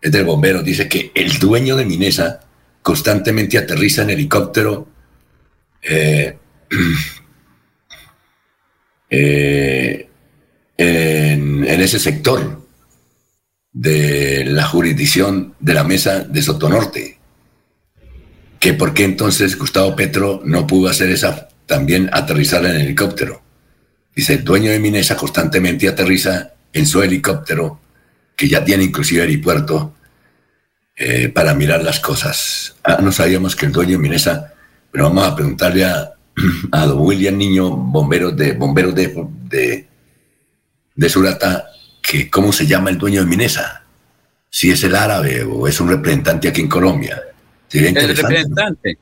Es 0.00 0.10
del 0.10 0.24
bombero, 0.24 0.62
dice 0.62 0.88
que 0.88 1.12
el 1.14 1.38
dueño 1.38 1.76
de 1.76 1.84
Minesa 1.84 2.40
constantemente 2.80 3.58
aterriza 3.58 4.04
en 4.04 4.10
helicóptero 4.10 4.88
eh, 5.82 6.38
eh, 9.10 10.08
en, 10.78 11.64
en 11.66 11.80
ese 11.82 11.98
sector 11.98 12.66
de 13.70 14.46
la 14.46 14.64
jurisdicción 14.64 15.56
de 15.60 15.74
la 15.74 15.84
mesa 15.84 16.20
de 16.20 16.40
Sotonorte 16.40 17.18
que 18.64 18.72
por 18.72 18.94
qué 18.94 19.04
entonces 19.04 19.58
Gustavo 19.58 19.94
Petro 19.94 20.40
no 20.42 20.66
pudo 20.66 20.88
hacer 20.88 21.10
esa 21.10 21.48
también 21.66 22.08
aterrizar 22.10 22.64
en 22.64 22.76
helicóptero. 22.76 23.42
Dice, 24.16 24.32
el 24.32 24.44
dueño 24.44 24.70
de 24.70 24.78
Minesa 24.78 25.18
constantemente 25.18 25.86
aterriza 25.86 26.54
en 26.72 26.86
su 26.86 27.02
helicóptero, 27.02 27.78
que 28.34 28.48
ya 28.48 28.64
tiene 28.64 28.84
inclusive 28.84 29.20
aeropuerto, 29.20 29.92
eh, 30.96 31.28
para 31.28 31.52
mirar 31.52 31.84
las 31.84 32.00
cosas. 32.00 32.74
Ah, 32.82 33.00
no 33.02 33.12
sabíamos 33.12 33.54
que 33.54 33.66
el 33.66 33.72
dueño 33.72 33.98
de 33.98 33.98
Minesa, 33.98 34.54
pero 34.90 35.10
vamos 35.10 35.26
a 35.26 35.36
preguntarle 35.36 35.84
a, 35.84 36.14
don 36.86 37.00
William 37.00 37.36
Niño, 37.36 37.68
bombero 37.68 38.30
de, 38.30 38.52
bomberos 38.52 38.94
de, 38.94 39.26
de, 39.42 39.88
de 40.94 41.08
Surata, 41.10 41.66
que 42.00 42.30
cómo 42.30 42.50
se 42.50 42.66
llama 42.66 42.88
el 42.88 42.96
dueño 42.96 43.20
de 43.20 43.26
Minesa, 43.26 43.84
si 44.48 44.70
es 44.70 44.82
el 44.84 44.94
árabe 44.94 45.42
o 45.42 45.68
es 45.68 45.78
un 45.80 45.90
representante 45.90 46.48
aquí 46.48 46.62
en 46.62 46.68
Colombia. 46.68 47.22
El 47.72 47.94
representante. 48.16 48.98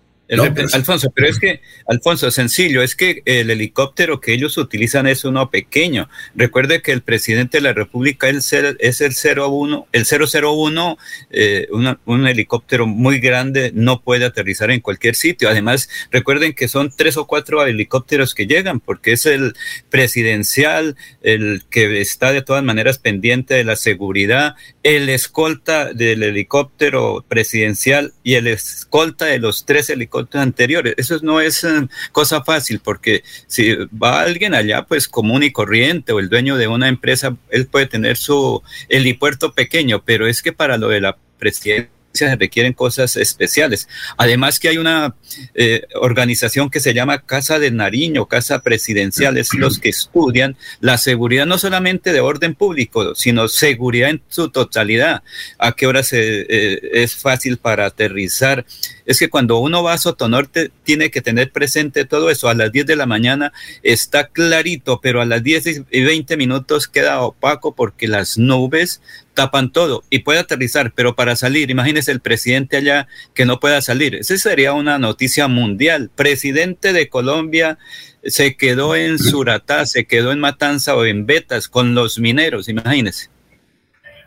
Alfonso, 0.72 1.10
pero 1.14 1.28
es 1.28 1.38
que, 1.38 1.60
Alfonso, 1.86 2.30
sencillo, 2.30 2.82
es 2.82 2.96
que 2.96 3.22
el 3.26 3.50
helicóptero 3.50 4.20
que 4.20 4.32
ellos 4.32 4.56
utilizan 4.56 5.06
es 5.06 5.24
uno 5.24 5.50
pequeño. 5.50 6.08
Recuerde 6.34 6.80
que 6.80 6.92
el 6.92 7.02
presidente 7.02 7.58
de 7.58 7.62
la 7.62 7.74
República 7.74 8.28
es 8.28 8.52
el, 8.52 8.76
es 8.80 9.00
el 9.00 9.12
01, 9.12 9.88
el 9.92 10.06
001, 10.06 10.98
eh, 11.30 11.68
un 11.70 12.26
helicóptero 12.26 12.86
muy 12.86 13.18
grande, 13.18 13.72
no 13.74 14.00
puede 14.00 14.24
aterrizar 14.24 14.70
en 14.70 14.80
cualquier 14.80 15.16
sitio. 15.16 15.50
Además, 15.50 15.88
recuerden 16.10 16.54
que 16.54 16.68
son 16.68 16.92
tres 16.96 17.16
o 17.16 17.26
cuatro 17.26 17.64
helicópteros 17.64 18.34
que 18.34 18.46
llegan, 18.46 18.80
porque 18.80 19.12
es 19.12 19.26
el 19.26 19.54
presidencial, 19.90 20.96
el 21.22 21.62
que 21.68 22.00
está 22.00 22.32
de 22.32 22.42
todas 22.42 22.64
maneras 22.64 22.98
pendiente 22.98 23.54
de 23.54 23.64
la 23.64 23.76
seguridad, 23.76 24.54
el 24.82 25.08
escolta 25.08 25.92
del 25.92 26.22
helicóptero 26.22 27.24
presidencial 27.28 28.12
y 28.24 28.34
el 28.34 28.48
escolta 28.48 29.26
de 29.26 29.38
los 29.38 29.64
tres 29.64 29.90
helicópteros 29.90 30.42
anteriores. 30.42 30.94
Eso 30.96 31.18
no 31.22 31.40
es 31.40 31.62
eh, 31.64 31.88
cosa 32.10 32.42
fácil 32.42 32.80
porque 32.80 33.22
si 33.46 33.74
va 33.90 34.22
alguien 34.22 34.54
allá, 34.54 34.84
pues 34.84 35.08
común 35.08 35.42
y 35.42 35.52
corriente 35.52 36.12
o 36.12 36.18
el 36.18 36.28
dueño 36.28 36.56
de 36.56 36.68
una 36.68 36.88
empresa, 36.88 37.36
él 37.50 37.66
puede 37.66 37.86
tener 37.86 38.16
su 38.16 38.62
helipuerto 38.88 39.52
pequeño, 39.52 40.02
pero 40.04 40.26
es 40.26 40.42
que 40.42 40.52
para 40.52 40.76
lo 40.76 40.88
de 40.88 41.00
la 41.00 41.16
presidencia 41.38 41.88
se 42.12 42.34
requieren 42.36 42.72
cosas 42.72 43.16
especiales. 43.16 43.88
Además 44.16 44.58
que 44.58 44.68
hay 44.68 44.78
una 44.78 45.14
eh, 45.54 45.86
organización 45.94 46.70
que 46.70 46.80
se 46.80 46.94
llama 46.94 47.22
Casa 47.22 47.58
de 47.58 47.70
Nariño, 47.70 48.26
Casa 48.26 48.60
Presidencial, 48.60 49.38
es 49.38 49.54
los 49.54 49.78
que 49.78 49.88
estudian 49.88 50.56
la 50.80 50.98
seguridad 50.98 51.46
no 51.46 51.58
solamente 51.58 52.12
de 52.12 52.20
orden 52.20 52.54
público, 52.54 53.14
sino 53.14 53.48
seguridad 53.48 54.10
en 54.10 54.22
su 54.28 54.50
totalidad. 54.50 55.22
A 55.58 55.72
qué 55.72 55.86
hora 55.86 56.02
se, 56.02 56.46
eh, 56.48 56.80
es 56.92 57.16
fácil 57.16 57.58
para 57.58 57.86
aterrizar. 57.86 58.64
Es 59.06 59.18
que 59.18 59.30
cuando 59.30 59.58
uno 59.58 59.82
va 59.82 59.94
a 59.94 59.98
Sotonorte 59.98 60.70
tiene 60.84 61.10
que 61.10 61.20
tener 61.20 61.50
presente 61.50 62.04
todo 62.04 62.30
eso. 62.30 62.48
A 62.48 62.54
las 62.54 62.72
10 62.72 62.86
de 62.86 62.96
la 62.96 63.06
mañana 63.06 63.52
está 63.82 64.28
clarito, 64.28 65.00
pero 65.02 65.20
a 65.20 65.24
las 65.24 65.42
10 65.42 65.84
y 65.90 66.02
20 66.02 66.36
minutos 66.36 66.88
queda 66.88 67.20
opaco 67.20 67.74
porque 67.74 68.08
las 68.08 68.38
nubes 68.38 69.00
tapan 69.34 69.72
todo 69.72 70.04
y 70.10 70.20
puede 70.20 70.40
aterrizar, 70.40 70.92
pero 70.94 71.14
para 71.14 71.36
salir, 71.36 71.70
imagínese 71.70 72.12
el 72.12 72.20
presidente 72.20 72.76
allá 72.76 73.08
que 73.34 73.46
no 73.46 73.60
pueda 73.60 73.80
salir. 73.80 74.14
Esa 74.16 74.36
sería 74.36 74.72
una 74.72 74.98
noticia 74.98 75.48
mundial. 75.48 76.10
Presidente 76.14 76.92
de 76.92 77.08
Colombia 77.08 77.78
se 78.24 78.56
quedó 78.56 78.94
en 78.94 79.18
Suratá, 79.18 79.86
se 79.86 80.04
quedó 80.04 80.32
en 80.32 80.40
Matanza 80.40 80.94
o 80.96 81.04
en 81.04 81.26
Betas 81.26 81.68
con 81.68 81.94
los 81.94 82.18
mineros, 82.18 82.68
imagínese. 82.68 83.30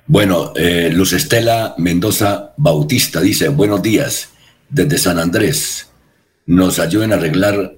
Bueno, 0.08 0.54
eh, 0.56 0.92
Luz 0.94 1.14
Estela 1.14 1.74
Mendoza 1.78 2.54
Bautista 2.58 3.22
dice, 3.22 3.50
buenos 3.50 3.82
días, 3.82 4.30
desde 4.70 4.98
San 4.98 5.20
Andrés. 5.20 5.90
Nos 6.46 6.80
ayuden 6.80 7.12
a 7.12 7.16
arreglar 7.16 7.76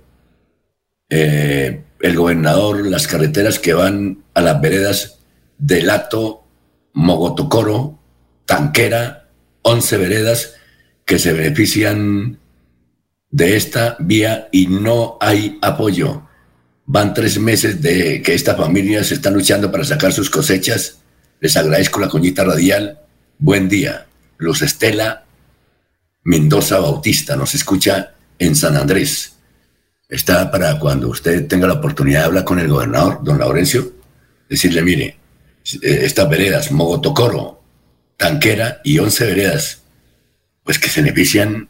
eh, 1.09 1.84
el 1.99 2.15
gobernador 2.15 2.85
las 2.85 3.07
carreteras 3.07 3.59
que 3.59 3.73
van 3.73 4.23
a 4.34 4.41
las 4.41 4.61
veredas 4.61 5.19
del 5.57 5.88
Lato 5.88 6.43
Mogotocoro, 6.93 7.99
Tanquera, 8.45 9.30
11 9.61 9.97
veredas 9.97 10.55
que 11.05 11.19
se 11.19 11.34
benefician 11.34 12.39
de 13.30 13.55
esta 13.55 13.97
vía 13.99 14.49
y 14.51 14.68
no 14.68 15.18
hay 15.19 15.57
apoyo. 15.61 16.27
Van 16.85 17.14
tres 17.14 17.39
meses 17.39 17.81
de 17.81 18.22
que 18.22 18.34
estas 18.34 18.57
familias 18.57 19.11
están 19.11 19.34
luchando 19.34 19.72
para 19.72 19.84
sacar 19.84 20.14
sus 20.14 20.30
cosechas. 20.30 20.99
Les 21.39 21.55
agradezco 21.57 21.99
la 21.99 22.07
coñita 22.07 22.43
radial. 22.43 22.99
Buen 23.38 23.68
día. 23.68 24.07
Luz 24.38 24.61
Estela 24.61 25.27
Mendoza 26.28 26.78
Bautista 26.80 27.38
nos 27.38 27.56
escucha 27.56 28.12
en 28.38 28.54
San 28.54 28.76
Andrés. 28.76 29.38
Está 30.10 30.52
para 30.52 30.78
cuando 30.78 31.08
usted 31.08 31.48
tenga 31.48 31.68
la 31.68 31.76
oportunidad 31.76 32.20
de 32.20 32.26
hablar 32.26 32.44
con 32.44 32.60
el 32.60 32.68
gobernador, 32.68 33.24
don 33.24 33.40
Laurencio, 33.40 33.94
decirle, 34.49 34.82
mire, 34.82 35.18
eh, 35.82 35.99
estas 36.02 36.30
veredas, 36.30 36.70
Mogotocoro, 36.70 37.64
Tanquera 38.18 38.82
y 38.84 38.99
11 38.99 39.26
veredas, 39.26 39.84
pues 40.66 40.78
que 40.78 40.90
se 40.90 41.02
benefician, 41.02 41.70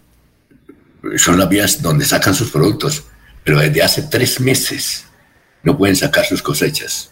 son 1.17 1.37
las 1.37 1.49
vías 1.49 1.83
donde 1.83 2.05
sacan 2.05 2.33
sus 2.33 2.49
productos, 2.49 3.03
pero 3.43 3.59
desde 3.59 3.83
hace 3.83 4.01
tres 4.01 4.39
meses 4.39 5.05
no 5.61 5.77
pueden 5.77 5.95
sacar 5.95 6.25
sus 6.25 6.41
cosechas. 6.41 7.11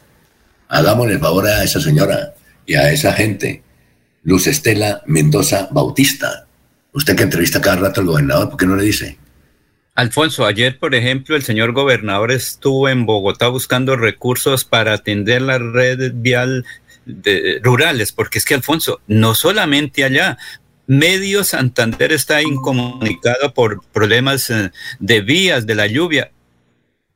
Hagámosle 0.67 1.13
el 1.13 1.19
favor 1.19 1.45
a 1.45 1.63
esa 1.63 1.79
señora 1.79 2.33
y 2.65 2.73
a 2.73 2.89
esa 2.89 3.13
gente. 3.13 3.61
Luz 4.23 4.47
Estela 4.47 5.03
Mendoza 5.05 5.69
Bautista. 5.69 6.44
Usted 6.95 7.17
que 7.17 7.23
entrevista 7.23 7.59
cada 7.59 7.75
rato 7.75 7.99
al 7.99 8.07
gobernador, 8.07 8.49
¿por 8.49 8.57
qué 8.57 8.65
no 8.65 8.77
le 8.77 8.85
dice? 8.85 9.17
Alfonso, 9.95 10.45
ayer, 10.45 10.79
por 10.79 10.95
ejemplo, 10.95 11.35
el 11.35 11.43
señor 11.43 11.73
gobernador 11.73 12.31
estuvo 12.31 12.87
en 12.87 13.05
Bogotá 13.05 13.49
buscando 13.49 13.97
recursos 13.97 14.63
para 14.63 14.93
atender 14.93 15.41
la 15.41 15.57
red 15.57 16.13
vial 16.15 16.65
de, 17.05 17.59
rurales, 17.61 18.13
porque 18.13 18.37
es 18.37 18.45
que, 18.45 18.53
Alfonso, 18.53 19.01
no 19.07 19.35
solamente 19.35 20.05
allá, 20.05 20.37
Medio 20.87 21.43
Santander 21.43 22.13
está 22.13 22.41
incomunicado 22.41 23.53
por 23.53 23.83
problemas 23.91 24.49
eh, 24.49 24.71
de 24.99 25.19
vías, 25.19 25.65
de 25.65 25.75
la 25.75 25.87
lluvia. 25.87 26.31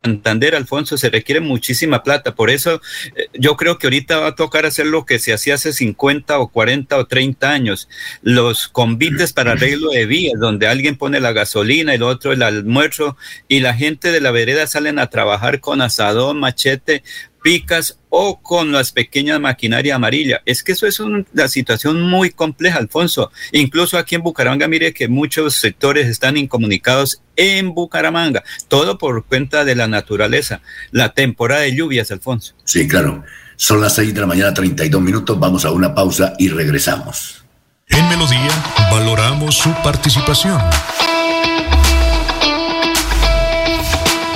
Santander, 0.01 0.55
Alfonso, 0.55 0.97
se 0.97 1.09
requiere 1.09 1.41
muchísima 1.41 2.03
plata. 2.03 2.33
Por 2.33 2.49
eso 2.49 2.81
eh, 3.17 3.27
yo 3.33 3.57
creo 3.57 3.77
que 3.77 3.87
ahorita 3.87 4.17
va 4.19 4.27
a 4.27 4.35
tocar 4.35 4.65
hacer 4.65 4.85
lo 4.85 5.05
que 5.05 5.19
se 5.19 5.33
hacía 5.33 5.55
hace 5.55 5.73
50 5.73 6.39
o 6.39 6.47
40 6.47 6.97
o 6.97 7.05
30 7.05 7.51
años. 7.51 7.89
Los 8.21 8.69
convites 8.69 9.33
para 9.33 9.51
arreglo 9.51 9.91
de 9.91 10.05
vías, 10.05 10.39
donde 10.39 10.67
alguien 10.67 10.95
pone 10.95 11.19
la 11.19 11.33
gasolina, 11.33 11.93
el 11.93 12.03
otro 12.03 12.31
el 12.31 12.43
almuerzo, 12.43 13.17
y 13.49 13.59
la 13.59 13.73
gente 13.73 14.13
de 14.13 14.21
la 14.21 14.31
vereda 14.31 14.67
salen 14.67 14.99
a 14.99 15.09
trabajar 15.09 15.59
con 15.59 15.81
asadón, 15.81 16.39
machete, 16.39 17.03
picas 17.41 17.97
o 18.09 18.41
con 18.41 18.71
las 18.71 18.91
pequeñas 18.91 19.39
maquinaria 19.39 19.95
amarilla. 19.95 20.41
Es 20.45 20.63
que 20.63 20.73
eso 20.73 20.87
es 20.87 20.99
una 20.99 21.25
situación 21.47 22.01
muy 22.01 22.31
compleja, 22.31 22.77
Alfonso. 22.77 23.31
Incluso 23.51 23.97
aquí 23.97 24.15
en 24.15 24.23
Bucaramanga, 24.23 24.67
mire 24.67 24.93
que 24.93 25.07
muchos 25.07 25.55
sectores 25.55 26.07
están 26.07 26.37
incomunicados 26.37 27.21
en 27.35 27.73
Bucaramanga, 27.73 28.43
todo 28.67 28.97
por 28.97 29.25
cuenta 29.25 29.63
de 29.63 29.75
la 29.75 29.87
naturaleza, 29.87 30.61
la 30.91 31.13
temporada 31.13 31.61
de 31.61 31.75
lluvias, 31.75 32.11
Alfonso. 32.11 32.53
Sí, 32.65 32.87
claro. 32.87 33.23
Son 33.55 33.81
las 33.81 33.95
6 33.95 34.13
de 34.13 34.21
la 34.21 34.27
mañana, 34.27 34.53
32 34.53 35.01
minutos. 35.01 35.37
Vamos 35.39 35.65
a 35.65 35.71
una 35.71 35.93
pausa 35.93 36.33
y 36.39 36.47
regresamos. 36.47 37.43
En 37.89 38.07
Melodía 38.07 38.51
valoramos 38.91 39.55
su 39.55 39.73
participación. 39.83 40.59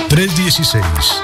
316 0.08 1.23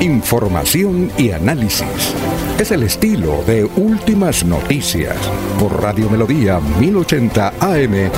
Información 0.00 1.10
y 1.18 1.30
análisis. 1.30 2.14
Es 2.58 2.70
el 2.70 2.84
estilo 2.84 3.42
de 3.46 3.64
Últimas 3.64 4.44
Noticias 4.44 5.16
por 5.58 5.82
Radio 5.82 6.08
Melodía 6.08 6.60
1080 6.60 7.54
AM. 7.60 8.10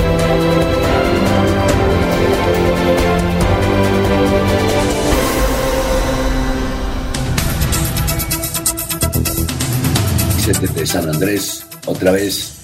Desde 10.45 10.85
San 10.85 11.09
Andrés, 11.09 11.65
otra 11.85 12.11
vez 12.11 12.54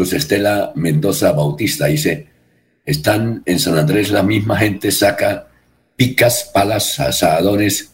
Luz 0.00 0.14
Estela 0.14 0.72
Mendoza 0.76 1.32
Bautista 1.32 1.84
dice, 1.84 2.26
están 2.86 3.42
en 3.44 3.58
San 3.58 3.76
Andrés 3.76 4.10
la 4.10 4.22
misma 4.22 4.56
gente 4.56 4.90
saca 4.92 5.48
picas, 5.94 6.50
palas, 6.54 6.98
asadones, 6.98 7.92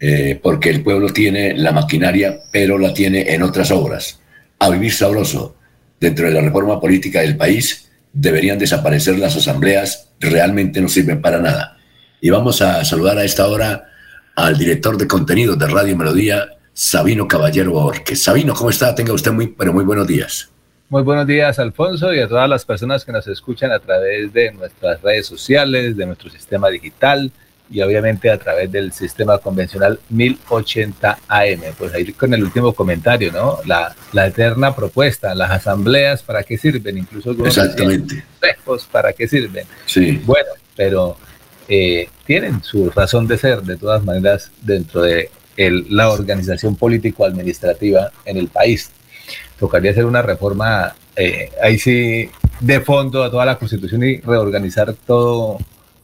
eh, 0.00 0.40
porque 0.42 0.70
el 0.70 0.82
pueblo 0.82 1.12
tiene 1.12 1.52
la 1.52 1.72
maquinaria, 1.72 2.38
pero 2.50 2.78
la 2.78 2.94
tiene 2.94 3.34
en 3.34 3.42
otras 3.42 3.70
obras. 3.70 4.18
A 4.58 4.70
vivir 4.70 4.94
sabroso. 4.94 5.56
Dentro 6.00 6.24
de 6.24 6.32
la 6.32 6.40
reforma 6.40 6.80
política 6.80 7.20
del 7.20 7.36
país 7.36 7.90
deberían 8.14 8.58
desaparecer 8.58 9.18
las 9.18 9.36
asambleas, 9.36 10.08
realmente 10.18 10.80
no 10.80 10.88
sirven 10.88 11.20
para 11.20 11.38
nada. 11.38 11.76
Y 12.22 12.30
vamos 12.30 12.62
a 12.62 12.82
saludar 12.82 13.18
a 13.18 13.24
esta 13.24 13.46
hora 13.46 13.84
al 14.36 14.56
director 14.56 14.96
de 14.96 15.06
contenidos 15.06 15.58
de 15.58 15.66
Radio 15.66 15.98
Melodía, 15.98 16.48
Sabino 16.72 17.28
Caballero 17.28 17.72
Borges. 17.72 18.22
Sabino, 18.22 18.54
¿cómo 18.54 18.70
está? 18.70 18.94
Tenga 18.94 19.12
usted 19.12 19.32
muy, 19.32 19.48
pero 19.48 19.74
muy 19.74 19.84
buenos 19.84 20.06
días. 20.06 20.55
Muy 20.88 21.02
buenos 21.02 21.26
días, 21.26 21.58
Alfonso, 21.58 22.14
y 22.14 22.20
a 22.20 22.28
todas 22.28 22.48
las 22.48 22.64
personas 22.64 23.04
que 23.04 23.10
nos 23.10 23.26
escuchan 23.26 23.72
a 23.72 23.80
través 23.80 24.32
de 24.32 24.52
nuestras 24.52 25.02
redes 25.02 25.26
sociales, 25.26 25.96
de 25.96 26.06
nuestro 26.06 26.30
sistema 26.30 26.68
digital 26.68 27.32
y 27.68 27.80
obviamente 27.80 28.30
a 28.30 28.38
través 28.38 28.70
del 28.70 28.92
sistema 28.92 29.38
convencional 29.38 29.98
1080 30.10 31.18
AM. 31.26 31.60
Pues 31.76 31.92
ahí 31.92 32.12
con 32.12 32.32
el 32.34 32.44
último 32.44 32.72
comentario, 32.72 33.32
¿no? 33.32 33.58
La, 33.66 33.96
la 34.12 34.28
eterna 34.28 34.76
propuesta, 34.76 35.34
las 35.34 35.50
asambleas, 35.50 36.22
¿para 36.22 36.44
qué 36.44 36.56
sirven? 36.56 36.98
Incluso 36.98 37.32
Exactamente. 37.44 38.24
¿para 38.92 39.12
qué 39.12 39.26
sirven? 39.26 39.66
Sí. 39.86 40.22
Bueno, 40.24 40.50
pero 40.76 41.16
eh, 41.66 42.08
tienen 42.26 42.62
su 42.62 42.90
razón 42.90 43.26
de 43.26 43.38
ser, 43.38 43.62
de 43.62 43.76
todas 43.76 44.04
maneras, 44.04 44.52
dentro 44.62 45.02
de 45.02 45.30
la 45.56 46.10
organización 46.10 46.76
político-administrativa 46.76 48.12
en 48.24 48.36
el 48.36 48.46
país 48.46 48.92
tocaría 49.58 49.90
hacer 49.90 50.04
una 50.04 50.22
reforma, 50.22 50.94
eh, 51.14 51.50
ahí 51.62 51.78
sí, 51.78 52.28
de 52.60 52.80
fondo 52.80 53.22
a 53.22 53.30
toda 53.30 53.44
la 53.44 53.58
constitución 53.58 54.02
y 54.04 54.18
reorganizar 54.18 54.94
todo, 55.06 55.58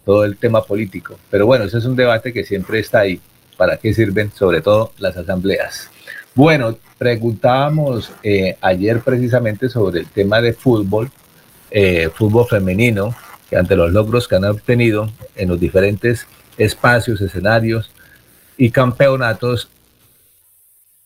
todo 0.05 0.25
el 0.25 0.37
tema 0.37 0.63
político. 0.63 1.19
Pero 1.31 1.47
bueno, 1.47 1.65
ese 1.65 1.79
es 1.79 1.85
un 1.85 1.97
debate 1.97 2.33
que 2.33 2.45
siempre 2.45 2.79
está 2.81 3.01
ahí. 3.01 3.21
¿Para 3.57 3.77
qué 3.77 3.93
sirven 3.93 4.33
sobre 4.33 4.61
todo 4.63 4.93
las 4.99 5.17
asambleas? 5.17 5.91
Bueno, 6.35 6.79
preguntábamos 6.97 8.11
eh, 8.23 8.57
ayer 8.63 9.01
precisamente 9.01 9.69
sobre 9.69 10.01
el 10.01 10.07
tema 10.07 10.41
de 10.41 10.55
fútbol, 10.55 11.11
eh, 11.71 12.09
fútbol 12.15 12.47
femenino, 12.49 13.15
que 13.51 13.57
ante 13.57 13.77
los 13.77 13.93
logros 13.93 14.27
que 14.27 14.37
han 14.37 14.47
obtenido 14.47 15.11
en 15.37 15.51
los 15.51 15.61
diferentes 15.61 16.27
espacios, 16.57 17.21
escenarios 17.21 17.91
y 18.57 18.71
campeonatos 18.71 19.69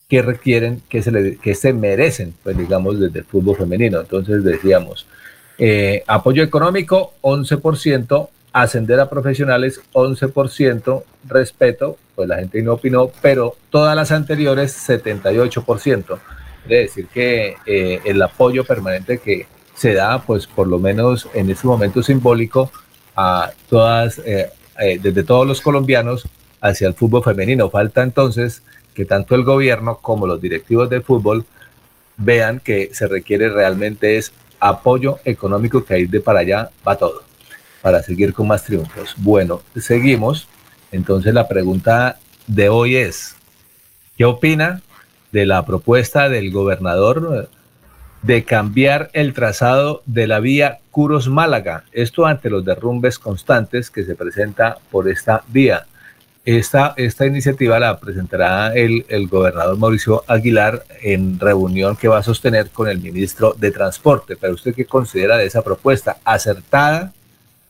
que 0.09 0.23
requieren, 0.23 0.83
que 0.89 1.03
se, 1.03 1.11
le, 1.11 1.37
que 1.37 1.55
se 1.55 1.73
merecen, 1.73 2.35
pues 2.43 2.57
digamos, 2.57 3.01
desde 3.01 3.21
el 3.21 3.25
fútbol 3.25 3.57
femenino. 3.57 4.01
Entonces 4.01 4.45
decíamos, 4.45 5.07
eh, 5.59 6.05
apoyo 6.07 6.45
económico 6.45 7.15
11%, 7.23 8.29
ascender 8.53 9.01
a 9.01 9.11
profesionales 9.11 9.81
11%, 9.93 11.03
respeto, 11.27 11.97
pues 12.15 12.29
la 12.29 12.37
gente 12.37 12.63
no 12.63 12.75
opinó, 12.75 13.11
pero 13.21 13.57
todas 13.71 13.97
las 13.97 14.13
anteriores 14.13 14.77
78%. 14.89 16.19
Quiere 16.67 16.83
decir 16.83 17.07
que 17.09 17.57
eh, 17.67 18.01
el 18.05 18.23
apoyo 18.23 18.65
permanente 18.65 19.19
que 19.19 19.47
se 19.75 19.93
da, 19.93 20.23
pues 20.23 20.47
por 20.47 20.69
lo 20.69 20.79
menos 20.79 21.29
en 21.35 21.51
este 21.51 21.67
momento 21.67 22.03
simbólico, 22.03 22.71
a 23.17 23.51
todas, 23.69 24.21
eh, 24.25 24.51
desde 25.03 25.25
todos 25.25 25.47
los 25.47 25.61
colombianos 25.61 26.29
hacia 26.61 26.87
el 26.87 26.95
fútbol 26.95 27.25
femenino. 27.25 27.71
Falta 27.71 28.03
entonces 28.03 28.63
que 28.97 29.05
tanto 29.05 29.35
el 29.35 29.45
gobierno 29.45 29.99
como 29.99 30.27
los 30.27 30.41
directivos 30.41 30.89
del 30.89 31.03
fútbol 31.03 31.45
vean 32.17 32.61
que 32.61 32.89
se 32.95 33.07
requiere 33.07 33.51
realmente 33.51 34.17
es 34.17 34.33
apoyo 34.59 35.19
económico 35.27 35.85
que 35.85 35.93
ahí 35.93 36.07
de 36.07 36.21
para 36.21 36.41
allá 36.41 36.71
va 36.89 36.97
todo, 36.97 37.23
para 37.83 38.03
seguir 38.03 38.33
con 38.33 38.49
más 38.49 38.65
triunfos. 38.65 39.15
Bueno, 39.19 39.61
seguimos. 39.79 40.49
Entonces 40.93 41.35
la 41.35 41.47
pregunta 41.47 42.19
de 42.47 42.71
hoy 42.71 42.97
es, 42.97 43.37
¿qué 44.17 44.25
opina 44.25 44.81
de 45.31 45.45
la 45.45 45.67
propuesta 45.67 46.31
del 46.31 46.51
gobernador 46.51 47.51
de 48.23 48.45
cambiar 48.45 49.11
el 49.13 49.35
trazado 49.35 50.03
de 50.07 50.27
la 50.27 50.41
vía 50.41 50.79
Curos 50.91 51.29
Málaga? 51.29 51.85
Esto 51.93 52.25
ante 52.25 52.49
los 52.49 52.65
derrumbes 52.65 53.19
constantes 53.19 53.91
que 53.91 54.05
se 54.05 54.15
presenta 54.15 54.79
por 54.91 55.07
esta 55.11 55.45
vía. 55.49 55.85
Esta, 56.47 56.95
esta 56.97 57.27
iniciativa 57.27 57.81
la 57.81 57.99
presentará 57.99 58.73
el, 58.73 59.05
el, 59.09 59.27
gobernador 59.27 59.77
Mauricio 59.79 60.23
Aguilar 60.29 60.85
en 61.03 61.41
reunión 61.41 61.97
que 61.97 62.07
va 62.07 62.19
a 62.19 62.23
sostener 62.23 62.71
con 62.71 62.87
el 62.87 63.01
ministro 63.01 63.57
de 63.59 63.73
Transporte. 63.73 64.37
Pero 64.37 64.55
usted 64.55 64.73
qué 64.73 64.85
considera 64.85 65.37
de 65.37 65.47
esa 65.47 65.65
propuesta? 65.65 66.19
¿Acertada, 66.25 67.13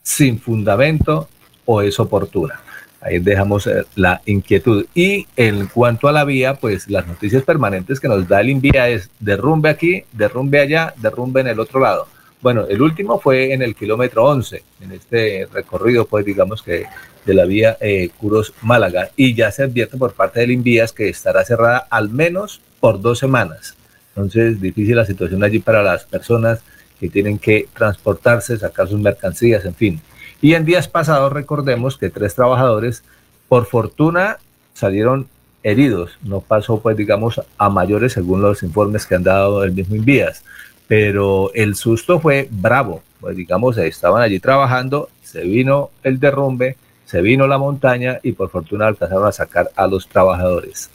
sin 0.03 0.39
fundamento 0.39 1.27
o 1.65 1.81
es 1.81 1.99
oportuna? 1.99 2.61
Ahí 3.01 3.17
dejamos 3.17 3.65
eh, 3.65 3.83
la 3.95 4.21
inquietud. 4.27 4.85
Y 4.93 5.25
en 5.35 5.65
cuanto 5.65 6.07
a 6.07 6.11
la 6.11 6.23
vía, 6.23 6.53
pues 6.53 6.87
las 6.87 7.07
noticias 7.07 7.41
permanentes 7.41 7.99
que 7.99 8.07
nos 8.07 8.27
da 8.27 8.41
el 8.41 8.51
INVIA 8.51 8.89
es 8.89 9.09
derrumbe 9.19 9.69
aquí, 9.69 10.03
derrumbe 10.11 10.59
allá, 10.59 10.93
derrumbe 10.97 11.41
en 11.41 11.47
el 11.47 11.59
otro 11.59 11.79
lado. 11.79 12.07
Bueno, 12.43 12.67
el 12.69 12.79
último 12.83 13.19
fue 13.19 13.53
en 13.53 13.63
el 13.63 13.73
kilómetro 13.73 14.23
11, 14.25 14.63
en 14.81 14.91
este 14.91 15.47
recorrido, 15.51 16.05
pues 16.05 16.23
digamos 16.23 16.61
que 16.61 16.85
de 17.27 17.33
la 17.33 17.45
vía 17.45 17.77
eh, 17.81 18.09
Curos 18.17 18.53
Málaga 18.61 19.11
y 19.15 19.35
ya 19.35 19.51
se 19.51 19.63
advierte 19.63 19.97
por 19.97 20.13
parte 20.13 20.39
del 20.39 20.51
Invías 20.51 20.93
que 20.93 21.09
estará 21.09 21.45
cerrada 21.45 21.85
al 21.91 22.09
menos 22.09 22.61
por 22.79 23.01
dos 23.01 23.19
semanas. 23.19 23.75
Entonces, 24.15 24.59
difícil 24.59 24.95
la 24.95 25.05
situación 25.05 25.43
allí 25.43 25.59
para 25.59 25.83
las 25.83 26.05
personas 26.05 26.61
que 26.99 27.09
tienen 27.09 27.37
que 27.37 27.67
transportarse, 27.75 28.57
sacar 28.57 28.87
sus 28.87 28.99
mercancías, 28.99 29.65
en 29.65 29.75
fin. 29.75 30.01
Y 30.41 30.53
en 30.53 30.65
días 30.65 30.87
pasados 30.87 31.31
recordemos 31.31 31.97
que 31.97 32.09
tres 32.09 32.33
trabajadores, 32.33 33.03
por 33.47 33.65
fortuna, 33.65 34.37
salieron 34.73 35.27
heridos. 35.63 36.17
No 36.23 36.39
pasó, 36.39 36.79
pues, 36.79 36.95
digamos, 36.95 37.41
a 37.57 37.69
mayores 37.69 38.13
según 38.13 38.41
los 38.41 38.63
informes 38.63 39.05
que 39.05 39.15
han 39.15 39.23
dado 39.23 39.63
el 39.63 39.73
mismo 39.73 39.95
Invías. 39.95 40.43
Pero 40.87 41.51
el 41.53 41.75
susto 41.75 42.19
fue 42.19 42.47
bravo. 42.49 43.03
Pues, 43.19 43.35
digamos, 43.35 43.77
estaban 43.77 44.21
allí 44.21 44.39
trabajando, 44.39 45.09
se 45.21 45.41
vino 45.41 45.91
el 46.03 46.19
derrumbe, 46.19 46.77
se 47.07 47.21
vino 47.21 47.47
la 47.47 47.57
montaña 47.57 48.19
y 48.21 48.33
por 48.33 48.49
fortuna 48.49 48.85
alcanzaron 48.85 49.25
a 49.25 49.31
sacar 49.31 49.71
a 49.75 49.87
los 49.87 50.09
trabajadores. 50.09 50.91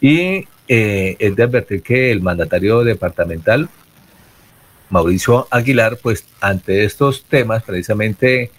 Y 0.00 0.46
eh, 0.68 1.16
es 1.18 1.34
de 1.34 1.42
advertir 1.42 1.82
que 1.82 2.12
el 2.12 2.22
mandatario 2.22 2.84
departamental, 2.84 3.68
Mauricio 4.88 5.48
Aguilar, 5.50 5.98
pues 6.00 6.24
ante 6.40 6.84
estos 6.84 7.24
temas 7.24 7.64
precisamente 7.64 8.52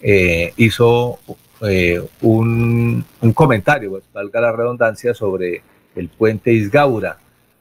eh, 0.00 0.54
hizo 0.56 1.18
eh, 1.60 2.02
un, 2.22 3.04
comentario, 3.34 3.90
pues, 3.90 4.04
valga 4.14 4.40
la 4.40 4.52
redundancia, 4.52 5.12
sobre 5.12 5.60
el 5.94 6.08
puente 6.08 6.52
Isgaura. 6.52 7.18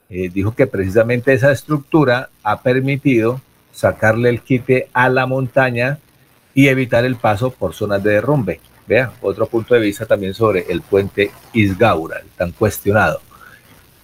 dijo 0.07 0.55
que 0.55 0.67
precisamente 0.67 1.33
esa 1.33 1.51
estructura 1.51 2.29
ha 2.43 2.61
permitido 2.61 3.41
sacarle 3.73 4.29
el 4.29 4.39
quite 4.39 4.87
a 4.93 5.09
la 5.09 5.25
montaña 5.25 5.99
y 6.53 6.69
evitar 6.69 7.03
el 7.03 7.17
paso 7.17 7.51
por 7.51 7.73
zonas 7.73 8.01
de 8.01 8.11
derrumbe. 8.11 8.61
Vea, 8.87 9.11
otro 9.21 9.47
punto 9.47 9.73
de 9.73 9.81
vista 9.81 10.05
también 10.05 10.33
sobre 10.33 10.65
el 10.69 10.81
puente 10.81 11.31
Isgaura, 11.53 12.21
tan 12.37 12.51
cuestionado. 12.51 13.19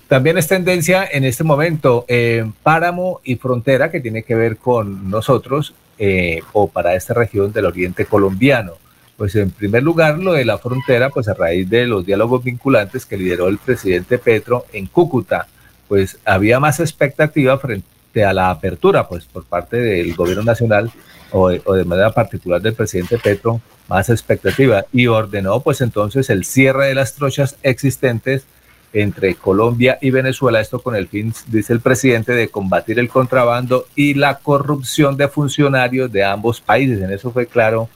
También 0.07 0.37
es 0.37 0.47
tendencia 0.47 1.07
en 1.09 1.23
este 1.23 1.43
momento 1.43 2.03
en 2.07 2.51
páramo 2.51 3.21
y 3.23 3.35
frontera 3.35 3.91
que 3.91 4.01
tiene 4.01 4.23
que 4.23 4.35
ver 4.35 4.57
con 4.57 5.09
nosotros 5.09 5.73
eh, 5.97 6.41
o 6.51 6.67
para 6.67 6.95
esta 6.95 7.13
región 7.13 7.53
del 7.53 7.65
oriente 7.65 8.05
colombiano. 8.05 8.73
Pues 9.15 9.35
en 9.35 9.51
primer 9.51 9.83
lugar, 9.83 10.17
lo 10.17 10.33
de 10.33 10.43
la 10.43 10.57
frontera, 10.57 11.11
pues 11.11 11.27
a 11.27 11.33
raíz 11.33 11.69
de 11.69 11.85
los 11.85 12.05
diálogos 12.05 12.43
vinculantes 12.43 13.05
que 13.05 13.17
lideró 13.17 13.47
el 13.47 13.59
presidente 13.59 14.17
Petro 14.17 14.65
en 14.73 14.87
Cúcuta, 14.87 15.47
pues 15.87 16.17
había 16.25 16.59
más 16.59 16.79
expectativa 16.79 17.57
frente 17.59 18.25
a 18.25 18.33
la 18.33 18.49
apertura, 18.49 19.07
pues 19.07 19.25
por 19.25 19.45
parte 19.45 19.77
del 19.77 20.15
gobierno 20.15 20.43
nacional 20.43 20.91
o 21.31 21.49
de 21.49 21.85
manera 21.85 22.11
particular 22.11 22.61
del 22.61 22.73
presidente 22.73 23.17
Petro 23.17 23.61
más 23.87 24.09
expectativa 24.09 24.85
y 24.91 25.07
ordenó 25.07 25.59
pues 25.61 25.81
entonces 25.81 26.29
el 26.29 26.45
cierre 26.45 26.87
de 26.87 26.95
las 26.95 27.13
trochas 27.15 27.57
existentes 27.63 28.45
entre 28.93 29.35
Colombia 29.35 29.97
y 30.01 30.11
Venezuela, 30.11 30.59
esto 30.59 30.79
con 30.79 30.95
el 30.95 31.07
fin, 31.07 31.33
dice 31.47 31.73
el 31.73 31.79
presidente, 31.79 32.33
de 32.33 32.49
combatir 32.49 32.99
el 32.99 33.09
contrabando 33.09 33.85
y 33.95 34.15
la 34.15 34.39
corrupción 34.39 35.15
de 35.15 35.27
funcionarios 35.27 36.11
de 36.11 36.23
ambos 36.23 36.59
países. 36.59 37.01
En 37.01 37.11
eso 37.11 37.31
fue 37.31 37.45
claro 37.45 37.89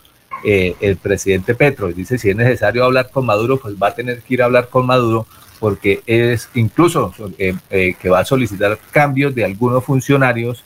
eh, 0.43 0.75
el 0.79 0.95
presidente 0.97 1.53
Petro. 1.53 1.91
Dice, 1.91 2.17
si 2.17 2.29
es 2.29 2.35
necesario 2.35 2.85
hablar 2.85 3.09
con 3.09 3.25
Maduro, 3.25 3.57
pues 3.57 3.75
va 3.75 3.87
a 3.87 3.95
tener 3.95 4.21
que 4.21 4.35
ir 4.35 4.41
a 4.41 4.45
hablar 4.45 4.69
con 4.69 4.85
Maduro 4.85 5.27
porque 5.59 6.01
es 6.05 6.49
incluso 6.53 7.13
eh, 7.37 7.55
eh, 7.69 7.95
que 7.99 8.09
va 8.09 8.19
a 8.19 8.25
solicitar 8.25 8.77
cambios 8.91 9.33
de 9.33 9.45
algunos 9.45 9.83
funcionarios 9.83 10.63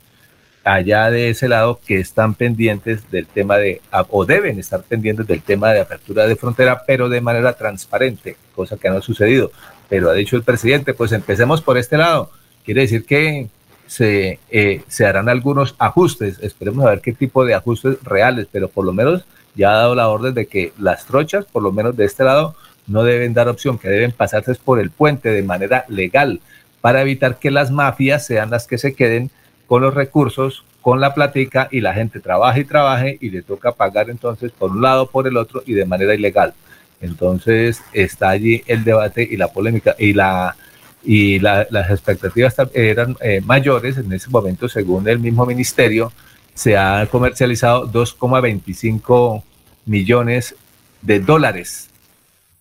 allá 0.74 1.10
de 1.10 1.30
ese 1.30 1.48
lado 1.48 1.80
que 1.86 2.00
están 2.00 2.36
pendientes 2.36 3.10
del 3.10 3.26
tema 3.26 3.58
de, 3.58 3.82
o 4.10 4.26
deben 4.26 4.60
estar 4.60 4.84
pendientes 4.84 5.26
del 5.26 5.41
tema 5.41 5.74
de 5.74 5.82
apertura 5.82 6.28
de 6.28 6.36
frontera, 6.36 6.84
pero 6.86 7.10
de 7.10 7.22
manera 7.22 7.54
transparente, 7.54 8.36
cosa 8.56 8.78
que 8.78 8.90
no 8.90 8.98
ha 8.98 9.02
sucedido. 9.02 9.52
Pero 9.90 10.10
ha 10.10 10.14
dicho 10.14 10.36
el 10.36 10.44
presidente, 10.44 10.94
pues 10.94 11.12
empecemos 11.12 11.62
por 11.62 11.78
este 11.78 11.98
lado. 11.98 12.32
Quiere 12.64 12.82
decir 12.82 13.06
que 13.06 13.48
se, 13.88 14.40
eh, 14.52 14.84
se 14.88 15.06
harán 15.08 15.28
algunos 15.30 15.76
ajustes, 15.80 16.38
esperemos 16.41 16.86
a 16.86 16.91
ver 16.91 17.02
qué 17.02 17.14
tipo 17.14 17.46
de 17.46 17.56
ajustes 17.56 17.98
reales, 18.04 18.48
pero 18.52 18.70
por 18.70 18.86
lo 18.86 18.94
menos 18.94 19.26
ya 19.56 19.72
ha 19.72 19.78
dado 19.78 19.96
la 19.96 20.08
orden 20.10 20.36
de 20.36 20.46
que 20.46 20.74
las 20.78 21.06
trochas, 21.06 21.46
por 21.46 21.64
lo 21.64 21.72
menos 21.72 21.98
de 21.98 22.06
este 22.06 22.24
lado, 22.24 22.56
no 22.86 23.04
deben 23.04 23.34
dar 23.34 23.50
opción, 23.50 23.80
que 23.80 23.90
deben 23.90 24.12
pasarse 24.12 24.54
por 24.56 24.80
el 24.80 24.91
puente 24.91 25.30
de 25.30 25.41
manera 25.41 25.86
legal 25.88 26.41
para 26.82 27.02
evitar 27.02 27.40
que 27.40 27.50
las 27.50 27.72
mafias 27.72 28.26
sean 28.26 28.52
las 28.52 28.68
que 28.68 28.78
se 28.78 28.94
queden 28.94 29.32
con 29.70 29.84
los 29.84 29.94
recursos, 29.94 30.66
con 30.82 31.00
la 31.00 31.14
platica 31.14 31.70
y 31.72 31.80
la 31.80 31.94
gente 31.94 32.20
trabaja 32.20 32.60
y 32.60 32.66
trabaje 32.66 33.18
y 33.22 33.30
le 33.30 33.44
toca 33.44 33.72
pagar 33.72 34.10
entonces 34.10 34.52
por 34.52 34.72
un 34.72 34.82
lado, 34.82 35.06
por 35.06 35.28
el 35.28 35.38
otro 35.38 35.62
y 35.64 35.74
de 35.74 35.86
manera 35.86 36.16
ilegal. 36.16 36.56
Entonces 37.00 37.84
está 37.94 38.30
allí 38.30 38.64
el 38.66 38.84
debate 38.84 39.28
y 39.30 39.38
la 39.38 39.50
polémica 39.50 39.96
y 40.00 40.14
la 40.14 40.56
y 41.04 41.40
las 41.40 41.90
expectativas 41.91 42.56
eran 42.74 43.16
eh, 43.22 43.41
mayores 43.46 43.98
en 43.98 44.12
ese 44.12 44.30
momento, 44.30 44.68
según 44.68 45.08
el 45.08 45.20
mismo 45.20 45.46
ministerio, 45.46 46.12
se 46.54 46.76
ha 46.76 47.08
comercializado 47.10 47.90
2,25 47.90 49.41
millones 49.86 50.56
de 51.02 51.22
dólares, 51.22 51.90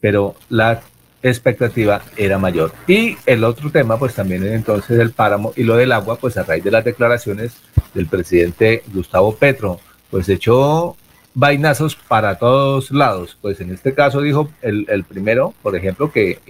pero 0.00 0.36
la 0.48 0.82
expectativa 1.22 2.02
era 2.16 2.38
mayor. 2.38 2.72
Y 2.86 3.16
el 3.26 3.44
otro 3.44 3.70
tema, 3.70 3.98
pues 3.98 4.14
también 4.14 4.46
entonces 4.46 4.98
el 4.98 5.10
páramo 5.10 5.52
y 5.56 5.64
lo 5.64 5.76
del 5.76 5.92
agua, 5.92 6.16
pues 6.16 6.36
a 6.36 6.42
raíz 6.42 6.64
de 6.64 6.70
las 6.70 6.84
declaraciones 6.84 7.56
del 7.94 8.06
presidente 8.06 8.82
Gustavo 8.92 9.34
Petro, 9.34 9.80
pues 10.10 10.28
echó 10.28 10.96
vainazos 11.34 11.96
para 11.96 12.38
todos 12.38 12.90
lados. 12.90 13.36
Pues 13.40 13.60
en 13.60 13.72
este 13.72 13.94
caso 13.94 14.20
dijo 14.20 14.50
el, 14.62 14.86
el 14.88 15.04
primero, 15.04 15.54
por 15.62 15.76
ejemplo, 15.76 16.10
que 16.12 16.40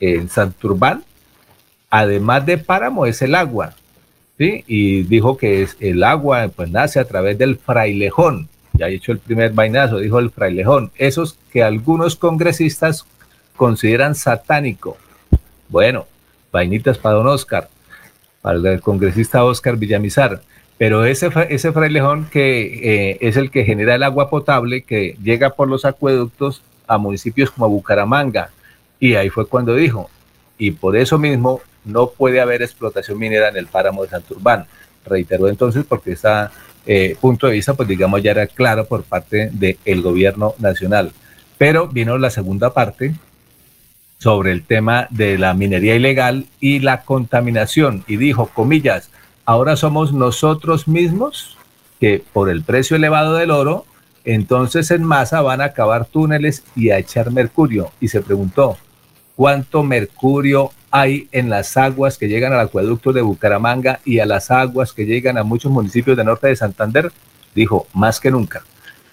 en 0.00 0.28
Santurbán, 0.28 1.04
además 1.90 2.46
de 2.46 2.58
páramo, 2.58 3.06
es 3.06 3.22
el 3.22 3.34
agua. 3.34 3.74
¿sí? 4.38 4.64
Y 4.66 5.02
dijo 5.02 5.36
que 5.36 5.62
es 5.62 5.76
el 5.80 6.04
agua 6.04 6.48
pues 6.54 6.70
nace 6.70 7.00
a 7.00 7.04
través 7.04 7.36
del 7.38 7.56
frailejón. 7.56 8.48
Ya 8.74 8.86
ha 8.86 8.90
hecho 8.90 9.12
el 9.12 9.18
primer 9.18 9.52
vainazo, 9.52 9.98
dijo 9.98 10.18
el 10.18 10.30
frailejón. 10.30 10.92
Esos 10.96 11.36
que 11.52 11.62
algunos 11.62 12.14
congresistas 12.14 13.06
consideran 13.58 14.14
satánico. 14.14 14.96
Bueno, 15.68 16.06
vainitas 16.50 16.96
para 16.96 17.16
don 17.16 17.26
Oscar, 17.26 17.68
para 18.40 18.56
el 18.56 18.80
congresista 18.80 19.44
Oscar 19.44 19.76
Villamizar. 19.76 20.40
pero 20.78 21.04
ese, 21.04 21.28
ese 21.50 21.72
frailejón 21.72 22.26
que 22.30 23.10
eh, 23.10 23.18
es 23.20 23.36
el 23.36 23.50
que 23.50 23.64
genera 23.64 23.96
el 23.96 24.04
agua 24.04 24.30
potable 24.30 24.82
que 24.82 25.16
llega 25.22 25.50
por 25.50 25.68
los 25.68 25.84
acueductos 25.84 26.62
a 26.86 26.96
municipios 26.98 27.50
como 27.50 27.68
Bucaramanga. 27.68 28.50
Y 29.00 29.16
ahí 29.16 29.28
fue 29.28 29.46
cuando 29.46 29.74
dijo, 29.74 30.08
y 30.56 30.70
por 30.70 30.96
eso 30.96 31.18
mismo 31.18 31.60
no 31.84 32.10
puede 32.10 32.40
haber 32.40 32.62
explotación 32.62 33.18
minera 33.18 33.48
en 33.48 33.56
el 33.56 33.66
páramo 33.66 34.04
de 34.04 34.10
Santurbán. 34.10 34.66
Reiteró 35.04 35.48
entonces 35.48 35.84
porque 35.88 36.12
ese 36.12 36.28
eh, 36.86 37.16
punto 37.20 37.48
de 37.48 37.54
vista, 37.54 37.74
pues 37.74 37.88
digamos, 37.88 38.22
ya 38.22 38.30
era 38.30 38.46
claro 38.46 38.86
por 38.86 39.02
parte 39.02 39.50
del 39.52 40.02
gobierno 40.02 40.54
nacional. 40.58 41.12
Pero 41.58 41.88
vino 41.88 42.16
la 42.18 42.30
segunda 42.30 42.72
parte 42.72 43.14
sobre 44.18 44.52
el 44.52 44.64
tema 44.64 45.06
de 45.10 45.38
la 45.38 45.54
minería 45.54 45.94
ilegal 45.94 46.46
y 46.60 46.80
la 46.80 47.02
contaminación 47.02 48.04
y 48.06 48.16
dijo, 48.16 48.50
comillas, 48.52 49.10
ahora 49.44 49.76
somos 49.76 50.12
nosotros 50.12 50.88
mismos 50.88 51.56
que 52.00 52.22
por 52.32 52.50
el 52.50 52.62
precio 52.62 52.96
elevado 52.96 53.34
del 53.34 53.50
oro, 53.50 53.86
entonces 54.24 54.90
en 54.90 55.04
masa 55.04 55.40
van 55.40 55.60
a 55.60 55.72
cavar 55.72 56.04
túneles 56.04 56.64
y 56.76 56.90
a 56.90 56.98
echar 56.98 57.30
mercurio. 57.30 57.90
Y 58.00 58.08
se 58.08 58.20
preguntó, 58.20 58.76
¿cuánto 59.36 59.82
mercurio 59.82 60.70
hay 60.90 61.28
en 61.32 61.48
las 61.48 61.76
aguas 61.76 62.18
que 62.18 62.28
llegan 62.28 62.52
al 62.52 62.60
acueducto 62.60 63.12
de 63.12 63.22
Bucaramanga 63.22 64.00
y 64.04 64.18
a 64.18 64.26
las 64.26 64.50
aguas 64.50 64.92
que 64.92 65.06
llegan 65.06 65.38
a 65.38 65.44
muchos 65.44 65.72
municipios 65.72 66.16
del 66.16 66.26
norte 66.26 66.48
de 66.48 66.56
Santander? 66.56 67.12
Dijo, 67.54 67.86
más 67.94 68.20
que 68.20 68.30
nunca. 68.30 68.62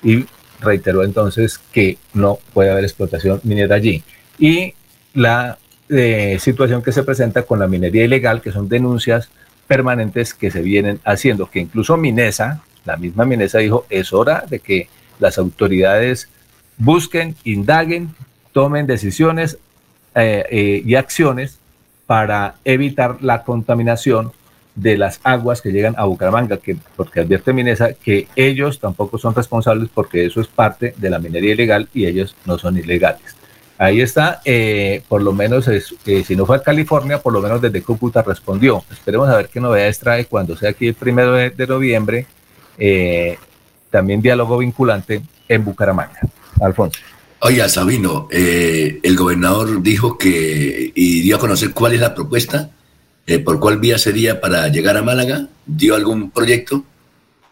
Y 0.04 0.26
reiteró 0.60 1.04
entonces 1.04 1.60
que 1.72 1.98
no 2.14 2.38
puede 2.54 2.72
haber 2.72 2.84
explotación 2.84 3.40
minera 3.44 3.76
allí. 3.76 4.04
Y 4.38 4.74
la 5.16 5.58
eh, 5.90 6.38
situación 6.40 6.84
que 6.84 6.92
se 6.92 7.04
presenta 7.04 7.44
con 7.44 7.60
la 7.60 7.68
minería 7.68 8.04
ilegal, 8.04 8.42
que 8.42 8.52
son 8.52 8.70
denuncias 8.70 9.30
permanentes 9.66 10.34
que 10.34 10.52
se 10.52 10.62
vienen 10.62 11.00
haciendo, 11.04 11.50
que 11.50 11.60
incluso 11.60 11.98
Minesa, 11.98 12.62
la 12.86 12.98
misma 12.98 13.26
Minesa 13.26 13.60
dijo, 13.60 13.86
es 13.90 14.14
hora 14.14 14.46
de 14.48 14.60
que 14.60 14.90
las 15.20 15.38
autoridades 15.38 16.30
busquen, 16.78 17.36
indaguen, 17.44 18.14
tomen 18.52 18.86
decisiones 18.86 19.58
eh, 20.14 20.46
eh, 20.50 20.84
y 20.86 20.96
acciones 20.96 21.58
para 22.06 22.56
evitar 22.64 23.18
la 23.22 23.44
contaminación 23.44 24.32
de 24.76 24.98
las 24.98 25.22
aguas 25.24 25.62
que 25.62 25.72
llegan 25.72 25.96
a 25.98 26.06
Bucaramanga, 26.06 26.58
que, 26.58 26.78
porque 26.96 27.22
advierte 27.22 27.54
Minesa 27.54 27.94
que 27.94 28.28
ellos 28.36 28.80
tampoco 28.80 29.18
son 29.18 29.34
responsables 29.34 29.90
porque 29.94 30.26
eso 30.26 30.42
es 30.42 30.48
parte 30.48 30.94
de 30.98 31.10
la 31.10 31.20
minería 31.20 31.54
ilegal 31.54 31.88
y 31.94 32.06
ellos 32.06 32.36
no 32.46 32.58
son 32.58 32.78
ilegales. 32.78 33.36
Ahí 33.78 34.00
está, 34.00 34.42
eh, 34.46 35.02
por 35.10 35.22
lo 35.22 35.34
menos, 35.34 35.68
es, 35.68 35.94
eh, 36.06 36.24
si 36.26 36.36
no 36.36 36.46
fue 36.46 36.56
a 36.56 36.62
California, 36.62 37.22
por 37.22 37.34
lo 37.34 37.42
menos 37.42 37.62
desde 37.62 37.82
Cúcuta 37.82 38.22
respondió. 38.22 38.86
Esperemos 38.90 39.28
a 39.28 39.36
ver 39.36 39.50
qué 39.50 39.60
novedades 39.60 40.00
trae 40.00 40.26
cuando 40.26 40.56
sea 40.56 40.70
aquí 40.70 40.88
el 40.88 40.94
primero 40.94 41.34
de, 41.34 41.68
noviembre. 41.68 42.26
Eh, 42.78 43.38
también 43.90 44.22
diálogo 44.22 44.60
vinculante 44.60 45.22
en 45.50 45.66
Bucaramanga. 45.66 46.20
Alfonso. 46.62 47.00
Oiga, 47.40 47.68
Sabino, 47.68 48.30
el 48.32 49.16
gobernador 49.16 49.82
dijo 49.82 50.18
que 50.18 50.92
y 50.96 51.22
dio 51.22 51.36
a 51.36 51.40
conocer 51.40 51.74
cuál 51.74 51.94
es 51.94 52.00
la 52.00 52.16
propuesta, 52.16 52.70
por 53.44 53.60
cuál 53.60 53.78
vía 53.78 53.98
sería 53.98 54.40
para 54.40 54.70
llegar 54.70 54.96
a 54.96 55.04
Málaga. 55.04 55.48
¿Dio 55.66 55.96
algún 55.96 56.32
proyecto? 56.32 56.84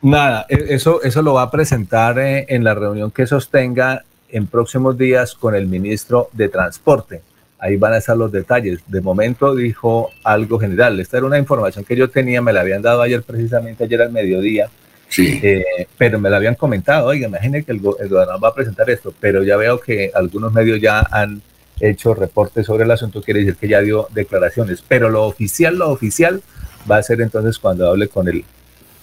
Nada, 0.01 0.45
e, 0.49 0.73
eso, 0.73 1.03
eso 1.03 1.21
lo 1.21 1.33
va 1.33 1.43
a 1.43 1.51
presentar 1.51 2.17
en 2.17 2.63
la 2.63 2.73
reunión 2.73 3.11
que 3.11 3.27
sostenga 3.27 4.03
en 4.33 4.47
próximos 4.47 4.97
días 4.97 5.35
con 5.35 5.55
el 5.55 5.67
ministro 5.67 6.27
de 6.33 6.49
Transporte. 6.49 7.21
Ahí 7.59 7.77
van 7.77 7.93
a 7.93 7.97
estar 7.97 8.17
los 8.17 8.31
detalles. 8.31 8.79
De 8.87 8.99
momento 8.99 9.55
dijo 9.55 10.09
algo 10.23 10.59
general. 10.59 10.99
Esta 10.99 11.17
era 11.17 11.27
una 11.27 11.37
información 11.37 11.85
que 11.85 11.95
yo 11.95 12.09
tenía, 12.09 12.41
me 12.41 12.51
la 12.51 12.61
habían 12.61 12.81
dado 12.81 13.03
ayer 13.03 13.21
precisamente, 13.21 13.83
ayer 13.83 14.01
al 14.01 14.11
mediodía. 14.11 14.69
Sí. 15.07 15.39
Eh, 15.43 15.87
pero 15.97 16.19
me 16.19 16.31
la 16.31 16.37
habían 16.37 16.55
comentado, 16.55 17.07
oiga, 17.07 17.27
imagínense 17.27 17.65
que 17.67 17.71
el, 17.71 17.79
gobernador 17.79 18.43
va 18.43 18.47
a 18.47 18.55
presentar 18.55 18.89
esto, 18.89 19.13
pero 19.19 19.43
ya 19.43 19.55
veo 19.55 19.79
que 19.79 20.11
algunos 20.15 20.51
medios 20.51 20.81
ya 20.81 21.07
han 21.11 21.43
hecho 21.79 22.15
reportes 22.15 22.65
sobre 22.65 22.85
el 22.85 22.91
asunto, 22.91 23.21
quiere 23.21 23.41
decir 23.41 23.55
que 23.55 23.67
ya 23.67 23.81
dio 23.81 24.07
declaraciones, 24.11 24.83
pero 24.87 25.09
lo 25.09 25.25
oficial, 25.25 25.77
lo 25.77 25.91
oficial 25.91 26.41
va 26.89 26.97
a 26.97 27.03
ser 27.03 27.21
entonces 27.21 27.59
cuando 27.59 27.87
hable 27.87 28.07
con 28.07 28.27
el, 28.27 28.43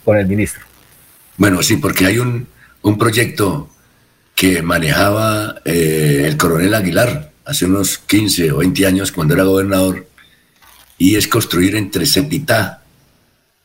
con 0.04 0.16
el 0.16 0.26
ministro. 0.26 0.64
Bueno, 1.36 1.62
sí, 1.62 1.76
porque 1.76 2.06
hay 2.06 2.18
un, 2.18 2.48
un 2.82 2.98
proyecto 2.98 3.68
que 4.40 4.62
manejaba 4.62 5.60
eh, 5.66 6.22
el 6.24 6.38
coronel 6.38 6.72
Aguilar 6.72 7.30
hace 7.44 7.66
unos 7.66 7.98
15 7.98 8.52
o 8.52 8.56
20 8.56 8.86
años 8.86 9.12
cuando 9.12 9.34
era 9.34 9.44
gobernador, 9.44 10.06
y 10.96 11.16
es 11.16 11.28
construir 11.28 11.76
entre 11.76 12.06
Cepitá, 12.06 12.82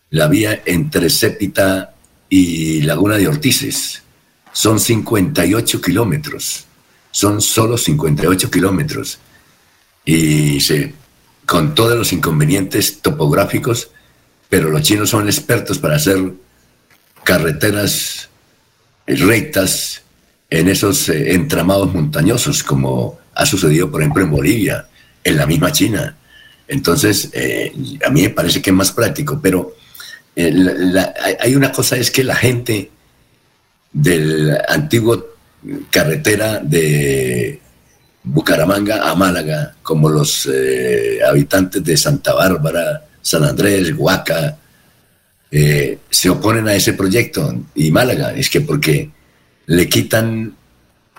la 0.09 0.27
vía 0.27 0.63
entre 0.65 1.09
Cepitá 1.09 1.93
y 2.27 2.81
Laguna 2.81 3.15
de 3.15 3.25
Ortices. 3.25 4.03
Son 4.51 4.77
58 4.77 5.79
kilómetros, 5.79 6.65
son 7.09 7.41
solo 7.41 7.77
58 7.77 8.51
kilómetros. 8.51 9.19
Y 10.03 10.59
se, 10.59 10.93
con 11.45 11.73
todos 11.73 11.97
los 11.97 12.11
inconvenientes 12.11 13.01
topográficos, 13.01 13.91
pero 14.49 14.69
los 14.69 14.81
chinos 14.81 15.09
son 15.09 15.27
expertos 15.27 15.79
para 15.79 15.95
hacer 15.95 16.33
carreteras 17.23 18.27
rectas 19.07 20.01
en 20.49 20.69
esos 20.69 21.09
eh, 21.09 21.33
entramados 21.33 21.93
montañosos, 21.93 22.63
como 22.63 23.19
ha 23.33 23.45
sucedido, 23.45 23.91
por 23.91 24.01
ejemplo, 24.01 24.23
en 24.23 24.31
Bolivia, 24.31 24.87
en 25.23 25.37
la 25.37 25.45
misma 25.45 25.71
China. 25.71 26.15
Entonces, 26.67 27.29
eh, 27.33 27.73
a 28.05 28.09
mí 28.09 28.21
me 28.21 28.29
parece 28.29 28.61
que 28.61 28.69
es 28.69 28.75
más 28.75 28.91
práctico, 28.91 29.39
pero 29.41 29.75
eh, 30.35 30.53
hay 31.39 31.55
una 31.55 31.71
cosa, 31.71 31.97
es 31.97 32.11
que 32.11 32.23
la 32.23 32.35
gente 32.35 32.91
del 33.91 34.57
antiguo 34.67 35.25
carretera 35.89 36.59
de 36.59 37.59
Bucaramanga 38.23 39.09
a 39.09 39.15
Málaga, 39.15 39.75
como 39.81 40.09
los 40.09 40.49
habitantes 41.27 41.83
de 41.83 41.97
Santa 41.97 42.33
Bárbara, 42.33 43.05
San 43.21 43.43
Andrés, 43.43 43.93
Huaca, 43.95 44.57
se 45.49 46.29
oponen 46.29 46.67
a 46.67 46.75
ese 46.75 46.93
proyecto. 46.93 47.55
Y 47.73 47.89
Málaga, 47.89 48.33
es 48.33 48.49
que 48.49 48.61
porque 48.61 49.11
le 49.67 49.89
quitan 49.89 50.53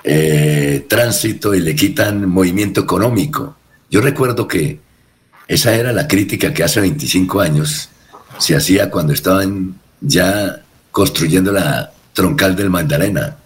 eh, 0.05 0.87
tránsito 0.89 1.55
y 1.55 1.61
le 1.61 1.75
quitan 1.75 2.29
movimiento 2.29 2.81
económico. 2.81 3.57
Yo 3.91 4.01
recuerdo 4.01 4.47
que 4.47 4.79
esa 5.49 5.75
era 5.75 5.93
la 5.93 6.07
crítica 6.07 6.53
que 6.53 6.63
hace 6.63 6.81
25 6.81 7.41
años 7.41 7.89
se 8.39 8.55
hacía 8.55 8.91
cuando 8.91 9.13
estaban 9.13 9.75
ya 10.01 10.63
construyendo 10.91 11.53
la 11.53 11.93
troncal 12.13 12.57
del 12.57 12.71
Magdalena, 12.71 13.37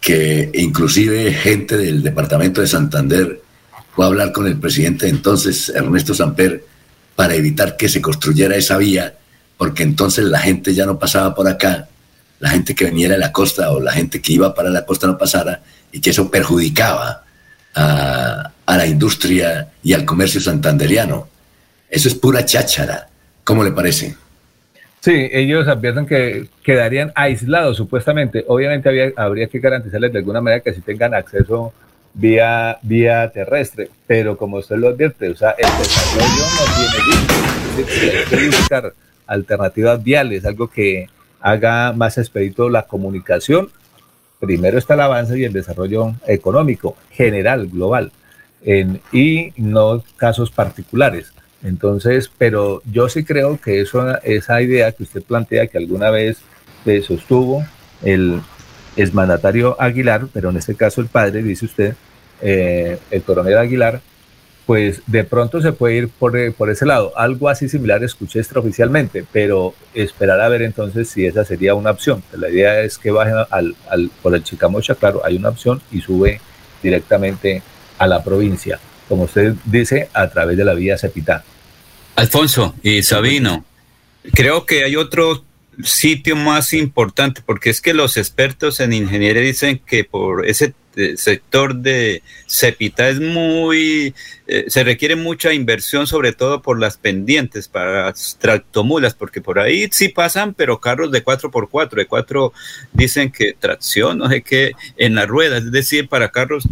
que 0.00 0.50
inclusive 0.54 1.32
gente 1.32 1.76
del 1.76 2.02
departamento 2.02 2.60
de 2.60 2.66
Santander 2.66 3.42
fue 3.94 4.04
a 4.04 4.08
hablar 4.08 4.32
con 4.32 4.46
el 4.46 4.58
presidente 4.58 5.08
entonces, 5.08 5.70
Ernesto 5.70 6.14
Samper, 6.14 6.64
para 7.14 7.34
evitar 7.34 7.76
que 7.76 7.88
se 7.88 8.02
construyera 8.02 8.56
esa 8.56 8.76
vía, 8.76 9.14
porque 9.56 9.82
entonces 9.82 10.26
la 10.26 10.38
gente 10.38 10.74
ya 10.74 10.84
no 10.84 10.98
pasaba 10.98 11.34
por 11.34 11.48
acá 11.48 11.88
la 12.38 12.50
gente 12.50 12.74
que 12.74 12.84
veniera 12.84 13.14
de 13.14 13.20
la 13.20 13.32
costa 13.32 13.70
o 13.72 13.80
la 13.80 13.92
gente 13.92 14.20
que 14.20 14.32
iba 14.32 14.54
para 14.54 14.70
la 14.70 14.84
costa 14.84 15.06
no 15.06 15.16
pasara 15.16 15.62
y 15.92 16.00
que 16.00 16.10
eso 16.10 16.30
perjudicaba 16.30 17.24
a, 17.74 18.52
la 18.66 18.86
industria 18.86 19.68
y 19.82 19.92
al 19.92 20.04
comercio 20.04 20.40
santanderiano. 20.40 21.28
Eso 21.88 22.08
es 22.08 22.14
pura 22.14 22.44
cháchara. 22.44 23.08
¿Cómo 23.44 23.62
le 23.62 23.72
parece? 23.72 24.16
Sí, 25.00 25.28
ellos 25.32 25.68
advierten 25.68 26.04
que 26.04 26.48
quedarían 26.62 27.12
aislados 27.14 27.76
supuestamente. 27.76 28.44
Obviamente 28.48 29.14
habría 29.16 29.46
que 29.46 29.60
garantizarles 29.60 30.12
de 30.12 30.18
alguna 30.18 30.40
manera 30.40 30.60
que 30.60 30.74
si 30.74 30.80
tengan 30.80 31.14
acceso 31.14 31.72
vía, 32.12 32.78
vía 32.82 33.30
terrestre, 33.30 33.88
pero 34.06 34.36
como 34.36 34.56
usted 34.56 34.76
lo 34.76 34.88
advierte, 34.88 35.30
o 35.30 35.36
sea, 35.36 35.50
el 35.50 35.68
desarrollo 35.78 36.44
no 36.56 36.74
tiene 36.76 37.86
límites. 37.86 38.32
Hay 38.32 38.38
que 38.38 38.56
buscar 38.56 38.92
alternativas 39.26 40.02
viales, 40.02 40.44
algo 40.44 40.68
que 40.68 41.08
haga 41.40 41.92
más 41.92 42.18
expedito 42.18 42.68
la 42.68 42.82
comunicación. 42.82 43.70
Primero 44.40 44.78
está 44.78 44.94
el 44.94 45.00
avance 45.00 45.38
y 45.38 45.44
el 45.44 45.52
desarrollo 45.52 46.14
económico 46.26 46.96
general, 47.10 47.68
global, 47.68 48.12
y 49.12 49.52
no 49.56 50.02
casos 50.16 50.50
particulares. 50.50 51.32
Entonces, 51.62 52.30
pero 52.36 52.82
yo 52.90 53.08
sí 53.08 53.24
creo 53.24 53.58
que 53.60 53.80
eso, 53.80 54.18
esa 54.22 54.60
idea 54.60 54.92
que 54.92 55.04
usted 55.04 55.22
plantea, 55.22 55.66
que 55.66 55.78
alguna 55.78 56.10
vez 56.10 56.38
sostuvo 57.06 57.64
el 58.02 58.40
exmandatario 58.96 59.76
Aguilar, 59.80 60.28
pero 60.32 60.50
en 60.50 60.56
este 60.56 60.74
caso 60.74 61.00
el 61.00 61.08
padre, 61.08 61.42
dice 61.42 61.64
usted, 61.64 61.94
eh, 62.40 62.98
el 63.10 63.22
coronel 63.22 63.58
Aguilar, 63.58 64.00
pues 64.66 65.00
de 65.06 65.22
pronto 65.22 65.62
se 65.62 65.72
puede 65.72 65.94
ir 65.94 66.08
por, 66.08 66.36
eh, 66.36 66.50
por, 66.50 66.70
ese 66.70 66.84
lado. 66.84 67.12
Algo 67.16 67.48
así 67.48 67.68
similar 67.68 68.02
escuché 68.02 68.40
extraoficialmente, 68.40 69.24
pero 69.32 69.74
esperar 69.94 70.40
a 70.40 70.48
ver 70.48 70.62
entonces 70.62 71.08
si 71.08 71.24
esa 71.24 71.44
sería 71.44 71.74
una 71.74 71.92
opción. 71.92 72.22
La 72.36 72.50
idea 72.50 72.80
es 72.80 72.98
que 72.98 73.12
baje 73.12 73.32
al, 73.50 73.76
al, 73.88 74.10
por 74.22 74.34
el 74.34 74.42
Chicamocha, 74.42 74.96
claro, 74.96 75.22
hay 75.24 75.36
una 75.36 75.50
opción 75.50 75.80
y 75.92 76.00
sube 76.00 76.40
directamente 76.82 77.62
a 77.96 78.08
la 78.08 78.24
provincia, 78.24 78.80
como 79.08 79.22
usted 79.24 79.54
dice, 79.64 80.08
a 80.12 80.28
través 80.28 80.56
de 80.56 80.64
la 80.64 80.74
vía 80.74 80.98
Cepitá. 80.98 81.44
Alfonso 82.16 82.74
y 82.82 83.02
Sabino, 83.04 83.64
creo 84.34 84.66
que 84.66 84.84
hay 84.84 84.96
otro 84.96 85.44
sitio 85.84 86.34
más 86.34 86.72
importante, 86.72 87.40
porque 87.44 87.70
es 87.70 87.80
que 87.80 87.94
los 87.94 88.16
expertos 88.16 88.80
en 88.80 88.92
ingeniería 88.92 89.42
dicen 89.42 89.80
que 89.86 90.04
por 90.04 90.46
ese 90.46 90.74
eh, 90.96 91.16
sector 91.18 91.76
de 91.76 92.22
Cepita 92.48 93.10
es 93.10 93.20
muy, 93.20 94.14
eh, 94.46 94.64
se 94.68 94.82
requiere 94.82 95.14
mucha 95.14 95.52
inversión, 95.52 96.06
sobre 96.06 96.32
todo 96.32 96.62
por 96.62 96.80
las 96.80 96.96
pendientes 96.96 97.68
para 97.68 98.06
las 98.06 98.38
tractomulas, 98.40 99.14
porque 99.14 99.42
por 99.42 99.58
ahí 99.58 99.88
sí 99.92 100.08
pasan, 100.08 100.54
pero 100.54 100.80
carros 100.80 101.12
de 101.12 101.22
4x4, 101.22 101.90
de 101.90 102.06
4 102.06 102.52
dicen 102.94 103.30
que 103.30 103.52
tracción, 103.52 104.16
no 104.16 104.30
sé 104.30 104.40
qué, 104.40 104.72
en 104.96 105.14
la 105.14 105.26
rueda, 105.26 105.58
es 105.58 105.70
decir, 105.70 106.08
para 106.08 106.30
carros 106.30 106.66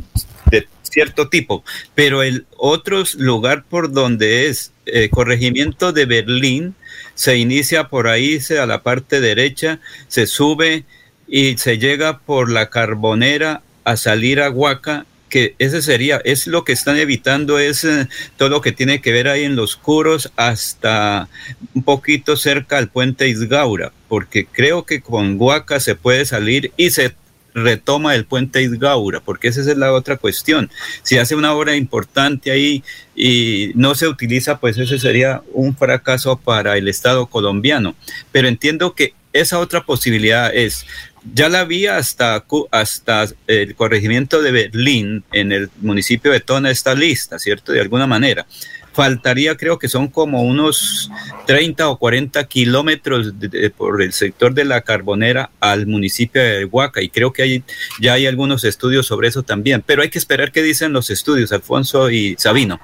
de 0.51 0.66
cierto 0.82 1.28
tipo. 1.28 1.62
Pero 1.94 2.22
el 2.22 2.46
otro 2.56 3.02
lugar 3.18 3.64
por 3.64 3.92
donde 3.92 4.46
es 4.46 4.72
eh, 4.86 5.10
corregimiento 5.10 5.92
de 5.92 6.06
Berlín, 6.06 6.74
se 7.14 7.36
inicia 7.36 7.88
por 7.88 8.09
ahí, 8.09 8.40
se, 8.40 8.59
a 8.59 8.64
la 8.64 8.82
parte 8.82 9.20
derecha, 9.20 9.80
se 10.09 10.26
sube 10.26 10.84
y 11.28 11.59
se 11.59 11.78
llega 11.78 12.20
por 12.20 12.51
la 12.51 12.70
carbonera 12.70 13.62
a 13.85 13.97
salir 13.97 14.40
a 14.40 14.51
Huaca, 14.51 15.06
que 15.28 15.55
ese 15.59 15.82
sería, 15.82 16.20
es 16.24 16.47
lo 16.47 16.65
que 16.65 16.73
están 16.73 16.97
evitando, 16.97 17.59
es 17.59 17.85
eh, 17.85 18.09
todo 18.36 18.51
lo 18.51 18.61
que 18.61 18.73
tiene 18.73 19.01
que 19.01 19.12
ver 19.12 19.27
ahí 19.28 19.43
en 19.43 19.56
los 19.56 19.74
curos 19.74 20.32
hasta 20.36 21.28
un 21.74 21.82
poquito 21.82 22.36
cerca 22.36 22.78
al 22.78 22.89
puente 22.89 23.28
Isgaura, 23.28 23.93
porque 24.09 24.47
creo 24.47 24.85
que 24.85 25.01
con 25.01 25.36
Huaca 25.40 25.81
se 25.81 25.97
puede 25.97 26.24
salir 26.24 26.73
y 26.77 26.90
se 26.90 27.16
retoma 27.55 28.15
el 28.15 28.27
puente 28.27 28.62
Isgaura, 28.62 29.20
porque 29.20 29.48
esa 29.48 29.61
es 29.61 29.77
la 29.77 29.93
otra 29.93 30.16
cuestión. 30.16 30.70
Si 31.02 31.19
hace 31.19 31.35
una 31.35 31.52
obra 31.52 31.74
importante 31.77 32.51
ahí 32.51 32.82
y 33.16 33.73
no 33.74 33.94
se 33.94 34.09
utiliza, 34.09 34.59
pues 34.59 34.77
ese 34.77 34.98
sería 34.98 35.43
un 35.52 35.77
fracaso 35.77 36.36
para 36.36 36.77
el 36.77 36.89
Estado 36.89 37.27
colombiano. 37.27 37.94
Pero 38.32 38.48
entiendo 38.48 38.94
que 38.94 39.15
esa 39.32 39.59
otra 39.59 39.85
posibilidad 39.85 40.55
es, 40.55 40.86
ya 41.32 41.48
la 41.48 41.60
había 41.60 41.96
hasta, 41.96 42.44
hasta 42.70 43.26
el 43.46 43.74
corregimiento 43.74 44.42
de 44.42 44.52
Berlín, 44.52 45.24
en 45.32 45.52
el 45.52 45.70
municipio 45.80 46.32
de 46.32 46.40
Tona 46.40 46.70
está 46.70 46.94
lista, 46.94 47.38
¿cierto? 47.38 47.72
De 47.72 47.80
alguna 47.80 48.06
manera 48.06 48.46
faltaría, 48.94 49.56
creo 49.56 49.78
que 49.78 49.88
son 49.88 50.09
como 50.09 50.42
unos 50.42 51.10
30 51.46 51.88
o 51.88 51.98
40 51.98 52.44
kilómetros 52.44 53.34
por 53.76 54.01
el 54.01 54.12
sector 54.12 54.55
de 54.55 54.64
la 54.64 54.82
Carbonera 54.82 55.51
al 55.60 55.86
municipio 55.86 56.40
de 56.40 56.64
Huaca 56.64 57.02
y 57.02 57.09
creo 57.09 57.32
que 57.32 57.42
hay, 57.42 57.64
ya 58.01 58.14
hay 58.14 58.26
algunos 58.26 58.64
estudios 58.64 59.06
sobre 59.06 59.28
eso 59.28 59.42
también, 59.42 59.82
pero 59.84 60.02
hay 60.02 60.10
que 60.10 60.18
esperar 60.18 60.52
qué 60.52 60.62
dicen 60.62 60.92
los 60.92 61.10
estudios, 61.10 61.52
Alfonso 61.52 62.09
y 62.10 62.36
Sabino. 62.38 62.80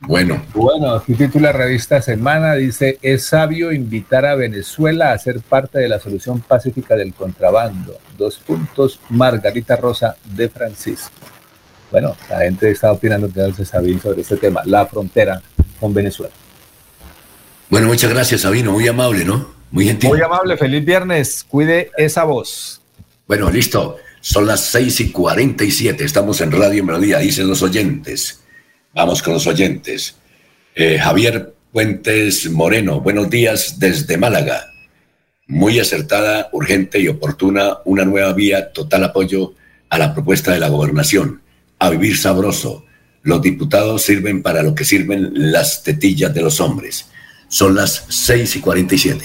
Bueno. 0.00 0.42
Bueno, 0.54 0.92
aquí 0.92 1.14
titula 1.14 1.52
revista 1.52 2.02
Semana, 2.02 2.54
dice, 2.54 2.98
es 3.02 3.24
sabio 3.24 3.72
invitar 3.72 4.26
a 4.26 4.34
Venezuela 4.34 5.12
a 5.12 5.18
ser 5.18 5.40
parte 5.40 5.78
de 5.78 5.88
la 5.88 5.98
solución 5.98 6.40
pacífica 6.40 6.96
del 6.96 7.14
contrabando. 7.14 7.98
Dos 8.18 8.38
puntos, 8.38 9.00
Margarita 9.08 9.76
Rosa 9.76 10.16
de 10.24 10.48
Francisco 10.48 11.10
bueno, 11.90 12.16
la 12.28 12.40
gente 12.40 12.70
está 12.70 12.92
opinando 12.92 13.30
que 13.32 13.64
Sabino 13.64 14.00
sobre 14.00 14.22
este 14.22 14.36
tema, 14.36 14.62
la 14.64 14.86
frontera 14.86 15.40
con 15.78 15.94
Venezuela. 15.94 16.34
Bueno, 17.70 17.88
muchas 17.88 18.10
gracias, 18.10 18.42
Sabino, 18.42 18.72
muy 18.72 18.86
amable, 18.88 19.24
¿no? 19.24 19.54
Muy 19.70 19.86
gentil. 19.86 20.10
Muy 20.10 20.20
amable, 20.20 20.56
feliz 20.56 20.84
viernes, 20.84 21.44
cuide 21.48 21.90
esa 21.96 22.24
voz. 22.24 22.80
Bueno, 23.26 23.50
listo, 23.50 23.96
son 24.20 24.46
las 24.46 24.60
6 24.60 25.00
y 25.00 25.10
47, 25.10 26.04
estamos 26.04 26.40
en 26.40 26.52
Radio 26.52 26.84
Melodía, 26.84 27.18
dicen 27.18 27.48
los 27.48 27.62
oyentes. 27.62 28.42
Vamos 28.96 29.22
con 29.22 29.34
los 29.34 29.46
oyentes. 29.46 30.16
Eh, 30.74 30.98
Javier 30.98 31.54
Puentes 31.70 32.50
Moreno, 32.50 33.02
buenos 33.02 33.28
días 33.28 33.78
desde 33.78 34.16
Málaga. 34.16 34.68
Muy 35.46 35.78
acertada, 35.78 36.48
urgente 36.52 36.98
y 36.98 37.08
oportuna, 37.08 37.76
una 37.84 38.06
nueva 38.06 38.32
vía, 38.32 38.72
total 38.72 39.04
apoyo 39.04 39.52
a 39.90 39.98
la 39.98 40.14
propuesta 40.14 40.50
de 40.54 40.60
la 40.60 40.70
gobernación 40.70 41.42
a 41.78 41.90
vivir 41.90 42.16
sabroso. 42.16 42.86
Los 43.22 43.42
diputados 43.42 44.00
sirven 44.00 44.42
para 44.42 44.62
lo 44.62 44.74
que 44.74 44.86
sirven 44.86 45.30
las 45.52 45.82
tetillas 45.82 46.32
de 46.32 46.40
los 46.40 46.58
hombres. 46.62 47.10
Son 47.48 47.74
las 47.74 48.06
6 48.08 48.56
y 48.56 48.60
47 48.60 49.24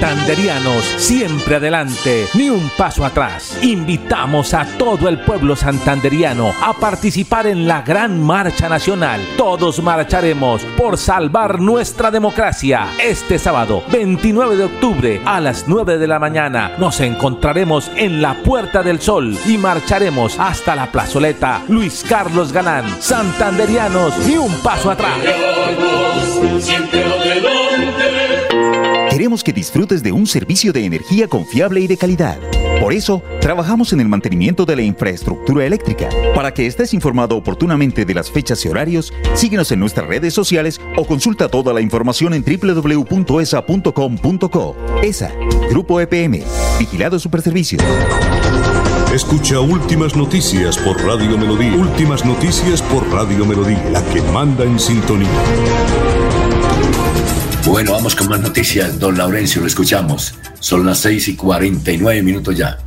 Santanderianos, 0.00 0.82
siempre 0.96 1.56
adelante, 1.56 2.26
ni 2.32 2.48
un 2.48 2.70
paso 2.70 3.04
atrás. 3.04 3.58
Invitamos 3.60 4.54
a 4.54 4.64
todo 4.78 5.10
el 5.10 5.20
pueblo 5.20 5.54
santanderiano 5.54 6.54
a 6.62 6.72
participar 6.72 7.46
en 7.46 7.68
la 7.68 7.82
gran 7.82 8.18
marcha 8.18 8.66
nacional. 8.70 9.20
Todos 9.36 9.82
marcharemos 9.82 10.62
por 10.78 10.96
salvar 10.96 11.60
nuestra 11.60 12.10
democracia. 12.10 12.86
Este 12.98 13.38
sábado, 13.38 13.84
29 13.92 14.56
de 14.56 14.64
octubre, 14.64 15.20
a 15.26 15.38
las 15.38 15.68
9 15.68 15.98
de 15.98 16.06
la 16.06 16.18
mañana, 16.18 16.72
nos 16.78 16.98
encontraremos 17.00 17.90
en 17.94 18.22
la 18.22 18.42
Puerta 18.42 18.82
del 18.82 19.02
Sol 19.02 19.36
y 19.46 19.58
marcharemos 19.58 20.38
hasta 20.38 20.74
la 20.76 20.90
plazoleta 20.90 21.62
Luis 21.68 22.06
Carlos 22.08 22.54
Galán. 22.54 22.86
Santanderianos, 23.02 24.18
ni 24.26 24.38
un 24.38 24.54
paso 24.62 24.90
atrás. 24.90 25.18
Queremos 29.20 29.44
que 29.44 29.52
disfrutes 29.52 30.02
de 30.02 30.12
un 30.12 30.26
servicio 30.26 30.72
de 30.72 30.86
energía 30.86 31.28
confiable 31.28 31.82
y 31.82 31.86
de 31.86 31.98
calidad. 31.98 32.38
Por 32.80 32.94
eso, 32.94 33.22
trabajamos 33.42 33.92
en 33.92 34.00
el 34.00 34.08
mantenimiento 34.08 34.64
de 34.64 34.76
la 34.76 34.80
infraestructura 34.80 35.66
eléctrica. 35.66 36.08
Para 36.34 36.54
que 36.54 36.64
estés 36.64 36.94
informado 36.94 37.36
oportunamente 37.36 38.06
de 38.06 38.14
las 38.14 38.30
fechas 38.30 38.64
y 38.64 38.68
horarios, 38.68 39.12
síguenos 39.34 39.70
en 39.72 39.80
nuestras 39.80 40.06
redes 40.06 40.32
sociales 40.32 40.80
o 40.96 41.04
consulta 41.04 41.50
toda 41.50 41.74
la 41.74 41.82
información 41.82 42.32
en 42.32 42.42
www.esa.com.co. 42.42 43.06
ESA, 45.02 45.32
Grupo 45.68 46.00
EPM, 46.00 46.42
Vigilado 46.78 47.18
Superservicios. 47.18 47.84
Escucha 49.12 49.60
Últimas 49.60 50.16
Noticias 50.16 50.78
por 50.78 50.98
Radio 51.04 51.36
Melodía. 51.36 51.74
Últimas 51.74 52.24
Noticias 52.24 52.80
por 52.80 53.06
Radio 53.12 53.44
Melodía, 53.44 53.84
la 53.92 54.02
que 54.14 54.22
manda 54.22 54.64
en 54.64 54.80
sintonía. 54.80 55.28
Bueno, 57.66 57.92
vamos 57.92 58.14
con 58.16 58.28
más 58.28 58.40
noticias. 58.40 58.98
Don 58.98 59.16
Laurencio, 59.16 59.60
lo 59.60 59.66
escuchamos. 59.66 60.34
Son 60.60 60.84
las 60.84 61.00
6 61.00 61.28
y 61.28 61.36
49 61.36 62.22
minutos 62.22 62.56
ya. 62.56 62.78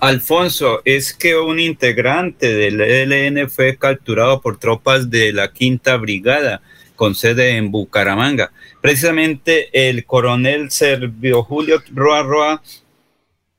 Alfonso, 0.00 0.80
es 0.84 1.12
que 1.12 1.36
un 1.36 1.60
integrante 1.60 2.54
del 2.54 2.80
ELN 2.80 3.50
fue 3.50 3.76
capturado 3.76 4.40
por 4.40 4.58
tropas 4.58 5.10
de 5.10 5.32
la 5.32 5.52
Quinta 5.52 5.96
Brigada 5.96 6.62
con 6.96 7.14
sede 7.14 7.56
en 7.56 7.70
Bucaramanga. 7.70 8.52
Precisamente 8.80 9.88
el 9.88 10.04
coronel 10.04 10.70
Servio 10.70 11.42
Julio 11.42 11.82
Roa 11.94 12.22
Roa 12.22 12.62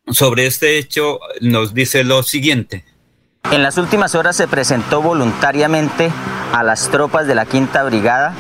sobre 0.07 0.45
este 0.45 0.77
hecho 0.77 1.19
nos 1.41 1.73
dice 1.73 2.03
lo 2.03 2.23
siguiente. 2.23 2.85
En 3.51 3.63
las 3.63 3.77
últimas 3.77 4.15
horas 4.15 4.37
se 4.37 4.47
presentó 4.47 5.01
voluntariamente 5.01 6.09
a 6.53 6.63
las 6.63 6.87
tropas 6.87 7.27
de 7.27 7.35
la 7.35 7.45
Quinta 7.45 7.83
Brigada 7.83 8.33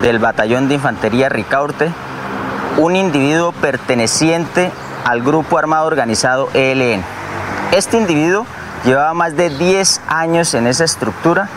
del 0.00 0.18
Batallón 0.18 0.68
de 0.68 0.76
Infantería 0.76 1.28
Ricaurte, 1.28 1.92
un 2.78 2.96
individuo 2.96 3.52
perteneciente 3.52 4.70
al 5.04 5.22
grupo 5.22 5.58
armado 5.58 5.86
organizado 5.86 6.48
ELN. 6.54 7.04
Este 7.72 7.98
individuo 7.98 8.46
llevaba 8.86 9.12
más 9.12 9.36
de 9.36 9.50
10 9.50 10.00
años 10.08 10.54
en 10.54 10.66
esa 10.66 10.84
estructura 10.84 11.50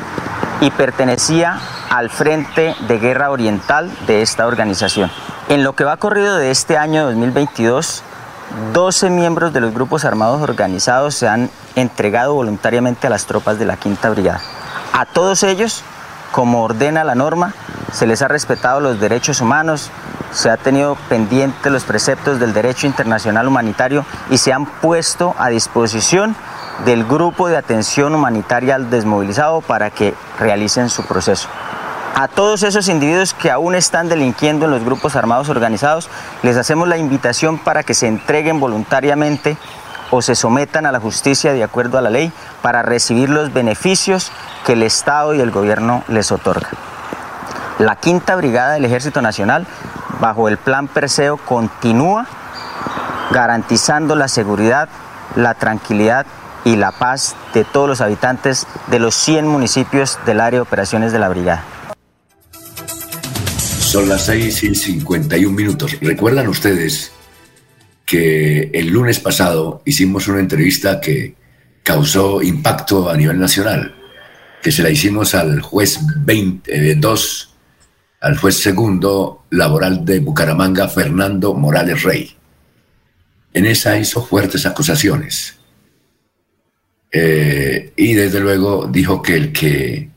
y 0.60 0.70
pertenecía 0.72 1.60
al 1.90 2.10
Frente 2.10 2.76
de 2.90 3.00
Guerra 3.00 3.32
Oriental 3.32 3.90
de 4.06 4.22
esta 4.22 4.48
organización. 4.48 5.10
En 5.48 5.64
lo 5.64 5.74
que 5.74 5.86
va 5.86 5.96
corrido 5.96 6.36
de 6.36 6.52
este 6.52 6.78
año 6.78 7.06
2022, 7.06 8.04
12 8.74 9.10
miembros 9.10 9.54
de 9.54 9.62
los 9.62 9.74
grupos 9.74 10.06
armados 10.06 10.42
organizados 10.42 11.16
se 11.16 11.28
han 11.28 11.50
entregado 11.76 12.34
voluntariamente 12.34 13.08
a 13.08 13.10
las 13.10 13.26
tropas 13.26 13.60
de 13.60 13.66
la 13.66 13.78
Quinta 13.78 14.10
Brigada. 14.10 14.42
A 14.94 15.06
todos 15.06 15.44
ellos 15.44 15.84
como 16.32 16.64
ordena 16.64 17.04
la 17.04 17.16
norma, 17.16 17.54
se 17.92 18.06
les 18.06 18.22
ha 18.22 18.28
respetado 18.28 18.80
los 18.80 19.00
derechos 19.00 19.42
humanos, 19.42 19.90
se 20.32 20.50
ha 20.50 20.58
tenido 20.58 20.96
pendiente 21.10 21.70
los 21.70 21.84
preceptos 21.84 22.40
del 22.40 22.54
derecho 22.54 22.86
internacional 22.86 23.48
humanitario 23.48 24.06
y 24.30 24.38
se 24.38 24.54
han 24.54 24.66
puesto 24.66 25.36
a 25.38 25.50
disposición 25.50 26.36
del 26.86 27.06
grupo 27.06 27.48
de 27.48 27.58
atención 27.58 28.14
humanitaria 28.14 28.76
al 28.76 28.90
desmovilizado 28.90 29.62
para 29.62 29.90
que 29.90 30.14
realicen 30.40 30.90
su 30.90 31.06
proceso. 31.06 31.48
A 32.20 32.28
todos 32.28 32.64
esos 32.64 32.90
individuos 32.90 33.36
que 33.36 33.52
aún 33.52 33.76
están 33.76 34.10
delinquiendo 34.10 34.66
en 34.66 34.72
los 34.72 34.84
grupos 34.84 35.16
armados 35.16 35.50
organizados, 35.50 36.10
les 36.42 36.58
hacemos 36.58 36.88
la 36.88 36.98
invitación 36.98 37.60
para 37.60 37.84
que 37.84 37.94
se 37.94 38.08
entreguen 38.08 38.60
voluntariamente 38.60 39.56
o 40.10 40.24
se 40.24 40.34
sometan 40.34 40.88
a 40.88 40.92
la 40.92 41.00
justicia 41.00 41.54
de 41.54 41.64
acuerdo 41.64 42.00
a 42.00 42.02
la 42.02 42.10
ley 42.10 42.32
para 42.64 42.82
recibir 42.82 43.30
los 43.30 43.54
beneficios 43.54 44.32
que 44.66 44.74
el 44.74 44.82
Estado 44.82 45.36
y 45.36 45.42
el 45.42 45.52
gobierno 45.52 46.04
les 46.08 46.32
otorgan. 46.32 46.72
La 47.78 47.98
quinta 47.98 48.36
brigada 48.36 48.74
del 48.74 48.86
Ejército 48.86 49.22
Nacional, 49.22 49.68
bajo 50.20 50.48
el 50.48 50.58
plan 50.58 50.88
Perseo, 50.88 51.38
continúa 51.38 52.26
garantizando 53.30 54.16
la 54.16 54.28
seguridad, 54.28 54.90
la 55.36 55.54
tranquilidad 55.54 56.26
y 56.64 56.78
la 56.78 56.92
paz 56.94 57.36
de 57.54 57.64
todos 57.64 57.88
los 57.88 58.02
habitantes 58.02 58.66
de 58.88 58.98
los 58.98 59.14
100 59.14 59.48
municipios 59.48 60.18
del 60.26 60.42
área 60.42 60.58
de 60.58 60.62
operaciones 60.62 61.12
de 61.12 61.20
la 61.20 61.30
brigada. 61.30 61.77
Son 63.98 64.10
las 64.10 64.26
6 64.28 64.64
y 64.64 64.76
51 64.76 65.52
minutos. 65.56 65.98
¿Recuerdan 66.02 66.48
ustedes 66.50 67.12
que 68.06 68.70
el 68.72 68.90
lunes 68.90 69.20
pasado 69.20 69.82
hicimos 69.86 70.28
una 70.28 70.40
entrevista 70.40 71.02
que 71.02 71.34
causó 71.82 72.44
impacto 72.44 73.10
a 73.10 73.18
nivel 73.18 73.40
nacional? 73.40 73.96
Que 74.62 74.72
se 74.72 74.84
la 74.84 74.92
hicimos 74.92 75.34
al 75.34 75.62
juez 75.62 75.98
22, 76.16 77.56
al 78.22 78.38
juez 78.38 78.58
segundo 78.58 79.46
laboral 79.50 80.06
de 80.06 80.20
Bucaramanga, 80.20 80.88
Fernando 80.90 81.56
Morales 81.56 82.04
Rey. 82.04 82.36
En 83.52 83.66
esa 83.66 83.98
hizo 83.98 84.24
fuertes 84.24 84.68
acusaciones. 84.68 85.56
Eh, 87.12 87.94
y 87.96 88.14
desde 88.14 88.42
luego 88.42 88.88
dijo 88.92 89.24
que 89.24 89.36
el 89.38 89.52
que 89.52 90.12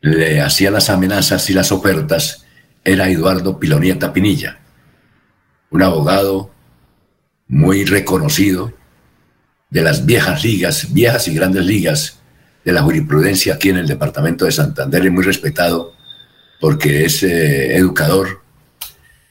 le 0.00 0.40
hacía 0.40 0.72
las 0.72 0.90
amenazas 0.90 1.48
y 1.48 1.52
las 1.52 1.70
ofertas 1.70 2.44
era 2.84 3.08
Eduardo 3.08 3.58
Pilonieta 3.58 4.12
Pinilla, 4.12 4.58
un 5.70 5.82
abogado 5.82 6.50
muy 7.48 7.84
reconocido 7.84 8.72
de 9.70 9.82
las 9.82 10.04
viejas 10.06 10.44
ligas, 10.44 10.92
viejas 10.92 11.28
y 11.28 11.34
grandes 11.34 11.64
ligas 11.64 12.20
de 12.64 12.72
la 12.72 12.82
jurisprudencia 12.82 13.54
aquí 13.54 13.70
en 13.70 13.78
el 13.78 13.86
departamento 13.86 14.44
de 14.44 14.52
Santander, 14.52 15.06
es 15.06 15.12
muy 15.12 15.24
respetado 15.24 15.94
porque 16.60 17.04
es 17.04 17.22
eh, 17.22 17.76
educador 17.76 18.42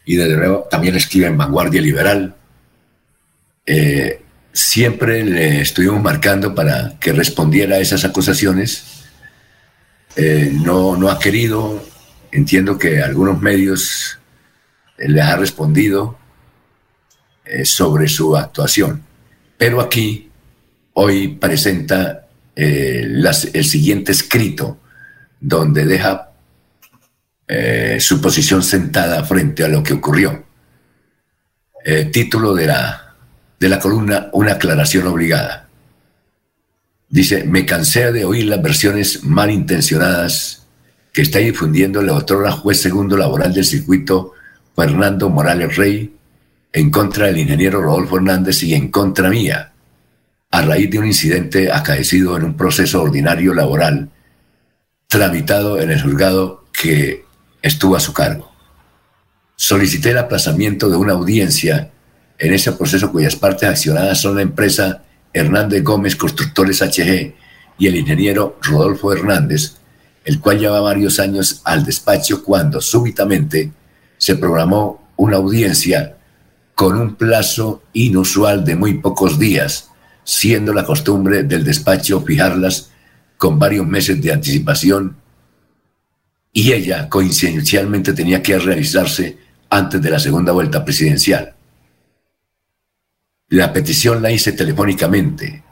y 0.06 0.16
desde 0.16 0.36
luego 0.36 0.68
también 0.70 0.96
escribe 0.96 1.28
en 1.28 1.38
Vanguardia 1.38 1.82
Liberal. 1.82 2.36
Eh, 3.66 4.24
siempre 4.52 5.24
le 5.24 5.62
estuvimos 5.62 6.02
marcando 6.02 6.56
para 6.56 6.98
que 7.00 7.14
respondiera 7.14 7.76
a 7.76 7.80
esas 7.80 8.04
acusaciones. 8.04 8.84
Eh, 10.16 10.52
no, 10.52 10.98
no 10.98 11.12
ha 11.12 11.20
querido, 11.20 11.86
entiendo 12.32 12.78
que 12.78 13.02
algunos 13.02 13.42
medios 13.42 14.20
eh, 14.98 15.10
les 15.10 15.24
ha 15.24 15.36
respondido 15.36 16.18
eh, 17.46 17.66
sobre 17.66 18.08
su 18.08 18.36
actuación. 18.36 19.04
Pero 19.58 19.82
aquí, 19.82 20.30
hoy 20.94 21.30
presenta 21.30 22.28
eh, 22.56 23.08
el 23.54 23.66
siguiente 23.66 24.12
escrito, 24.12 24.80
donde 25.40 25.86
deja 25.86 26.26
su 27.98 28.22
posición 28.22 28.62
sentada 28.62 29.24
frente 29.24 29.64
a 29.64 29.68
lo 29.68 29.82
que 29.82 29.94
ocurrió. 29.94 30.46
título 32.12 32.54
de 32.54 32.68
la, 32.68 33.16
de 33.60 33.70
la 33.70 33.80
columna, 33.80 34.30
una 34.34 34.52
aclaración 34.52 35.08
obligada. 35.08 35.68
Dice, 37.10 37.46
me 37.46 37.66
cansé 37.66 38.12
de 38.12 38.24
oír 38.24 38.46
las 38.46 38.62
versiones 38.62 39.24
malintencionadas 39.24 40.59
que 41.12 41.22
está 41.22 41.40
difundiendo 41.40 42.02
la 42.02 42.14
otrora 42.14 42.52
juez 42.52 42.82
segundo 42.82 43.18
laboral 43.18 43.54
del 43.54 43.66
circuito 43.66 44.34
Fernando 44.76 45.30
Morales 45.30 45.76
Rey 45.76 46.16
en 46.72 46.92
contra 46.92 47.28
del 47.28 47.40
ingeniero 47.40 47.82
Rodolfo 47.82 48.18
Hernández 48.18 48.64
y 48.64 48.74
en 48.74 48.90
contra 48.90 49.30
mía, 49.30 49.74
a 50.52 50.62
raíz 50.62 50.90
de 50.90 51.00
un 51.00 51.08
incidente 51.08 51.72
acaecido 51.72 52.38
en 52.38 52.44
un 52.44 52.58
proceso 52.58 53.02
ordinario 53.02 53.54
laboral 53.54 54.10
tramitado 55.08 55.82
en 55.82 55.90
el 55.90 56.02
juzgado 56.02 56.66
que 56.72 57.26
estuvo 57.62 57.96
a 57.96 58.00
su 58.00 58.14
cargo. 58.14 58.52
Solicité 59.56 60.12
el 60.12 60.20
aplazamiento 60.20 60.90
de 60.90 60.96
una 60.96 61.14
audiencia 61.14 61.92
en 62.38 62.54
ese 62.54 62.72
proceso 62.72 63.12
cuyas 63.12 63.36
partes 63.36 63.68
accionadas 63.68 64.22
son 64.22 64.36
la 64.36 64.44
empresa 64.44 65.04
Hernández 65.34 65.84
Gómez 65.84 66.16
Constructores 66.16 66.82
HG 66.82 67.34
y 67.78 67.88
el 67.88 67.96
ingeniero 67.96 68.58
Rodolfo 68.62 69.12
Hernández, 69.12 69.79
el 70.30 70.40
cual 70.40 70.60
lleva 70.60 70.80
varios 70.80 71.20
años 71.20 71.62
al 71.64 71.84
despacho 71.84 72.44
cuando 72.44 72.82
súbitamente 72.82 73.72
se 74.20 74.36
programó 74.36 75.10
una 75.16 75.38
audiencia 75.38 76.18
con 76.76 77.02
un 77.02 77.16
plazo 77.16 77.82
inusual 77.94 78.64
de 78.64 78.76
muy 78.76 79.00
pocos 79.00 79.40
días, 79.40 79.90
siendo 80.24 80.72
la 80.72 80.86
costumbre 80.86 81.42
del 81.42 81.64
despacho 81.64 82.22
fijarlas 82.22 82.92
con 83.38 83.58
varios 83.58 83.88
meses 83.88 84.22
de 84.22 84.32
anticipación 84.32 85.18
y 86.54 86.74
ella 86.74 87.10
coincidencialmente 87.10 88.14
tenía 88.14 88.44
que 88.44 88.60
realizarse 88.60 89.40
antes 89.68 90.00
de 90.00 90.12
la 90.12 90.20
segunda 90.20 90.52
vuelta 90.52 90.86
presidencial. 90.86 91.56
La 93.48 93.74
petición 93.74 94.22
la 94.22 94.30
hice 94.30 94.52
telefónicamente, 94.52 95.64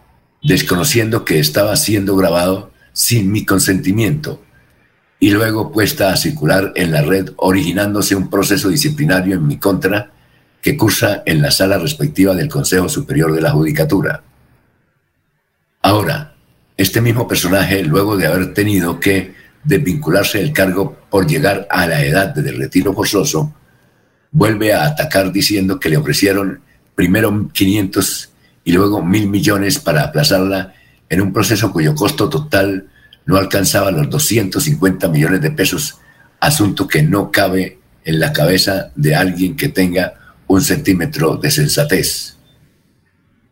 desconociendo 0.41 1.23
que 1.25 1.37
estaba 1.37 1.75
siendo 1.75 2.15
grabado 2.15 2.71
sin 2.91 3.31
mi 3.31 3.45
consentimiento 3.45 4.41
y 5.19 5.31
luego 5.31 5.71
puesta 5.71 6.11
a 6.11 6.17
circular 6.17 6.73
en 6.75 6.91
la 6.91 7.01
red, 7.01 7.31
originándose 7.37 8.15
un 8.15 8.29
proceso 8.29 8.69
disciplinario 8.69 9.35
en 9.35 9.47
mi 9.47 9.57
contra 9.57 10.11
que 10.61 10.77
cursa 10.77 11.23
en 11.25 11.41
la 11.41 11.51
sala 11.51 11.77
respectiva 11.77 12.35
del 12.35 12.49
Consejo 12.49 12.89
Superior 12.89 13.33
de 13.33 13.41
la 13.41 13.51
Judicatura. 13.51 14.23
Ahora, 15.81 16.33
este 16.75 17.01
mismo 17.01 17.27
personaje, 17.27 17.83
luego 17.83 18.17
de 18.17 18.27
haber 18.27 18.53
tenido 18.53 18.99
que 18.99 19.33
desvincularse 19.63 20.39
del 20.39 20.53
cargo 20.53 20.97
por 21.09 21.27
llegar 21.27 21.67
a 21.69 21.87
la 21.87 22.03
edad 22.03 22.33
de 22.35 22.51
retiro 22.51 22.93
forzoso, 22.93 23.53
vuelve 24.31 24.73
a 24.73 24.85
atacar 24.85 25.31
diciendo 25.31 25.79
que 25.79 25.89
le 25.89 25.97
ofrecieron 25.97 26.61
primero 26.93 27.49
500 27.51 28.29
y 28.63 28.71
luego 28.73 29.03
mil 29.03 29.29
millones 29.29 29.79
para 29.79 30.03
aplazarla 30.03 30.73
en 31.09 31.21
un 31.21 31.33
proceso 31.33 31.71
cuyo 31.71 31.95
costo 31.95 32.29
total 32.29 32.87
no 33.27 33.37
alcanzaba 33.37 33.91
los 33.91 34.09
250 34.09 35.07
millones 35.09 35.41
de 35.41 35.51
pesos, 35.51 35.99
asunto 36.39 36.87
que 36.87 37.03
no 37.03 37.29
cabe 37.29 37.79
en 38.03 38.19
la 38.19 38.33
cabeza 38.33 38.91
de 38.95 39.15
alguien 39.15 39.55
que 39.55 39.67
tenga 39.67 40.13
un 40.47 40.61
centímetro 40.61 41.35
de 41.35 41.51
sensatez. 41.51 42.37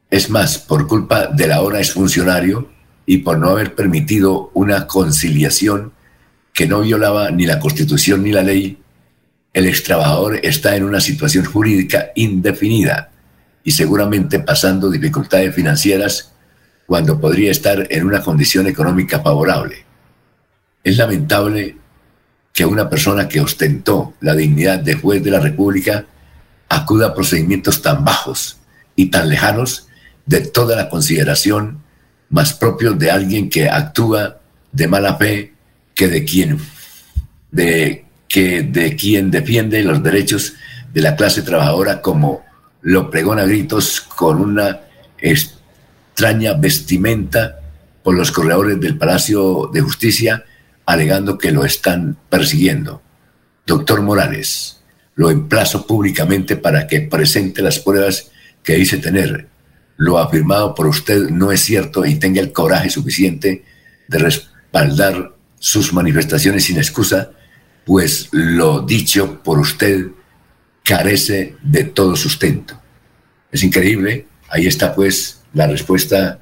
Es 0.09 0.29
más, 0.29 0.57
por 0.57 0.87
culpa 0.87 1.27
de 1.27 1.47
la 1.47 1.61
hora 1.61 1.83
funcionario 1.83 2.71
y 3.05 3.17
por 3.17 3.37
no 3.37 3.49
haber 3.49 3.75
permitido 3.75 4.49
una 4.53 4.87
conciliación 4.87 5.91
que 6.53 6.67
no 6.67 6.81
violaba 6.81 7.31
ni 7.31 7.45
la 7.45 7.59
constitución 7.59 8.23
ni 8.23 8.31
la 8.31 8.43
ley, 8.43 8.79
el 9.53 9.67
extrabajador 9.67 10.39
está 10.41 10.77
en 10.77 10.85
una 10.85 11.01
situación 11.01 11.43
jurídica 11.43 12.11
indefinida 12.15 13.11
y 13.63 13.71
seguramente 13.71 14.39
pasando 14.39 14.89
dificultades 14.89 15.53
financieras 15.53 16.34
cuando 16.85 17.19
podría 17.19 17.51
estar 17.51 17.87
en 17.89 18.05
una 18.05 18.21
condición 18.21 18.67
económica 18.67 19.19
favorable. 19.19 19.85
Es 20.83 20.97
lamentable 20.97 21.77
que 22.53 22.65
una 22.65 22.89
persona 22.89 23.27
que 23.27 23.41
ostentó 23.41 24.13
la 24.21 24.35
dignidad 24.35 24.79
de 24.79 24.95
juez 24.95 25.23
de 25.23 25.31
la 25.31 25.39
República 25.39 26.05
acuda 26.69 27.07
a 27.07 27.13
procedimientos 27.13 27.81
tan 27.81 28.05
bajos 28.05 28.57
y 28.95 29.07
tan 29.07 29.29
lejanos 29.29 29.87
de 30.25 30.41
toda 30.41 30.75
la 30.75 30.89
consideración 30.89 31.83
más 32.29 32.53
propios 32.53 32.97
de 32.97 33.11
alguien 33.11 33.49
que 33.49 33.69
actúa 33.69 34.39
de 34.71 34.87
mala 34.87 35.15
fe 35.15 35.53
que 35.93 36.07
de 36.07 36.25
quien 36.25 36.59
de 37.51 38.05
que 38.27 38.63
de 38.63 38.95
quien 38.95 39.31
defiende 39.31 39.83
los 39.83 40.01
derechos 40.01 40.53
de 40.93 41.01
la 41.01 41.15
clase 41.15 41.41
trabajadora 41.41 42.01
como 42.01 42.43
lo 42.81 43.09
pregona 43.09 43.43
gritos 43.43 44.01
con 44.01 44.41
una 44.41 44.81
extraña 46.15 46.53
vestimenta 46.53 47.59
por 48.01 48.15
los 48.15 48.31
corredores 48.31 48.79
del 48.79 48.97
Palacio 48.97 49.69
de 49.73 49.81
Justicia, 49.81 50.45
alegando 50.85 51.37
que 51.37 51.51
lo 51.51 51.65
están 51.65 52.17
persiguiendo. 52.29 53.01
Doctor 53.67 54.01
Morales, 54.01 54.81
lo 55.15 55.29
emplazo 55.29 55.85
públicamente 55.85 56.55
para 56.55 56.87
que 56.87 57.01
presente 57.01 57.61
las 57.61 57.79
pruebas 57.79 58.31
que 58.63 58.75
dice 58.75 58.95
tener. 58.95 59.49
Lo 59.97 60.17
afirmado 60.17 60.73
por 60.73 60.87
usted 60.87 61.31
no 61.31 61.51
es 61.51 61.59
cierto 61.59 62.05
y 62.05 62.15
tenga 62.15 62.39
el 62.39 62.53
coraje 62.53 62.89
suficiente 62.89 63.65
de 64.07 64.17
respaldar 64.17 65.33
sus 65.59 65.91
manifestaciones 65.91 66.63
sin 66.63 66.77
excusa, 66.77 67.31
pues 67.83 68.29
lo 68.31 68.79
dicho 68.79 69.43
por 69.43 69.59
usted 69.59 70.11
carece 70.81 71.57
de 71.61 71.83
todo 71.83 72.15
sustento. 72.15 72.81
Es 73.51 73.63
increíble, 73.63 74.27
ahí 74.47 74.65
está 74.65 74.95
pues 74.95 75.41
la 75.55 75.67
respuesta 75.67 76.39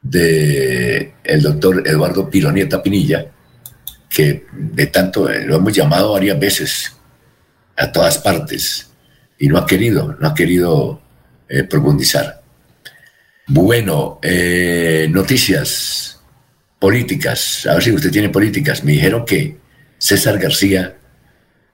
del 0.00 1.12
el 1.22 1.42
doctor 1.42 1.86
Eduardo 1.86 2.30
Pilonieta 2.30 2.82
Pinilla, 2.82 3.26
que 4.08 4.46
de 4.52 4.86
tanto 4.86 5.28
eh, 5.28 5.44
lo 5.44 5.56
hemos 5.56 5.72
llamado 5.72 6.12
varias 6.12 6.38
veces 6.38 6.96
a 7.76 7.92
todas 7.92 8.18
partes 8.18 8.90
y 9.38 9.48
no 9.48 9.58
ha 9.58 9.66
querido, 9.66 10.16
no 10.18 10.28
ha 10.28 10.34
querido 10.34 11.02
eh, 11.48 11.64
profundizar. 11.64 12.40
Bueno, 13.48 14.20
eh, 14.22 15.08
noticias 15.10 16.20
políticas, 16.78 17.66
a 17.66 17.74
ver 17.74 17.82
si 17.82 17.92
usted 17.92 18.10
tiene 18.12 18.28
políticas. 18.28 18.84
Me 18.84 18.92
dijeron 18.92 19.24
que 19.26 19.58
César 19.98 20.38
García 20.38 20.96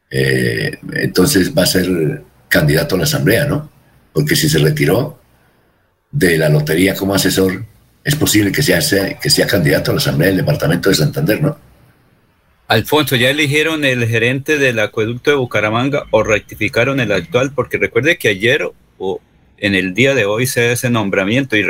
entonces 0.08 1.52
va 1.52 1.64
a 1.64 1.66
ser 1.66 2.22
candidato 2.48 2.94
a 2.94 2.98
la 2.98 3.04
Asamblea, 3.04 3.44
¿no? 3.44 3.70
Porque 4.12 4.36
si 4.36 4.48
se 4.48 4.58
retiró 4.58 5.20
de 6.10 6.38
la 6.38 6.48
lotería 6.48 6.94
como 6.94 7.14
asesor, 7.14 7.64
es 8.04 8.14
posible 8.14 8.52
que 8.52 8.62
sea, 8.62 8.80
que 9.18 9.30
sea 9.30 9.46
candidato 9.46 9.90
a 9.90 9.94
la 9.94 9.98
Asamblea 9.98 10.28
del 10.28 10.38
Departamento 10.38 10.88
de 10.88 10.94
Santander, 10.94 11.42
¿no? 11.42 11.58
Alfonso, 12.68 13.14
¿ya 13.14 13.30
eligieron 13.30 13.84
el 13.84 14.06
gerente 14.08 14.58
del 14.58 14.80
acueducto 14.80 15.30
de 15.30 15.36
Bucaramanga 15.36 16.04
o 16.10 16.24
rectificaron 16.24 16.98
el 16.98 17.12
actual? 17.12 17.52
Porque 17.54 17.78
recuerde 17.78 18.18
que 18.18 18.28
ayer 18.28 18.68
o 18.98 19.20
en 19.58 19.74
el 19.74 19.94
día 19.94 20.14
de 20.14 20.24
hoy 20.24 20.46
se 20.46 20.72
ese 20.72 20.90
nombramiento 20.90 21.56
y 21.56 21.64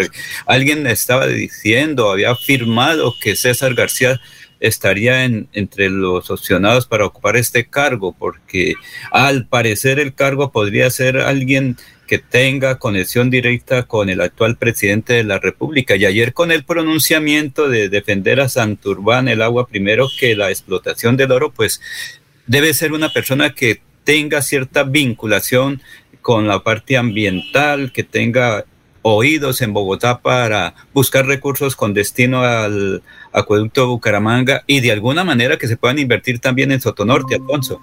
alguien 0.47 0.87
estaba 0.87 1.27
diciendo, 1.27 2.11
había 2.11 2.31
afirmado 2.31 3.15
que 3.21 3.37
César 3.37 3.75
García 3.75 4.21
estaría 4.61 5.25
en, 5.25 5.49
entre 5.53 5.91
los 5.91 6.31
opcionados 6.31 6.87
para 6.87 7.05
ocupar 7.05 7.37
este 7.37 7.67
cargo, 7.67 8.15
porque 8.19 8.75
al 9.11 9.47
parecer 9.47 9.99
el 9.99 10.15
cargo 10.15 10.51
podría 10.51 10.91
ser 10.91 11.19
alguien 11.19 11.77
que 12.07 12.19
tenga 12.19 12.79
conexión 12.79 13.31
directa 13.31 13.83
con 13.83 14.09
el 14.09 14.21
actual 14.21 14.57
presidente 14.57 15.15
de 15.15 15.25
la 15.25 15.39
República. 15.39 15.97
Y 15.97 16.05
ayer 16.05 16.33
con 16.33 16.53
el 16.53 16.65
pronunciamiento 16.65 17.69
de 17.69 17.89
defender 17.89 18.41
a 18.41 18.49
Santurbán 18.49 19.29
el 19.29 19.43
agua 19.43 19.67
primero 19.67 20.09
que 20.19 20.37
la 20.37 20.51
explotación 20.51 21.17
del 21.17 21.33
oro, 21.33 21.51
pues 21.51 21.81
debe 22.47 22.73
ser 22.75 22.93
una 22.93 23.13
persona 23.13 23.51
que 23.51 23.81
tenga 24.05 24.41
cierta 24.41 24.85
vinculación 24.85 25.83
con 26.23 26.47
la 26.47 26.63
parte 26.63 26.97
ambiental, 26.97 27.93
que 27.93 28.05
tenga 28.05 28.65
oídos 29.03 29.63
en 29.63 29.73
Bogotá 29.73 30.19
para 30.19 30.75
buscar 30.93 31.27
recursos 31.27 31.77
con 31.77 31.95
destino 31.95 32.43
al 32.43 33.03
acueducto 33.33 33.87
Bucaramanga 33.87 34.65
y 34.67 34.81
de 34.81 34.91
alguna 34.91 35.23
manera 35.23 35.59
que 35.59 35.69
se 35.69 35.77
puedan 35.77 36.01
invertir 36.01 36.41
también 36.41 36.73
en 36.73 36.81
Sotonorte, 36.81 37.37
Alfonso. 37.37 37.81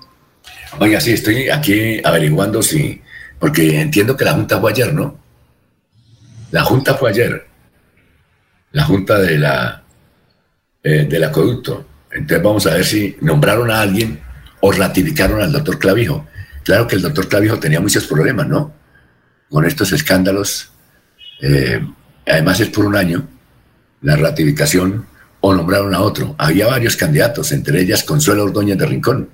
Oiga, 0.80 1.00
sí, 1.00 1.14
estoy 1.14 1.50
aquí 1.50 2.02
averiguando 2.04 2.62
si 2.62 3.02
porque 3.44 3.82
entiendo 3.82 4.16
que 4.16 4.24
la 4.24 4.32
Junta 4.32 4.58
fue 4.58 4.72
ayer, 4.72 4.94
¿no? 4.94 5.20
La 6.52 6.64
Junta 6.64 6.94
fue 6.94 7.10
ayer. 7.10 7.46
La 8.72 8.86
Junta 8.86 9.20
de 9.20 9.38
la, 9.38 9.84
eh, 10.82 11.06
del 11.10 11.26
acueducto. 11.26 11.86
Entonces 12.10 12.42
vamos 12.42 12.66
a 12.68 12.76
ver 12.76 12.86
si 12.86 13.18
nombraron 13.20 13.70
a 13.70 13.82
alguien 13.82 14.18
o 14.62 14.72
ratificaron 14.72 15.42
al 15.42 15.52
doctor 15.52 15.78
Clavijo. 15.78 16.26
Claro 16.64 16.88
que 16.88 16.96
el 16.96 17.02
doctor 17.02 17.28
Clavijo 17.28 17.60
tenía 17.60 17.82
muchos 17.82 18.08
problemas, 18.08 18.48
¿no? 18.48 18.74
Con 19.50 19.66
estos 19.66 19.92
escándalos. 19.92 20.72
Eh, 21.42 21.86
además 22.26 22.62
es 22.62 22.70
por 22.70 22.86
un 22.86 22.96
año 22.96 23.28
la 24.04 24.16
ratificación 24.16 25.06
o 25.42 25.54
nombraron 25.54 25.94
a 25.94 26.00
otro. 26.00 26.34
Había 26.38 26.68
varios 26.68 26.96
candidatos, 26.96 27.52
entre 27.52 27.82
ellas 27.82 28.06
Consuelo 28.06 28.46
Ordóñez 28.46 28.78
de 28.78 28.86
Rincón 28.86 29.30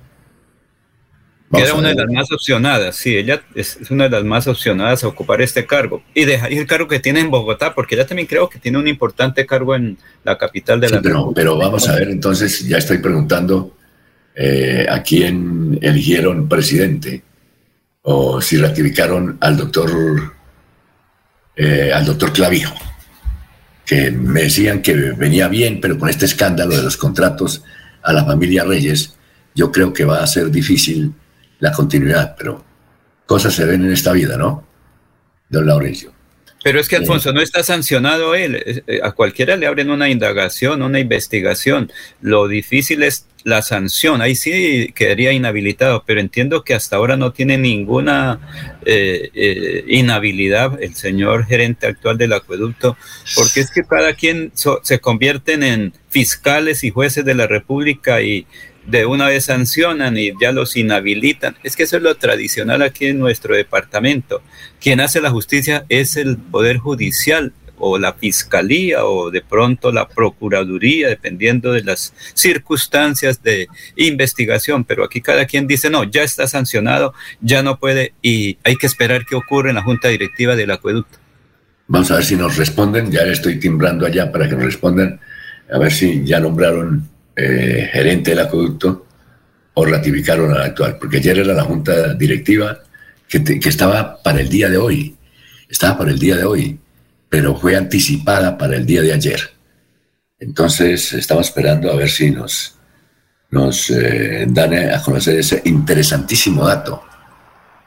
era 1.52 1.74
una 1.74 1.88
de 1.88 1.94
las 1.96 2.08
más 2.10 2.30
opcionadas, 2.30 2.96
sí, 2.96 3.16
ella 3.16 3.42
es, 3.54 3.78
una 3.90 4.04
de 4.04 4.10
las 4.10 4.24
más 4.24 4.46
opcionadas 4.46 5.02
a 5.02 5.08
ocupar 5.08 5.42
este 5.42 5.66
cargo. 5.66 6.02
Y 6.14 6.24
dejar 6.24 6.52
el 6.52 6.66
cargo 6.66 6.86
que 6.86 7.00
tiene 7.00 7.20
en 7.20 7.30
Bogotá, 7.30 7.74
porque 7.74 7.96
ella 7.96 8.06
también 8.06 8.28
creo 8.28 8.48
que 8.48 8.58
tiene 8.58 8.78
un 8.78 8.86
importante 8.86 9.44
cargo 9.46 9.74
en 9.74 9.98
la 10.22 10.38
capital 10.38 10.80
de 10.80 10.90
la 10.90 11.02
pero, 11.02 11.32
pero 11.34 11.56
vamos 11.56 11.88
a 11.88 11.96
ver, 11.96 12.08
entonces 12.08 12.66
ya 12.68 12.78
estoy 12.78 12.98
preguntando 12.98 13.76
eh, 14.34 14.86
a 14.88 15.02
quién 15.02 15.78
eligieron 15.82 16.48
presidente 16.48 17.22
o 18.02 18.40
si 18.40 18.56
ratificaron 18.56 19.36
al 19.40 19.56
doctor 19.56 19.90
eh, 21.56 21.92
al 21.92 22.06
doctor 22.06 22.32
Clavijo, 22.32 22.74
que 23.84 24.10
me 24.10 24.44
decían 24.44 24.80
que 24.80 24.94
venía 24.94 25.48
bien, 25.48 25.80
pero 25.80 25.98
con 25.98 26.08
este 26.08 26.24
escándalo 26.24 26.76
de 26.76 26.82
los 26.84 26.96
contratos 26.96 27.62
a 28.02 28.12
la 28.12 28.24
familia 28.24 28.64
Reyes, 28.64 29.14
yo 29.54 29.70
creo 29.70 29.92
que 29.92 30.04
va 30.04 30.22
a 30.22 30.26
ser 30.26 30.50
difícil 30.50 31.12
la 31.60 31.72
continuidad, 31.72 32.34
pero 32.36 32.64
cosas 33.26 33.54
se 33.54 33.64
ven 33.64 33.84
en 33.84 33.92
esta 33.92 34.12
vida, 34.12 34.36
¿no? 34.36 34.66
Don 35.48 35.66
Laurencio. 35.66 36.12
Pero 36.62 36.78
es 36.78 36.88
que 36.88 36.96
Alfonso 36.96 37.32
no 37.32 37.40
está 37.40 37.62
sancionado 37.62 38.34
él. 38.34 38.82
Eh, 38.86 39.00
a 39.02 39.12
cualquiera 39.12 39.56
le 39.56 39.66
abren 39.66 39.90
una 39.90 40.10
indagación, 40.10 40.82
una 40.82 40.98
investigación. 41.00 41.90
Lo 42.20 42.48
difícil 42.48 43.02
es 43.02 43.26
la 43.44 43.62
sanción. 43.62 44.20
Ahí 44.20 44.34
sí 44.34 44.92
quedaría 44.94 45.32
inhabilitado, 45.32 46.04
pero 46.06 46.20
entiendo 46.20 46.62
que 46.62 46.74
hasta 46.74 46.96
ahora 46.96 47.16
no 47.16 47.32
tiene 47.32 47.56
ninguna 47.56 48.78
eh, 48.84 49.30
eh, 49.34 49.84
inhabilidad 49.88 50.82
el 50.82 50.94
señor 50.94 51.46
gerente 51.46 51.86
actual 51.86 52.18
del 52.18 52.34
acueducto, 52.34 52.98
porque 53.34 53.60
es 53.60 53.70
que 53.70 53.82
cada 53.84 54.12
quien 54.12 54.52
se 54.54 55.00
convierten 55.00 55.62
en 55.62 55.94
fiscales 56.10 56.84
y 56.84 56.90
jueces 56.90 57.24
de 57.24 57.34
la 57.34 57.46
República 57.46 58.20
y 58.20 58.46
de 58.86 59.06
una 59.06 59.28
vez 59.28 59.44
sancionan 59.44 60.16
y 60.16 60.32
ya 60.40 60.52
los 60.52 60.76
inhabilitan. 60.76 61.56
Es 61.62 61.76
que 61.76 61.84
eso 61.84 61.96
es 61.96 62.02
lo 62.02 62.14
tradicional 62.16 62.82
aquí 62.82 63.06
en 63.06 63.18
nuestro 63.18 63.54
departamento. 63.54 64.42
Quien 64.80 65.00
hace 65.00 65.20
la 65.20 65.30
justicia 65.30 65.84
es 65.88 66.16
el 66.16 66.36
Poder 66.36 66.78
Judicial 66.78 67.52
o 67.78 67.98
la 67.98 68.12
Fiscalía 68.12 69.04
o 69.04 69.30
de 69.30 69.40
pronto 69.40 69.90
la 69.90 70.06
Procuraduría, 70.08 71.08
dependiendo 71.08 71.72
de 71.72 71.82
las 71.82 72.14
circunstancias 72.34 73.42
de 73.42 73.68
investigación. 73.96 74.84
Pero 74.84 75.04
aquí 75.04 75.20
cada 75.20 75.46
quien 75.46 75.66
dice, 75.66 75.90
no, 75.90 76.04
ya 76.04 76.22
está 76.22 76.46
sancionado, 76.46 77.14
ya 77.40 77.62
no 77.62 77.78
puede 77.78 78.12
y 78.22 78.58
hay 78.64 78.76
que 78.76 78.86
esperar 78.86 79.24
qué 79.24 79.34
ocurre 79.34 79.70
en 79.70 79.76
la 79.76 79.82
Junta 79.82 80.08
Directiva 80.08 80.56
del 80.56 80.70
Acueducto. 80.70 81.18
Vamos 81.88 82.10
a 82.12 82.16
ver 82.16 82.24
si 82.24 82.36
nos 82.36 82.56
responden, 82.56 83.10
ya 83.10 83.24
le 83.24 83.32
estoy 83.32 83.58
timbrando 83.58 84.06
allá 84.06 84.30
para 84.30 84.48
que 84.48 84.54
nos 84.54 84.64
respondan, 84.64 85.18
a 85.72 85.78
ver 85.78 85.90
si 85.90 86.24
ya 86.24 86.38
nombraron 86.38 87.08
eh, 87.42 87.88
gerente 87.90 88.32
del 88.32 88.40
acueducto 88.40 89.06
o 89.72 89.84
ratificaron 89.86 90.52
al 90.52 90.60
actual, 90.60 90.98
porque 90.98 91.16
ayer 91.16 91.38
era 91.38 91.54
la 91.54 91.64
junta 91.64 92.12
directiva 92.12 92.80
que, 93.26 93.58
estaba 93.64 94.22
para 94.22 94.40
el 94.40 94.48
día 94.50 94.68
de 94.68 94.76
hoy, 94.76 95.16
estaba 95.66 95.96
para 95.96 96.10
el 96.10 96.18
día 96.18 96.36
de 96.36 96.44
hoy, 96.44 96.78
pero 97.30 97.56
fue 97.56 97.76
anticipada 97.76 98.58
para 98.58 98.76
el 98.76 98.84
día 98.84 99.00
de 99.00 99.14
ayer. 99.14 99.40
Entonces 100.38 101.14
estamos 101.14 101.46
esperando 101.46 101.90
a 101.90 101.96
ver 101.96 102.10
si 102.10 102.30
nos, 102.30 102.76
nos 103.50 103.88
eh, 103.88 104.44
dan 104.46 104.74
a 104.74 105.02
conocer 105.02 105.38
ese 105.38 105.62
interesantísimo 105.64 106.66
dato, 106.66 107.02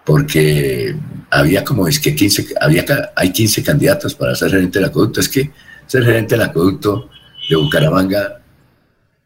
porque 0.03 0.95
había 1.29 1.63
como 1.63 1.87
es 1.87 1.99
que 1.99 2.15
15, 2.15 2.55
había, 2.59 2.85
hay 3.15 3.31
15 3.31 3.61
candidatos 3.61 4.15
para 4.15 4.33
ser 4.33 4.49
gerente 4.49 4.79
del 4.79 4.89
acueducto, 4.89 5.19
es 5.19 5.29
que 5.29 5.51
ser 5.85 6.03
gerente 6.05 6.35
del 6.35 6.47
acueducto 6.47 7.11
de 7.47 7.55
Bucaramanga 7.55 8.42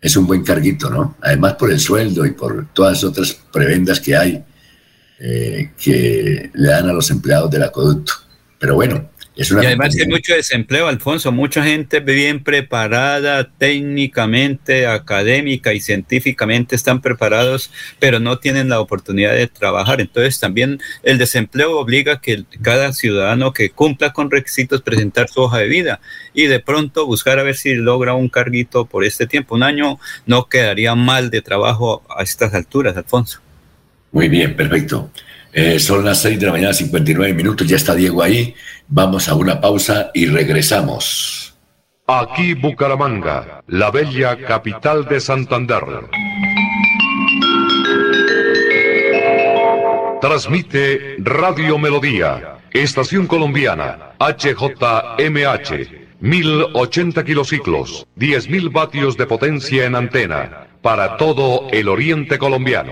es 0.01 0.15
un 0.15 0.27
buen 0.27 0.43
carguito, 0.43 0.89
¿no? 0.89 1.17
Además 1.21 1.53
por 1.53 1.71
el 1.71 1.79
sueldo 1.79 2.25
y 2.25 2.31
por 2.31 2.67
todas 2.73 2.93
las 2.93 3.03
otras 3.03 3.33
prebendas 3.51 3.99
que 3.99 4.15
hay 4.15 4.43
eh, 5.19 5.71
que 5.81 6.51
le 6.53 6.67
dan 6.69 6.89
a 6.89 6.93
los 6.93 7.09
empleados 7.09 7.49
del 7.49 7.63
acueducto. 7.63 8.13
Pero 8.59 8.75
bueno, 8.75 9.09
es 9.37 9.51
una... 9.51 9.63
Y 9.63 9.65
además 9.67 9.95
hay 9.99 10.07
mucho 10.07 10.33
desempleo, 10.33 10.87
Alfonso, 10.87 11.31
mucha 11.31 11.63
gente 11.63 11.99
bien 11.99 12.43
preparada 12.43 13.49
técnicamente, 13.57 14.87
académica 14.87 15.73
y 15.73 15.79
científicamente 15.79 16.75
están 16.75 17.01
preparados, 17.01 17.71
pero 17.99 18.19
no 18.19 18.39
tienen 18.39 18.69
la 18.69 18.79
oportunidad 18.79 19.33
de 19.33 19.47
trabajar. 19.47 20.01
Entonces 20.01 20.39
también 20.39 20.79
el 21.03 21.17
desempleo 21.17 21.77
obliga 21.77 22.13
a 22.13 22.21
que 22.21 22.43
cada 22.61 22.93
ciudadano 22.93 23.53
que 23.53 23.69
cumpla 23.69 24.11
con 24.13 24.31
requisitos 24.31 24.81
presentar 24.81 25.29
su 25.29 25.41
hoja 25.41 25.59
de 25.59 25.67
vida 25.67 25.99
y 26.33 26.47
de 26.47 26.59
pronto 26.59 27.05
buscar 27.05 27.39
a 27.39 27.43
ver 27.43 27.55
si 27.55 27.75
logra 27.75 28.13
un 28.15 28.29
carguito 28.29 28.85
por 28.85 29.03
este 29.03 29.27
tiempo. 29.27 29.55
Un 29.55 29.63
año 29.63 29.99
no 30.25 30.47
quedaría 30.49 30.95
mal 30.95 31.29
de 31.29 31.41
trabajo 31.41 32.03
a 32.09 32.23
estas 32.23 32.53
alturas, 32.53 32.97
Alfonso. 32.97 33.39
Muy 34.11 34.29
bien, 34.29 34.55
perfecto. 34.55 35.11
Eh, 35.59 35.79
son 35.79 36.05
las 36.05 36.21
6 36.21 36.39
de 36.39 36.45
la 36.45 36.51
mañana, 36.51 36.71
59 36.71 37.33
minutos, 37.33 37.65
ya 37.65 37.77
está 37.77 37.95
Diego 37.95 38.21
ahí. 38.21 38.53
Vamos 38.87 39.27
a 39.27 39.33
una 39.33 39.59
pausa 39.59 40.11
y 40.13 40.27
regresamos. 40.27 41.57
Aquí 42.05 42.53
Bucaramanga, 42.53 43.63
la 43.65 43.89
bella 43.89 44.37
capital 44.37 45.05
de 45.05 45.19
Santander. 45.19 45.83
Transmite 50.21 51.15
Radio 51.21 51.79
Melodía, 51.79 52.59
Estación 52.71 53.25
Colombiana, 53.25 54.11
HJMH. 54.19 56.05
1080 56.19 57.23
kilociclos, 57.23 58.05
10.000 58.15 58.71
vatios 58.71 59.17
de 59.17 59.25
potencia 59.25 59.85
en 59.85 59.95
antena, 59.95 60.67
para 60.83 61.17
todo 61.17 61.67
el 61.71 61.89
oriente 61.89 62.37
colombiano. 62.37 62.91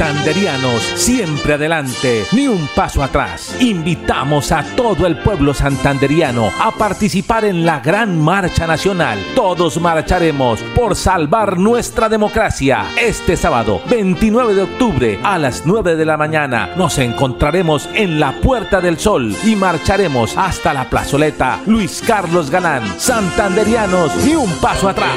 Santanderianos, 0.00 0.82
siempre 0.94 1.52
adelante, 1.52 2.24
ni 2.32 2.48
un 2.48 2.66
paso 2.74 3.02
atrás. 3.02 3.54
Invitamos 3.60 4.50
a 4.50 4.62
todo 4.74 5.06
el 5.06 5.18
pueblo 5.18 5.52
santanderiano 5.52 6.50
a 6.58 6.70
participar 6.70 7.44
en 7.44 7.66
la 7.66 7.80
gran 7.80 8.18
marcha 8.18 8.66
nacional. 8.66 9.18
Todos 9.34 9.78
marcharemos 9.78 10.62
por 10.74 10.96
salvar 10.96 11.58
nuestra 11.58 12.08
democracia. 12.08 12.86
Este 12.98 13.36
sábado, 13.36 13.82
29 13.90 14.54
de 14.54 14.62
octubre, 14.62 15.20
a 15.22 15.36
las 15.36 15.66
9 15.66 15.96
de 15.96 16.06
la 16.06 16.16
mañana, 16.16 16.70
nos 16.78 16.96
encontraremos 16.96 17.86
en 17.92 18.18
la 18.18 18.32
Puerta 18.40 18.80
del 18.80 18.98
Sol 18.98 19.36
y 19.44 19.54
marcharemos 19.54 20.34
hasta 20.34 20.72
la 20.72 20.88
plazoleta 20.88 21.60
Luis 21.66 22.02
Carlos 22.06 22.50
Galán. 22.50 22.98
Santanderianos, 22.98 24.16
ni 24.24 24.34
un 24.34 24.50
paso 24.60 24.88
atrás. 24.88 25.12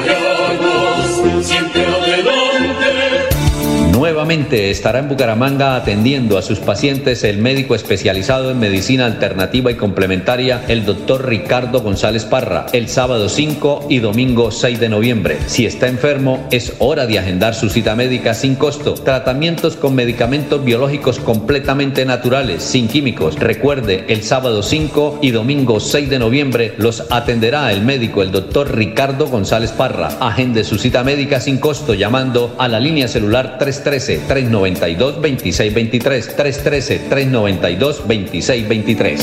Nuevamente 4.04 4.70
estará 4.70 4.98
en 4.98 5.08
Bucaramanga 5.08 5.76
atendiendo 5.76 6.36
a 6.36 6.42
sus 6.42 6.58
pacientes 6.58 7.24
el 7.24 7.38
médico 7.38 7.74
especializado 7.74 8.50
en 8.50 8.58
medicina 8.58 9.06
alternativa 9.06 9.70
y 9.70 9.76
complementaria, 9.76 10.62
el 10.68 10.84
doctor 10.84 11.26
Ricardo 11.26 11.80
González 11.80 12.26
Parra, 12.26 12.66
el 12.74 12.90
sábado 12.90 13.30
5 13.30 13.86
y 13.88 14.00
domingo 14.00 14.50
6 14.50 14.78
de 14.78 14.90
noviembre. 14.90 15.38
Si 15.46 15.64
está 15.64 15.88
enfermo, 15.88 16.46
es 16.50 16.74
hora 16.80 17.06
de 17.06 17.18
agendar 17.18 17.54
su 17.54 17.70
cita 17.70 17.94
médica 17.94 18.34
sin 18.34 18.56
costo. 18.56 18.92
Tratamientos 18.92 19.74
con 19.74 19.94
medicamentos 19.94 20.62
biológicos 20.62 21.18
completamente 21.18 22.04
naturales, 22.04 22.62
sin 22.62 22.88
químicos. 22.88 23.36
Recuerde, 23.40 24.04
el 24.08 24.22
sábado 24.22 24.62
5 24.62 25.20
y 25.22 25.30
domingo 25.30 25.80
6 25.80 26.10
de 26.10 26.18
noviembre 26.18 26.74
los 26.76 27.04
atenderá 27.08 27.72
el 27.72 27.80
médico, 27.80 28.20
el 28.20 28.32
doctor 28.32 28.76
Ricardo 28.76 29.28
González 29.28 29.72
Parra. 29.72 30.08
Agende 30.20 30.62
su 30.62 30.76
cita 30.76 31.02
médica 31.02 31.40
sin 31.40 31.56
costo 31.56 31.94
llamando 31.94 32.54
a 32.58 32.68
la 32.68 32.80
línea 32.80 33.08
celular 33.08 33.56
3 33.58 33.93
313-392-2623. 33.94 36.36
313-392-2623. 36.36 39.20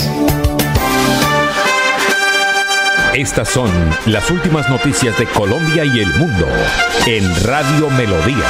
Estas 3.14 3.49
son 3.49 3.69
las 4.06 4.31
últimas 4.31 4.69
noticias 4.69 5.19
de 5.19 5.26
Colombia 5.26 5.84
y 5.84 5.99
el 5.99 6.07
mundo 6.15 6.48
en 7.06 7.26
Radio 7.43 7.89
Melodía, 7.89 8.48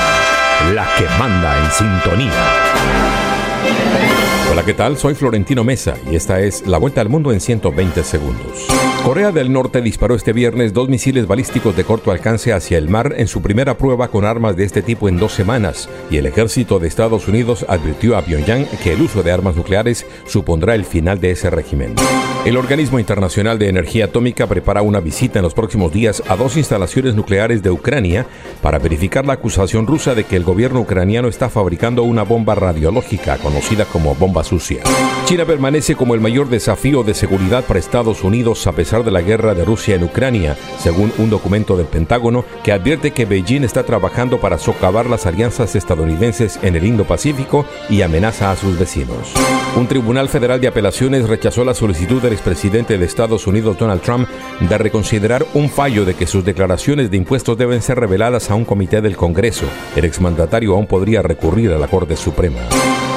la 0.76 0.88
que 0.98 1.06
manda 1.18 1.57
en 1.57 1.72
sintonía. 1.72 2.30
Hola, 4.52 4.61
¿qué 4.64 4.76
tal? 4.76 4.98
Soy 4.98 5.15
Florentino 5.15 5.64
Mesa 5.64 5.95
y 6.11 6.15
esta 6.15 6.41
es 6.41 6.68
la 6.68 6.77
vuelta 6.77 7.02
al 7.02 7.10
mundo 7.10 7.31
en 7.31 7.41
120 7.41 8.03
segundos. 8.03 8.68
Corea 9.06 9.32
del 9.32 9.52
Norte 9.52 9.82
disparó 9.82 10.14
este 10.14 10.32
viernes 10.32 10.73
dos 10.73 10.88
misiles 10.88 11.26
balísticos 11.26 11.76
de 11.76 11.84
corto 11.84 12.11
alcance 12.11 12.53
hacia 12.53 12.78
el 12.78 12.88
mar 12.88 13.15
en 13.18 13.28
su 13.28 13.41
primera 13.41 13.76
prueba 13.76 14.10
con 14.10 14.26
armas 14.26 14.56
de 14.56 14.64
este 14.64 14.84
tipo 14.84 15.10
en 15.10 15.18
dos 15.18 15.34
semanas, 15.34 15.90
y 16.11 16.18
el 16.18 16.28
ejército 16.28 16.78
de 16.78 16.88
Estados 16.88 17.28
Unidos 17.28 17.65
advirtió 17.68 18.15
a 18.15 18.22
Pyongyang 18.22 18.68
que 18.84 18.94
el 18.94 19.02
uso 19.02 19.23
de 19.23 19.32
armas 19.32 19.56
nucleares 19.56 20.06
supondrá 20.28 20.76
el 20.76 20.86
final 20.86 21.19
de 21.19 21.32
ese 21.32 21.49
régimen. 21.49 21.95
El 22.45 22.57
Organismo 22.57 22.99
Internacional 22.99 23.60
de 23.60 23.69
Energía 23.69 24.06
Atómica 24.06 24.48
prepara 24.48 24.82
una 24.82 24.99
visita 24.99 25.40
en 25.40 25.44
los 25.44 25.53
próximos 25.53 25.91
días 25.91 26.23
a 26.28 26.36
dos 26.36 26.57
instalaciones 26.57 27.14
nucleares 27.14 27.61
de 27.61 27.69
Ucrania 27.69 28.26
para 28.61 28.80
verificar 28.80 29.26
la 29.26 29.34
acusación 29.34 29.86
rusa 29.86 30.15
de 30.15 30.23
que 30.23 30.38
el 30.38 30.44
gobierno 30.44 30.80
ucraniano 30.80 31.28
está 31.28 31.49
fabricando 31.49 32.02
una 32.02 32.23
bomba 32.23 32.56
radiológica 32.56 33.38
conocida 33.38 33.86
como 33.86 34.15
bomba 34.15 34.44
sucia. 34.44 34.82
China 35.26 35.45
permanece 35.45 35.95
como 35.95 36.15
el 36.15 36.22
mayor 36.22 36.49
desafío 36.49 37.03
de 37.03 37.14
seguridad 37.14 37.64
para 37.64 37.80
Estados 37.80 38.23
Unidos 38.23 38.65
a 38.65 38.72
pesar 38.72 38.90
de 38.91 39.11
la 39.11 39.22
guerra 39.22 39.55
de 39.55 39.63
Rusia 39.63 39.95
en 39.95 40.03
Ucrania, 40.03 40.57
según 40.77 41.13
un 41.18 41.30
documento 41.30 41.77
del 41.77 41.88
Pentágono 41.88 42.43
que 42.61 42.73
advierte 42.73 43.11
que 43.11 43.26
Beijing 43.26 43.63
está 43.63 43.84
trabajando 43.84 44.41
para 44.41 44.57
socavar 44.57 45.05
las 45.05 45.26
alianzas 45.26 45.76
estadounidenses 45.76 46.59
en 46.61 46.76
el 46.76 46.85
Indo-Pacífico 46.85 47.65
y 47.89 48.01
amenaza 48.01 48.51
a 48.51 48.55
sus 48.57 48.77
vecinos. 48.77 49.34
Un 49.77 49.88
tribunal 49.88 50.27
federal 50.27 50.59
de 50.59 50.68
apelaciones 50.68 51.30
rechazó 51.30 51.63
la 51.63 51.73
solicitud 51.73 52.22
del 52.22 52.34
expresidente 52.34 52.97
de 52.97 53.05
Estados 53.05 53.47
Unidos 53.47 53.77
Donald 53.77 54.01
Trump 54.01 54.27
de 54.59 54.77
reconsiderar 54.77 55.45
un 55.53 55.69
fallo 55.69 56.03
de 56.03 56.13
que 56.13 56.27
sus 56.27 56.43
declaraciones 56.43 57.09
de 57.09 57.18
impuestos 57.18 57.57
deben 57.57 57.81
ser 57.81 57.97
reveladas 57.97 58.51
a 58.51 58.55
un 58.55 58.65
comité 58.65 59.01
del 59.01 59.15
Congreso. 59.15 59.65
El 59.95 60.03
exmandatario 60.03 60.73
aún 60.73 60.88
podría 60.88 61.22
recurrir 61.22 61.72
a 61.72 61.77
la 61.77 61.88
Corte 61.88 62.18
Suprema. 62.18 62.59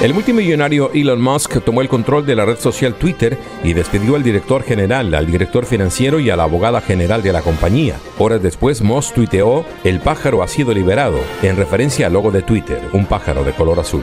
El 0.03 0.13
multimillonario 0.13 0.91
Elon 0.93 1.21
Musk 1.21 1.63
tomó 1.65 1.81
el 1.81 1.89
control 1.89 2.27
de 2.27 2.37
la 2.37 2.45
red 2.45 2.59
social 2.59 2.95
Twitter 2.95 3.39
y 3.63 3.73
despidió 3.73 4.17
al 4.17 4.23
director 4.23 4.63
general, 4.63 5.15
al 5.15 5.27
director 5.27 5.65
financiero 5.65 6.21
y 6.21 6.29
a 6.29 6.37
la 6.37 6.43
abogada 6.43 6.83
general 6.83 7.23
de 7.23 7.33
la 7.33 7.41
compañía. 7.41 7.97
Horas 8.19 8.43
después, 8.43 8.83
Musk 8.83 9.15
tuiteó, 9.15 9.65
el 9.83 10.01
pájaro 10.01 10.43
ha 10.43 10.49
sido 10.49 10.75
liberado, 10.75 11.19
en 11.43 11.57
referencia 11.57 12.07
al 12.07 12.13
logo 12.13 12.31
de 12.31 12.43
Twitter, 12.43 12.83
un 12.93 13.07
pájaro 13.07 13.45
de 13.45 13.53
color 13.53 13.81
azul. 13.81 14.03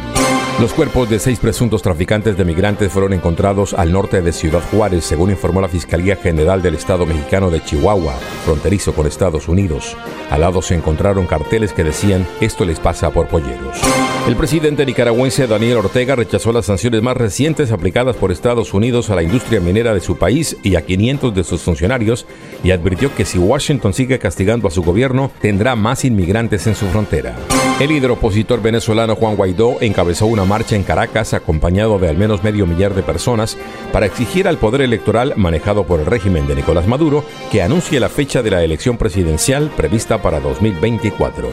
Los 0.60 0.74
cuerpos 0.74 1.10
de 1.10 1.20
seis 1.20 1.40
presuntos 1.40 1.82
traficantes 1.82 2.38
de 2.38 2.46
migrantes 2.46 2.92
fueron 2.92 3.14
encontrados 3.14 3.74
al 3.74 3.92
norte 3.92 4.22
de 4.22 4.32
Ciudad 4.32 4.62
Juárez, 4.72 5.06
según 5.06 5.32
informó 5.32 5.62
la 5.62 5.68
Fiscalía 5.68 6.16
General 6.16 6.62
del 6.62 6.76
Estado 6.76 7.06
mexicano 7.06 7.50
de 7.50 7.64
Chihuahua, 7.64 8.14
fronterizo 8.46 8.94
con 8.94 9.08
Estados 9.08 9.48
Unidos. 9.48 9.96
Al 10.30 10.42
lado 10.42 10.62
se 10.62 10.76
encontraron 10.76 11.26
carteles 11.26 11.74
que 11.74 11.84
decían, 11.84 12.28
esto 12.42 12.66
les 12.66 12.80
pasa 12.80 13.12
por 13.12 13.28
polleros. 13.28 13.80
El 14.28 14.36
presidente 14.36 14.86
nicaragüense 14.86 15.48
Daniel 15.48 15.81
Ortega 15.82 16.16
rechazó 16.16 16.52
las 16.52 16.68
sanciones 16.68 17.02
más 17.02 17.18
recientes 17.18 17.72
aplicadas 17.72 18.16
por 18.16 18.32
Estados 18.32 18.74
Unidos 18.74 19.10
a 19.10 19.16
la 19.16 19.24
industria 19.24 19.60
minera 19.60 19.94
de 19.94 20.00
su 20.00 20.16
país 20.16 20.56
y 20.64 20.76
a 20.76 20.84
500 20.84 21.34
de 21.34 21.44
sus 21.44 21.62
funcionarios 21.62 22.28
y 22.64 22.70
advirtió 22.70 23.14
que 23.16 23.26
si 23.26 23.40
Washington 23.40 23.94
sigue 23.94 24.20
castigando 24.20 24.68
a 24.68 24.72
su 24.72 24.84
gobierno, 24.84 25.32
tendrá 25.42 25.76
más 25.76 26.06
inmigrantes 26.06 26.68
en 26.68 26.76
su 26.76 26.86
frontera. 26.88 27.36
El 27.80 27.90
líder 27.90 28.12
opositor 28.12 28.62
venezolano 28.62 29.16
Juan 29.16 29.36
Guaidó 29.36 29.78
encabezó 29.82 30.28
una 30.28 30.46
marcha 30.46 30.76
en 30.76 30.84
Caracas 30.84 31.34
acompañado 31.34 31.98
de 31.98 32.10
al 32.10 32.18
menos 32.18 32.44
medio 32.44 32.68
millar 32.68 32.94
de 32.94 33.02
personas 33.02 33.58
para 33.92 34.06
exigir 34.06 34.48
al 34.48 34.58
poder 34.58 34.82
electoral 34.82 35.34
manejado 35.36 35.84
por 35.86 36.00
el 36.00 36.06
régimen 36.06 36.46
de 36.46 36.56
Nicolás 36.56 36.88
Maduro 36.88 37.26
que 37.52 37.64
anuncie 37.64 38.00
la 38.00 38.10
fecha 38.10 38.44
de 38.44 38.52
la 38.52 38.64
elección 38.64 38.98
presidencial 38.98 39.72
prevista 39.76 40.22
para 40.22 40.40
2024. 40.40 41.50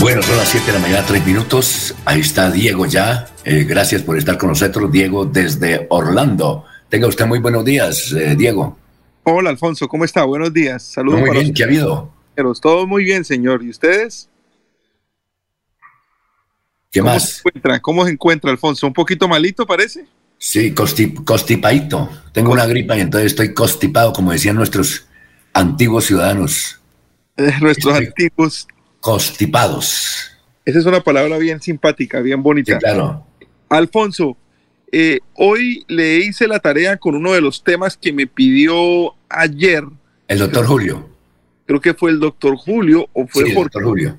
Bueno, 0.00 0.22
son 0.22 0.36
las 0.36 0.48
7 0.48 0.66
de 0.66 0.72
la 0.72 0.78
mañana, 0.78 1.04
3 1.06 1.26
minutos. 1.26 1.94
Ahí 2.04 2.20
está 2.20 2.50
Diego 2.50 2.86
ya. 2.86 3.26
Eh, 3.44 3.64
gracias 3.64 4.02
por 4.02 4.16
estar 4.16 4.38
con 4.38 4.48
nosotros, 4.48 4.90
Diego, 4.90 5.26
desde 5.26 5.86
Orlando. 5.90 6.64
Tenga 6.88 7.06
usted 7.06 7.26
muy 7.26 7.40
buenos 7.40 7.64
días, 7.64 8.12
eh, 8.12 8.34
Diego. 8.36 8.78
Hola, 9.24 9.50
Alfonso, 9.50 9.88
¿cómo 9.88 10.04
está? 10.04 10.24
Buenos 10.24 10.54
días. 10.54 10.82
Saludos. 10.84 11.20
Muy 11.20 11.30
bien, 11.30 11.52
¿qué 11.52 11.64
ha 11.64 11.66
habido? 11.66 12.10
Todo 12.62 12.86
muy 12.86 13.04
bien, 13.04 13.24
señor. 13.24 13.62
¿Y 13.62 13.70
ustedes? 13.70 14.30
¿Qué 16.90 17.00
¿Cómo 17.00 17.12
más? 17.12 17.28
Se 17.28 17.38
encuentra? 17.40 17.80
¿Cómo 17.80 18.04
se 18.04 18.10
encuentra, 18.12 18.50
Alfonso? 18.50 18.86
¿Un 18.86 18.92
poquito 18.92 19.28
malito, 19.28 19.66
parece? 19.66 20.06
Sí, 20.38 20.72
costi- 20.74 21.24
constipadito. 21.24 22.08
Tengo 22.32 22.52
una 22.52 22.66
gripa 22.66 22.96
y 22.96 23.00
entonces 23.00 23.32
estoy 23.32 23.54
constipado, 23.54 24.12
como 24.12 24.32
decían 24.32 24.56
nuestros 24.56 25.06
antiguos 25.52 26.04
ciudadanos. 26.06 26.80
Eh, 27.36 27.52
nuestros 27.60 27.94
antiguos. 27.94 28.66
Constipados. 29.00 30.30
Esa 30.64 30.78
es 30.78 30.86
una 30.86 31.00
palabra 31.00 31.38
bien 31.38 31.60
simpática, 31.60 32.20
bien 32.20 32.42
bonita. 32.42 32.74
Sí, 32.74 32.78
claro. 32.80 33.26
Alfonso, 33.68 34.36
eh, 34.92 35.20
hoy 35.34 35.84
le 35.88 36.18
hice 36.18 36.46
la 36.48 36.58
tarea 36.60 36.96
con 36.96 37.14
uno 37.14 37.32
de 37.32 37.40
los 37.40 37.62
temas 37.64 37.96
que 37.96 38.12
me 38.12 38.26
pidió 38.26 39.14
ayer. 39.28 39.84
El 40.28 40.38
doctor 40.38 40.66
Julio. 40.66 41.08
Creo 41.66 41.80
que 41.80 41.94
fue 41.94 42.10
el 42.10 42.20
doctor 42.20 42.56
Julio 42.56 43.08
o 43.12 43.26
fue 43.26 43.44
Sí, 43.44 43.48
el 43.50 43.54
Jorge. 43.54 43.64
doctor 43.72 43.84
Julio. 43.84 44.18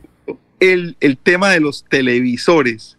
El, 0.60 0.96
el 1.00 1.18
tema 1.18 1.52
de 1.52 1.60
los 1.60 1.84
televisores. 1.86 2.98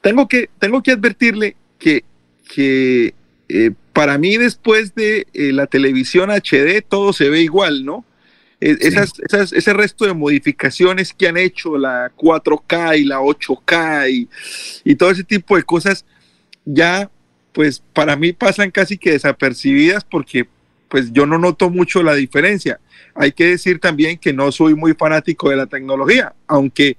Tengo 0.00 0.28
que, 0.28 0.48
tengo 0.58 0.82
que 0.82 0.92
advertirle 0.92 1.56
que, 1.78 2.04
que 2.52 3.14
eh, 3.48 3.70
para 3.92 4.18
mí 4.18 4.36
después 4.36 4.94
de 4.94 5.26
eh, 5.34 5.52
la 5.52 5.66
televisión 5.66 6.30
HD 6.30 6.82
todo 6.88 7.12
se 7.12 7.28
ve 7.30 7.42
igual, 7.42 7.84
¿no? 7.84 8.04
Eh, 8.60 8.76
esas, 8.80 9.12
esas- 9.20 9.52
ese 9.52 9.72
resto 9.72 10.04
de 10.04 10.14
modificaciones 10.14 11.12
que 11.12 11.28
han 11.28 11.36
hecho, 11.36 11.78
la 11.78 12.12
4K 12.16 12.98
y 12.98 13.04
la 13.04 13.20
8K 13.20 14.10
y, 14.10 14.28
y 14.84 14.94
todo 14.96 15.10
ese 15.10 15.24
tipo 15.24 15.56
de 15.56 15.62
cosas, 15.62 16.04
ya 16.64 17.10
pues 17.52 17.82
para 17.92 18.16
mí 18.16 18.32
pasan 18.32 18.70
casi 18.70 18.98
que 18.98 19.12
desapercibidas 19.12 20.04
porque 20.04 20.48
pues 20.88 21.12
yo 21.12 21.26
no 21.26 21.38
noto 21.38 21.70
mucho 21.70 22.02
la 22.02 22.14
diferencia. 22.14 22.80
Hay 23.14 23.32
que 23.32 23.46
decir 23.46 23.78
también 23.78 24.18
que 24.18 24.32
no 24.32 24.50
soy 24.52 24.74
muy 24.74 24.94
fanático 24.94 25.50
de 25.50 25.56
la 25.56 25.66
tecnología, 25.66 26.34
aunque 26.46 26.96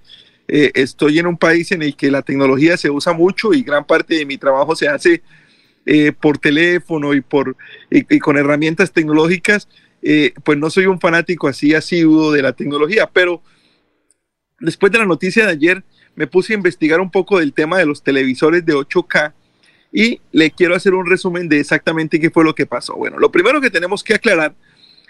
eh, 0.48 0.72
estoy 0.74 1.20
en 1.20 1.28
un 1.28 1.38
país 1.38 1.72
en 1.72 1.82
el 1.82 1.96
que 1.96 2.12
la 2.12 2.22
tecnología 2.22 2.78
se 2.78 2.90
usa 2.90 3.14
mucho 3.14 3.54
y 3.54 3.62
gran 3.62 3.86
parte 3.86 4.16
de 4.16 4.26
mi 4.26 4.38
trabajo 4.38 4.76
se 4.76 4.88
hace 4.88 5.22
eh, 5.86 6.12
por 6.12 6.38
teléfono 6.38 7.14
y, 7.14 7.22
por, 7.22 7.56
y, 7.90 8.20
con 8.20 8.38
herramientas 8.38 8.92
tecnológicas, 8.92 9.68
eh, 10.02 10.34
pues 10.44 10.58
no 10.58 10.70
soy 10.70 10.86
un 10.86 11.00
fanático 11.00 11.48
así 11.48 11.74
asiduo 11.74 12.32
de 12.32 12.42
la 12.42 12.54
tecnología, 12.54 13.10
pero 13.12 13.42
después 14.60 14.92
de 14.92 15.00
la 15.00 15.06
noticia 15.06 15.46
de 15.46 15.52
ayer, 15.52 15.84
me 16.16 16.28
puse 16.28 16.54
a 16.54 16.58
investigar 16.58 17.00
un 17.00 17.10
poco 17.10 17.40
del 17.40 17.54
tema 17.54 17.78
de 17.78 17.86
los 17.86 18.04
televisores 18.04 18.66
de 18.66 18.74
8K 18.74 19.34
y 19.92 20.22
le 20.32 20.52
quiero 20.52 20.76
hacer 20.76 20.94
un 20.94 21.10
resumen 21.10 21.50
de 21.50 21.60
exactamente 21.60 22.20
qué 22.20 22.30
fue 22.30 22.44
lo 22.44 22.54
que 22.54 22.66
pasó. 22.66 22.96
Bueno, 22.96 23.18
lo 23.18 23.32
primero 23.32 23.60
que 23.60 23.72
tenemos 23.72 24.04
que 24.04 24.14
aclarar 24.14 24.54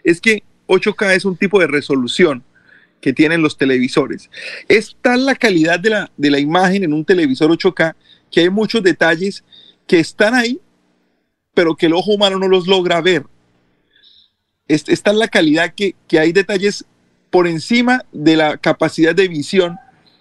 es 0.04 0.22
que 0.22 0.44
8K 0.68 1.16
es 1.16 1.26
un 1.26 1.36
tipo 1.36 1.60
de 1.60 1.68
resolución 1.68 2.44
que 3.02 3.14
tienen 3.14 3.42
los 3.42 3.58
televisores. 3.58 4.30
Es 4.68 4.96
tal 5.02 5.26
la 5.26 5.36
calidad 5.36 5.80
de 5.80 5.90
la, 5.90 6.12
de 6.18 6.32
la 6.32 6.40
imagen 6.40 6.84
en 6.84 6.94
un 6.94 7.06
televisor 7.06 7.50
8K 7.52 7.96
que 8.32 8.42
hay 8.42 8.50
muchos 8.50 8.84
detalles 8.84 9.44
que 9.88 10.00
están 10.00 10.36
ahí, 10.36 10.60
pero 11.54 11.76
que 11.76 11.88
el 11.88 11.94
ojo 11.94 12.14
humano 12.14 12.38
no 12.38 12.48
los 12.48 12.68
logra 12.68 13.02
ver. 13.02 13.24
Es, 14.68 14.88
es 14.88 15.02
tal 15.02 15.18
la 15.18 15.28
calidad 15.28 15.74
que, 15.74 15.96
que 16.08 16.20
hay 16.20 16.32
detalles 16.32 16.86
por 17.32 17.48
encima 17.48 18.06
de 18.12 18.36
la 18.36 18.58
capacidad 18.58 19.16
de 19.16 19.28
visión 19.28 19.78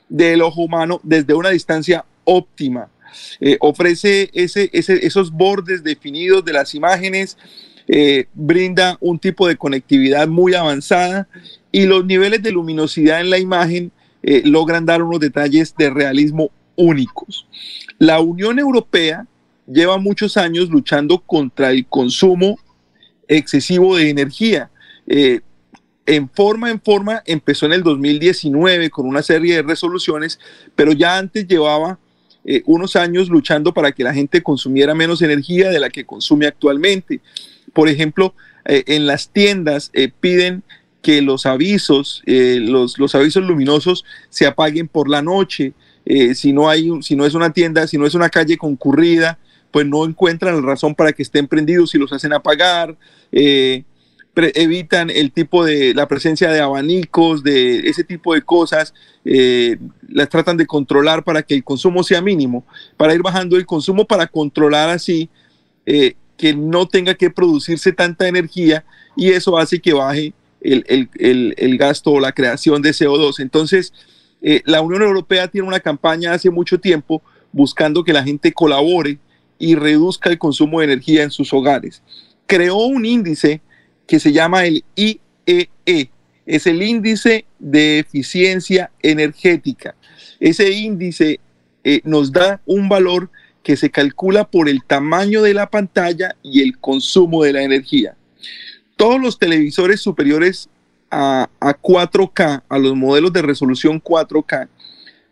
del 0.09 0.43
ojo 0.43 0.63
humano 0.63 1.01
desde 1.03 1.35
una 1.35 1.51
distancia 1.51 2.05
óptima. 2.25 2.89
Eh, 3.41 3.57
ofrece 3.61 4.31
ese, 4.33 4.71
esos 4.73 5.31
bordes 5.31 5.83
definidos 5.83 6.45
de 6.45 6.53
las 6.53 6.75
imágenes, 6.75 7.37
eh, 7.87 8.27
brinda 8.35 8.99
un 9.01 9.19
tipo 9.19 9.49
de 9.49 9.57
conectividad 9.57 10.29
muy 10.29 10.55
avanzada 10.55 11.29
y 11.73 11.87
los 11.87 12.05
niveles 12.05 12.43
de 12.43 12.53
luminosidad 12.53 13.21
en 13.21 13.31
la 13.31 13.39
imagen 13.39 13.93
eh, 14.23 14.43
logran 14.45 14.85
dar 14.85 15.03
unos 15.03 15.21
detalles 15.21 15.75
de 15.77 15.91
realismo 15.91 16.51
únicos. 16.77 17.47
La 17.99 18.21
Unión 18.21 18.59
Europea 18.59 19.27
lleva 19.67 19.99
muchos 19.99 20.37
años 20.37 20.69
luchando 20.69 21.21
contra 21.21 21.71
el 21.71 21.87
consumo 21.87 22.59
excesivo 23.27 23.97
de 23.97 24.11
energía. 24.11 24.71
en 25.07 26.31
forma 26.31 26.71
en 26.71 26.81
forma 26.81 27.23
empezó 27.27 27.67
en 27.67 27.73
el 27.73 27.83
2019 27.83 28.91
con 28.91 29.07
una 29.07 29.23
serie 29.23 29.57
de 29.57 29.63
resoluciones, 29.63 30.39
pero 30.75 30.93
ya 30.93 31.19
antes 31.19 31.47
llevaba 31.47 31.99
eh, 32.45 32.63
unos 32.67 32.97
años 32.97 33.29
luchando 33.29 33.75
para 33.75 33.93
que 33.93 34.05
la 34.05 34.15
gente 34.15 34.43
consumiera 34.43 34.95
menos 34.95 35.23
energía 35.23 35.71
de 35.71 35.81
la 35.81 35.91
que 35.91 36.05
consume 36.05 36.47
actualmente. 36.47 37.21
Por 37.73 37.89
ejemplo, 37.89 38.35
eh, 38.65 38.85
en 38.87 39.07
las 39.07 39.29
tiendas 39.29 39.91
eh, 39.93 40.11
piden 40.21 40.63
que 41.03 41.23
los 41.23 41.47
avisos, 41.47 42.23
los, 42.27 42.99
los, 42.99 43.15
avisos 43.15 43.45
luminosos 43.45 44.05
se 44.31 44.47
apaguen 44.47 44.89
por 44.89 45.09
la 45.09 45.23
noche. 45.23 45.73
si, 46.35 46.53
no 46.53 46.69
hay, 46.69 46.91
si 47.03 47.15
no 47.15 47.25
es 47.25 47.35
una 47.35 47.53
tienda, 47.53 47.87
si 47.87 47.97
no 47.97 48.05
es 48.05 48.15
una 48.15 48.29
calle 48.29 48.57
concurrida, 48.57 49.39
pues 49.71 49.87
no 49.87 50.05
encuentran 50.05 50.61
razón 50.63 50.95
para 50.97 51.13
que 51.13 51.23
estén 51.23 51.47
prendidos 51.47 51.95
y 51.95 51.99
los 51.99 52.13
hacen 52.13 52.33
apagar 52.33 52.97
evitan 54.55 55.11
el 55.11 55.33
tipo 55.33 55.65
de 55.65 55.95
la 55.95 56.07
presencia 56.07 56.51
de 56.51 56.61
abanicos, 56.61 57.43
de 57.43 57.89
ese 57.89 58.05
tipo 58.05 58.35
de 58.35 58.43
cosas, 58.43 58.95
eh, 59.25 59.79
las 60.09 60.29
tratan 60.29 60.57
de 60.57 60.67
controlar 60.67 61.25
para 61.25 61.43
que 61.43 61.55
el 61.55 61.65
consumo 61.65 62.03
sea 62.03 62.23
mínimo, 62.23 62.65
para 62.97 63.15
ir 63.15 63.23
bajando 63.23 63.57
el 63.57 63.67
consumo, 63.67 64.07
para 64.07 64.27
controlar 64.27 64.91
así 64.91 65.29
eh, 65.87 66.15
que 66.37 66.55
no 66.55 66.87
tenga 66.87 67.15
que 67.15 67.31
producirse 67.31 67.93
tanta 67.93 68.29
energía 68.29 68.85
y 69.17 69.31
eso 69.31 69.59
hace 69.59 69.81
que 69.81 69.93
baje 69.93 70.33
el, 70.61 71.79
gasto 71.79 72.13
o 72.13 72.21
la 72.21 72.33
creación 72.33 72.81
de 72.81 72.91
CO2. 72.91 73.41
Entonces, 73.41 73.93
eh, 74.41 74.63
la 74.65 74.81
Unión 74.81 75.03
Europea 75.03 75.49
tiene 75.49 75.67
una 75.67 75.81
campaña 75.81 76.33
hace 76.33 76.51
mucho 76.51 76.79
tiempo 76.79 77.23
buscando 77.53 78.05
que 78.05 78.13
la 78.13 78.23
gente 78.23 78.53
colabore 78.53 79.19
y 79.59 79.75
reduzca 79.75 80.31
el 80.31 80.39
consumo 80.39 80.79
de 80.79 80.87
energía 80.87 81.25
en 81.25 81.31
sus 81.31 81.53
hogares. 81.53 82.03
Creó 82.47 82.77
un 82.77 83.05
índice 83.05 83.61
que 84.09 84.19
se 84.19 84.33
llama 84.33 84.65
el 84.65 84.85
IEE. 84.97 85.21
E. 85.87 86.11
Es 86.47 86.67
el 86.67 86.83
índice 86.83 87.45
de 87.59 87.99
eficiencia 87.99 88.91
energética. 89.03 89.95
Ese 90.41 90.71
índice 90.71 91.41
eh, 91.85 92.01
nos 92.05 92.33
da 92.33 92.61
un 92.65 92.89
valor 92.89 93.31
que 93.63 93.77
se 93.77 93.91
calcula 93.91 94.51
por 94.51 94.69
el 94.69 94.83
tamaño 94.83 95.43
de 95.43 95.53
la 95.53 95.69
pantalla 95.69 96.37
y 96.43 96.63
el 96.63 96.79
consumo 96.79 97.45
de 97.45 97.53
la 97.53 97.63
energía. 97.63 98.17
Todos 98.97 99.21
los 99.21 99.39
televisores 99.39 100.01
superiores 100.01 100.71
a, 101.11 101.51
a 101.61 101.77
4K, 101.77 102.63
a 102.67 102.79
los 102.79 102.97
modelos 102.97 103.33
de 103.35 103.43
resolución 103.43 104.03
4K, 104.03 104.69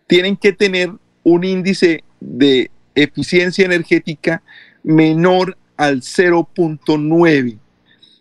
tienen 0.07 0.36
que 0.36 0.53
tener 0.53 0.93
un 1.23 1.44
índice 1.44 2.05
de 2.20 2.70
eficiencia 2.94 3.65
energética 3.65 4.43
menor 4.82 5.57
al 5.78 6.03
0.9. 6.03 7.59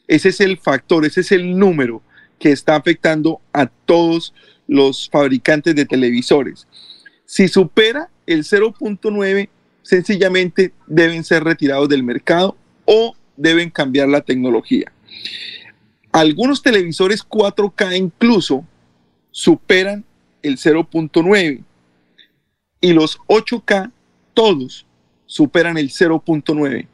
Ese 0.07 0.29
es 0.29 0.39
el 0.41 0.57
factor, 0.57 1.05
ese 1.05 1.21
es 1.21 1.31
el 1.31 1.57
número 1.57 2.01
que 2.39 2.51
está 2.51 2.75
afectando 2.75 3.41
a 3.53 3.67
todos 3.67 4.33
los 4.67 5.09
fabricantes 5.09 5.75
de 5.75 5.85
televisores. 5.85 6.67
Si 7.25 7.47
supera 7.47 8.09
el 8.25 8.43
0.9, 8.43 9.49
sencillamente 9.81 10.73
deben 10.87 11.23
ser 11.23 11.43
retirados 11.43 11.89
del 11.89 12.03
mercado 12.03 12.57
o 12.85 13.15
deben 13.37 13.69
cambiar 13.69 14.09
la 14.09 14.21
tecnología. 14.21 14.91
Algunos 16.11 16.61
televisores 16.61 17.27
4K 17.27 17.97
incluso 17.97 18.65
superan 19.31 20.05
el 20.41 20.57
0.9 20.57 21.63
y 22.79 22.93
los 22.93 23.19
8K 23.27 23.91
todos 24.33 24.85
superan 25.25 25.77
el 25.77 25.89
0.9 25.89 26.87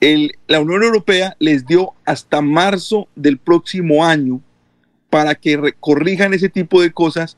la 0.00 0.60
Unión 0.60 0.82
Europea 0.84 1.36
les 1.38 1.66
dio 1.66 1.92
hasta 2.04 2.40
marzo 2.40 3.08
del 3.16 3.38
próximo 3.38 4.04
año 4.04 4.40
para 5.10 5.34
que 5.34 5.74
corrijan 5.80 6.34
ese 6.34 6.48
tipo 6.48 6.80
de 6.80 6.92
cosas 6.92 7.36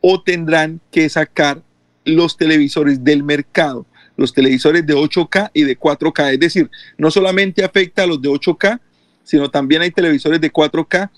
o 0.00 0.22
tendrán 0.22 0.80
que 0.90 1.08
sacar 1.08 1.62
los 2.04 2.36
televisores 2.36 3.04
del 3.04 3.22
mercado, 3.22 3.86
los 4.16 4.32
televisores 4.32 4.86
de 4.86 4.94
8K 4.94 5.50
y 5.54 5.62
de 5.62 5.78
4K. 5.78 6.32
Es 6.32 6.40
decir, 6.40 6.70
no 6.98 7.10
solamente 7.10 7.64
afecta 7.64 8.02
a 8.02 8.06
los 8.06 8.20
de 8.20 8.28
8K, 8.28 8.80
sino 9.22 9.50
también 9.50 9.82
hay 9.82 9.90
televisores 9.90 10.40
de 10.40 10.52
4K 10.52 11.10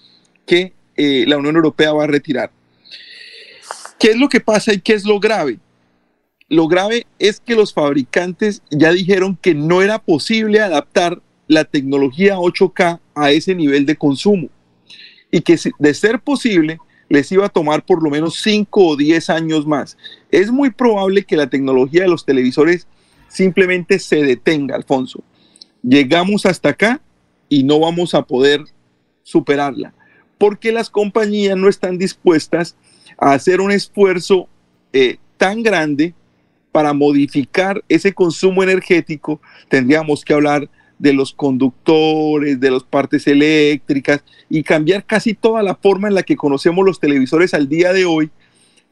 que 0.45 0.73
eh, 0.97 1.25
la 1.27 1.39
Unión 1.39 1.57
Europea 1.57 1.93
va 1.93 2.05
a 2.05 2.09
retirar. 2.09 2.51
¿Qué 3.99 4.11
es 4.11 4.17
lo 4.17 4.29
que 4.29 4.41
pasa 4.41 4.75
y 4.75 4.81
qué 4.81 4.95
es 4.95 5.05
lo 5.05 5.21
grave? 5.21 5.59
Lo 6.53 6.69
grave 6.69 7.07
es 7.19 7.41
que 7.41 7.55
los 7.55 7.73
fabricantes 7.73 8.61
ya 8.71 8.93
dijeron 8.93 9.39
que 9.41 9.55
no 9.55 9.81
era 9.81 9.99
posible 9.99 10.61
adaptar 10.61 11.23
la 11.49 11.65
tecnología 11.65 12.37
8K 12.37 13.01
a 13.15 13.31
ese 13.31 13.55
nivel 13.55 13.87
de 13.87 13.97
consumo 13.97 14.51
y 15.31 15.41
que 15.41 15.59
de 15.79 15.95
ser 15.95 16.21
posible 16.21 16.79
les 17.09 17.33
iba 17.33 17.47
a 17.47 17.49
tomar 17.49 17.87
por 17.87 18.03
lo 18.03 18.11
menos 18.11 18.43
5 18.43 18.87
o 18.87 18.97
10 18.97 19.31
años 19.31 19.67
más. 19.67 19.97
Es 20.31 20.53
muy 20.53 20.69
probable 20.69 21.25
que 21.25 21.39
la 21.39 21.49
tecnología 21.49 22.03
de 22.03 22.09
los 22.09 22.27
televisores 22.27 22.87
simplemente 23.29 23.99
se 23.99 24.23
detenga, 24.23 24.77
Alfonso. 24.77 25.25
Llegamos 25.83 26.45
hasta 26.45 26.69
acá 26.69 27.01
y 27.49 27.63
no 27.63 27.81
vamos 27.81 28.15
a 28.15 28.27
poder 28.27 28.63
superarla, 29.23 29.95
porque 30.37 30.71
las 30.71 30.91
compañías 30.91 31.57
no 31.57 31.71
están 31.71 31.97
dispuestas 31.97 32.77
a 33.17 33.33
hacer 33.33 33.63
un 33.63 33.73
esfuerzo 33.73 34.49
eh, 34.93 35.17
tan 35.39 35.63
grande 35.63 36.13
para 36.73 36.95
modificar 36.95 37.85
ese 37.89 38.15
consumo 38.15 38.63
energético 38.63 39.41
tendríamos 39.69 40.25
que 40.25 40.33
hablar 40.33 40.69
de 40.99 41.13
los 41.13 41.33
conductores, 41.33 42.61
de 42.61 42.71
las 42.71 42.85
partes 42.85 43.27
eléctricas 43.27 44.25
y 44.49 44.63
cambiar 44.63 45.05
casi 45.05 45.35
toda 45.35 45.63
la 45.63 45.75
forma 45.75 46.09
en 46.09 46.15
la 46.15 46.23
que 46.23 46.37
conocemos 46.37 46.87
los 46.87 47.01
televisores 47.01 47.55
al 47.55 47.69
día 47.69 47.93
de 47.93 48.05
hoy 48.05 48.31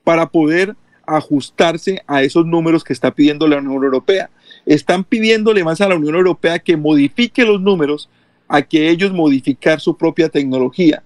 para 0.05 0.29
poder 0.29 0.77
ajustarse 1.07 2.03
a 2.07 2.23
esos 2.23 2.47
números 2.47 2.85
que 2.85 2.93
está 2.93 3.15
pidiendo 3.15 3.49
la 3.49 3.59
Unión 3.59 3.85
Europea. 3.85 4.31
Están 4.67 5.05
pidiéndole 5.05 5.65
más 5.65 5.81
a 5.81 5.89
la 5.89 5.95
Unión 5.95 6.15
Europea 6.15 6.59
que 6.59 6.77
modifique 6.77 7.45
los 7.45 7.61
números 7.61 8.09
a 8.49 8.63
que 8.63 8.91
ellos 8.91 9.13
modificar 9.13 9.81
su 9.81 9.97
propia 9.97 10.29
tecnología. 10.29 11.03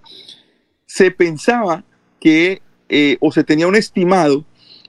Se 0.86 1.10
pensaba 1.10 1.84
que, 2.18 2.62
eh, 2.88 3.18
o 3.20 3.30
se 3.30 3.44
tenía 3.44 3.66
un 3.66 3.76
estimado, 3.76 4.44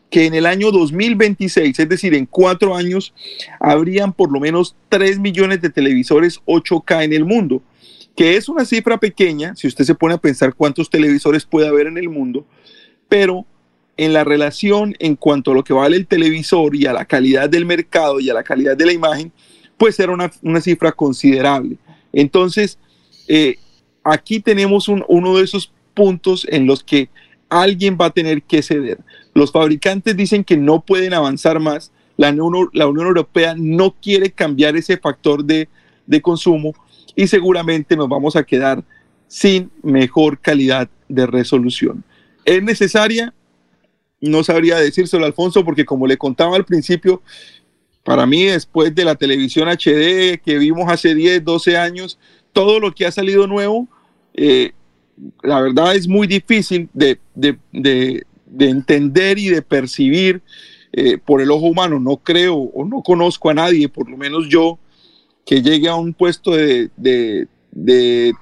que 0.10 0.26
en 0.26 0.34
el 0.34 0.46
año 0.46 0.72
2026, 0.72 1.80
es 1.80 1.90
decir, 1.90 2.14
en 2.14 2.26
cuatro 2.26 2.76
años, 2.76 3.14
habrían 3.60 4.14
por 4.14 4.32
lo 4.32 4.40
menos 4.40 4.76
3 4.90 5.20
millones 5.20 5.62
de 5.62 5.70
televisores 5.70 6.42
8K 6.46 7.04
en 7.04 7.14
el 7.14 7.26
mundo, 7.26 7.62
que 8.16 8.38
es 8.38 8.48
una 8.48 8.66
cifra 8.66 8.98
pequeña, 8.98 9.56
si 9.56 9.68
usted 9.68 9.84
se 9.84 9.96
pone 9.96 10.14
a 10.14 10.20
pensar 10.20 10.54
cuántos 10.54 10.90
televisores 10.90 11.46
puede 11.46 11.68
haber 11.68 11.88
en 11.88 11.98
el 11.98 12.10
mundo, 12.10 12.46
pero 13.10 13.46
en 13.98 14.14
la 14.14 14.24
relación 14.24 14.96
en 15.00 15.16
cuanto 15.16 15.52
a 15.52 15.54
lo 15.54 15.64
que 15.64 15.74
vale 15.74 15.98
el 15.98 16.08
televisor 16.08 16.76
y 16.76 16.86
a 16.86 16.94
la 16.94 17.06
calidad 17.06 17.50
del 17.50 17.66
mercado 17.66 18.20
y 18.20 18.30
a 18.30 18.34
la 18.34 18.44
calidad 18.44 18.76
de 18.76 18.86
la 18.86 18.94
imagen, 18.94 19.32
pues 19.78 20.00
era 20.00 20.12
una, 20.12 20.32
una 20.42 20.62
cifra 20.62 20.92
considerable. 20.92 21.78
Entonces, 22.14 22.78
eh, 23.28 23.58
aquí 24.04 24.40
tenemos 24.40 24.88
uno 24.88 25.38
de 25.38 25.44
esos 25.44 25.72
puntos 25.94 26.46
en 26.50 26.66
los 26.66 26.84
que 26.84 27.10
alguien 27.50 27.98
va 28.00 28.08
a 28.08 28.14
tener 28.14 28.44
que 28.44 28.62
ceder. 28.62 29.00
Los 29.36 29.52
fabricantes 29.52 30.18
dicen 30.18 30.44
que 30.44 30.58
no 30.58 30.82
pueden 30.82 31.14
avanzar 31.14 31.60
más. 31.60 31.92
La 32.18 32.30
Unión, 32.30 32.72
Europea 32.74 33.54
no 33.56 33.94
quiere 34.02 34.32
cambiar 34.32 34.76
ese 34.76 34.98
factor 34.98 35.44
de, 35.44 35.70
de 36.08 36.22
consumo 36.22 36.74
y 37.16 37.28
seguramente 37.28 37.96
nos 37.96 38.10
vamos 38.10 38.36
a 38.36 38.44
quedar 38.44 38.84
sin 39.28 39.70
mejor 39.84 40.40
calidad 40.40 40.90
de 41.08 41.28
resolución. 41.28 42.04
¿Es 42.46 42.64
necesaria? 42.64 43.34
no 44.22 44.44
sabría 44.44 44.78
decírselo, 44.78 45.26
Alfonso, 45.26 45.64
porque 45.64 45.86
como 45.86 46.08
le 46.08 46.18
contaba 46.18 46.56
al 46.56 46.66
principio, 46.66 47.22
para 48.04 48.26
mí, 48.26 48.46
después 48.46 48.94
de 48.94 49.06
la 49.06 49.16
televisión 49.16 49.68
HD 49.68 50.40
que 50.44 50.58
vimos 50.58 50.92
hace 50.92 51.16
10, 51.16 51.44
12 51.44 51.78
años, 51.78 52.20
todo 52.54 52.80
lo 52.80 52.94
que 52.94 53.06
ha 53.06 53.12
salido 53.12 53.48
nuevo, 53.48 53.88
eh, 54.34 54.74
la 55.44 55.62
verdad 55.62 55.96
es 55.96 56.08
muy 56.08 56.28
difícil 56.28 56.90
de, 56.94 57.20
entender 58.60 59.38
y 59.38 59.50
de 59.50 59.62
percibir 59.62 60.42
eh, 60.94 61.18
por 61.18 61.42
el 61.42 61.52
ojo 61.52 61.66
humano. 61.68 62.00
No 62.00 62.18
creo 62.18 62.56
o 62.56 62.86
no 62.86 63.02
conozco 63.02 63.50
a 63.50 63.54
nadie, 63.54 63.90
por 63.90 64.10
lo 64.10 64.18
menos 64.18 64.48
yo, 64.50 64.80
que 65.46 65.62
llegue 65.62 65.88
a 65.88 65.96
un 65.96 66.14
puesto 66.14 66.52
de, 66.52 66.90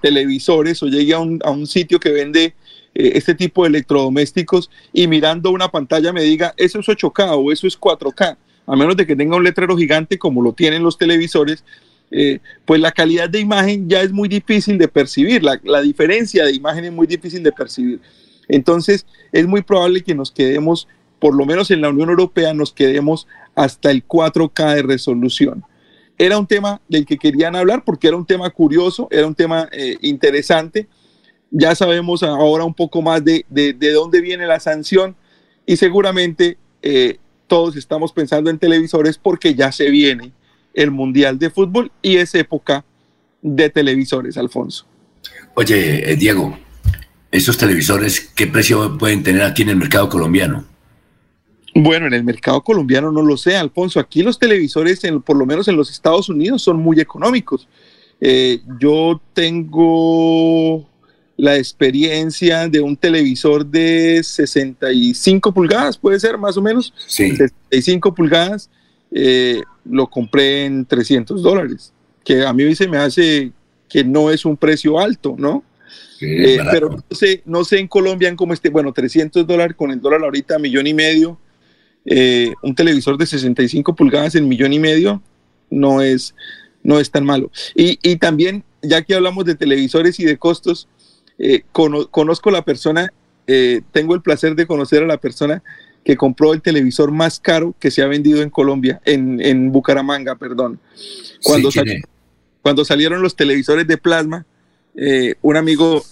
televisores 0.01 0.84
o 0.84 0.88
llegue 0.88 1.13
a 1.13 1.19
un, 1.19 1.67
sitio 1.67 1.99
que 1.99 2.11
vende 2.11 2.53
eh, 2.93 3.11
este 3.15 3.34
tipo 3.34 3.63
de 3.63 3.69
electrodomésticos 3.69 4.69
y 4.93 5.07
mirando 5.07 5.51
una 5.51 5.69
pantalla 5.69 6.13
me 6.13 6.21
diga, 6.21 6.53
eso 6.57 6.80
es 6.80 6.88
8K 6.88 7.35
o 7.35 7.51
eso 7.51 7.67
es 7.67 7.80
4K 7.80 8.38
a 8.65 8.75
menos 8.75 8.95
de 8.95 9.05
que 9.05 9.15
tenga 9.15 9.35
un 9.35 9.43
letrero 9.43 9.75
gigante 9.77 10.17
como 10.17 10.41
lo 10.41 10.53
tienen 10.53 10.84
los 10.84 10.97
televisores, 10.97 11.63
eh, 12.11 12.39
pues 12.65 12.80
la 12.80 12.91
calidad 12.91 13.30
de 13.30 13.39
imagen 13.39 13.89
ya 13.89 14.01
es 14.01 14.11
muy 14.11 14.30
difícil 14.30 14.77
de 14.77 14.88
percibir, 14.88 15.43
la, 15.43 15.81
diferencia 15.81 16.45
de 16.45 16.53
imagen 16.53 16.85
es 16.85 16.91
muy 16.91 17.07
difícil 17.07 17.43
de 17.43 17.51
percibir. 17.51 17.99
Entonces 18.48 19.06
es 19.32 19.48
muy 19.48 19.61
probable 19.61 20.03
que 20.03 20.15
nos 20.15 20.32
quedemos, 20.32 20.88
por 21.20 21.36
lo 21.36 21.45
menos 21.45 21.72
en 21.72 21.82
la 21.82 21.90
Unión 21.90 22.10
Europea, 22.10 22.53
nos 22.53 22.74
quedemos 22.74 23.28
hasta 23.56 23.91
el 23.91 24.06
4K 24.06 24.76
de 24.76 24.82
resolución. 24.84 25.64
Era 26.18 26.38
un 26.38 26.48
tema 26.48 26.82
del 26.88 27.06
que 27.06 27.18
querían 27.18 27.56
hablar 27.56 27.84
porque 27.84 28.07
era 28.07 28.18
un 28.18 28.26
tema 28.26 28.49
curioso, 28.49 29.07
era 29.11 29.26
un 29.26 29.36
tema 29.36 29.68
eh, 29.72 29.98
interesante. 30.02 30.88
Ya 31.52 31.76
sabemos 31.76 32.24
ahora 32.24 32.64
un 32.64 32.74
poco 32.74 33.02
más 33.02 33.24
de, 33.24 33.45
de, 33.49 33.91
dónde 33.91 34.22
viene 34.22 34.45
la 34.48 34.60
sanción 34.60 35.15
y 35.65 35.78
seguramente 35.78 36.57
eh, 36.82 37.18
todos 37.48 37.76
estamos 37.76 38.11
pensando 38.11 38.49
en 38.49 38.57
televisores 38.57 39.18
porque 39.18 39.53
ya 39.53 39.72
se 39.72 39.90
viene 39.90 40.32
el 40.74 40.91
Mundial 40.91 41.38
de 41.38 41.49
Fútbol 41.49 41.91
y 42.02 42.18
es 42.18 42.34
época 42.36 42.84
de 43.41 43.70
televisores, 43.70 44.38
Alfonso. 44.38 44.86
Oye, 45.56 46.11
eh, 46.11 46.15
Diego, 46.15 46.57
¿esos 47.34 47.57
televisores 47.57 48.31
qué 48.35 48.45
precio 48.45 48.95
pueden 48.97 49.23
tener 49.23 49.41
aquí 49.41 49.64
en 49.64 49.69
el 49.69 49.76
mercado 49.76 50.07
colombiano? 50.07 50.65
Bueno, 51.73 52.05
en 52.05 52.14
el 52.14 52.23
mercado 52.23 52.61
colombiano 52.61 53.11
no 53.11 53.23
lo 53.23 53.35
sé, 53.35 53.57
Alfonso. 53.57 53.99
Aquí 53.99 54.22
los 54.22 54.38
televisores, 54.38 55.03
en, 55.03 55.19
por 55.22 55.35
lo 55.35 55.45
menos 55.45 55.68
en 55.68 55.76
los 55.76 55.89
Estados 55.89 56.30
Unidos, 56.30 56.61
son 56.61 56.77
muy 56.77 56.99
económicos. 56.99 57.68
Eh, 58.22 58.61
yo 58.80 59.19
tengo 59.34 60.88
la 61.35 61.57
experiencia 61.57 62.69
de 62.69 62.80
un 62.80 62.95
televisor 62.95 63.65
de 63.65 64.22
65 64.23 65.51
pulgadas, 65.51 65.97
puede 65.97 66.19
ser 66.19 66.38
más 66.38 66.55
o 66.55 66.61
menos. 66.61 66.93
Sí. 67.07 67.31
65 67.31 68.14
pulgadas, 68.14 68.69
eh, 69.11 69.64
lo 69.85 70.05
compré 70.07 70.65
en 70.65 70.85
300 70.85 71.41
dólares, 71.41 71.91
que 72.23 72.45
a 72.45 72.53
mí 72.53 72.76
se 72.76 72.88
me 72.88 72.97
hace 72.97 73.51
que 73.89 74.03
no 74.03 74.30
es 74.30 74.45
un 74.45 74.55
precio 74.55 74.99
alto, 74.99 75.35
¿no? 75.35 75.64
Eh, 76.23 76.59
pero 76.71 76.89
no 76.89 77.03
sé, 77.15 77.41
no 77.45 77.63
sé 77.63 77.79
en 77.79 77.87
Colombia 77.87 78.29
en 78.29 78.35
cómo 78.35 78.53
esté, 78.53 78.69
bueno, 78.69 78.93
300 78.93 79.45
dólares 79.45 79.75
con 79.75 79.91
el 79.91 80.01
dólar 80.01 80.21
ahorita, 80.23 80.59
millón 80.59 80.87
y 80.87 80.93
medio, 80.93 81.37
eh, 82.05 82.53
un 82.61 82.75
televisor 82.75 83.17
de 83.17 83.25
65 83.25 83.95
pulgadas 83.95 84.35
en 84.35 84.47
millón 84.47 84.73
y 84.73 84.79
medio, 84.79 85.21
no 85.69 86.01
es, 86.01 86.35
no 86.83 86.99
es 86.99 87.11
tan 87.11 87.25
malo. 87.25 87.51
Y, 87.75 87.99
y 88.01 88.17
también, 88.17 88.63
ya 88.81 89.01
que 89.01 89.15
hablamos 89.15 89.45
de 89.45 89.55
televisores 89.55 90.19
y 90.19 90.25
de 90.25 90.37
costos, 90.37 90.87
eh, 91.37 91.63
conozco 91.71 92.51
la 92.51 92.63
persona, 92.63 93.11
eh, 93.47 93.81
tengo 93.91 94.15
el 94.15 94.21
placer 94.21 94.55
de 94.55 94.67
conocer 94.67 95.03
a 95.03 95.07
la 95.07 95.17
persona 95.17 95.63
que 96.03 96.17
compró 96.17 96.53
el 96.53 96.61
televisor 96.61 97.11
más 97.11 97.39
caro 97.39 97.75
que 97.79 97.91
se 97.91 98.01
ha 98.01 98.07
vendido 98.07 98.41
en 98.41 98.49
Colombia, 98.49 99.01
en, 99.05 99.71
Bucaramanga, 99.71 100.35
perdón. 100.35 100.79
Cuando, 101.41 101.69
cuando 102.61 102.85
salieron 102.85 103.21
los 103.21 103.35
televisores 103.35 103.87
de 103.87 103.97
plasma, 103.97 104.45
eh, 104.95 105.36
un 105.41 105.57
amigo 105.57 106.06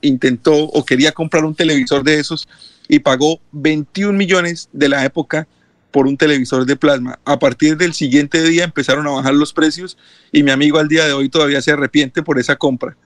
intentó 0.00 0.54
o 0.54 0.84
quería 0.84 1.12
comprar 1.12 1.44
un 1.44 1.54
televisor 1.54 2.02
de 2.02 2.18
esos 2.18 2.48
y 2.88 2.98
pagó 2.98 3.40
21 3.52 4.12
millones 4.12 4.68
de 4.72 4.88
la 4.88 5.04
época 5.04 5.46
por 5.90 6.06
un 6.06 6.16
televisor 6.16 6.66
de 6.66 6.74
plasma. 6.74 7.18
A 7.24 7.38
partir 7.38 7.76
del 7.76 7.92
siguiente 7.92 8.42
día 8.42 8.64
empezaron 8.64 9.06
a 9.06 9.10
bajar 9.10 9.34
los 9.34 9.52
precios 9.52 9.96
y 10.32 10.42
mi 10.42 10.50
amigo 10.50 10.78
al 10.78 10.88
día 10.88 11.06
de 11.06 11.12
hoy 11.12 11.28
todavía 11.28 11.62
se 11.62 11.70
arrepiente 11.70 12.22
por 12.22 12.40
esa 12.40 12.56
compra. 12.56 12.96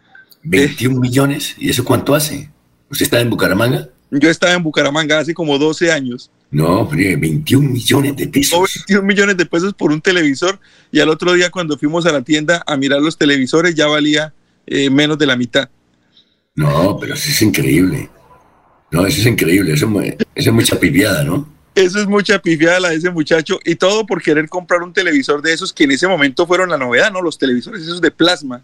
21 0.45 0.99
millones. 0.99 1.55
¿Y 1.59 1.69
eso 1.69 1.85
cuánto 1.85 2.15
hace? 2.15 2.49
¿Usted 2.89 3.05
está 3.05 3.21
en 3.21 3.29
Bucaramanga? 3.29 3.89
Yo 4.13 4.31
estaba 4.31 4.55
en 4.55 4.63
Bucaramanga 4.63 5.19
hace 5.19 5.35
como 5.35 5.59
12 5.59 5.91
años. 5.91 6.31
No, 6.53 6.89
21 6.89 7.69
millones 7.69 8.17
de 8.17 8.29
pesos. 8.29 8.85
21 8.87 9.03
millones 9.07 9.37
de 9.37 9.47
pesos 9.47 9.75
por 9.75 9.91
un 9.91 10.01
televisor. 10.01 10.61
Y 10.93 11.01
al 11.01 11.09
otro 11.09 11.33
día 11.33 11.51
cuando 11.51 11.77
fuimos 11.77 12.07
a 12.07 12.13
la 12.13 12.23
tienda 12.23 12.63
a 12.67 12.77
mirar 12.77 13.01
los 13.03 13.19
televisores 13.19 13.75
ya 13.75 13.89
valía 13.89 14.33
eh, 14.67 14.91
menos 14.91 15.19
de 15.19 15.27
la 15.27 15.37
mitad. 15.37 15.69
No, 16.55 16.99
pero 16.99 17.15
eso 17.15 17.31
es 17.31 17.43
increíble. 17.43 18.09
No, 18.91 19.07
eso 19.07 19.21
es 19.21 19.27
increíble. 19.27 19.75
Eso, 19.75 19.87
es 20.35 20.53
mucha 20.53 20.79
pifiada, 20.79 21.23
¿no? 21.23 21.47
Eso 21.75 22.01
es 22.01 22.07
mucha 22.07 22.39
pifiada 22.39 22.81
la 22.81 22.89
de 22.91 22.97
ese 22.97 23.11
muchacho. 23.11 23.59
Y 23.65 23.75
todo 23.75 24.07
por 24.07 24.23
querer 24.23 24.49
comprar 24.49 24.83
un 24.83 24.93
televisor 24.93 25.43
de 25.43 25.53
esos 25.53 25.73
que 25.73 25.85
en 25.85 25.93
ese 25.93 26.09
momento 26.09 26.47
fueron 26.47 26.71
la 26.71 26.79
novedad, 26.79 27.13
¿no? 27.13 27.21
Los 27.21 27.37
televisores 27.37 27.83
esos 27.83 28.01
de 28.01 28.11
plasma. 28.11 28.63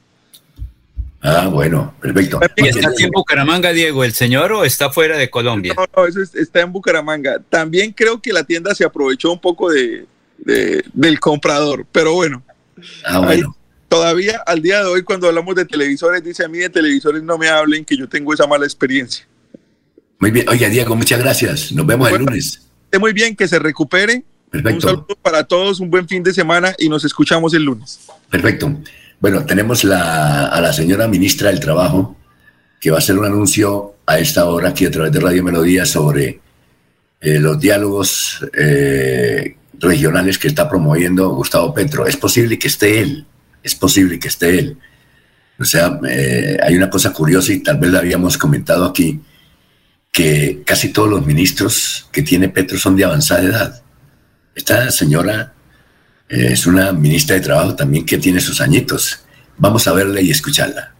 Ah, 1.21 1.47
bueno, 1.47 1.95
perfecto. 2.01 2.41
¿Está 2.57 2.89
aquí 2.89 3.05
en 3.05 3.11
Bucaramanga, 3.11 3.73
Diego, 3.73 4.03
el 4.03 4.13
señor, 4.13 4.53
o 4.53 4.65
está 4.65 4.91
fuera 4.91 5.17
de 5.17 5.31
Colombia? 5.31 5.73
No, 5.77 5.87
no, 5.97 6.07
eso 6.07 6.21
está 6.21 6.63
en 6.63 6.73
Bucaramanga. 6.73 7.41
También 7.49 7.93
creo 7.93 8.21
que 8.21 8.33
la 8.33 8.43
tienda 8.43 8.75
se 8.75 8.85
aprovechó 8.85 9.31
un 9.31 9.41
poco 9.41 9.71
de, 9.71 10.07
del 10.93 11.21
comprador, 11.21 11.87
pero 11.93 12.15
bueno. 12.15 12.43
Ah, 13.05 13.21
bueno. 13.21 13.55
Todavía 13.93 14.43
al 14.47 14.63
día 14.63 14.79
de 14.79 14.87
hoy, 14.87 15.03
cuando 15.03 15.29
hablamos 15.29 15.55
de 15.55 15.67
televisores, 15.67 16.25
dice 16.25 16.45
a 16.45 16.49
mí 16.49 16.59
de 16.59 16.71
televisores 16.71 17.23
no 17.23 17.37
me 17.37 17.49
hablen, 17.49 17.85
que 17.85 17.95
yo 17.95 18.09
tengo 18.09 18.33
esa 18.33 18.47
mala 18.47 18.65
experiencia. 18.65 19.27
Muy 20.19 20.31
bien. 20.31 20.49
Oye, 20.49 20.71
Diego, 20.71 20.97
muchas 20.97 21.21
gracias. 21.21 21.73
Nos 21.73 21.85
vemos 21.85 22.11
el 22.11 22.25
lunes. 22.25 22.63
Esté 22.85 22.99
muy 22.99 23.13
bien, 23.13 23.37
que 23.37 23.47
se 23.47 23.59
recupere. 23.59 24.25
Perfecto. 24.49 24.75
Un 24.75 24.81
saludo 24.81 25.19
para 25.21 25.45
todos, 25.45 25.79
un 25.81 25.91
buen 25.91 26.09
fin 26.09 26.23
de 26.23 26.33
semana 26.33 26.75
y 26.79 26.89
nos 26.89 27.05
escuchamos 27.05 27.53
el 27.53 27.65
lunes. 27.65 28.01
Perfecto. 28.31 28.75
Bueno, 29.21 29.45
tenemos 29.45 29.85
a 29.85 30.59
la 30.59 30.73
señora 30.73 31.07
ministra 31.07 31.51
del 31.51 31.61
Trabajo, 31.61 32.17
que 32.81 32.91
va 32.91 32.97
a 32.97 33.01
hacer 33.01 33.19
un 33.19 33.27
anuncio 33.27 33.97
a 34.07 34.19
esta 34.19 34.47
hora 34.47 34.71
aquí 34.71 34.87
a 34.87 34.91
través 34.91 35.13
de 35.13 35.21
Radio 35.21 35.45
Melodía 35.45 35.85
sobre 35.85 36.41
eh, 37.21 37.39
los 37.39 37.61
diálogos 37.61 38.45
eh, 38.57 39.57
regionales 39.79 40.39
que 40.39 40.49
está 40.49 40.67
promoviendo 40.67 41.29
Gustavo 41.31 41.75
Petro. 41.75 42.07
Es 42.07 42.17
posible 42.17 42.59
que 42.59 42.69
esté 42.69 43.01
él, 43.01 43.27
es 43.63 43.75
posible 43.75 44.19
que 44.19 44.29
esté 44.29 44.59
él. 44.59 44.79
O 45.59 45.65
sea, 45.65 45.99
eh, 46.09 46.59
hay 46.63 46.77
una 46.77 46.91
cosa 46.91 47.13
curiosa 47.13 47.53
y 47.53 47.61
tal 47.61 47.79
vez 47.79 47.91
la 47.93 48.01
habíamos 48.01 48.37
comentado 48.39 48.85
aquí, 48.85 49.21
que 50.11 50.63
casi 50.67 50.89
todos 50.89 51.09
los 51.09 51.27
ministros 51.27 52.09
que 52.13 52.23
tiene 52.23 52.49
Petro 52.49 52.79
son 52.79 52.97
de 52.97 53.05
avanzada 53.05 53.43
edad. 53.43 53.83
Esta 54.55 54.91
señora 54.91 55.55
es 56.29 56.67
una 56.67 56.93
ministra 56.93 57.37
de 57.37 57.43
Trabajo 57.43 57.75
también 57.75 58.07
que 58.07 58.19
tiene 58.19 58.41
sus 58.41 58.61
añitos. 58.61 59.21
Vamos 59.59 59.87
a 59.87 59.93
verla 59.93 60.21
y 60.21 60.31
escucharla. 60.31 60.93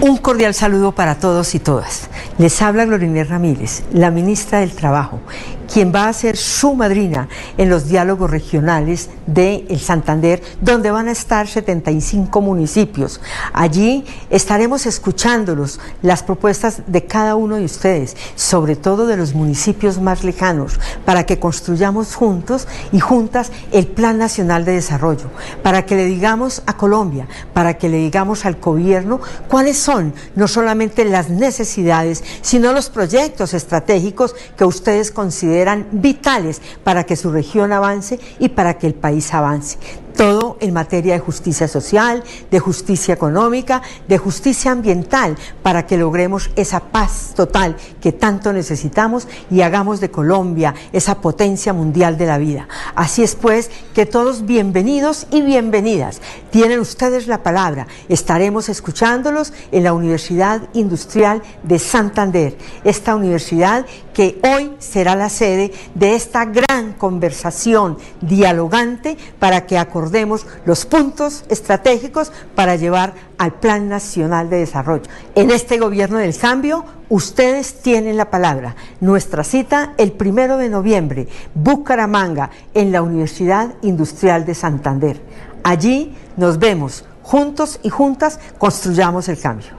Un 0.00 0.18
cordial 0.18 0.54
saludo 0.54 0.92
para 0.92 1.18
todos 1.18 1.54
y 1.54 1.58
todas. 1.58 2.08
Les 2.38 2.60
habla 2.60 2.84
Gloria 2.84 3.24
Ramírez, 3.24 3.82
la 3.92 4.10
ministra 4.10 4.60
del 4.60 4.72
Trabajo, 4.72 5.20
quien 5.66 5.92
va 5.94 6.08
a 6.08 6.12
ser 6.12 6.36
su 6.36 6.74
madrina 6.74 7.28
en 7.58 7.68
los 7.68 7.88
diálogos 7.88 8.30
regionales 8.30 9.10
de 9.26 9.66
El 9.68 9.80
Santander, 9.80 10.42
donde 10.60 10.90
van 10.90 11.08
a 11.08 11.12
estar 11.12 11.48
75 11.48 12.40
municipios. 12.40 13.20
Allí 13.52 14.04
estaremos 14.30 14.86
escuchándolos, 14.86 15.80
las 16.02 16.22
propuestas 16.22 16.82
de 16.86 17.04
cada 17.04 17.34
uno 17.36 17.56
de 17.56 17.64
ustedes, 17.64 18.16
sobre 18.34 18.76
todo 18.76 19.06
de 19.06 19.16
los 19.16 19.34
municipios 19.34 20.00
más 20.00 20.24
lejanos, 20.24 20.78
para 21.04 21.26
que 21.26 21.38
construyamos 21.38 22.14
juntos 22.14 22.68
y 22.92 23.00
juntas 23.00 23.50
el 23.72 23.86
Plan 23.86 24.18
Nacional 24.18 24.64
de 24.64 24.72
Desarrollo, 24.72 25.30
para 25.62 25.84
que 25.84 25.96
le 25.96 26.04
digamos 26.04 26.62
a 26.66 26.76
Colombia, 26.76 27.26
para 27.52 27.74
que 27.74 27.88
le 27.88 27.98
digamos 27.98 28.44
al 28.44 28.56
gobierno 28.56 29.20
cuáles 29.48 29.78
son 29.78 30.14
no 30.34 30.48
solamente 30.48 31.04
las 31.04 31.30
necesidades, 31.30 32.22
sino 32.42 32.72
los 32.72 32.90
proyectos 32.90 33.54
estratégicos 33.54 34.34
que 34.56 34.64
ustedes 34.64 35.10
consideran 35.10 35.55
vitales 35.92 36.60
para 36.84 37.04
que 37.04 37.16
su 37.16 37.30
región 37.30 37.72
avance 37.72 38.18
y 38.38 38.48
para 38.48 38.78
que 38.78 38.86
el 38.86 38.94
país 38.94 39.32
avance 39.32 39.78
todo 40.16 40.56
en 40.60 40.72
materia 40.72 41.12
de 41.12 41.20
justicia 41.20 41.68
social, 41.68 42.24
de 42.50 42.58
justicia 42.58 43.14
económica, 43.14 43.82
de 44.08 44.18
justicia 44.18 44.72
ambiental, 44.72 45.36
para 45.62 45.86
que 45.86 45.98
logremos 45.98 46.50
esa 46.56 46.80
paz 46.80 47.34
total 47.36 47.76
que 48.00 48.12
tanto 48.12 48.52
necesitamos 48.52 49.28
y 49.50 49.60
hagamos 49.60 50.00
de 50.00 50.10
Colombia 50.10 50.74
esa 50.92 51.20
potencia 51.20 51.72
mundial 51.72 52.16
de 52.16 52.26
la 52.26 52.38
vida. 52.38 52.66
Así 52.94 53.22
es 53.22 53.34
pues 53.34 53.70
que 53.94 54.06
todos 54.06 54.46
bienvenidos 54.46 55.26
y 55.30 55.42
bienvenidas. 55.42 56.20
Tienen 56.50 56.80
ustedes 56.80 57.26
la 57.26 57.42
palabra. 57.42 57.86
Estaremos 58.08 58.68
escuchándolos 58.68 59.52
en 59.70 59.84
la 59.84 59.92
Universidad 59.92 60.62
Industrial 60.72 61.42
de 61.62 61.78
Santander, 61.78 62.56
esta 62.84 63.14
universidad 63.14 63.84
que 64.16 64.40
hoy 64.44 64.72
será 64.78 65.14
la 65.14 65.28
sede 65.28 65.72
de 65.94 66.14
esta 66.14 66.46
gran 66.46 66.94
conversación 66.94 67.98
dialogante 68.22 69.18
para 69.38 69.66
que 69.66 69.76
acordemos 69.76 70.46
los 70.64 70.86
puntos 70.86 71.44
estratégicos 71.50 72.32
para 72.54 72.76
llevar 72.76 73.12
al 73.36 73.60
Plan 73.60 73.90
Nacional 73.90 74.48
de 74.48 74.56
Desarrollo. 74.56 75.02
En 75.34 75.50
este 75.50 75.76
gobierno 75.76 76.16
del 76.16 76.34
cambio, 76.34 76.86
ustedes 77.10 77.82
tienen 77.82 78.16
la 78.16 78.30
palabra. 78.30 78.74
Nuestra 79.02 79.44
cita 79.44 79.92
el 79.98 80.12
primero 80.12 80.56
de 80.56 80.70
noviembre, 80.70 81.28
Bucaramanga, 81.54 82.48
en 82.72 82.92
la 82.92 83.02
Universidad 83.02 83.74
Industrial 83.82 84.46
de 84.46 84.54
Santander. 84.54 85.20
Allí 85.62 86.16
nos 86.38 86.58
vemos 86.58 87.04
juntos 87.20 87.80
y 87.82 87.90
juntas, 87.90 88.40
construyamos 88.56 89.28
el 89.28 89.38
cambio. 89.38 89.72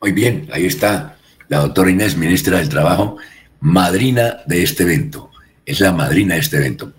Muy 0.00 0.10
bien, 0.10 0.48
ahí 0.52 0.66
está 0.66 1.14
la 1.50 1.58
doctora 1.58 1.90
Inés, 1.90 2.16
ministra 2.16 2.58
del 2.58 2.68
Trabajo, 2.68 3.16
madrina 3.58 4.38
de 4.46 4.62
este 4.62 4.84
evento. 4.84 5.30
Es 5.66 5.80
la 5.80 5.92
madrina 5.92 6.34
de 6.34 6.40
este 6.40 6.58
evento. 6.58 6.92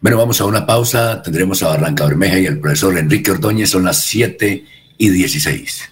Bueno, 0.00 0.16
vamos 0.16 0.40
a 0.40 0.46
una 0.46 0.64
pausa. 0.64 1.22
Tendremos 1.22 1.62
a 1.62 1.68
Barranca 1.68 2.06
Bermeja 2.06 2.38
y 2.38 2.46
el 2.46 2.58
profesor 2.58 2.96
Enrique 2.96 3.30
Ordóñez. 3.30 3.68
Son 3.68 3.84
las 3.84 4.02
7 4.04 4.64
y 4.96 5.08
16. 5.10 5.91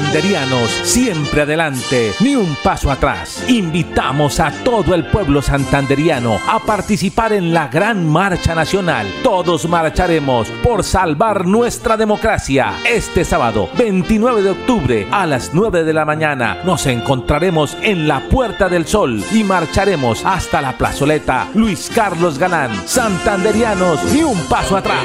Santanderianos, 0.00 0.70
siempre 0.84 1.42
adelante, 1.42 2.12
ni 2.20 2.34
un 2.34 2.56
paso 2.64 2.90
atrás. 2.90 3.44
Invitamos 3.48 4.40
a 4.40 4.50
todo 4.64 4.94
el 4.94 5.04
pueblo 5.04 5.42
santanderiano 5.42 6.38
a 6.48 6.58
participar 6.58 7.34
en 7.34 7.52
la 7.52 7.68
gran 7.68 8.08
marcha 8.08 8.54
nacional. 8.54 9.06
Todos 9.22 9.68
marcharemos 9.68 10.48
por 10.64 10.84
salvar 10.84 11.46
nuestra 11.46 11.98
democracia. 11.98 12.72
Este 12.88 13.26
sábado, 13.26 13.68
29 13.76 14.42
de 14.42 14.50
octubre, 14.50 15.06
a 15.10 15.26
las 15.26 15.52
9 15.52 15.84
de 15.84 15.92
la 15.92 16.06
mañana, 16.06 16.62
nos 16.64 16.86
encontraremos 16.86 17.76
en 17.82 18.08
la 18.08 18.20
Puerta 18.20 18.70
del 18.70 18.86
Sol 18.86 19.22
y 19.32 19.44
marcharemos 19.44 20.24
hasta 20.24 20.62
la 20.62 20.78
plazoleta 20.78 21.48
Luis 21.54 21.90
Carlos 21.94 22.38
Galán. 22.38 22.70
Santanderianos, 22.88 24.02
ni 24.14 24.22
un 24.22 24.40
paso 24.48 24.78
atrás. 24.78 25.04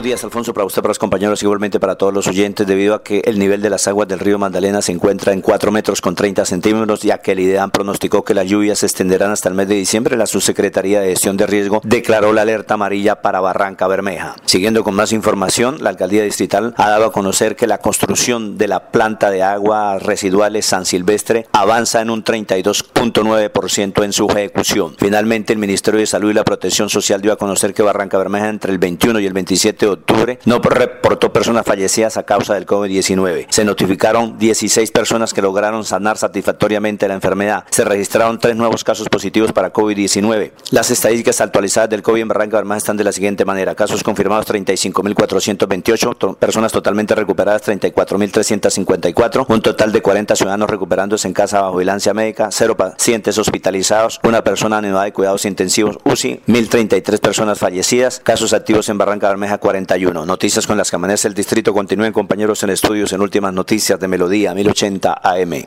Buenos 0.00 0.12
días, 0.12 0.24
Alfonso, 0.24 0.54
para 0.54 0.64
usted, 0.64 0.80
para 0.80 0.92
los 0.92 0.98
compañeros, 0.98 1.42
igualmente 1.42 1.78
para 1.78 1.94
todos 1.94 2.14
los 2.14 2.26
oyentes, 2.26 2.66
debido 2.66 2.94
a 2.94 3.02
que 3.02 3.20
el 3.26 3.38
nivel 3.38 3.60
de 3.60 3.68
las 3.68 3.86
aguas 3.86 4.08
del 4.08 4.18
río 4.18 4.38
Magdalena 4.38 4.80
se 4.80 4.92
encuentra 4.92 5.34
en 5.34 5.42
4 5.42 5.70
metros 5.72 6.00
con 6.00 6.14
30 6.14 6.46
centímetros, 6.46 7.02
ya 7.02 7.18
que 7.18 7.32
el 7.32 7.40
IDEAM 7.40 7.70
pronosticó 7.70 8.24
que 8.24 8.32
las 8.32 8.46
lluvias 8.46 8.78
se 8.78 8.86
extenderán 8.86 9.30
hasta 9.30 9.50
el 9.50 9.54
mes 9.54 9.68
de 9.68 9.74
diciembre, 9.74 10.16
la 10.16 10.24
Subsecretaría 10.24 11.02
de 11.02 11.10
Gestión 11.10 11.36
de 11.36 11.46
Riesgo 11.46 11.82
declaró 11.84 12.32
la 12.32 12.40
alerta 12.40 12.72
amarilla 12.72 13.20
para 13.20 13.40
Barranca 13.40 13.86
Bermeja. 13.88 14.36
Siguiendo 14.46 14.84
con 14.84 14.94
más 14.94 15.12
información, 15.12 15.76
la 15.82 15.90
Alcaldía 15.90 16.22
Distrital 16.22 16.72
ha 16.78 16.88
dado 16.88 17.04
a 17.04 17.12
conocer 17.12 17.54
que 17.54 17.66
la 17.66 17.76
construcción 17.76 18.56
de 18.56 18.68
la 18.68 18.90
planta 18.92 19.30
de 19.30 19.42
aguas 19.42 20.02
residuales 20.02 20.64
San 20.64 20.86
Silvestre 20.86 21.46
avanza 21.52 22.00
en 22.00 22.08
un 22.08 22.24
32.9% 22.24 24.02
en 24.02 24.14
su 24.14 24.26
ejecución. 24.30 24.94
Finalmente, 24.98 25.52
el 25.52 25.58
Ministerio 25.58 26.00
de 26.00 26.06
Salud 26.06 26.30
y 26.30 26.34
la 26.34 26.44
Protección 26.44 26.88
Social 26.88 27.20
dio 27.20 27.34
a 27.34 27.36
conocer 27.36 27.74
que 27.74 27.82
Barranca 27.82 28.16
Bermeja 28.16 28.48
entre 28.48 28.72
el 28.72 28.78
21 28.78 29.20
y 29.20 29.26
el 29.26 29.34
27 29.34 29.89
octubre 29.92 30.38
no 30.44 30.60
reportó 30.60 31.32
personas 31.32 31.66
fallecidas 31.66 32.16
a 32.16 32.22
causa 32.22 32.54
del 32.54 32.66
COVID-19. 32.66 33.46
Se 33.50 33.64
notificaron 33.64 34.38
16 34.38 34.90
personas 34.90 35.34
que 35.34 35.42
lograron 35.42 35.84
sanar 35.84 36.18
satisfactoriamente 36.18 37.08
la 37.08 37.14
enfermedad. 37.14 37.64
Se 37.70 37.84
registraron 37.84 38.38
tres 38.38 38.56
nuevos 38.56 38.84
casos 38.84 39.08
positivos 39.08 39.52
para 39.52 39.72
COVID-19. 39.72 40.52
Las 40.70 40.90
estadísticas 40.90 41.40
actualizadas 41.40 41.90
del 41.90 42.02
COVID 42.02 42.22
en 42.22 42.28
Barranca 42.28 42.56
Bermeja 42.56 42.78
están 42.78 42.96
de 42.96 43.04
la 43.04 43.12
siguiente 43.12 43.44
manera. 43.44 43.74
Casos 43.74 44.02
confirmados 44.02 44.46
35.428, 44.46 46.36
personas 46.36 46.72
totalmente 46.72 47.14
recuperadas 47.14 47.66
34.354, 47.66 49.46
un 49.48 49.62
total 49.62 49.92
de 49.92 50.02
40 50.02 50.36
ciudadanos 50.36 50.70
recuperándose 50.70 51.28
en 51.28 51.34
casa 51.34 51.60
bajo 51.62 51.76
vigilancia 51.76 52.14
médica, 52.14 52.48
cero 52.50 52.76
pacientes 52.76 53.38
hospitalizados, 53.38 54.20
una 54.22 54.42
persona 54.42 54.78
en 54.78 54.94
de 54.94 55.12
cuidados 55.12 55.44
intensivos 55.44 55.98
UCI, 56.04 56.40
1.033 56.46 57.18
personas 57.20 57.58
fallecidas, 57.58 58.20
casos 58.20 58.52
activos 58.52 58.88
en 58.88 58.98
Barranca 58.98 59.28
Bermeja 59.28 59.58
41. 59.86 60.26
Noticias 60.26 60.66
con 60.66 60.76
las 60.76 60.90
que 60.90 60.96
amanece 60.96 61.28
el 61.28 61.34
distrito. 61.34 61.72
Continúen 61.72 62.12
compañeros 62.12 62.62
en 62.62 62.70
estudios 62.70 63.12
en 63.12 63.22
últimas 63.22 63.52
noticias 63.52 63.98
de 63.98 64.08
Melodía 64.08 64.54
1080 64.54 65.20
AM. 65.22 65.64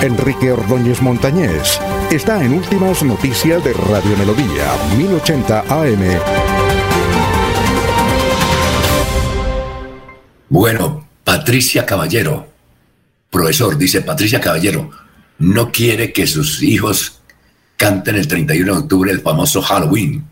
Enrique 0.00 0.52
Ordóñez 0.52 1.02
Montañés 1.02 1.80
está 2.10 2.42
en 2.42 2.54
Últimas 2.54 3.02
Noticias 3.02 3.62
de 3.62 3.72
Radio 3.72 4.16
Melodía 4.16 4.72
1080 4.96 5.64
AM. 5.68 6.00
Bueno, 10.48 11.08
Patricia 11.24 11.84
Caballero, 11.84 12.46
profesor, 13.28 13.76
dice 13.76 14.00
Patricia 14.00 14.40
Caballero, 14.40 14.90
no 15.38 15.70
quiere 15.70 16.12
que 16.12 16.26
sus 16.26 16.62
hijos 16.62 17.20
canten 17.76 18.16
el 18.16 18.26
31 18.26 18.72
de 18.72 18.78
octubre 18.78 19.10
el 19.10 19.20
famoso 19.20 19.60
Halloween 19.60 20.27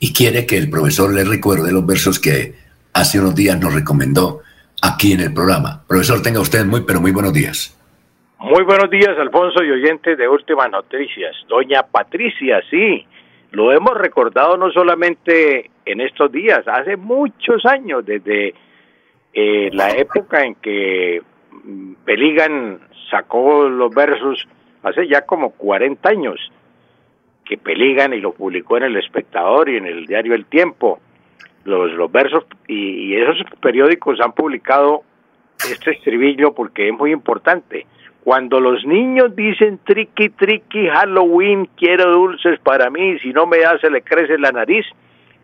y 0.00 0.12
quiere 0.12 0.46
que 0.46 0.56
el 0.56 0.70
profesor 0.70 1.12
le 1.12 1.24
recuerde 1.24 1.72
los 1.72 1.86
versos 1.86 2.20
que 2.20 2.54
hace 2.92 3.20
unos 3.20 3.34
días 3.34 3.58
nos 3.60 3.74
recomendó 3.74 4.40
aquí 4.82 5.12
en 5.12 5.20
el 5.20 5.32
programa. 5.32 5.82
Profesor, 5.86 6.22
tenga 6.22 6.40
usted 6.40 6.64
muy, 6.64 6.82
pero 6.82 7.00
muy 7.00 7.12
buenos 7.12 7.32
días. 7.32 7.74
Muy 8.40 8.62
buenos 8.62 8.88
días, 8.90 9.18
Alfonso 9.18 9.64
y 9.64 9.70
oyentes 9.70 10.16
de 10.16 10.28
Últimas 10.28 10.70
Noticias. 10.70 11.34
Doña 11.48 11.82
Patricia, 11.82 12.62
sí, 12.70 13.04
lo 13.50 13.72
hemos 13.72 13.96
recordado 13.96 14.56
no 14.56 14.70
solamente 14.70 15.70
en 15.84 16.00
estos 16.00 16.30
días, 16.30 16.60
hace 16.68 16.96
muchos 16.96 17.66
años, 17.66 18.06
desde 18.06 18.54
eh, 19.32 19.70
la 19.72 19.90
época 19.90 20.44
en 20.44 20.54
que 20.56 21.20
mm, 21.64 21.92
Peligan 22.04 22.78
sacó 23.10 23.68
los 23.68 23.92
versos, 23.92 24.46
hace 24.82 25.08
ya 25.08 25.22
como 25.22 25.50
40 25.50 26.08
años, 26.08 26.52
que 27.48 27.56
Peligan 27.56 28.12
y 28.12 28.20
lo 28.20 28.32
publicó 28.32 28.76
en 28.76 28.84
El 28.84 28.96
Espectador 28.96 29.68
y 29.70 29.76
en 29.76 29.86
el 29.86 30.06
diario 30.06 30.34
El 30.34 30.44
Tiempo. 30.44 31.00
Los, 31.64 31.92
los 31.92 32.12
versos 32.12 32.44
y, 32.66 33.08
y 33.08 33.16
esos 33.16 33.38
periódicos 33.60 34.20
han 34.20 34.32
publicado 34.32 35.02
este 35.58 35.92
estribillo 35.92 36.54
porque 36.54 36.88
es 36.88 36.94
muy 36.94 37.10
importante. 37.10 37.86
Cuando 38.22 38.60
los 38.60 38.84
niños 38.84 39.34
dicen 39.34 39.80
triqui, 39.84 40.28
triqui, 40.28 40.88
Halloween, 40.88 41.68
quiero 41.76 42.12
dulces 42.12 42.60
para 42.60 42.90
mí, 42.90 43.18
si 43.20 43.32
no 43.32 43.46
me 43.46 43.58
da 43.58 43.78
se 43.78 43.90
le 43.90 44.02
crece 44.02 44.38
la 44.38 44.52
nariz, 44.52 44.84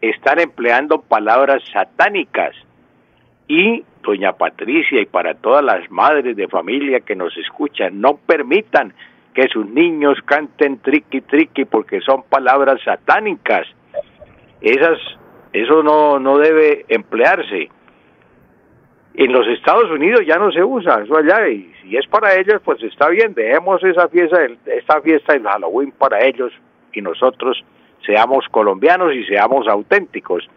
están 0.00 0.38
empleando 0.38 1.00
palabras 1.00 1.62
satánicas. 1.72 2.54
Y 3.48 3.84
doña 4.02 4.32
Patricia 4.32 5.00
y 5.00 5.06
para 5.06 5.34
todas 5.34 5.64
las 5.64 5.90
madres 5.90 6.36
de 6.36 6.48
familia 6.48 7.00
que 7.00 7.16
nos 7.16 7.36
escuchan, 7.38 8.00
no 8.00 8.16
permitan 8.16 8.92
que 9.34 9.48
sus 9.48 9.66
niños 9.66 10.18
canten 10.24 10.78
triqui, 10.78 11.20
triqui, 11.20 11.64
porque 11.64 12.00
son 12.00 12.22
palabras 12.22 12.80
satánicas. 12.84 13.66
Esas, 14.60 14.98
eso 15.52 15.82
no, 15.82 16.18
no 16.20 16.38
debe 16.38 16.84
emplearse. 16.88 17.68
En 19.14 19.32
los 19.32 19.46
Estados 19.48 19.90
Unidos 19.90 20.22
ya 20.26 20.38
no 20.38 20.50
se 20.50 20.62
usa 20.62 21.02
eso 21.02 21.16
allá 21.16 21.48
y 21.48 21.72
si 21.82 21.96
es 21.96 22.06
para 22.06 22.34
ellos 22.34 22.60
pues 22.64 22.82
está 22.82 23.08
bien, 23.10 23.32
dejemos 23.34 23.82
esa 23.84 24.08
fiesta, 24.08 24.38
esta 24.66 25.00
fiesta 25.02 25.34
del 25.34 25.44
Halloween 25.44 25.92
para 25.92 26.24
ellos 26.24 26.52
y 26.92 27.00
nosotros 27.00 27.62
seamos 28.04 28.44
colombianos 28.50 29.14
y 29.14 29.24
seamos 29.24 29.68
auténticos. 29.68 30.48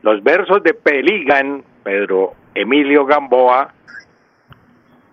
Los 0.00 0.22
versos 0.22 0.62
de 0.62 0.72
Peligan, 0.72 1.64
Pedro 1.84 2.32
Emilio 2.54 3.04
Gamboa, 3.04 3.74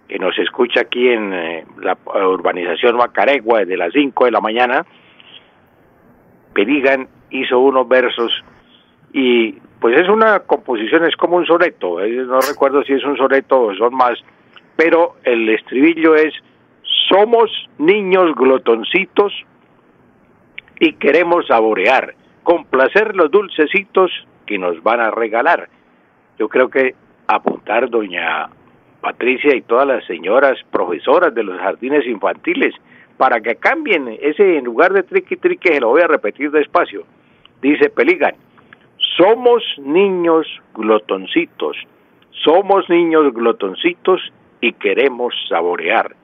que 0.09 0.17
nos 0.17 0.37
escucha 0.39 0.81
aquí 0.81 1.07
en 1.07 1.31
eh, 1.31 1.65
la 1.81 1.95
urbanización 2.27 2.97
Macaregua 2.97 3.59
desde 3.59 3.77
las 3.77 3.93
5 3.93 4.25
de 4.25 4.31
la 4.31 4.41
mañana, 4.41 4.85
Peligan 6.53 7.07
hizo 7.29 7.59
unos 7.59 7.87
versos 7.87 8.31
y 9.13 9.53
pues 9.79 9.97
es 9.97 10.09
una 10.09 10.39
composición, 10.39 11.05
es 11.05 11.15
como 11.15 11.37
un 11.37 11.45
soneto, 11.45 11.99
no 11.99 12.39
recuerdo 12.41 12.83
si 12.83 12.93
es 12.93 13.03
un 13.05 13.15
soneto 13.17 13.61
o 13.61 13.75
son 13.75 13.95
más, 13.95 14.19
pero 14.75 15.15
el 15.23 15.47
estribillo 15.47 16.15
es, 16.15 16.33
somos 17.07 17.51
niños 17.77 18.35
glotoncitos 18.35 19.31
y 20.79 20.93
queremos 20.93 21.45
saborear, 21.47 22.15
complacer 22.43 23.15
los 23.15 23.29
dulcecitos 23.29 24.11
que 24.47 24.57
nos 24.57 24.81
van 24.81 25.01
a 25.01 25.11
regalar. 25.11 25.69
Yo 26.39 26.49
creo 26.49 26.69
que 26.69 26.95
apuntar, 27.27 27.89
doña 27.89 28.49
Patricia 29.01 29.55
y 29.55 29.61
todas 29.61 29.87
las 29.87 30.05
señoras 30.05 30.57
profesoras 30.71 31.33
de 31.33 31.43
los 31.43 31.57
jardines 31.59 32.05
infantiles, 32.05 32.75
para 33.17 33.41
que 33.41 33.55
cambien 33.55 34.07
ese 34.21 34.57
en 34.57 34.65
lugar 34.65 34.93
de 34.93 35.03
triqui 35.03 35.35
triqui, 35.37 35.69
se 35.69 35.79
lo 35.79 35.89
voy 35.89 36.01
a 36.01 36.07
repetir 36.07 36.51
despacio. 36.51 37.03
Dice 37.61 37.89
Peligan, 37.89 38.35
somos 39.17 39.63
niños 39.79 40.47
glotoncitos, 40.73 41.75
somos 42.31 42.89
niños 42.89 43.33
glotoncitos 43.33 44.21
y 44.61 44.73
queremos 44.73 45.33
saborear, 45.49 46.15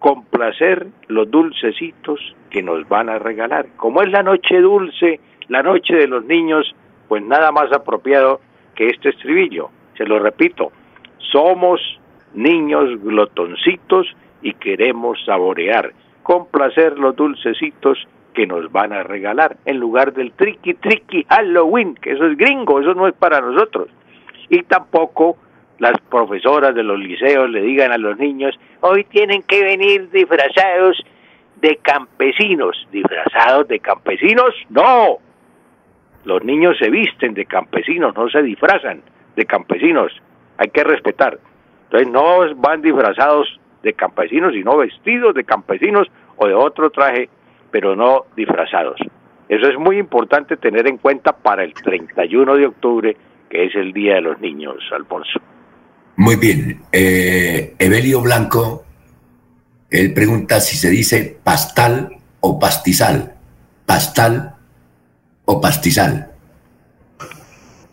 complacer 0.00 0.86
los 1.08 1.30
dulcecitos 1.30 2.20
que 2.50 2.62
nos 2.62 2.88
van 2.88 3.08
a 3.08 3.18
regalar. 3.18 3.66
Como 3.76 4.02
es 4.02 4.10
la 4.10 4.22
noche 4.22 4.60
dulce, 4.60 5.20
la 5.48 5.62
noche 5.62 5.94
de 5.94 6.08
los 6.08 6.24
niños, 6.24 6.74
pues 7.08 7.22
nada 7.22 7.52
más 7.52 7.72
apropiado 7.72 8.40
que 8.74 8.88
este 8.88 9.10
estribillo. 9.10 9.70
Se 9.96 10.04
lo 10.04 10.18
repito, 10.18 10.72
somos 11.32 11.80
niños 12.34 13.00
glotoncitos 13.02 14.06
y 14.42 14.52
queremos 14.54 15.18
saborear, 15.24 15.92
complacer 16.22 16.98
los 16.98 17.16
dulcecitos 17.16 18.06
que 18.34 18.46
nos 18.46 18.70
van 18.70 18.92
a 18.92 19.02
regalar, 19.02 19.56
en 19.64 19.78
lugar 19.78 20.12
del 20.12 20.32
tricky 20.32 20.74
tricky 20.74 21.24
Halloween, 21.28 21.94
que 21.94 22.12
eso 22.12 22.26
es 22.26 22.36
gringo, 22.36 22.80
eso 22.80 22.94
no 22.94 23.06
es 23.06 23.14
para 23.14 23.40
nosotros. 23.40 23.88
Y 24.50 24.62
tampoco 24.64 25.38
las 25.78 25.98
profesoras 26.10 26.74
de 26.74 26.82
los 26.82 26.98
liceos 26.98 27.48
le 27.50 27.62
digan 27.62 27.92
a 27.92 27.98
los 27.98 28.18
niños, 28.18 28.58
hoy 28.80 29.04
tienen 29.04 29.42
que 29.42 29.62
venir 29.62 30.10
disfrazados 30.10 31.02
de 31.56 31.76
campesinos, 31.76 32.86
disfrazados 32.92 33.68
de 33.68 33.78
campesinos, 33.80 34.54
no. 34.68 35.18
Los 36.24 36.44
niños 36.44 36.76
se 36.78 36.90
visten 36.90 37.34
de 37.34 37.46
campesinos, 37.46 38.14
no 38.14 38.28
se 38.28 38.42
disfrazan 38.42 39.02
de 39.36 39.46
campesinos, 39.46 40.12
hay 40.58 40.68
que 40.68 40.84
respetar. 40.84 41.38
Entonces 41.94 42.12
no 42.12 42.60
van 42.60 42.82
disfrazados 42.82 43.60
de 43.84 43.92
campesinos, 43.92 44.52
sino 44.52 44.76
vestidos 44.76 45.32
de 45.32 45.44
campesinos 45.44 46.08
o 46.36 46.48
de 46.48 46.54
otro 46.54 46.90
traje, 46.90 47.28
pero 47.70 47.94
no 47.94 48.24
disfrazados. 48.36 48.98
Eso 49.48 49.68
es 49.68 49.78
muy 49.78 49.98
importante 49.98 50.56
tener 50.56 50.88
en 50.88 50.98
cuenta 50.98 51.32
para 51.36 51.62
el 51.62 51.72
31 51.72 52.56
de 52.56 52.66
octubre, 52.66 53.16
que 53.48 53.66
es 53.66 53.76
el 53.76 53.92
Día 53.92 54.14
de 54.14 54.22
los 54.22 54.40
Niños, 54.40 54.76
Alfonso. 54.92 55.40
Muy 56.16 56.34
bien. 56.34 56.80
Eh, 56.90 57.76
Evelio 57.78 58.22
Blanco, 58.22 58.82
él 59.88 60.12
pregunta 60.14 60.58
si 60.58 60.76
se 60.76 60.90
dice 60.90 61.38
pastal 61.44 62.08
o 62.40 62.58
pastizal. 62.58 63.34
Pastal 63.86 64.56
o 65.44 65.60
pastizal. 65.60 66.32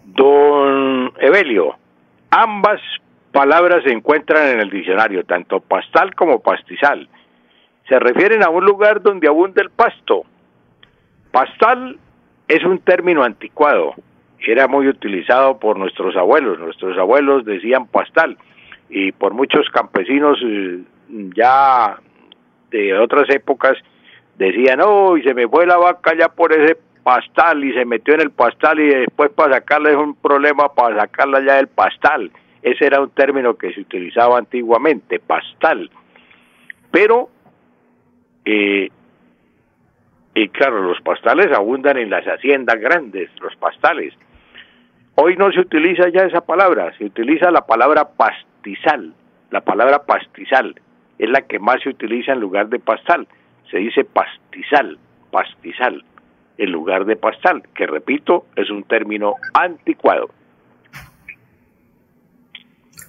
Don 0.06 1.14
Evelio, 1.20 1.76
ambas 2.32 2.82
palabras 3.32 3.84
se 3.84 3.92
encuentran 3.92 4.48
en 4.48 4.60
el 4.60 4.70
diccionario, 4.70 5.24
tanto 5.24 5.60
pastal 5.60 6.16
como 6.16 6.42
pastizal. 6.42 7.08
Se 7.88 8.00
refieren 8.00 8.44
a 8.44 8.50
un 8.50 8.66
lugar 8.66 9.02
donde 9.02 9.28
abunda 9.28 9.62
el 9.62 9.70
pasto. 9.70 10.24
Pastal 11.32 11.98
es 12.48 12.64
un 12.64 12.80
término 12.80 13.24
anticuado, 13.24 13.96
era 14.46 14.68
muy 14.68 14.88
utilizado 14.88 15.60
por 15.60 15.78
nuestros 15.78 16.16
abuelos. 16.16 16.60
Nuestros 16.60 16.98
abuelos 16.98 17.46
decían 17.46 17.88
pastal 17.88 18.38
y 18.90 19.12
por 19.12 19.34
muchos 19.34 19.70
campesinos 19.70 20.40
eh, 20.44 20.80
ya 21.36 21.98
de 22.72 22.98
otras 22.98 23.30
épocas 23.30 23.78
decían, 24.38 24.80
oh, 24.84 25.18
y 25.18 25.24
se 25.24 25.34
me 25.34 25.48
fue 25.48 25.66
la 25.66 25.78
vaca 25.78 26.14
ya 26.18 26.30
por 26.30 26.52
ese 26.54 26.78
pastal 27.04 27.64
y 27.64 27.74
se 27.74 27.86
metió 27.86 28.14
en 28.14 28.22
el 28.22 28.32
pastal 28.32 28.80
y 28.80 28.88
después 28.88 29.32
para 29.32 29.56
sacarla 29.56 29.92
es 29.92 29.98
un 29.98 30.16
problema 30.16 30.74
para 30.74 31.02
sacarla 31.02 31.42
ya 31.42 31.56
del 31.56 31.68
pastal. 31.68 32.32
Ese 32.62 32.86
era 32.86 33.02
un 33.02 33.10
término 33.10 33.56
que 33.56 33.74
se 33.74 33.82
utilizaba 33.82 34.38
antiguamente, 34.38 35.20
pastal. 35.20 35.90
Pero, 36.92 37.30
eh, 38.46 38.90
y 40.34 40.50
claro, 40.50 40.84
los 40.84 41.02
pastales 41.02 41.52
abundan 41.52 41.98
en 41.98 42.10
las 42.10 42.26
haciendas 42.26 42.80
grandes, 42.80 43.30
los 43.42 43.56
pastales. 43.56 44.14
Hoy 45.16 45.36
no 45.36 45.52
se 45.52 45.60
utiliza 45.60 46.10
ya 46.10 46.22
esa 46.24 46.42
palabra, 46.42 46.96
se 46.98 47.06
utiliza 47.06 47.52
la 47.52 47.66
palabra 47.66 48.10
pastizal. 48.16 49.14
La 49.50 49.62
palabra 49.62 50.04
pastizal 50.06 50.76
es 51.20 51.30
la 51.30 51.42
que 51.42 51.60
más 51.60 51.82
se 51.82 51.90
utiliza 51.90 52.34
en 52.34 52.40
lugar 52.40 52.70
de 52.70 52.80
pastal. 52.80 53.28
Se 53.70 53.78
dice 53.78 54.06
pastizal, 54.06 54.98
pastizal, 55.32 56.04
en 56.58 56.72
lugar 56.72 57.06
de 57.06 57.16
pastal, 57.16 57.64
que 57.74 57.88
repito, 57.88 58.46
es 58.56 58.70
un 58.70 58.84
término 58.84 59.36
anticuado. 59.54 60.30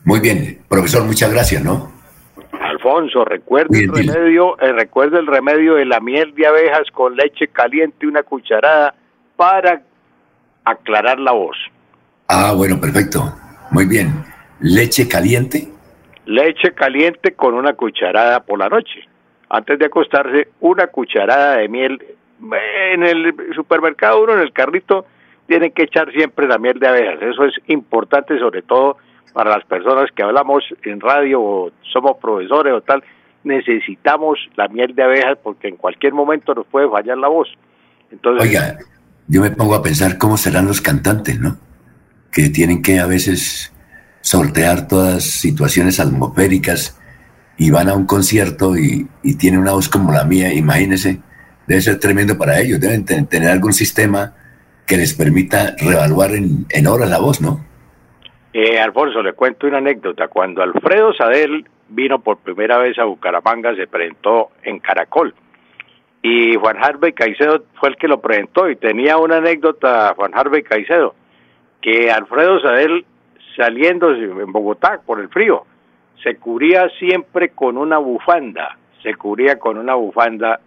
Muy 0.04 0.20
bien, 0.20 0.58
profesor, 0.68 1.04
muchas 1.04 1.32
gracias, 1.32 1.64
¿no? 1.64 1.92
Alfonso, 2.60 3.24
recuerde 3.24 3.84
el 3.84 3.92
remedio, 3.92 4.58
eh, 4.60 4.72
recuerde 4.72 5.18
el 5.18 5.26
remedio 5.26 5.74
de 5.74 5.84
la 5.84 6.00
miel 6.00 6.34
de 6.34 6.46
abejas 6.46 6.90
con 6.92 7.16
leche 7.16 7.48
caliente 7.48 7.98
y 8.00 8.06
una 8.06 8.22
cucharada 8.22 8.94
para 9.36 9.82
aclarar 10.64 11.18
la 11.18 11.32
voz. 11.32 11.56
Ah, 12.28 12.52
bueno, 12.56 12.80
perfecto. 12.80 13.20
Muy 13.70 13.86
bien. 13.86 14.24
¿Leche 14.60 15.08
caliente? 15.08 15.68
Leche 16.26 16.72
caliente 16.72 17.32
con 17.32 17.54
una 17.54 17.74
cucharada 17.74 18.40
por 18.40 18.58
la 18.58 18.68
noche. 18.68 19.08
Antes 19.48 19.78
de 19.78 19.86
acostarse, 19.86 20.48
una 20.60 20.86
cucharada 20.86 21.56
de 21.56 21.68
miel. 21.68 22.00
En 22.92 23.02
el 23.02 23.34
supermercado, 23.54 24.22
uno 24.22 24.34
en 24.34 24.40
el 24.40 24.52
carrito, 24.52 25.06
tiene 25.46 25.70
que 25.70 25.84
echar 25.84 26.10
siempre 26.12 26.48
la 26.48 26.58
miel 26.58 26.78
de 26.78 26.88
abejas. 26.88 27.22
Eso 27.22 27.44
es 27.44 27.54
importante, 27.68 28.38
sobre 28.38 28.62
todo 28.62 28.96
para 29.32 29.50
las 29.50 29.64
personas 29.64 30.10
que 30.14 30.22
hablamos 30.22 30.62
en 30.84 31.00
radio 31.00 31.40
o 31.40 31.70
somos 31.92 32.16
profesores 32.20 32.72
o 32.74 32.80
tal. 32.80 33.02
Necesitamos 33.44 34.38
la 34.56 34.68
miel 34.68 34.94
de 34.94 35.02
abejas 35.02 35.38
porque 35.42 35.68
en 35.68 35.76
cualquier 35.76 36.12
momento 36.12 36.54
nos 36.54 36.66
puede 36.66 36.88
fallar 36.88 37.18
la 37.18 37.28
voz. 37.28 37.48
Entonces, 38.10 38.48
Oiga, 38.48 38.78
yo 39.26 39.40
me 39.40 39.50
pongo 39.50 39.74
a 39.74 39.82
pensar 39.82 40.18
cómo 40.18 40.36
serán 40.36 40.66
los 40.66 40.80
cantantes, 40.80 41.40
¿no? 41.40 41.56
Que 42.30 42.48
tienen 42.50 42.82
que 42.82 42.98
a 43.00 43.06
veces 43.06 43.72
sortear 44.20 44.86
todas 44.86 45.24
situaciones 45.24 45.98
atmosféricas 45.98 46.98
y 47.56 47.70
van 47.70 47.88
a 47.88 47.94
un 47.94 48.06
concierto 48.06 48.76
y, 48.76 49.08
y 49.22 49.34
tienen 49.34 49.60
una 49.60 49.72
voz 49.72 49.88
como 49.88 50.12
la 50.12 50.24
mía, 50.24 50.52
imagínense, 50.54 51.20
debe 51.66 51.80
ser 51.80 51.98
tremendo 51.98 52.38
para 52.38 52.60
ellos, 52.60 52.80
deben 52.80 53.04
ten- 53.04 53.26
tener 53.26 53.50
algún 53.50 53.72
sistema 53.72 54.34
que 54.86 54.96
les 54.96 55.14
permita 55.14 55.74
reevaluar 55.78 56.32
en, 56.34 56.66
en 56.68 56.86
horas 56.86 57.10
la 57.10 57.18
voz, 57.18 57.40
¿no? 57.40 57.64
Eh, 58.52 58.78
Alfonso, 58.78 59.22
le 59.22 59.32
cuento 59.32 59.66
una 59.66 59.78
anécdota. 59.78 60.28
Cuando 60.28 60.62
Alfredo 60.62 61.14
Sadel 61.14 61.66
vino 61.88 62.20
por 62.20 62.38
primera 62.38 62.78
vez 62.78 62.98
a 62.98 63.04
Bucaramanga, 63.04 63.74
se 63.74 63.86
presentó 63.86 64.50
en 64.62 64.78
Caracol. 64.78 65.34
Y 66.22 66.54
Juan 66.54 66.76
Harvey 66.82 67.12
Caicedo 67.12 67.64
fue 67.80 67.88
el 67.88 67.96
que 67.96 68.08
lo 68.08 68.20
presentó 68.20 68.68
y 68.68 68.76
tenía 68.76 69.16
una 69.16 69.38
anécdota, 69.38 70.14
Juan 70.16 70.32
Harvey 70.34 70.62
Caicedo, 70.62 71.14
que 71.80 72.10
Alfredo 72.12 72.60
Sadel 72.60 73.04
saliendo 73.56 74.14
en 74.14 74.52
Bogotá 74.52 75.00
por 75.04 75.20
el 75.20 75.28
frío, 75.28 75.64
se 76.22 76.36
cubría 76.36 76.88
siempre 76.98 77.50
con 77.50 77.76
una 77.76 77.98
bufanda, 77.98 78.78
se 79.02 79.14
cubría 79.14 79.58
con 79.58 79.78
una 79.78 79.94
bufanda, 79.94 80.60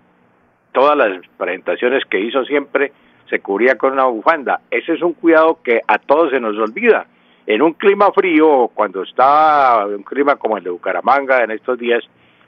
todas 0.74 0.98
las 0.98 1.26
presentaciones 1.38 2.04
que 2.06 2.20
hizo 2.20 2.44
siempre 2.44 2.92
se 3.30 3.40
cubría 3.40 3.78
con 3.78 3.94
una 3.94 4.06
bufanda. 4.06 4.60
Ese 4.70 4.94
es 4.94 5.02
un 5.02 5.14
cuidado 5.14 5.60
que 5.64 5.82
a 5.88 5.98
todos 5.98 6.32
se 6.32 6.40
nos 6.40 6.58
olvida. 6.58 7.08
En 7.48 7.62
un 7.62 7.74
clima 7.74 8.12
frío, 8.12 8.70
cuando 8.74 9.04
está 9.04 9.86
un 9.86 10.04
clima 10.04 10.36
como 10.36 10.58
el 10.58 10.64
de 10.64 10.72
Bucaramanga 10.72 11.44
en 11.44 11.52
estos 11.52 11.78
días, 11.78 12.04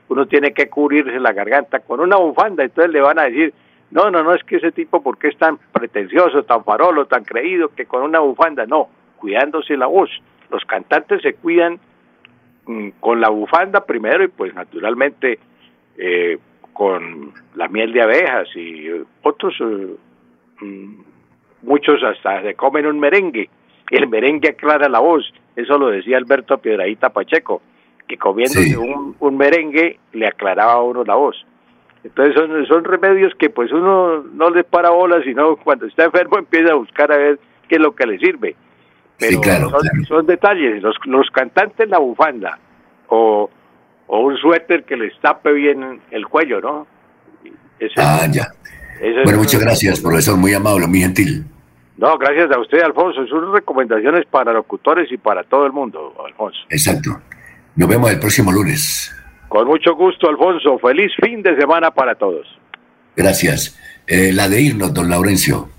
uno 0.10 0.26
tiene 0.26 0.54
que 0.54 0.70
cubrirse 0.70 1.20
la 1.20 1.34
garganta 1.34 1.80
con 1.80 2.00
una 2.00 2.18
bufanda, 2.18 2.64
entonces 2.64 2.92
le 2.92 3.02
van 3.02 3.20
a 3.20 3.24
decir, 3.24 3.54
no, 3.92 4.10
no, 4.10 4.24
no 4.24 4.34
es 4.34 4.44
que 4.44 4.58
ese 4.58 4.72
tipo, 4.72 5.02
¿por 5.02 5.18
qué 5.18 5.28
es 5.28 5.38
tan 5.38 5.58
pretencioso, 5.72 6.44
tan 6.44 6.64
farolo, 6.64 7.06
tan 7.06 7.24
creído 7.24 7.70
que 7.70 7.86
con 7.86 8.04
una 8.04 8.20
bufanda? 8.20 8.66
No, 8.66 8.90
cuidándose 9.18 9.78
la 9.78 9.88
voz. 9.88 10.10
Los 10.50 10.64
cantantes 10.66 11.22
se 11.22 11.34
cuidan 11.36 11.80
mm, 12.66 12.90
con 13.00 13.22
la 13.22 13.30
bufanda 13.30 13.86
primero 13.86 14.24
y 14.24 14.28
pues 14.30 14.54
naturalmente 14.54 15.40
eh, 15.98 16.38
con 16.74 17.34
la 17.56 17.68
miel 17.68 17.94
de 17.94 18.02
abejas 18.02 18.48
y 18.56 18.88
otros, 19.24 19.56
eh, 19.60 19.96
mm, 20.62 21.02
muchos 21.64 22.04
hasta 22.04 22.42
se 22.42 22.56
comen 22.56 22.86
un 22.86 23.00
merengue. 23.00 23.50
El 23.92 24.08
merengue 24.08 24.50
aclara 24.50 24.90
la 24.90 25.00
voz, 25.00 25.34
eso 25.56 25.78
lo 25.78 25.88
decía 25.88 26.18
Alberto 26.18 26.58
Piedradita 26.58 27.10
Pacheco, 27.10 27.62
que 28.08 28.18
comiéndose 28.18 28.64
Sí. 28.70 28.76
un, 28.76 29.16
un 29.20 29.38
merengue 29.38 30.00
le 30.14 30.28
aclaraba 30.28 30.74
a 30.74 30.82
uno 30.82 31.04
la 31.04 31.16
voz. 31.16 31.36
Entonces 32.04 32.36
son, 32.36 32.66
son 32.68 32.84
remedios 32.84 33.34
que 33.36 33.50
pues 33.50 33.72
uno 33.72 34.24
no 34.24 34.50
le 34.50 34.64
para 34.64 34.92
bola, 34.92 35.22
sino 35.24 35.56
cuando 35.58 35.86
está 35.88 36.06
enfermo 36.06 36.38
empieza 36.38 36.72
a 36.72 36.76
buscar 36.76 37.12
a 37.12 37.18
ver 37.18 37.40
qué 37.68 37.76
es 37.76 37.82
lo 37.82 37.96
que 37.96 38.06
le 38.06 38.18
sirve. 38.20 38.56
Pero 39.18 39.42
son, 39.70 40.06
son, 40.08 40.26
detalles, 40.28 40.82
los, 40.84 40.96
los 41.06 41.28
cantantes 41.32 41.90
la 41.90 41.98
bufanda 41.98 42.60
o, 43.08 43.50
o 44.06 44.20
un 44.20 44.38
suéter 44.38 44.84
que 44.84 44.96
les 44.96 45.18
tape 45.20 45.52
bien 45.54 46.02
el 46.12 46.28
cuello, 46.28 46.62
¿no? 46.62 46.88
ah, 47.98 48.28
ya. 48.32 48.48
Bueno, 49.24 49.40
muchas 49.40 49.60
gracias, 49.62 50.00
profesor, 50.00 50.38
muy 50.38 50.54
amable, 50.54 50.88
muy 50.88 51.00
gentil. 51.00 51.46
No, 51.98 52.18
gracias 52.18 52.52
a 52.52 52.60
usted, 52.60 52.82
Alfonso. 52.82 53.26
Son 53.28 53.52
recomendaciones 53.52 54.26
para 54.30 54.54
locutores 54.54 55.12
y 55.12 55.18
para 55.18 55.44
todo 55.44 55.66
el 55.66 55.72
mundo, 55.72 56.14
Alfonso. 56.26 56.60
Exacto. 56.70 57.20
Nos 57.76 57.90
vemos 57.90 58.12
el 58.12 58.20
próximo 58.20 58.52
lunes. 58.52 59.14
Con 59.48 59.68
mucho 59.68 59.96
gusto, 59.96 60.30
Alfonso. 60.30 60.78
Feliz 60.80 61.12
fin 61.22 61.42
de 61.42 61.56
semana 61.56 61.92
para 61.92 62.16
todos. 62.16 62.48
Gracias. 63.16 63.78
Eh, 64.06 64.32
la 64.32 64.48
de 64.48 64.62
irnos, 64.62 64.94
don 64.94 65.10
Laurencio. 65.10 65.70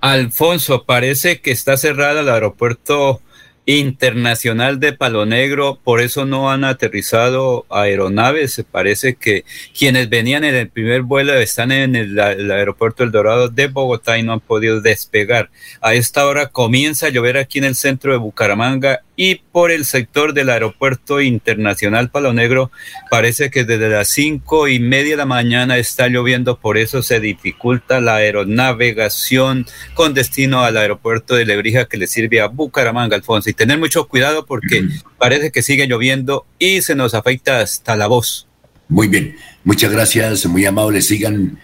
Alfonso, 0.00 0.84
parece 0.84 1.40
que 1.40 1.50
está 1.50 1.76
cerrado 1.76 2.20
el 2.20 2.28
aeropuerto 2.28 3.20
internacional 3.66 4.78
de 4.78 4.92
Palo 4.92 5.26
Negro, 5.26 5.80
por 5.82 6.00
eso 6.00 6.24
no 6.24 6.50
han 6.50 6.62
aterrizado 6.62 7.66
aeronaves. 7.68 8.64
Parece 8.70 9.16
que 9.16 9.44
quienes 9.76 10.08
venían 10.08 10.44
en 10.44 10.54
el 10.54 10.68
primer 10.68 11.02
vuelo 11.02 11.34
están 11.34 11.72
en 11.72 11.96
el, 11.96 12.18
aeropuerto 12.18 13.02
El 13.02 13.10
Dorado 13.10 13.48
de 13.48 13.66
Bogotá 13.66 14.18
y 14.18 14.22
no 14.22 14.32
han 14.32 14.40
podido 14.40 14.80
despegar. 14.80 15.50
A 15.80 15.94
esta 15.94 16.26
hora 16.26 16.46
comienza 16.46 17.06
a 17.06 17.10
llover 17.10 17.36
aquí 17.36 17.58
en 17.58 17.64
el 17.64 17.74
centro 17.74 18.12
de 18.12 18.18
Bucaramanga 18.18 19.02
y 19.16 19.36
por 19.36 19.70
el 19.70 19.86
sector 19.86 20.34
del 20.34 20.50
aeropuerto 20.50 21.22
internacional 21.22 22.10
Palo 22.10 22.34
Negro 22.34 22.70
parece 23.10 23.50
que 23.50 23.64
desde 23.64 23.88
las 23.88 24.08
cinco 24.08 24.68
y 24.68 24.78
media 24.78 25.12
de 25.12 25.16
la 25.16 25.26
mañana 25.26 25.78
está 25.78 26.08
lloviendo, 26.08 26.60
por 26.60 26.76
eso 26.76 27.02
se 27.02 27.18
dificulta 27.18 28.00
la 28.00 28.16
aeronavegación 28.16 29.66
con 29.94 30.12
destino 30.12 30.62
al 30.62 30.76
aeropuerto 30.76 31.34
de 31.34 31.46
Lebrija 31.46 31.86
que 31.86 31.96
le 31.96 32.06
sirve 32.06 32.40
a 32.40 32.48
Bucaramanga, 32.48 33.16
Alfonso. 33.16 33.48
Y 33.48 33.54
tener 33.54 33.78
mucho 33.78 34.06
cuidado 34.06 34.44
porque 34.44 34.86
parece 35.18 35.50
que 35.50 35.62
sigue 35.62 35.86
lloviendo 35.86 36.44
y 36.58 36.82
se 36.82 36.94
nos 36.94 37.14
afecta 37.14 37.60
hasta 37.60 37.96
la 37.96 38.06
voz. 38.06 38.46
Muy 38.88 39.08
bien, 39.08 39.36
muchas 39.64 39.90
gracias, 39.90 40.46
muy 40.46 40.66
amables. 40.66 41.06
Sigan 41.08 41.58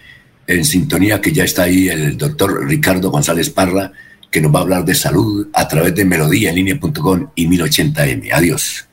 en 0.47 0.65
sintonía 0.65 1.21
que 1.21 1.31
ya 1.31 1.43
está 1.43 1.63
ahí 1.63 1.87
el 1.87 2.17
doctor 2.17 2.67
Ricardo 2.67 3.11
González 3.11 3.49
Parra 3.49 3.93
que 4.33 4.41
nos 4.41 4.53
va 4.53 4.59
a 4.59 4.61
hablar 4.63 4.83
de 4.83 4.95
salud 4.95 5.47
a 5.53 5.67
través 5.67 5.93
de 5.95 6.03
melodíaenlínea.com 6.03 7.29
y 7.35 7.47
1080m. 7.47 8.33
Adiós. 8.33 8.87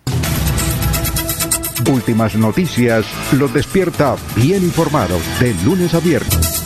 Últimas 1.91 2.37
noticias 2.37 3.07
los 3.33 3.53
despierta 3.53 4.17
bien 4.37 4.63
informados 4.63 5.23
de 5.41 5.55
lunes 5.65 5.95
a 5.95 6.01
viernes. 6.01 6.61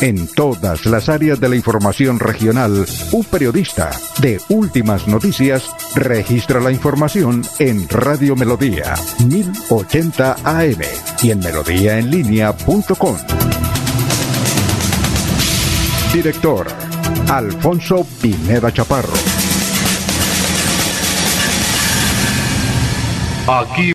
En 0.00 0.28
todas 0.28 0.86
las 0.86 1.08
áreas 1.08 1.40
de 1.40 1.48
la 1.48 1.56
información 1.56 2.20
regional, 2.20 2.86
un 3.10 3.24
periodista 3.24 3.90
de 4.20 4.40
Últimas 4.48 5.08
Noticias 5.08 5.68
registra 5.96 6.60
la 6.60 6.70
información 6.70 7.42
en 7.58 7.88
Radio 7.88 8.36
Melodía 8.36 8.94
1080 9.26 10.36
AM 10.44 10.80
y 11.20 11.30
en 11.32 11.40
melodíaenlínea.com. 11.40 13.16
Director, 16.12 16.66
Alfonso 17.28 18.04
Pineda 18.20 18.72
Chaparro. 18.72 19.12
Aquí 23.46 23.92